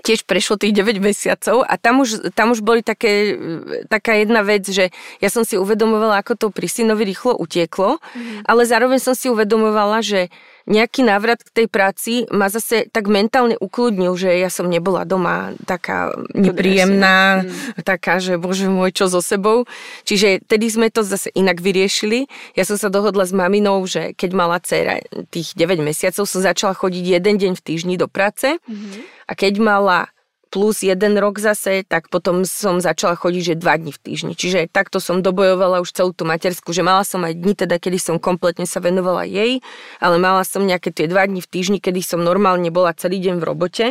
tiež 0.00 0.24
prešlo 0.24 0.56
tých 0.56 0.72
9 0.72 1.04
mesiacov 1.04 1.68
a 1.68 1.76
tam 1.76 2.00
už, 2.00 2.32
tam 2.32 2.56
už 2.56 2.64
boli 2.64 2.80
také, 2.80 3.36
taká 3.92 4.16
jedna 4.16 4.40
vec, 4.40 4.64
že 4.64 4.88
ja 5.20 5.28
som 5.28 5.44
si 5.44 5.60
uvedomovala, 5.60 6.24
ako 6.24 6.32
to 6.40 6.46
pri 6.48 6.64
synovi 6.64 7.04
rýchlo 7.04 7.36
utieklo, 7.36 8.00
mm. 8.00 8.48
ale 8.48 8.64
zároveň 8.64 8.98
som 9.04 9.12
si 9.12 9.28
uvedomovala, 9.28 10.00
že 10.00 10.32
nejaký 10.70 11.02
návrat 11.02 11.42
k 11.42 11.50
tej 11.50 11.66
práci 11.66 12.12
ma 12.30 12.46
zase 12.46 12.86
tak 12.90 13.10
mentálne 13.10 13.58
ukludnil, 13.58 14.14
že 14.14 14.30
ja 14.38 14.46
som 14.46 14.70
nebola 14.70 15.02
doma 15.02 15.56
taká 15.66 16.14
nepríjemná, 16.36 17.42
mm. 17.42 17.82
taká, 17.82 18.22
že 18.22 18.38
bože 18.38 18.70
môj, 18.70 18.94
čo 18.94 19.10
so 19.10 19.18
sebou. 19.18 19.66
Čiže 20.06 20.44
tedy 20.46 20.70
sme 20.70 20.92
to 20.92 21.02
zase 21.02 21.34
inak 21.34 21.58
vyriešili. 21.58 22.30
Ja 22.54 22.62
som 22.62 22.78
sa 22.78 22.92
dohodla 22.92 23.26
s 23.26 23.34
maminou, 23.34 23.82
že 23.90 24.14
keď 24.14 24.30
mala 24.36 24.62
dcera 24.62 25.02
tých 25.34 25.58
9 25.58 25.82
mesiacov, 25.82 26.28
som 26.28 26.40
začala 26.44 26.78
chodiť 26.78 27.04
jeden 27.18 27.34
deň 27.40 27.52
v 27.58 27.64
týždni 27.64 27.94
do 27.98 28.06
práce 28.06 28.54
mm-hmm. 28.54 29.26
a 29.26 29.32
keď 29.34 29.52
mala 29.58 30.11
plus 30.52 30.84
jeden 30.84 31.16
rok 31.16 31.40
zase, 31.40 31.80
tak 31.88 32.12
potom 32.12 32.44
som 32.44 32.76
začala 32.76 33.16
chodiť, 33.16 33.42
že 33.42 33.54
dva 33.56 33.80
dní 33.80 33.88
v 33.88 34.00
týždni. 34.04 34.36
Čiže 34.36 34.68
takto 34.68 35.00
som 35.00 35.24
dobojovala 35.24 35.80
už 35.80 35.96
celú 35.96 36.12
tú 36.12 36.28
matersku, 36.28 36.76
že 36.76 36.84
mala 36.84 37.08
som 37.08 37.24
aj 37.24 37.40
dni 37.40 37.56
teda, 37.56 37.80
kedy 37.80 37.96
som 37.96 38.20
kompletne 38.20 38.68
sa 38.68 38.84
venovala 38.84 39.24
jej, 39.24 39.64
ale 39.96 40.20
mala 40.20 40.44
som 40.44 40.60
nejaké 40.60 40.92
tie 40.92 41.08
dva 41.08 41.24
dní 41.24 41.40
v 41.40 41.48
týždni, 41.48 41.78
kedy 41.80 42.04
som 42.04 42.20
normálne 42.20 42.68
bola 42.68 42.92
celý 42.92 43.16
deň 43.24 43.40
v 43.40 43.44
robote. 43.48 43.86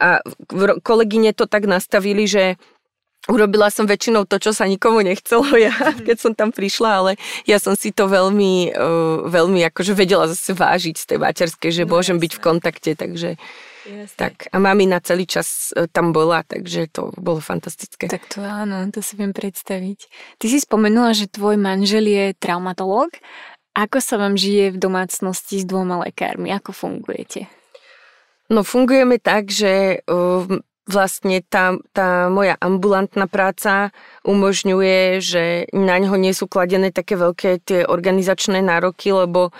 A 0.00 0.24
kolegyne 0.80 1.36
to 1.36 1.44
tak 1.44 1.68
nastavili, 1.68 2.24
že 2.24 2.56
Urobila 3.30 3.70
som 3.70 3.86
väčšinou 3.86 4.26
to, 4.26 4.42
čo 4.42 4.50
sa 4.50 4.66
nikomu 4.66 4.98
nechcelo 4.98 5.46
ja, 5.70 5.70
keď 5.94 6.16
som 6.18 6.32
tam 6.34 6.50
prišla, 6.50 6.90
ale 6.90 7.10
ja 7.46 7.62
som 7.62 7.78
si 7.78 7.94
to 7.94 8.10
veľmi, 8.10 8.74
veľmi 9.30 9.62
akože 9.70 9.94
vedela 9.94 10.26
zase 10.26 10.50
vážiť 10.58 10.98
z 10.98 11.04
tej 11.06 11.18
materskej, 11.22 11.70
že 11.70 11.84
no, 11.86 11.94
môžem 11.94 12.18
jasne. 12.18 12.24
byť 12.26 12.32
v 12.34 12.42
kontakte, 12.42 12.90
takže 12.98 13.38
Jasne. 13.82 14.18
Tak 14.18 14.34
a 14.54 14.56
mami 14.62 14.86
na 14.86 15.02
celý 15.02 15.26
čas 15.26 15.74
e, 15.74 15.90
tam 15.90 16.14
bola, 16.14 16.46
takže 16.46 16.86
to 16.92 17.10
bolo 17.18 17.42
fantastické. 17.42 18.06
Tak 18.06 18.30
to 18.30 18.42
áno, 18.42 18.86
to 18.94 19.02
si 19.02 19.18
viem 19.18 19.34
predstaviť. 19.34 19.98
Ty 20.38 20.46
si 20.46 20.58
spomenula, 20.62 21.14
že 21.18 21.26
tvoj 21.26 21.58
manžel 21.58 22.06
je 22.06 22.24
traumatológ. 22.38 23.10
Ako 23.72 23.98
sa 24.04 24.20
vám 24.20 24.36
žije 24.36 24.76
v 24.76 24.78
domácnosti 24.78 25.58
s 25.58 25.64
dvoma 25.64 26.04
lekármi? 26.04 26.52
Ako 26.52 26.76
fungujete? 26.76 27.48
No 28.52 28.62
fungujeme 28.62 29.16
tak, 29.16 29.48
že 29.48 30.04
uh, 30.04 30.44
vlastne 30.84 31.40
tá, 31.46 31.78
tá 31.96 32.28
moja 32.28 32.60
ambulantná 32.60 33.24
práca 33.24 33.94
umožňuje, 34.28 35.24
že 35.24 35.44
na 35.72 35.96
ňo 35.96 36.20
nie 36.20 36.34
sú 36.34 36.50
kladené 36.50 36.92
také 36.92 37.16
veľké 37.16 37.64
tie 37.64 37.80
organizačné 37.88 38.60
nároky, 38.60 39.14
lebo 39.14 39.54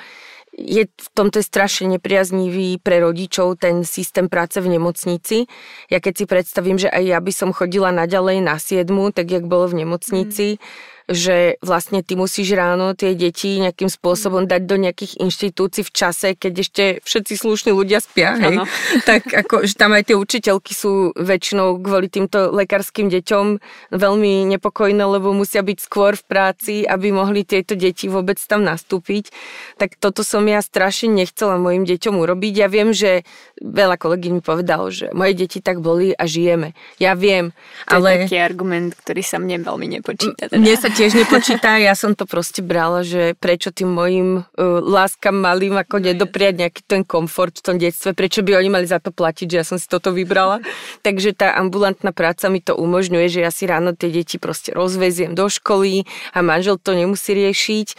je 0.53 0.85
v 0.85 1.09
tomto 1.17 1.41
strašne 1.41 1.97
nepriaznivý 1.97 2.77
pre 2.85 3.01
rodičov 3.01 3.57
ten 3.57 3.89
systém 3.89 4.29
práce 4.29 4.61
v 4.61 4.69
nemocnici. 4.69 5.49
Ja 5.89 5.99
keď 5.99 6.13
si 6.13 6.25
predstavím, 6.29 6.77
že 6.77 6.93
aj 6.93 7.05
ja 7.09 7.19
by 7.25 7.33
som 7.33 7.57
chodila 7.57 7.89
naďalej 7.89 8.45
na 8.45 8.61
siedmu, 8.61 9.17
tak 9.17 9.33
jak 9.33 9.49
bolo 9.49 9.73
v 9.73 9.85
nemocnici, 9.85 10.61
mm 10.61 10.92
že 11.11 11.59
vlastne 11.65 12.05
ty 12.07 12.15
musíš 12.15 12.55
ráno 12.55 12.95
tie 12.95 13.19
deti 13.19 13.59
nejakým 13.59 13.91
spôsobom 13.91 14.47
dať 14.47 14.63
do 14.67 14.77
nejakých 14.79 15.19
inštitúcií 15.19 15.83
v 15.83 15.93
čase, 15.93 16.29
keď 16.39 16.53
ešte 16.63 16.85
všetci 17.03 17.35
slušní 17.43 17.71
ľudia 17.75 17.99
spia, 17.99 18.39
hej? 18.39 18.63
tak 19.09 19.27
ako, 19.27 19.67
že 19.67 19.75
tam 19.75 19.97
aj 19.99 20.13
tie 20.13 20.17
učiteľky 20.17 20.73
sú 20.73 21.11
väčšinou 21.19 21.83
kvôli 21.83 22.07
týmto 22.07 22.55
lekárskym 22.55 23.11
deťom 23.11 23.59
veľmi 23.91 24.47
nepokojné, 24.57 25.03
lebo 25.03 25.35
musia 25.35 25.65
byť 25.65 25.79
skôr 25.83 26.15
v 26.15 26.25
práci, 26.29 26.75
aby 26.87 27.11
mohli 27.11 27.43
tieto 27.43 27.75
deti 27.75 28.07
vôbec 28.07 28.39
tam 28.39 28.63
nastúpiť. 28.63 29.35
Tak 29.81 29.99
toto 29.99 30.23
som 30.23 30.47
ja 30.47 30.63
strašne 30.63 31.11
nechcela 31.11 31.59
mojim 31.59 31.83
deťom 31.83 32.15
urobiť. 32.23 32.53
Ja 32.55 32.69
viem, 32.71 32.95
že 32.95 33.27
veľa 33.59 33.99
kolegy 33.99 34.31
mi 34.31 34.43
povedalo, 34.45 34.93
že 34.93 35.11
moje 35.17 35.35
deti 35.35 35.59
tak 35.59 35.83
boli 35.83 36.15
a 36.15 36.25
žijeme. 36.29 36.77
Ja 37.03 37.19
viem, 37.19 37.51
to 37.89 37.99
ale... 37.99 38.23
je 38.23 38.31
taký 38.31 38.39
argument, 38.39 38.95
ktorý 38.95 39.23
sa 39.25 39.41
mne 39.43 39.65
veľmi 39.65 39.87
nepočíta. 39.99 40.47
Teda. 40.53 40.61
Mne 40.61 40.75
sa 40.77 40.92
tiež 40.93 41.17
nepočíta, 41.17 41.81
ja 41.81 41.97
som 41.97 42.13
to 42.13 42.29
proste 42.29 42.61
brala, 42.61 43.01
že 43.01 43.33
prečo 43.41 43.73
tým 43.73 43.89
mojim 43.89 44.29
uh, 44.45 44.79
láskam 44.79 45.41
malým 45.41 45.81
ako 45.81 45.99
no, 45.99 46.05
nedopriať 46.13 46.55
nejaký 46.61 46.83
ten 46.85 47.03
komfort 47.03 47.57
v 47.59 47.65
tom 47.65 47.77
detstve, 47.81 48.13
prečo 48.13 48.45
by 48.45 48.61
oni 48.61 48.69
mali 48.69 48.87
za 48.87 49.01
to 49.01 49.09
platiť, 49.09 49.47
že 49.49 49.57
ja 49.57 49.65
som 49.65 49.81
si 49.81 49.89
toto 49.89 50.13
vybrala. 50.13 50.61
Takže 51.01 51.33
tá 51.33 51.57
ambulantná 51.57 52.13
práca 52.13 52.53
mi 52.53 52.61
to 52.61 52.77
umožňuje, 52.77 53.27
že 53.33 53.41
ja 53.41 53.51
si 53.51 53.65
ráno 53.65 53.97
tie 53.97 54.13
deti 54.13 54.37
proste 54.37 54.77
rozveziem 54.77 55.33
do 55.33 55.49
školy 55.49 56.05
a 56.37 56.39
manžel 56.45 56.77
to 56.77 56.93
nemusí 56.93 57.33
riešiť. 57.33 57.97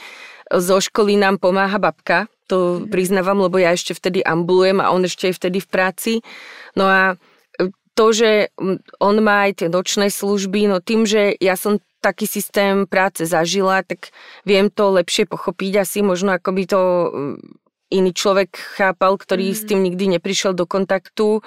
Zo 0.54 0.78
školy 0.78 1.18
nám 1.18 1.42
pomáha 1.42 1.82
babka, 1.82 2.30
to 2.46 2.86
mhm. 2.86 2.94
priznávam, 2.94 3.42
lebo 3.42 3.58
ja 3.58 3.74
ešte 3.74 3.98
vtedy 3.98 4.22
ambulujem 4.22 4.78
a 4.78 4.94
on 4.94 5.02
ešte 5.02 5.34
je 5.34 5.38
vtedy 5.38 5.58
v 5.60 5.68
práci. 5.68 6.14
No 6.78 6.86
a 6.86 7.18
to, 7.94 8.10
že 8.10 8.50
on 8.98 9.22
má 9.22 9.50
aj 9.50 9.62
tie 9.62 9.70
nočné 9.70 10.10
služby, 10.10 10.66
no 10.66 10.82
tým, 10.82 11.06
že 11.06 11.38
ja 11.38 11.54
som 11.54 11.78
taký 12.04 12.28
systém 12.28 12.84
práce 12.84 13.24
zažila, 13.24 13.80
tak 13.88 14.12
viem 14.44 14.68
to 14.68 14.92
lepšie 14.92 15.24
pochopiť 15.24 15.88
asi 15.88 16.04
možno 16.04 16.36
ako 16.36 16.50
by 16.52 16.64
to 16.68 16.82
mm, 16.84 17.36
iný 17.96 18.12
človek 18.12 18.52
chápal, 18.76 19.16
ktorý 19.16 19.54
mm. 19.54 19.56
s 19.56 19.62
tým 19.64 19.80
nikdy 19.80 20.20
neprišiel 20.20 20.52
do 20.52 20.68
kontaktu. 20.68 21.40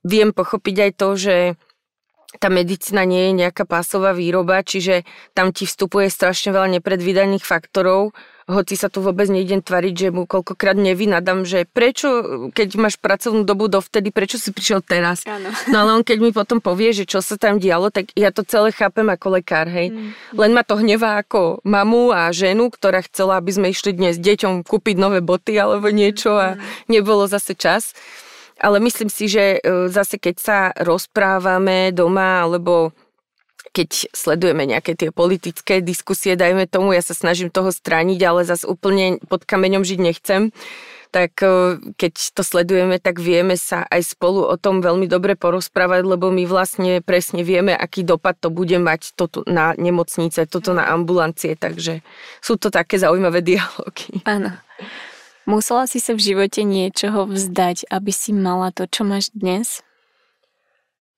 Viem 0.00 0.32
pochopiť 0.32 0.76
aj 0.88 0.92
to, 0.96 1.08
že 1.20 1.36
tá 2.40 2.48
medicína 2.48 3.04
nie 3.04 3.30
je 3.30 3.46
nejaká 3.46 3.68
pásová 3.68 4.16
výroba, 4.16 4.64
čiže 4.64 5.04
tam 5.36 5.52
ti 5.52 5.68
vstupuje 5.68 6.08
strašne 6.08 6.52
veľa 6.52 6.80
nepredvídaných 6.80 7.44
faktorov, 7.44 8.16
hoci 8.46 8.78
sa 8.78 8.86
tu 8.86 9.02
vôbec 9.02 9.26
nejdem 9.26 9.58
tvariť, 9.58 9.94
že 9.94 10.08
mu 10.14 10.22
koľkokrát 10.22 10.78
nevynadám, 10.78 11.42
že 11.42 11.66
prečo, 11.66 12.08
keď 12.54 12.78
máš 12.78 12.94
pracovnú 12.94 13.42
dobu 13.42 13.66
dovtedy, 13.66 14.14
prečo 14.14 14.38
si 14.38 14.54
prišiel 14.54 14.86
teraz? 14.86 15.26
Áno. 15.26 15.50
No 15.76 15.82
ale 15.82 15.98
on 15.98 16.04
keď 16.06 16.18
mi 16.22 16.30
potom 16.30 16.62
povie, 16.62 16.94
že 16.94 17.04
čo 17.04 17.18
sa 17.18 17.34
tam 17.34 17.58
dialo, 17.58 17.90
tak 17.90 18.14
ja 18.14 18.30
to 18.30 18.46
celé 18.46 18.70
chápem 18.70 19.04
ako 19.10 19.34
lekár, 19.34 19.66
hej. 19.66 19.90
Mm. 19.90 20.14
Len 20.38 20.50
ma 20.54 20.62
to 20.62 20.78
hnevá 20.78 21.20
ako 21.20 21.58
mamu 21.66 22.14
a 22.14 22.30
ženu, 22.30 22.70
ktorá 22.70 23.02
chcela, 23.02 23.42
aby 23.42 23.50
sme 23.50 23.66
išli 23.74 23.92
dnes 23.92 24.16
deťom 24.22 24.62
kúpiť 24.62 24.96
nové 24.96 25.18
boty 25.20 25.58
alebo 25.58 25.90
niečo 25.90 26.38
a 26.38 26.54
mm. 26.54 26.86
nebolo 26.86 27.26
zase 27.26 27.58
čas. 27.58 27.98
Ale 28.56 28.80
myslím 28.80 29.10
si, 29.12 29.28
že 29.28 29.60
e, 29.60 29.90
zase 29.92 30.16
keď 30.16 30.36
sa 30.38 30.58
rozprávame 30.80 31.92
doma 31.92 32.46
alebo 32.46 32.94
keď 33.72 34.10
sledujeme 34.14 34.66
nejaké 34.66 34.94
tie 34.94 35.10
politické 35.10 35.80
diskusie, 35.80 36.38
dajme 36.38 36.66
tomu, 36.68 36.92
ja 36.94 37.02
sa 37.02 37.16
snažím 37.16 37.50
toho 37.50 37.70
strániť, 37.72 38.20
ale 38.22 38.46
zase 38.46 38.68
úplne 38.68 39.18
pod 39.26 39.48
kameňom 39.48 39.82
žiť 39.82 39.98
nechcem, 40.00 40.42
tak 41.10 41.40
e, 41.40 41.80
keď 41.96 42.12
to 42.36 42.42
sledujeme, 42.44 43.00
tak 43.00 43.16
vieme 43.22 43.56
sa 43.56 43.88
aj 43.88 44.16
spolu 44.16 44.44
o 44.44 44.56
tom 44.60 44.84
veľmi 44.84 45.08
dobre 45.08 45.32
porozprávať, 45.38 46.04
lebo 46.04 46.28
my 46.28 46.44
vlastne 46.44 47.00
presne 47.00 47.40
vieme, 47.40 47.72
aký 47.72 48.04
dopad 48.04 48.36
to 48.36 48.52
bude 48.52 48.76
mať 48.76 49.16
toto 49.16 49.40
na 49.48 49.72
nemocnice, 49.80 50.44
toto 50.44 50.76
na 50.76 50.92
ambulancie, 50.92 51.56
takže 51.56 52.04
sú 52.44 52.60
to 52.60 52.68
také 52.68 53.00
zaujímavé 53.00 53.40
dialógy. 53.56 54.20
Áno. 54.28 54.52
Musela 55.46 55.86
si 55.86 56.02
sa 56.02 56.12
v 56.12 56.20
živote 56.20 56.66
niečoho 56.66 57.24
vzdať, 57.30 57.86
aby 57.88 58.10
si 58.10 58.34
mala 58.34 58.74
to, 58.74 58.84
čo 58.90 59.06
máš 59.06 59.30
dnes? 59.30 59.86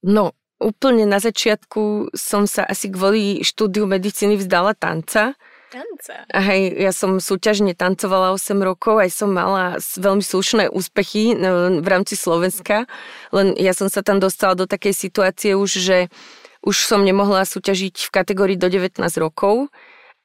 No, 0.04 0.36
úplne 0.58 1.06
na 1.06 1.22
začiatku 1.22 2.14
som 2.14 2.46
sa 2.50 2.66
asi 2.66 2.90
kvôli 2.90 3.46
štúdiu 3.46 3.86
medicíny 3.86 4.34
vzdala 4.38 4.74
tanca. 4.74 5.38
Tanca? 5.70 6.24
Hej, 6.34 6.80
ja 6.80 6.92
som 6.96 7.22
súťažne 7.22 7.76
tancovala 7.78 8.34
8 8.34 8.58
rokov, 8.64 8.98
aj 8.98 9.10
som 9.12 9.30
mala 9.30 9.78
veľmi 9.78 10.24
slušné 10.24 10.72
úspechy 10.72 11.36
no, 11.38 11.78
v 11.78 11.88
rámci 11.88 12.16
Slovenska, 12.16 12.88
len 13.30 13.54
ja 13.54 13.76
som 13.76 13.92
sa 13.92 14.02
tam 14.02 14.18
dostala 14.18 14.56
do 14.56 14.64
takej 14.64 14.96
situácie 14.96 15.52
už, 15.54 15.70
že 15.78 15.98
už 16.64 16.74
som 16.74 17.06
nemohla 17.06 17.46
súťažiť 17.46 18.08
v 18.08 18.10
kategórii 18.10 18.58
do 18.58 18.66
19 18.66 18.98
rokov 19.22 19.70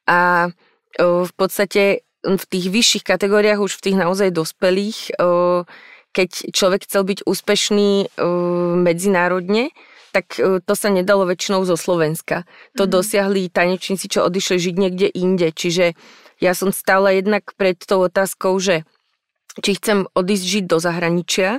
a 0.08 0.50
v 0.98 1.32
podstate 1.36 2.02
v 2.24 2.44
tých 2.48 2.66
vyšších 2.72 3.04
kategóriách, 3.04 3.60
už 3.60 3.76
v 3.78 3.84
tých 3.84 3.96
naozaj 4.00 4.32
dospelých, 4.32 5.12
keď 6.14 6.28
človek 6.56 6.88
chcel 6.88 7.02
byť 7.04 7.18
úspešný 7.28 8.16
medzinárodne, 8.80 9.70
tak 10.14 10.38
e, 10.38 10.62
to 10.62 10.74
sa 10.78 10.94
nedalo 10.94 11.26
väčšinou 11.26 11.66
zo 11.66 11.74
Slovenska. 11.74 12.46
To 12.78 12.86
mm. 12.86 12.90
dosiahli 12.94 13.50
tanečníci, 13.50 14.06
čo 14.06 14.22
odišli 14.30 14.70
žiť 14.70 14.74
niekde 14.78 15.10
inde. 15.10 15.50
Čiže 15.50 15.98
ja 16.38 16.54
som 16.54 16.70
stála 16.70 17.10
jednak 17.10 17.50
pred 17.58 17.74
tou 17.82 18.06
otázkou, 18.06 18.54
že 18.62 18.86
či 19.58 19.74
chcem 19.74 20.06
odísť 20.14 20.44
žiť 20.46 20.64
do 20.70 20.78
zahraničia, 20.78 21.58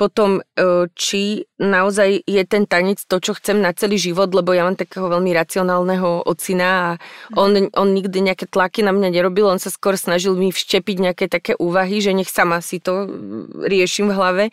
potom 0.00 0.40
e, 0.40 0.88
či 0.96 1.44
naozaj 1.60 2.24
je 2.24 2.42
ten 2.48 2.64
tanec 2.64 3.04
to, 3.04 3.20
čo 3.20 3.36
chcem 3.36 3.60
na 3.60 3.76
celý 3.76 4.00
život, 4.00 4.32
lebo 4.32 4.56
ja 4.56 4.64
mám 4.64 4.80
takého 4.80 5.12
veľmi 5.12 5.28
racionálneho 5.36 6.24
ocina 6.24 6.68
a 6.72 6.90
mhm. 6.96 7.36
on, 7.36 7.50
on 7.76 7.88
nikdy 7.92 8.24
nejaké 8.24 8.48
tlaky 8.48 8.80
na 8.80 8.96
mňa 8.96 9.12
nerobil, 9.12 9.44
on 9.44 9.60
sa 9.60 9.68
skôr 9.68 10.00
snažil 10.00 10.32
mi 10.40 10.48
vštepiť 10.48 10.96
nejaké 11.04 11.28
také 11.28 11.52
úvahy, 11.60 12.00
že 12.00 12.16
nech 12.16 12.32
sama 12.32 12.64
si 12.64 12.80
to 12.80 13.12
riešim 13.60 14.08
v 14.08 14.16
hlave 14.16 14.44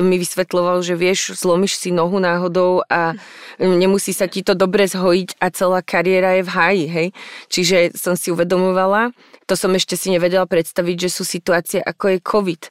mi 0.00 0.20
vysvetloval, 0.20 0.84
že 0.84 0.94
vieš, 0.94 1.36
zlomíš 1.40 1.80
si 1.80 1.90
nohu 1.90 2.20
náhodou 2.20 2.84
a 2.86 3.16
nemusí 3.56 4.12
sa 4.12 4.28
ti 4.28 4.44
to 4.44 4.52
dobre 4.52 4.84
zhojiť 4.84 5.40
a 5.40 5.46
celá 5.52 5.80
kariéra 5.80 6.40
je 6.40 6.42
v 6.44 6.50
háji, 6.50 6.86
hej. 6.88 7.08
Čiže 7.48 7.76
som 7.96 8.14
si 8.14 8.28
uvedomovala, 8.28 9.16
to 9.48 9.56
som 9.56 9.72
ešte 9.72 9.96
si 9.96 10.12
nevedela 10.12 10.44
predstaviť, 10.44 11.08
že 11.08 11.10
sú 11.10 11.22
situácie 11.24 11.80
ako 11.80 12.16
je 12.16 12.18
COVID, 12.20 12.62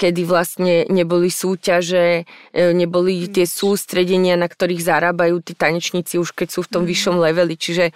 kedy 0.00 0.22
vlastne 0.24 0.88
neboli 0.88 1.28
súťaže, 1.28 2.24
e, 2.56 2.62
neboli 2.72 3.28
tie 3.28 3.44
sústredenia, 3.44 4.40
na 4.40 4.48
ktorých 4.48 4.80
zarábajú 4.80 5.44
tí 5.44 5.52
tanečníci 5.52 6.16
už 6.16 6.32
keď 6.32 6.48
sú 6.48 6.64
v 6.64 6.72
tom 6.72 6.82
mm. 6.84 6.88
vyššom 6.88 7.16
leveli. 7.20 7.54
Čiže 7.60 7.92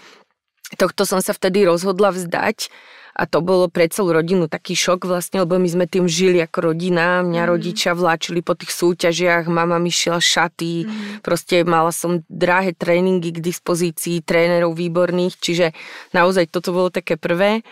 tohto 0.77 1.09
som 1.09 1.25
sa 1.25 1.33
vtedy 1.33 1.65
rozhodla 1.65 2.13
vzdať 2.13 2.69
a 3.15 3.31
to 3.31 3.39
bolo 3.39 3.71
pre 3.71 3.87
celú 3.87 4.11
rodinu 4.11 4.51
taký 4.51 4.75
šok 4.75 5.07
vlastne, 5.07 5.47
lebo 5.47 5.55
my 5.55 5.71
sme 5.71 5.87
tým 5.87 6.11
žili 6.11 6.43
ako 6.43 6.75
rodina. 6.75 7.23
Mňa 7.23 7.43
mm. 7.47 7.51
rodičia 7.55 7.95
vláčili 7.95 8.43
po 8.43 8.59
tých 8.59 8.75
súťažiach, 8.75 9.47
mama 9.47 9.79
mi 9.79 9.95
šila 9.95 10.19
šaty, 10.19 10.83
mm. 10.83 11.23
proste 11.23 11.63
mala 11.63 11.95
som 11.95 12.27
drahé 12.27 12.75
tréningy 12.75 13.31
k 13.31 13.39
dispozícii, 13.39 14.27
trénerov 14.27 14.75
výborných, 14.75 15.39
čiže 15.39 15.71
naozaj 16.11 16.51
toto 16.51 16.75
bolo 16.75 16.91
také 16.91 17.15
prvé. 17.15 17.63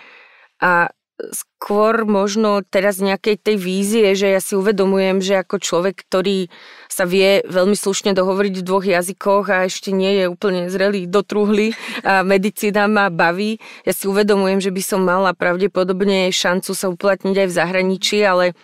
A 0.63 0.95
skôr 1.31 2.03
možno 2.03 2.67
teraz 2.67 2.99
nejakej 2.99 3.39
tej 3.39 3.57
vízie, 3.61 4.07
že 4.19 4.35
ja 4.35 4.43
si 4.43 4.59
uvedomujem, 4.59 5.23
že 5.23 5.39
ako 5.39 5.63
človek, 5.63 6.03
ktorý 6.03 6.51
sa 6.91 7.07
vie 7.07 7.47
veľmi 7.47 7.79
slušne 7.79 8.11
dohovoriť 8.11 8.55
v 8.59 8.67
dvoch 8.67 8.83
jazykoch 8.83 9.47
a 9.47 9.71
ešte 9.71 9.95
nie 9.95 10.19
je 10.19 10.25
úplne 10.27 10.67
zrelý 10.67 11.07
do 11.07 11.23
truhly 11.23 11.79
a 12.03 12.27
medicína 12.27 12.91
ma 12.91 13.07
baví, 13.07 13.63
ja 13.87 13.95
si 13.95 14.11
uvedomujem, 14.11 14.59
že 14.59 14.75
by 14.75 14.83
som 14.83 15.07
mala 15.07 15.31
pravdepodobne 15.31 16.35
šancu 16.35 16.75
sa 16.75 16.91
uplatniť 16.91 17.37
aj 17.39 17.49
v 17.49 17.57
zahraničí, 17.57 18.19
ale 18.27 18.59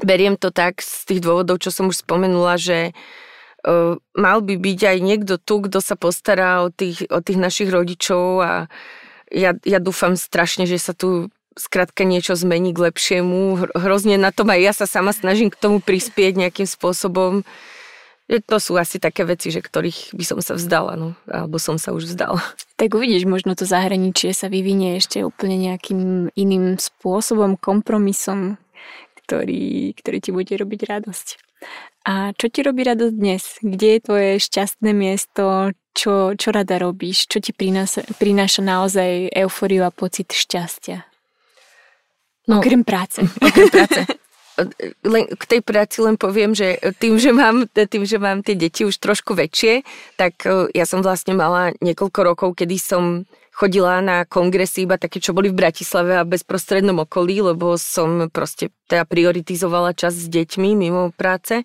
beriem 0.00 0.40
to 0.40 0.48
tak 0.48 0.80
z 0.80 1.04
tých 1.04 1.20
dôvodov, 1.20 1.60
čo 1.60 1.68
som 1.68 1.92
už 1.92 2.00
spomenula, 2.00 2.56
že 2.56 2.96
uh, 3.68 4.00
mal 4.16 4.40
by 4.40 4.56
byť 4.56 4.80
aj 4.88 4.98
niekto 5.04 5.34
tu, 5.36 5.60
kto 5.68 5.84
sa 5.84 6.00
postará 6.00 6.64
o 6.64 6.72
tých, 6.72 7.04
o 7.12 7.20
tých 7.20 7.36
našich 7.36 7.68
rodičov 7.68 8.40
a 8.40 8.52
ja, 9.32 9.56
ja 9.64 9.80
dúfam 9.80 10.16
strašne, 10.16 10.64
že 10.68 10.80
sa 10.80 10.96
tu 10.96 11.32
skrátka 11.56 12.04
niečo 12.04 12.34
zmení 12.34 12.72
k 12.72 12.92
lepšiemu. 12.92 13.72
Hrozne 13.76 14.16
na 14.16 14.32
tom 14.32 14.50
aj 14.50 14.60
ja 14.60 14.72
sa 14.72 14.86
sama 14.88 15.12
snažím 15.12 15.52
k 15.52 15.60
tomu 15.60 15.78
prispieť 15.78 16.36
nejakým 16.38 16.68
spôsobom. 16.68 17.44
To 18.32 18.56
sú 18.56 18.80
asi 18.80 18.96
také 18.96 19.28
veci, 19.28 19.52
že 19.52 19.60
ktorých 19.60 20.16
by 20.16 20.24
som 20.24 20.38
sa 20.40 20.56
vzdala, 20.56 20.96
no, 20.96 21.12
alebo 21.28 21.60
som 21.60 21.76
sa 21.76 21.92
už 21.92 22.08
vzdala. 22.14 22.40
Tak 22.80 22.96
uvidíš, 22.96 23.28
možno 23.28 23.52
to 23.52 23.68
zahraničie 23.68 24.32
sa 24.32 24.48
vyvinie 24.48 24.96
ešte 24.96 25.20
úplne 25.20 25.60
nejakým 25.60 26.32
iným 26.32 26.80
spôsobom, 26.80 27.60
kompromisom, 27.60 28.56
ktorý, 29.26 29.92
ktorý 30.00 30.18
ti 30.22 30.30
bude 30.32 30.54
robiť 30.56 30.80
radosť. 30.88 31.26
A 32.08 32.34
čo 32.34 32.50
ti 32.50 32.64
robí 32.66 32.82
radosť 32.82 33.14
dnes? 33.14 33.42
Kde 33.62 33.88
je 33.94 34.00
tvoje 34.00 34.30
šťastné 34.42 34.90
miesto? 34.90 35.70
Čo, 35.92 36.34
čo 36.34 36.48
rada 36.50 36.80
robíš? 36.80 37.28
Čo 37.28 37.38
ti 37.38 37.52
prináša, 37.52 38.02
prináša 38.16 38.64
naozaj 38.64 39.30
eufóriu 39.30 39.84
a 39.84 39.94
pocit 39.94 40.32
šťastia? 40.32 41.11
No, 42.48 42.58
okrem 42.58 42.82
práce. 42.82 43.22
Okrem 43.46 43.70
práce. 43.70 44.02
Len, 45.06 45.24
k 45.32 45.44
tej 45.48 45.60
práci 45.64 46.04
len 46.04 46.20
poviem, 46.20 46.52
že 46.52 46.76
tým 47.00 47.16
že, 47.16 47.32
mám, 47.32 47.64
tým, 47.72 48.04
že 48.04 48.20
mám 48.20 48.44
tie 48.44 48.52
deti 48.52 48.84
už 48.84 49.00
trošku 49.00 49.32
väčšie, 49.32 49.80
tak 50.20 50.44
e, 50.44 50.68
ja 50.76 50.84
som 50.84 51.00
vlastne 51.00 51.32
mala 51.32 51.72
niekoľko 51.80 52.20
rokov, 52.20 52.48
kedy 52.60 52.76
som 52.76 53.24
chodila 53.52 54.04
na 54.04 54.28
kongresy 54.28 54.84
iba 54.84 55.00
také, 55.00 55.24
čo 55.24 55.32
boli 55.32 55.48
v 55.48 55.56
Bratislave 55.56 56.20
a 56.20 56.28
bezprostrednom 56.28 57.00
okolí, 57.04 57.40
lebo 57.40 57.80
som 57.80 58.28
proste 58.28 58.68
teda 58.88 59.08
prioritizovala 59.08 59.96
čas 59.96 60.16
s 60.16 60.28
deťmi 60.28 60.76
mimo 60.76 61.12
práce. 61.16 61.64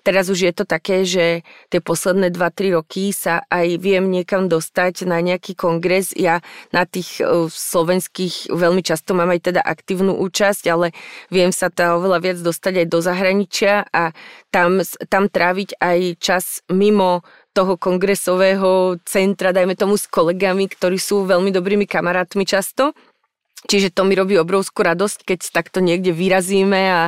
Teraz 0.00 0.32
už 0.32 0.48
je 0.48 0.52
to 0.56 0.64
také, 0.64 1.04
že 1.04 1.44
tie 1.68 1.80
posledné 1.80 2.32
2-3 2.32 2.76
roky 2.76 3.12
sa 3.12 3.44
aj 3.52 3.76
viem 3.76 4.08
niekam 4.08 4.48
dostať 4.48 5.04
na 5.04 5.20
nejaký 5.20 5.52
kongres. 5.54 6.16
Ja 6.16 6.40
na 6.72 6.88
tých 6.88 7.20
slovenských 7.50 8.52
veľmi 8.52 8.80
často 8.80 9.12
mám 9.12 9.30
aj 9.30 9.52
teda 9.52 9.60
aktívnu 9.60 10.16
účasť, 10.16 10.64
ale 10.72 10.96
viem 11.28 11.52
sa 11.52 11.68
tá 11.68 11.94
oveľa 11.96 12.18
viac 12.20 12.38
dostať 12.40 12.84
aj 12.84 12.86
do 12.88 12.98
zahraničia 13.04 13.74
a 13.92 14.16
tam, 14.48 14.80
tam 15.12 15.28
tráviť 15.28 15.76
aj 15.78 15.98
čas 16.18 16.44
mimo 16.72 17.22
toho 17.50 17.74
kongresového 17.74 19.02
centra, 19.02 19.50
dajme 19.50 19.74
tomu 19.74 19.98
s 19.98 20.06
kolegami, 20.06 20.70
ktorí 20.70 21.02
sú 21.02 21.26
veľmi 21.26 21.50
dobrými 21.50 21.82
kamarátmi 21.82 22.46
často. 22.46 22.94
Čiže 23.68 23.92
to 23.92 24.08
mi 24.08 24.16
robí 24.16 24.40
obrovskú 24.40 24.80
radosť, 24.80 25.28
keď 25.28 25.40
takto 25.52 25.84
niekde 25.84 26.16
vyrazíme 26.16 26.80
a 26.80 27.02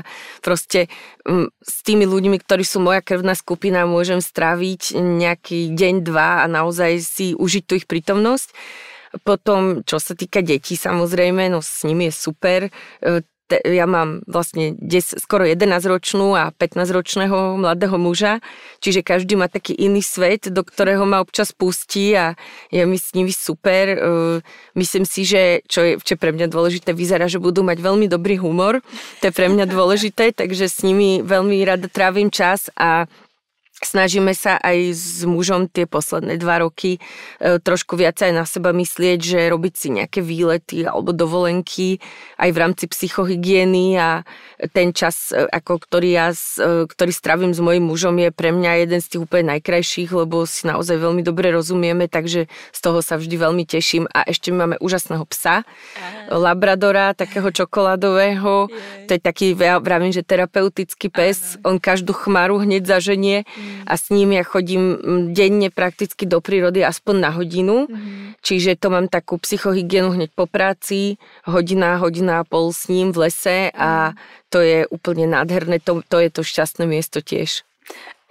proste 0.44 0.92
mm, 1.24 1.48
s 1.64 1.76
tými 1.80 2.04
ľuďmi, 2.04 2.36
ktorí 2.44 2.60
sú 2.60 2.84
moja 2.84 3.00
krvná 3.00 3.32
skupina, 3.32 3.88
môžem 3.88 4.20
stráviť 4.20 5.00
nejaký 5.00 5.72
deň, 5.72 5.94
dva 6.04 6.44
a 6.44 6.46
naozaj 6.52 7.00
si 7.00 7.26
užiť 7.32 7.62
tú 7.64 7.72
ich 7.80 7.88
prítomnosť. 7.88 8.52
Potom, 9.24 9.84
čo 9.84 10.00
sa 10.00 10.16
týka 10.16 10.40
detí, 10.40 10.76
samozrejme, 10.76 11.52
no 11.52 11.60
s 11.60 11.84
nimi 11.84 12.08
je 12.08 12.14
super. 12.16 12.60
Ja 13.60 13.84
mám 13.84 14.24
vlastne 14.24 14.72
10, 14.80 15.20
skoro 15.20 15.44
11-ročnú 15.44 16.32
a 16.32 16.54
15-ročného 16.54 17.60
mladého 17.60 17.96
muža, 18.00 18.40
čiže 18.80 19.04
každý 19.04 19.36
má 19.36 19.50
taký 19.50 19.76
iný 19.76 20.00
svet, 20.00 20.48
do 20.48 20.64
ktorého 20.64 21.04
ma 21.04 21.20
občas 21.20 21.52
pustí 21.52 22.16
a 22.16 22.38
je 22.72 22.84
mi 22.88 22.96
s 22.96 23.12
nimi 23.12 23.34
super. 23.34 23.98
Myslím 24.72 25.04
si, 25.04 25.28
že 25.28 25.60
čo 25.68 25.84
je, 25.84 25.92
čo 26.00 26.14
je 26.14 26.20
pre 26.20 26.32
mňa 26.32 26.48
dôležité, 26.48 26.96
vyzerá, 26.96 27.28
že 27.28 27.42
budú 27.42 27.60
mať 27.60 27.78
veľmi 27.82 28.06
dobrý 28.08 28.40
humor. 28.40 28.80
To 29.20 29.24
je 29.28 29.34
pre 29.34 29.50
mňa 29.52 29.68
dôležité, 29.68 30.32
takže 30.32 30.70
s 30.70 30.80
nimi 30.86 31.20
veľmi 31.20 31.60
rada 31.66 31.86
trávim 31.90 32.32
čas 32.32 32.72
a 32.78 33.06
Snažíme 33.82 34.30
sa 34.30 34.62
aj 34.62 34.94
s 34.94 35.26
mužom 35.26 35.66
tie 35.66 35.90
posledné 35.90 36.38
dva 36.38 36.62
roky 36.62 37.02
e, 37.42 37.58
trošku 37.58 37.98
viac 37.98 38.14
aj 38.22 38.30
na 38.30 38.46
seba 38.46 38.70
myslieť, 38.70 39.18
že 39.18 39.50
robiť 39.50 39.74
si 39.74 39.88
nejaké 39.90 40.22
výlety 40.22 40.86
alebo 40.86 41.10
dovolenky 41.10 41.98
aj 42.38 42.50
v 42.54 42.60
rámci 42.62 42.86
psychohygieny 42.86 43.98
a 43.98 44.22
ten 44.70 44.94
čas, 44.94 45.34
e, 45.34 45.42
ako 45.50 45.82
ktorý 45.82 46.14
ja, 46.14 46.30
e, 46.30 46.86
ktorý 46.86 47.10
stravím 47.10 47.50
s 47.50 47.58
mojim 47.58 47.82
mužom 47.82 48.22
je 48.22 48.30
pre 48.30 48.54
mňa 48.54 48.86
jeden 48.86 49.02
z 49.02 49.18
tých 49.18 49.22
úplne 49.26 49.58
najkrajších, 49.58 50.14
lebo 50.14 50.46
si 50.46 50.62
naozaj 50.70 51.02
veľmi 51.02 51.26
dobre 51.26 51.50
rozumieme, 51.50 52.06
takže 52.06 52.46
z 52.70 52.78
toho 52.78 53.02
sa 53.02 53.18
vždy 53.18 53.34
veľmi 53.34 53.66
teším 53.66 54.06
a 54.14 54.22
ešte 54.30 54.54
máme 54.54 54.78
úžasného 54.78 55.26
psa, 55.26 55.66
Aha. 55.66 56.38
labradora, 56.38 57.18
takého 57.18 57.50
čokoládového, 57.50 58.70
je. 58.70 59.10
to 59.10 59.18
je 59.18 59.20
taký, 59.20 59.58
ja 59.58 59.82
vravím, 59.82 60.14
že 60.14 60.22
terapeutický 60.22 61.10
pes, 61.10 61.58
Aha. 61.58 61.74
on 61.74 61.82
každú 61.82 62.14
chmaru 62.14 62.62
hneď 62.62 62.86
zaženie 62.86 63.42
mm 63.42 63.71
a 63.86 63.94
s 63.96 64.10
ním 64.10 64.36
ja 64.36 64.44
chodím 64.46 64.98
denne 65.32 65.68
prakticky 65.68 66.24
do 66.24 66.40
prírody 66.40 66.84
aspoň 66.84 67.16
na 67.18 67.30
hodinu, 67.30 67.86
mm. 67.88 68.40
čiže 68.44 68.78
to 68.78 68.92
mám 68.92 69.06
takú 69.10 69.38
psychohygienu 69.38 70.14
hneď 70.14 70.30
po 70.32 70.46
práci, 70.46 71.20
hodina, 71.44 71.98
hodina 71.98 72.40
a 72.40 72.46
pol 72.46 72.70
s 72.72 72.86
ním 72.88 73.10
v 73.12 73.28
lese 73.28 73.68
a 73.74 74.12
mhm. 74.12 74.16
to 74.52 74.58
je 74.60 74.78
úplne 74.88 75.26
nádherné, 75.28 75.80
to, 75.82 76.00
to 76.06 76.16
je 76.20 76.28
to 76.30 76.42
šťastné 76.44 76.84
miesto 76.86 77.20
tiež. 77.20 77.66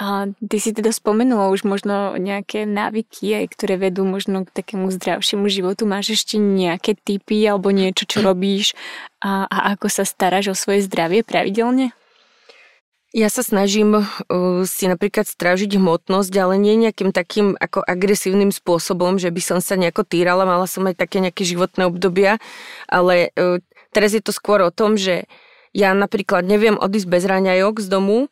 A 0.01 0.25
ty 0.49 0.57
si 0.57 0.73
teda 0.73 0.89
spomenula 0.89 1.53
už 1.53 1.61
možno 1.61 2.17
nejaké 2.17 2.65
návyky, 2.65 3.37
aj 3.37 3.53
ktoré 3.53 3.77
vedú 3.77 4.01
možno 4.01 4.49
k 4.49 4.49
takému 4.49 4.89
zdravšiemu 4.89 5.45
životu. 5.45 5.85
Máš 5.85 6.17
ešte 6.17 6.41
nejaké 6.41 6.97
typy 6.97 7.45
alebo 7.45 7.69
niečo, 7.69 8.09
čo 8.09 8.25
robíš 8.25 8.73
a, 9.21 9.45
a 9.45 9.77
ako 9.77 9.93
sa 9.93 10.01
staráš 10.01 10.45
o 10.49 10.55
svoje 10.57 10.89
zdravie 10.89 11.21
pravidelne? 11.21 11.93
Ja 13.11 13.27
sa 13.27 13.43
snažím 13.43 13.99
uh, 13.99 14.07
si 14.63 14.87
napríklad 14.87 15.27
strážiť 15.27 15.75
hmotnosť, 15.75 16.31
ale 16.39 16.55
nie 16.55 16.79
nejakým 16.79 17.11
takým 17.11 17.59
ako 17.59 17.83
agresívnym 17.83 18.55
spôsobom, 18.55 19.19
že 19.19 19.27
by 19.27 19.41
som 19.43 19.59
sa 19.59 19.75
nejako 19.75 20.07
týrala, 20.07 20.47
mala 20.47 20.63
som 20.63 20.87
aj 20.87 20.95
také 20.95 21.19
nejaké 21.19 21.43
životné 21.43 21.91
obdobia, 21.91 22.39
ale 22.87 23.35
uh, 23.35 23.59
teraz 23.91 24.15
je 24.15 24.23
to 24.23 24.31
skôr 24.31 24.63
o 24.63 24.71
tom, 24.71 24.95
že 24.95 25.27
ja 25.75 25.91
napríklad 25.91 26.47
neviem 26.47 26.79
odísť 26.79 27.07
bez 27.11 27.23
raňajok 27.27 27.83
z 27.83 27.87
domu, 27.91 28.31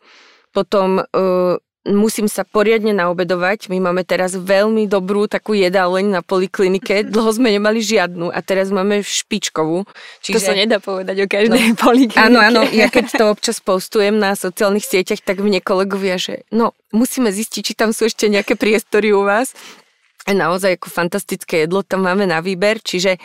potom 0.55 1.03
uh, 1.03 1.59
musím 1.87 2.27
sa 2.27 2.43
poriadne 2.43 2.91
naobedovať. 2.91 3.71
My 3.71 3.79
máme 3.79 4.03
teraz 4.03 4.35
veľmi 4.35 4.89
dobrú 4.91 5.31
takú 5.31 5.55
jedáleň 5.55 6.19
na 6.19 6.21
poliklinike. 6.21 7.03
Dlho 7.13 7.31
sme 7.31 7.55
nemali 7.55 7.79
žiadnu 7.79 8.31
a 8.33 8.39
teraz 8.43 8.73
máme 8.73 8.99
špičkovú. 8.99 9.87
Čiže... 10.19 10.35
To 10.35 10.41
sa 10.43 10.55
nedá 10.55 10.77
povedať 10.83 11.23
o 11.23 11.27
každej 11.27 11.63
no. 11.73 11.79
poliklinike. 11.85 12.19
Áno, 12.19 12.39
áno. 12.43 12.61
Ja 12.75 12.91
keď 12.91 13.05
to 13.15 13.23
občas 13.31 13.63
postujem 13.63 14.19
na 14.19 14.35
sociálnych 14.35 14.83
sieťach, 14.83 15.23
tak 15.23 15.39
mne 15.39 15.63
kolegovia, 15.63 16.19
že 16.19 16.43
no, 16.51 16.75
musíme 16.91 17.31
zistiť, 17.31 17.61
či 17.63 17.73
tam 17.77 17.95
sú 17.95 18.11
ešte 18.11 18.27
nejaké 18.27 18.59
priestory 18.59 19.15
u 19.15 19.23
vás. 19.23 19.55
A 20.27 20.35
naozaj 20.35 20.77
ako 20.77 20.93
fantastické 20.93 21.65
jedlo 21.65 21.81
tam 21.81 22.05
máme 22.05 22.27
na 22.27 22.43
výber, 22.43 22.77
čiže 22.83 23.17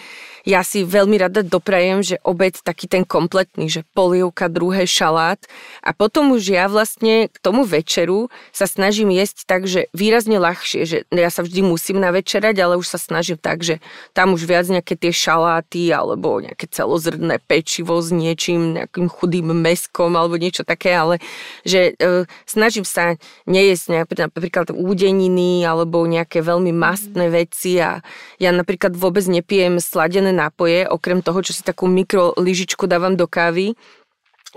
ja 0.45 0.61
si 0.61 0.85
veľmi 0.85 1.17
rada 1.17 1.41
doprajem, 1.41 2.05
že 2.05 2.17
obed 2.21 2.53
taký 2.61 2.85
ten 2.85 3.09
kompletný, 3.09 3.73
že 3.73 3.81
polievka, 3.97 4.53
druhé 4.53 4.85
šalát. 4.85 5.41
A 5.81 5.97
potom 5.97 6.37
už 6.37 6.53
ja 6.53 6.69
vlastne 6.69 7.33
k 7.33 7.37
tomu 7.41 7.65
večeru 7.65 8.29
sa 8.53 8.69
snažím 8.69 9.09
jesť 9.09 9.49
tak, 9.49 9.65
že 9.65 9.89
výrazne 9.97 10.37
ľahšie, 10.37 10.85
že 10.85 10.99
ja 11.09 11.33
sa 11.33 11.41
vždy 11.41 11.65
musím 11.65 11.97
navečerať, 12.05 12.61
ale 12.61 12.77
už 12.77 12.93
sa 12.93 13.01
snažím 13.01 13.41
tak, 13.41 13.65
že 13.65 13.81
tam 14.13 14.37
už 14.37 14.45
viac 14.45 14.69
nejaké 14.69 15.01
tie 15.01 15.17
šaláty 15.17 15.89
alebo 15.89 16.45
nejaké 16.45 16.69
celozrné 16.69 17.41
pečivo 17.41 17.97
s 18.05 18.13
niečím, 18.13 18.77
nejakým 18.77 19.09
chudým 19.09 19.49
meskom 19.49 20.13
alebo 20.13 20.37
niečo 20.37 20.61
také, 20.61 20.93
ale 20.93 21.25
že 21.65 21.97
e, 21.97 22.29
snažím 22.45 22.85
sa 22.85 23.17
nejesť 23.49 24.05
napríklad 24.13 24.69
údeniny 24.77 25.65
alebo 25.65 26.05
nejaké 26.05 26.45
veľmi 26.45 26.77
mastné 26.77 27.33
veci 27.33 27.81
a 27.81 28.05
ja 28.37 28.51
napríklad 28.53 28.93
vôbec 28.93 29.25
nepijem 29.25 29.81
sladené 29.81 30.34
nápoje, 30.35 30.91
okrem 30.91 31.23
toho, 31.23 31.41
čo 31.41 31.55
si 31.55 31.63
takú 31.63 31.87
mikroližičku 31.87 32.91
dávam 32.91 33.15
do 33.15 33.31
kávy. 33.31 33.79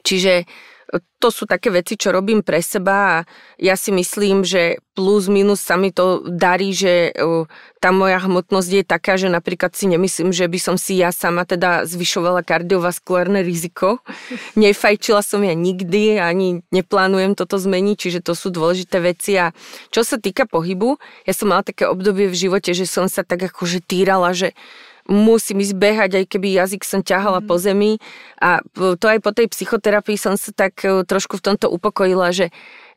Čiže 0.01 0.49
to 1.19 1.27
sú 1.33 1.43
také 1.43 1.67
veci, 1.67 1.99
čo 1.99 2.15
robím 2.15 2.39
pre 2.39 2.63
seba 2.63 2.95
a 3.19 3.25
ja 3.59 3.75
si 3.75 3.91
myslím, 3.91 4.47
že 4.47 4.79
plus 4.95 5.27
minus 5.27 5.59
sa 5.59 5.75
mi 5.75 5.91
to 5.91 6.23
darí, 6.23 6.71
že 6.71 7.11
tá 7.81 7.91
moja 7.91 8.21
hmotnosť 8.23 8.69
je 8.71 8.83
taká, 8.85 9.19
že 9.19 9.27
napríklad 9.27 9.75
si 9.75 9.89
nemyslím, 9.91 10.31
že 10.31 10.47
by 10.47 10.59
som 10.61 10.75
si 10.79 11.01
ja 11.01 11.11
sama 11.11 11.43
teda 11.43 11.83
zvyšovala 11.83 12.45
kardiovaskulárne 12.45 13.43
riziko. 13.43 13.99
Nefajčila 14.61 15.19
som 15.25 15.43
ja 15.43 15.57
nikdy, 15.57 16.21
ani 16.21 16.63
neplánujem 16.71 17.35
toto 17.35 17.59
zmeniť, 17.59 17.97
čiže 17.97 18.19
to 18.23 18.31
sú 18.37 18.53
dôležité 18.53 19.03
veci 19.03 19.35
a 19.35 19.51
čo 19.91 20.07
sa 20.07 20.15
týka 20.15 20.47
pohybu, 20.47 20.95
ja 21.27 21.33
som 21.35 21.51
mala 21.51 21.67
také 21.67 21.83
obdobie 21.89 22.31
v 22.31 22.47
živote, 22.47 22.71
že 22.71 22.87
som 22.87 23.11
sa 23.11 23.27
tak 23.27 23.43
akože 23.43 23.83
týrala, 23.83 24.31
že 24.31 24.55
musím 25.07 25.63
ísť 25.63 25.75
behať, 25.75 26.11
aj 26.21 26.25
keby 26.27 26.47
jazyk 26.53 26.83
som 26.83 27.01
ťahala 27.01 27.39
mm. 27.41 27.47
po 27.47 27.55
zemi. 27.57 27.91
A 28.37 28.61
to 28.75 29.05
aj 29.07 29.19
po 29.23 29.31
tej 29.31 29.47
psychoterapii 29.49 30.19
som 30.19 30.35
sa 30.35 30.51
tak 30.51 30.83
e, 30.83 31.01
trošku 31.07 31.39
v 31.39 31.45
tomto 31.51 31.71
upokojila, 31.71 32.35
že 32.35 32.51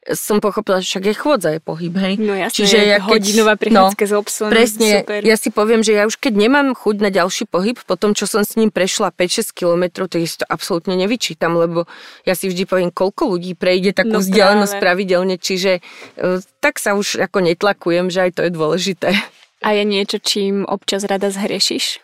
som 0.09 0.41
pochopila, 0.41 0.81
že 0.81 0.97
však 0.97 1.05
je 1.13 1.15
chôdza, 1.15 1.49
je 1.57 1.61
pohyb, 1.61 1.93
hej. 1.93 2.17
No 2.17 2.33
jasne, 2.33 2.65
Čiže 2.65 2.79
ja 2.89 2.99
keď, 3.05 3.21
hodinová 3.21 3.55
prichádzka 3.61 4.05
no, 4.05 4.09
s 4.09 4.15
obsom. 4.17 4.49
Presne, 4.49 5.05
super. 5.05 5.21
ja 5.21 5.37
si 5.37 5.53
poviem, 5.53 5.85
že 5.85 5.93
ja 5.93 6.09
už 6.09 6.17
keď 6.17 6.41
nemám 6.41 6.73
chuť 6.73 6.97
na 7.05 7.13
ďalší 7.13 7.45
pohyb, 7.45 7.77
po 7.85 8.01
tom, 8.01 8.17
čo 8.17 8.25
som 8.25 8.41
s 8.41 8.57
ním 8.57 8.73
prešla 8.73 9.13
5-6 9.13 9.53
kilometrov, 9.53 10.09
to 10.09 10.17
si 10.25 10.41
to 10.41 10.49
absolútne 10.49 10.97
nevyčítam, 10.97 11.53
lebo 11.53 11.85
ja 12.25 12.33
si 12.33 12.49
vždy 12.49 12.65
poviem, 12.65 12.89
koľko 12.89 13.37
ľudí 13.37 13.53
prejde 13.53 13.93
takú 13.93 14.17
no, 14.17 14.25
vzdialenosť 14.25 14.81
pravidelne, 14.81 15.37
čiže 15.37 15.85
e, 16.17 16.41
tak 16.65 16.81
sa 16.81 16.97
už 16.97 17.21
ako 17.21 17.45
netlakujem, 17.45 18.09
že 18.09 18.25
aj 18.25 18.41
to 18.41 18.43
je 18.49 18.51
dôležité. 18.57 19.13
A 19.61 19.77
je 19.77 19.85
niečo, 19.85 20.17
čím 20.17 20.65
občas 20.65 21.05
rada 21.05 21.29
zhriešiš? 21.29 22.01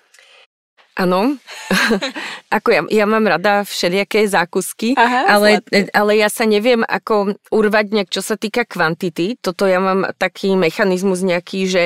Áno, 0.96 1.36
ako 2.56 2.68
ja, 2.72 2.82
ja 2.88 3.04
mám 3.04 3.28
rada 3.28 3.68
všelijaké 3.68 4.24
zákusky, 4.32 4.96
Aha, 4.96 5.28
ale, 5.28 5.60
ale 5.92 6.12
ja 6.16 6.32
sa 6.32 6.48
neviem 6.48 6.80
ako 6.88 7.36
urvať 7.52 7.86
nejak, 7.92 8.08
čo 8.08 8.24
sa 8.24 8.40
týka 8.40 8.64
kvantity. 8.64 9.36
Toto 9.36 9.68
ja 9.68 9.76
mám 9.76 10.08
taký 10.16 10.56
mechanizmus 10.56 11.20
nejaký, 11.20 11.68
že 11.68 11.84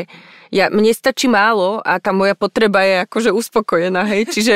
ja, 0.50 0.66
mne 0.68 0.90
stačí 0.90 1.30
málo 1.30 1.78
a 1.80 2.02
tá 2.02 2.10
moja 2.10 2.34
potreba 2.34 2.82
je 2.82 3.06
akože 3.06 3.30
uspokojená, 3.30 4.02
hej, 4.10 4.26
čiže 4.30 4.54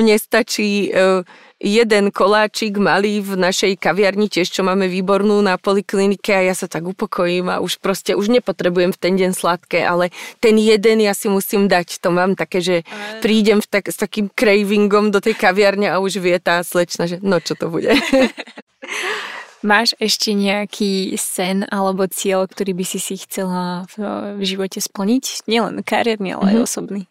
mne 0.00 0.16
stačí 0.16 0.88
uh, 0.90 1.20
jeden 1.64 2.12
koláčik 2.12 2.76
malý 2.76 3.24
v 3.24 3.40
našej 3.40 3.80
kaviarni, 3.80 4.28
tiež 4.28 4.52
čo 4.52 4.60
máme 4.60 4.84
výbornú 4.90 5.40
na 5.40 5.56
poliklinike 5.56 6.34
a 6.36 6.44
ja 6.44 6.54
sa 6.56 6.68
tak 6.68 6.84
upokojím 6.84 7.48
a 7.48 7.62
už 7.64 7.80
proste, 7.80 8.12
už 8.12 8.28
nepotrebujem 8.28 8.92
v 8.92 9.00
ten 9.00 9.14
deň 9.16 9.32
sladké, 9.32 9.80
ale 9.80 10.12
ten 10.44 10.60
jeden 10.60 11.00
ja 11.00 11.16
si 11.16 11.32
musím 11.32 11.70
dať. 11.70 12.04
To 12.04 12.12
mám 12.12 12.36
také, 12.36 12.60
že 12.60 12.76
prídem 13.24 13.64
v 13.64 13.68
tak, 13.70 13.88
s 13.88 13.96
takým 13.96 14.28
cravingom 14.28 15.08
do 15.08 15.24
tej 15.24 15.38
kaviarne 15.38 15.88
a 15.88 16.02
už 16.02 16.20
vie 16.20 16.36
tá 16.36 16.60
slečna, 16.60 17.08
že 17.08 17.22
no 17.24 17.40
čo 17.40 17.56
to 17.56 17.72
bude. 17.72 17.96
Máš 19.64 19.96
ešte 19.96 20.36
nejaký 20.36 21.16
sen 21.16 21.64
alebo 21.72 22.04
cieľ, 22.04 22.44
ktorý 22.44 22.76
by 22.76 22.84
si 22.84 23.00
si 23.00 23.16
chcela 23.16 23.88
v, 23.96 24.04
v 24.36 24.42
živote 24.44 24.76
splniť? 24.76 25.48
Nielen 25.48 25.80
kariérny, 25.80 26.36
ale 26.36 26.36
mm-hmm. 26.36 26.52
aj 26.52 26.58
mhm. 26.60 26.66
osobný. 26.68 27.02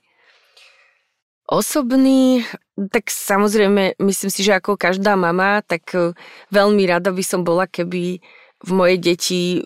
Osobný, 1.49 2.45
tak 2.93 3.09
samozrejme, 3.09 3.99
myslím 3.99 4.31
si, 4.31 4.41
že 4.45 4.61
ako 4.61 4.77
každá 4.77 5.17
mama, 5.17 5.65
tak 5.65 5.91
e, 5.91 6.15
veľmi 6.53 6.87
rada 6.87 7.11
by 7.11 7.23
som 7.25 7.43
bola, 7.43 7.67
keby 7.67 8.23
v 8.63 8.69
moje 8.71 8.95
deti 8.95 9.59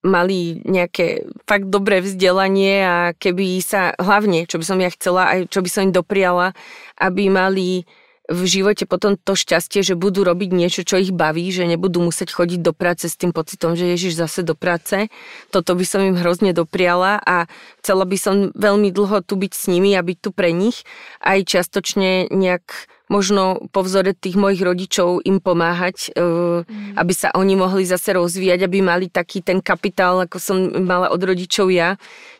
mali 0.00 0.64
nejaké 0.64 1.28
fakt 1.44 1.68
dobré 1.68 2.00
vzdelanie 2.00 2.80
a 2.80 2.96
keby 3.12 3.60
sa, 3.60 3.92
hlavne, 4.00 4.48
čo 4.48 4.56
by 4.56 4.64
som 4.64 4.78
ja 4.80 4.88
chcela, 4.88 5.28
aj 5.36 5.52
čo 5.52 5.60
by 5.60 5.68
som 5.68 5.84
im 5.90 5.92
dopriala, 5.92 6.56
aby 6.96 7.28
mali 7.28 7.84
v 8.28 8.44
živote 8.44 8.84
potom 8.84 9.16
to 9.16 9.32
šťastie, 9.32 9.80
že 9.80 9.96
budú 9.96 10.20
robiť 10.20 10.52
niečo, 10.52 10.84
čo 10.84 11.00
ich 11.00 11.16
baví, 11.16 11.48
že 11.48 11.64
nebudú 11.64 12.04
musieť 12.04 12.36
chodiť 12.36 12.60
do 12.60 12.76
práce 12.76 13.08
s 13.08 13.16
tým 13.16 13.32
pocitom, 13.32 13.72
že 13.72 13.88
Ježiš 13.96 14.20
zase 14.20 14.44
do 14.44 14.52
práce. 14.52 15.08
Toto 15.48 15.72
by 15.72 15.84
som 15.88 16.04
im 16.04 16.20
hrozne 16.20 16.52
dopriala 16.52 17.16
a 17.24 17.48
chcela 17.80 18.04
by 18.04 18.16
som 18.20 18.34
veľmi 18.52 18.92
dlho 18.92 19.24
tu 19.24 19.40
byť 19.40 19.52
s 19.56 19.64
nimi 19.72 19.96
a 19.96 20.04
byť 20.04 20.18
tu 20.20 20.30
pre 20.36 20.52
nich. 20.52 20.84
Aj 21.24 21.40
čiastočne 21.40 22.28
nejak 22.28 22.92
možno 23.08 23.68
po 23.72 23.82
vzore 23.84 24.12
tých 24.12 24.36
mojich 24.36 24.60
rodičov 24.60 25.24
im 25.24 25.40
pomáhať, 25.40 26.12
mm. 26.12 26.94
aby 26.96 27.12
sa 27.12 27.32
oni 27.32 27.56
mohli 27.56 27.84
zase 27.88 28.14
rozvíjať, 28.14 28.68
aby 28.68 28.84
mali 28.84 29.06
taký 29.08 29.40
ten 29.40 29.64
kapitál, 29.64 30.24
ako 30.24 30.36
som 30.36 30.56
mala 30.84 31.08
od 31.08 31.20
rodičov 31.20 31.72
ja. 31.72 31.96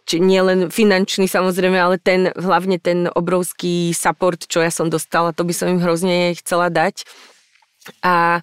Či 0.08 0.24
nie 0.24 0.40
len 0.40 0.72
finančný 0.72 1.28
samozrejme, 1.28 1.76
ale 1.76 2.00
ten, 2.00 2.32
hlavne 2.32 2.80
ten 2.80 3.12
obrovský 3.12 3.92
support, 3.92 4.40
čo 4.48 4.64
ja 4.64 4.72
som 4.72 4.88
dostala, 4.88 5.36
to 5.36 5.44
by 5.44 5.52
som 5.52 5.68
im 5.68 5.84
hrozne 5.84 6.32
chcela 6.40 6.72
dať. 6.72 7.04
A 8.00 8.40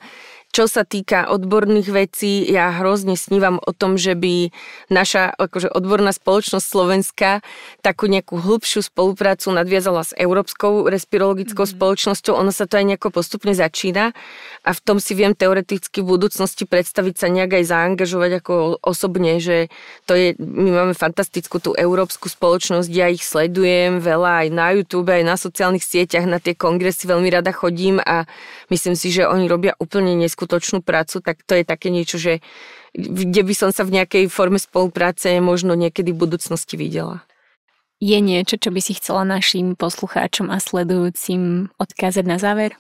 čo 0.56 0.72
sa 0.72 0.88
týka 0.88 1.28
odborných 1.28 1.92
vecí, 1.92 2.48
ja 2.48 2.72
hrozne 2.80 3.20
snívam 3.20 3.60
o 3.60 3.76
tom, 3.76 4.00
že 4.00 4.16
by 4.16 4.56
naša 4.88 5.36
akože 5.36 5.68
odborná 5.68 6.16
spoločnosť 6.16 6.64
Slovenska 6.64 7.44
takú 7.84 8.08
nejakú 8.08 8.40
hĺbšiu 8.40 8.88
spoluprácu 8.88 9.52
nadviazala 9.52 10.08
s 10.08 10.16
Európskou 10.16 10.88
respirologickou 10.88 11.68
mm. 11.68 11.72
spoločnosťou. 11.76 12.40
Ono 12.40 12.56
sa 12.56 12.72
to 12.72 12.80
aj 12.80 12.88
nejako 12.88 13.12
postupne 13.12 13.52
začína 13.52 14.16
a 14.64 14.72
v 14.72 14.80
tom 14.80 15.04
si 15.04 15.12
viem 15.12 15.36
teoreticky 15.36 16.00
v 16.00 16.16
budúcnosti 16.16 16.64
predstaviť 16.64 17.16
sa 17.20 17.28
nejak 17.28 17.60
aj 17.60 17.64
zaangažovať 17.76 18.32
ako 18.40 18.80
osobne, 18.80 19.44
že 19.44 19.68
to 20.08 20.16
je, 20.16 20.40
my 20.40 20.72
máme 20.72 20.96
fantastickú 20.96 21.60
tú 21.60 21.76
európsku 21.76 22.32
spoločnosť, 22.32 22.88
ja 22.96 23.12
ich 23.12 23.28
sledujem 23.28 24.00
veľa 24.00 24.48
aj 24.48 24.56
na 24.56 24.72
YouTube, 24.72 25.12
aj 25.12 25.28
na 25.28 25.36
sociálnych 25.36 25.84
sieťach, 25.84 26.24
na 26.24 26.40
tie 26.40 26.56
kongresy 26.56 27.12
veľmi 27.12 27.28
rada 27.28 27.52
chodím 27.52 28.00
a 28.00 28.24
myslím 28.72 28.96
si, 28.96 29.12
že 29.12 29.28
oni 29.28 29.52
robia 29.52 29.76
úplne 29.84 30.16
neskutečné 30.16 30.45
skutočnú 30.46 30.86
prácu, 30.86 31.26
tak 31.26 31.42
to 31.42 31.58
je 31.58 31.66
také 31.66 31.90
niečo, 31.90 32.22
že 32.22 32.46
kde 32.94 33.42
by 33.42 33.54
som 33.58 33.70
sa 33.74 33.82
v 33.82 33.98
nejakej 33.98 34.30
forme 34.30 34.62
spolupráce 34.62 35.34
možno 35.42 35.74
niekedy 35.74 36.14
v 36.14 36.22
budúcnosti 36.30 36.78
videla. 36.78 37.26
Je 37.98 38.22
niečo, 38.22 38.62
čo 38.62 38.70
by 38.70 38.80
si 38.80 38.94
chcela 38.94 39.26
našim 39.26 39.74
poslucháčom 39.74 40.54
a 40.54 40.62
sledujúcim 40.62 41.74
odkázať 41.82 42.26
na 42.30 42.38
záver? 42.38 42.78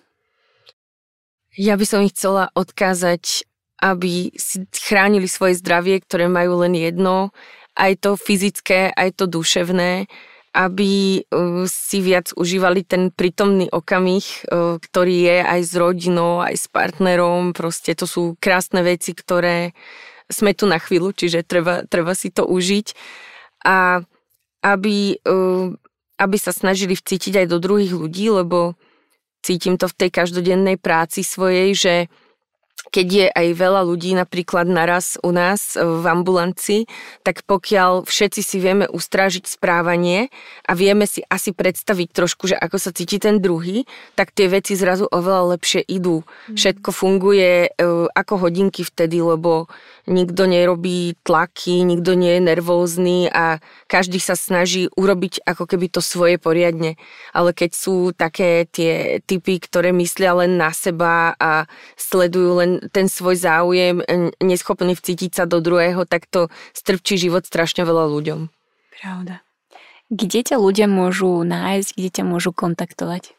Ja 1.58 1.80
by 1.80 1.86
som 1.88 2.04
ich 2.06 2.14
chcela 2.14 2.54
odkázať, 2.54 3.48
aby 3.82 4.36
si 4.38 4.68
chránili 4.70 5.26
svoje 5.26 5.58
zdravie, 5.58 6.04
ktoré 6.04 6.30
majú 6.30 6.62
len 6.62 6.76
jedno, 6.76 7.34
aj 7.76 8.06
to 8.06 8.12
fyzické, 8.16 8.92
aj 8.92 9.20
to 9.20 9.26
duševné 9.28 10.08
aby 10.56 11.19
uh, 11.19 11.68
si 11.68 11.99
viac 11.99 12.32
užívali 12.32 12.88
ten 12.88 13.11
prítomný 13.11 13.68
okamih, 13.68 14.23
uh, 14.48 14.80
ktorý 14.80 15.15
je 15.27 15.38
aj 15.44 15.61
s 15.68 15.73
rodinou, 15.76 16.40
aj 16.40 16.56
s 16.56 16.65
partnerom. 16.72 17.52
Proste 17.52 17.91
to 17.91 18.07
sú 18.07 18.40
krásne 18.40 18.80
veci, 18.80 19.11
ktoré 19.11 19.76
sme 20.32 20.56
tu 20.56 20.64
na 20.64 20.80
chvíľu, 20.80 21.11
čiže 21.11 21.44
treba, 21.44 21.84
treba 21.84 22.15
si 22.15 22.32
to 22.32 22.48
užiť. 22.48 22.88
A 23.68 23.99
aby, 24.64 25.19
uh, 25.27 25.76
aby 26.15 26.38
sa 26.40 26.56
snažili 26.56 26.95
vcítiť 26.95 27.44
aj 27.44 27.48
do 27.52 27.60
druhých 27.60 27.91
ľudí, 27.91 28.32
lebo 28.32 28.80
cítim 29.44 29.76
to 29.76 29.91
v 29.91 30.07
tej 30.07 30.10
každodennej 30.10 30.80
práci 30.80 31.22
svojej, 31.22 31.76
že 31.76 31.95
keď 32.91 33.07
je 33.07 33.28
aj 33.30 33.48
veľa 33.56 33.82
ľudí 33.86 34.14
napríklad 34.14 34.70
naraz 34.70 35.18
u 35.22 35.34
nás 35.34 35.78
v 35.78 36.06
ambulanci, 36.06 36.86
tak 37.26 37.45
pokiaľ 37.45 38.06
všetci 38.06 38.41
si 38.41 38.57
vieme 38.62 38.86
ustrážiť 38.90 39.45
správanie 39.45 40.30
a 40.66 40.78
vieme 40.78 41.10
si 41.10 41.26
asi 41.26 41.52
predstaviť 41.52 42.10
trošku, 42.14 42.52
že 42.52 42.56
ako 42.57 42.78
sa 42.78 42.91
cíti 42.94 43.18
ten 43.18 43.41
druhý, 43.41 43.86
tak 44.14 44.32
tie 44.32 44.49
veci 44.49 44.78
zrazu 44.78 45.10
oveľa 45.10 45.57
lepšie 45.57 45.82
idú. 45.86 46.22
Mm. 46.22 46.56
Všetko 46.57 46.90
funguje 46.91 47.52
e, 47.68 47.70
ako 48.14 48.48
hodinky 48.48 48.86
vtedy, 48.86 49.22
lebo 49.22 49.68
nikto 50.06 50.45
nerobí 50.45 51.18
tlaky, 51.26 51.82
nikto 51.82 52.14
nie 52.14 52.38
je 52.38 52.41
nervózny 52.45 53.18
a 53.30 53.57
každý 53.90 54.22
sa 54.22 54.38
snaží 54.38 54.88
urobiť 54.94 55.41
ako 55.45 55.66
keby 55.66 55.90
to 55.90 56.02
svoje 56.02 56.38
poriadne. 56.38 56.98
Ale 57.34 57.52
keď 57.52 57.72
sú 57.74 58.14
také 58.14 58.70
tie 58.70 59.20
typy, 59.26 59.57
ktoré 59.57 59.90
myslia 59.91 60.38
len 60.38 60.62
na 60.62 60.70
seba 60.72 61.34
a 61.41 61.66
sledujú 61.98 62.52
len 62.62 62.72
ten 62.96 63.06
svoj 63.12 63.36
záujem, 63.38 64.02
neschopný 64.40 64.96
vcítiť 64.96 65.32
sa 65.36 65.44
do 65.44 65.60
druhého, 65.60 66.08
tak 66.08 66.26
to 66.32 66.48
strpčí 66.72 67.20
život 67.20 67.46
strašne 67.46 67.86
veľa 67.86 68.10
ľuďom. 68.10 68.50
Pravda. 69.04 69.46
Kde 70.08 70.40
ťa 70.42 70.58
ľudia 70.58 70.88
môžu 70.90 71.44
nájsť, 71.44 71.90
kde 71.94 72.10
ťa 72.10 72.24
môžu 72.24 72.56
kontaktovať? 72.56 73.35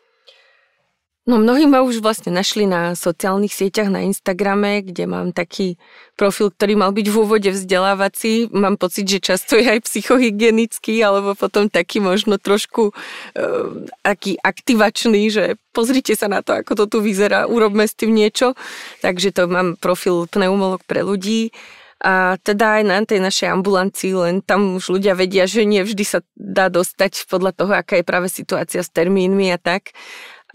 No 1.26 1.42
mnohí 1.42 1.66
ma 1.66 1.82
už 1.82 2.06
vlastne 2.06 2.30
našli 2.30 2.70
na 2.70 2.94
sociálnych 2.94 3.50
sieťach, 3.50 3.90
na 3.90 4.06
Instagrame, 4.06 4.78
kde 4.86 5.10
mám 5.10 5.34
taký 5.34 5.74
profil, 6.14 6.54
ktorý 6.54 6.78
mal 6.78 6.94
byť 6.94 7.06
v 7.10 7.18
úvode 7.18 7.50
vzdelávací. 7.50 8.54
Mám 8.54 8.78
pocit, 8.78 9.10
že 9.10 9.18
často 9.18 9.58
je 9.58 9.66
aj 9.66 9.90
psychohygienický, 9.90 11.02
alebo 11.02 11.34
potom 11.34 11.66
taký 11.66 11.98
možno 11.98 12.38
trošku 12.38 12.94
e, 13.34 13.42
aký 14.06 14.38
aktivačný, 14.38 15.26
že 15.26 15.58
pozrite 15.74 16.14
sa 16.14 16.30
na 16.30 16.46
to, 16.46 16.62
ako 16.62 16.78
to 16.78 16.84
tu 16.94 16.98
vyzerá, 17.02 17.50
urobme 17.50 17.90
s 17.90 17.98
tým 17.98 18.14
niečo. 18.14 18.54
Takže 19.02 19.34
to 19.34 19.50
mám 19.50 19.74
profil 19.74 20.30
pneumolog 20.30 20.86
pre 20.86 21.02
ľudí. 21.02 21.50
A 22.06 22.38
teda 22.38 22.78
aj 22.78 22.82
na 22.86 23.02
tej 23.02 23.18
našej 23.18 23.50
ambulancii, 23.50 24.12
len 24.14 24.34
tam 24.46 24.78
už 24.78 24.94
ľudia 24.94 25.18
vedia, 25.18 25.48
že 25.48 25.66
nie 25.66 25.82
vždy 25.82 26.04
sa 26.06 26.20
dá 26.38 26.70
dostať 26.70 27.26
podľa 27.26 27.56
toho, 27.56 27.72
aká 27.74 27.98
je 27.98 28.06
práve 28.06 28.28
situácia 28.30 28.84
s 28.84 28.92
termínmi 28.92 29.50
a 29.50 29.58
tak 29.58 29.90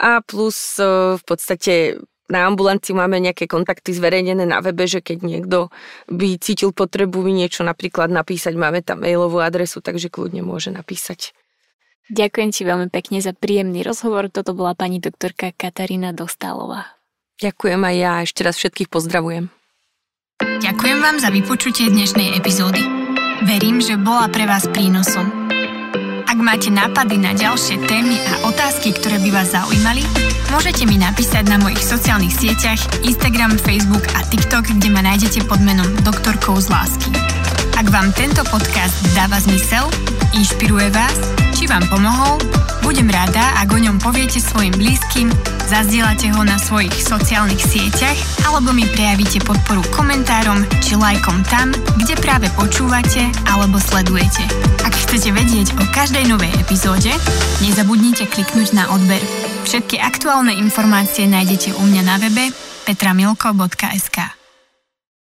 a 0.02 0.18
plus 0.18 0.82
e, 0.82 1.14
v 1.14 1.22
podstate 1.22 2.02
na 2.26 2.50
ambulancii 2.50 2.96
máme 2.96 3.22
nejaké 3.22 3.46
kontakty 3.46 3.94
zverejnené 3.94 4.42
na 4.42 4.58
webe, 4.58 4.88
že 4.90 4.98
keď 4.98 5.18
niekto 5.22 5.70
by 6.10 6.40
cítil 6.42 6.74
potrebu 6.74 7.22
mi 7.22 7.36
niečo 7.36 7.62
napríklad 7.62 8.10
napísať, 8.10 8.58
máme 8.58 8.82
tam 8.82 9.06
mailovú 9.06 9.38
adresu, 9.38 9.78
takže 9.78 10.10
kľudne 10.10 10.42
môže 10.42 10.74
napísať. 10.74 11.36
Ďakujem 12.10 12.50
ti 12.50 12.62
veľmi 12.66 12.88
pekne 12.90 13.22
za 13.22 13.30
príjemný 13.30 13.86
rozhovor. 13.86 14.26
Toto 14.26 14.58
bola 14.58 14.74
pani 14.74 14.98
doktorka 14.98 15.54
Katarína 15.54 16.10
Dostálová. 16.10 16.98
Ďakujem 17.38 17.80
aj 17.80 17.96
ja, 17.96 18.12
ešte 18.26 18.40
raz 18.42 18.58
všetkých 18.58 18.90
pozdravujem. 18.90 19.48
Ďakujem 20.42 20.98
vám 20.98 21.16
za 21.22 21.30
vypočutie 21.30 21.86
dnešnej 21.88 22.34
epizódy. 22.34 22.82
Verím, 23.46 23.78
že 23.78 23.98
bola 23.98 24.26
pre 24.30 24.46
vás 24.46 24.66
prínosom. 24.70 25.41
Ak 26.32 26.40
máte 26.40 26.72
nápady 26.72 27.20
na 27.20 27.36
ďalšie 27.36 27.84
témy 27.84 28.16
a 28.16 28.48
otázky, 28.48 28.96
ktoré 28.96 29.20
by 29.20 29.36
vás 29.36 29.52
zaujímali, 29.52 30.00
môžete 30.48 30.88
mi 30.88 30.96
napísať 30.96 31.44
na 31.44 31.60
mojich 31.60 31.84
sociálnych 31.84 32.32
sieťach 32.32 32.80
Instagram, 33.04 33.60
Facebook 33.60 34.00
a 34.16 34.24
TikTok, 34.24 34.64
kde 34.64 34.88
ma 34.88 35.04
nájdete 35.04 35.44
pod 35.44 35.60
menom 35.60 35.84
Doktorkou 36.00 36.56
z 36.56 36.72
lásky. 36.72 37.12
Ak 37.76 37.84
vám 37.92 38.16
tento 38.16 38.48
podcast 38.48 38.96
dáva 39.12 39.44
zmysel, 39.44 39.84
inšpiruje 40.32 40.88
vás, 40.96 41.20
či 41.52 41.68
vám 41.68 41.84
pomohol, 41.92 42.40
budem 42.80 43.12
rada, 43.12 43.52
ak 43.60 43.68
o 43.68 43.76
ňom 43.76 44.00
poviete 44.00 44.40
svojim 44.40 44.72
blízkym, 44.72 45.28
Zazdieľate 45.72 46.28
ho 46.36 46.44
na 46.44 46.60
svojich 46.60 46.92
sociálnych 46.92 47.64
sieťach 47.64 48.44
alebo 48.44 48.76
mi 48.76 48.84
prejavíte 48.84 49.40
podporu 49.40 49.80
komentárom 49.88 50.68
či 50.84 51.00
lajkom 51.00 51.40
tam, 51.48 51.72
kde 51.96 52.12
práve 52.20 52.52
počúvate 52.52 53.32
alebo 53.48 53.80
sledujete. 53.80 54.44
Ak 54.84 54.92
chcete 54.92 55.32
vedieť 55.32 55.72
o 55.80 55.84
každej 56.22 56.38
novej 56.38 56.54
epizóde, 56.54 57.10
nezabudnite 57.66 58.30
kliknúť 58.30 58.78
na 58.78 58.86
odber. 58.94 59.18
Všetky 59.66 59.98
aktuálne 59.98 60.54
informácie 60.54 61.26
nájdete 61.26 61.74
u 61.74 61.82
mňa 61.82 62.02
na 62.06 62.14
webe 62.22 62.54
petramilko.sk. 62.86 64.41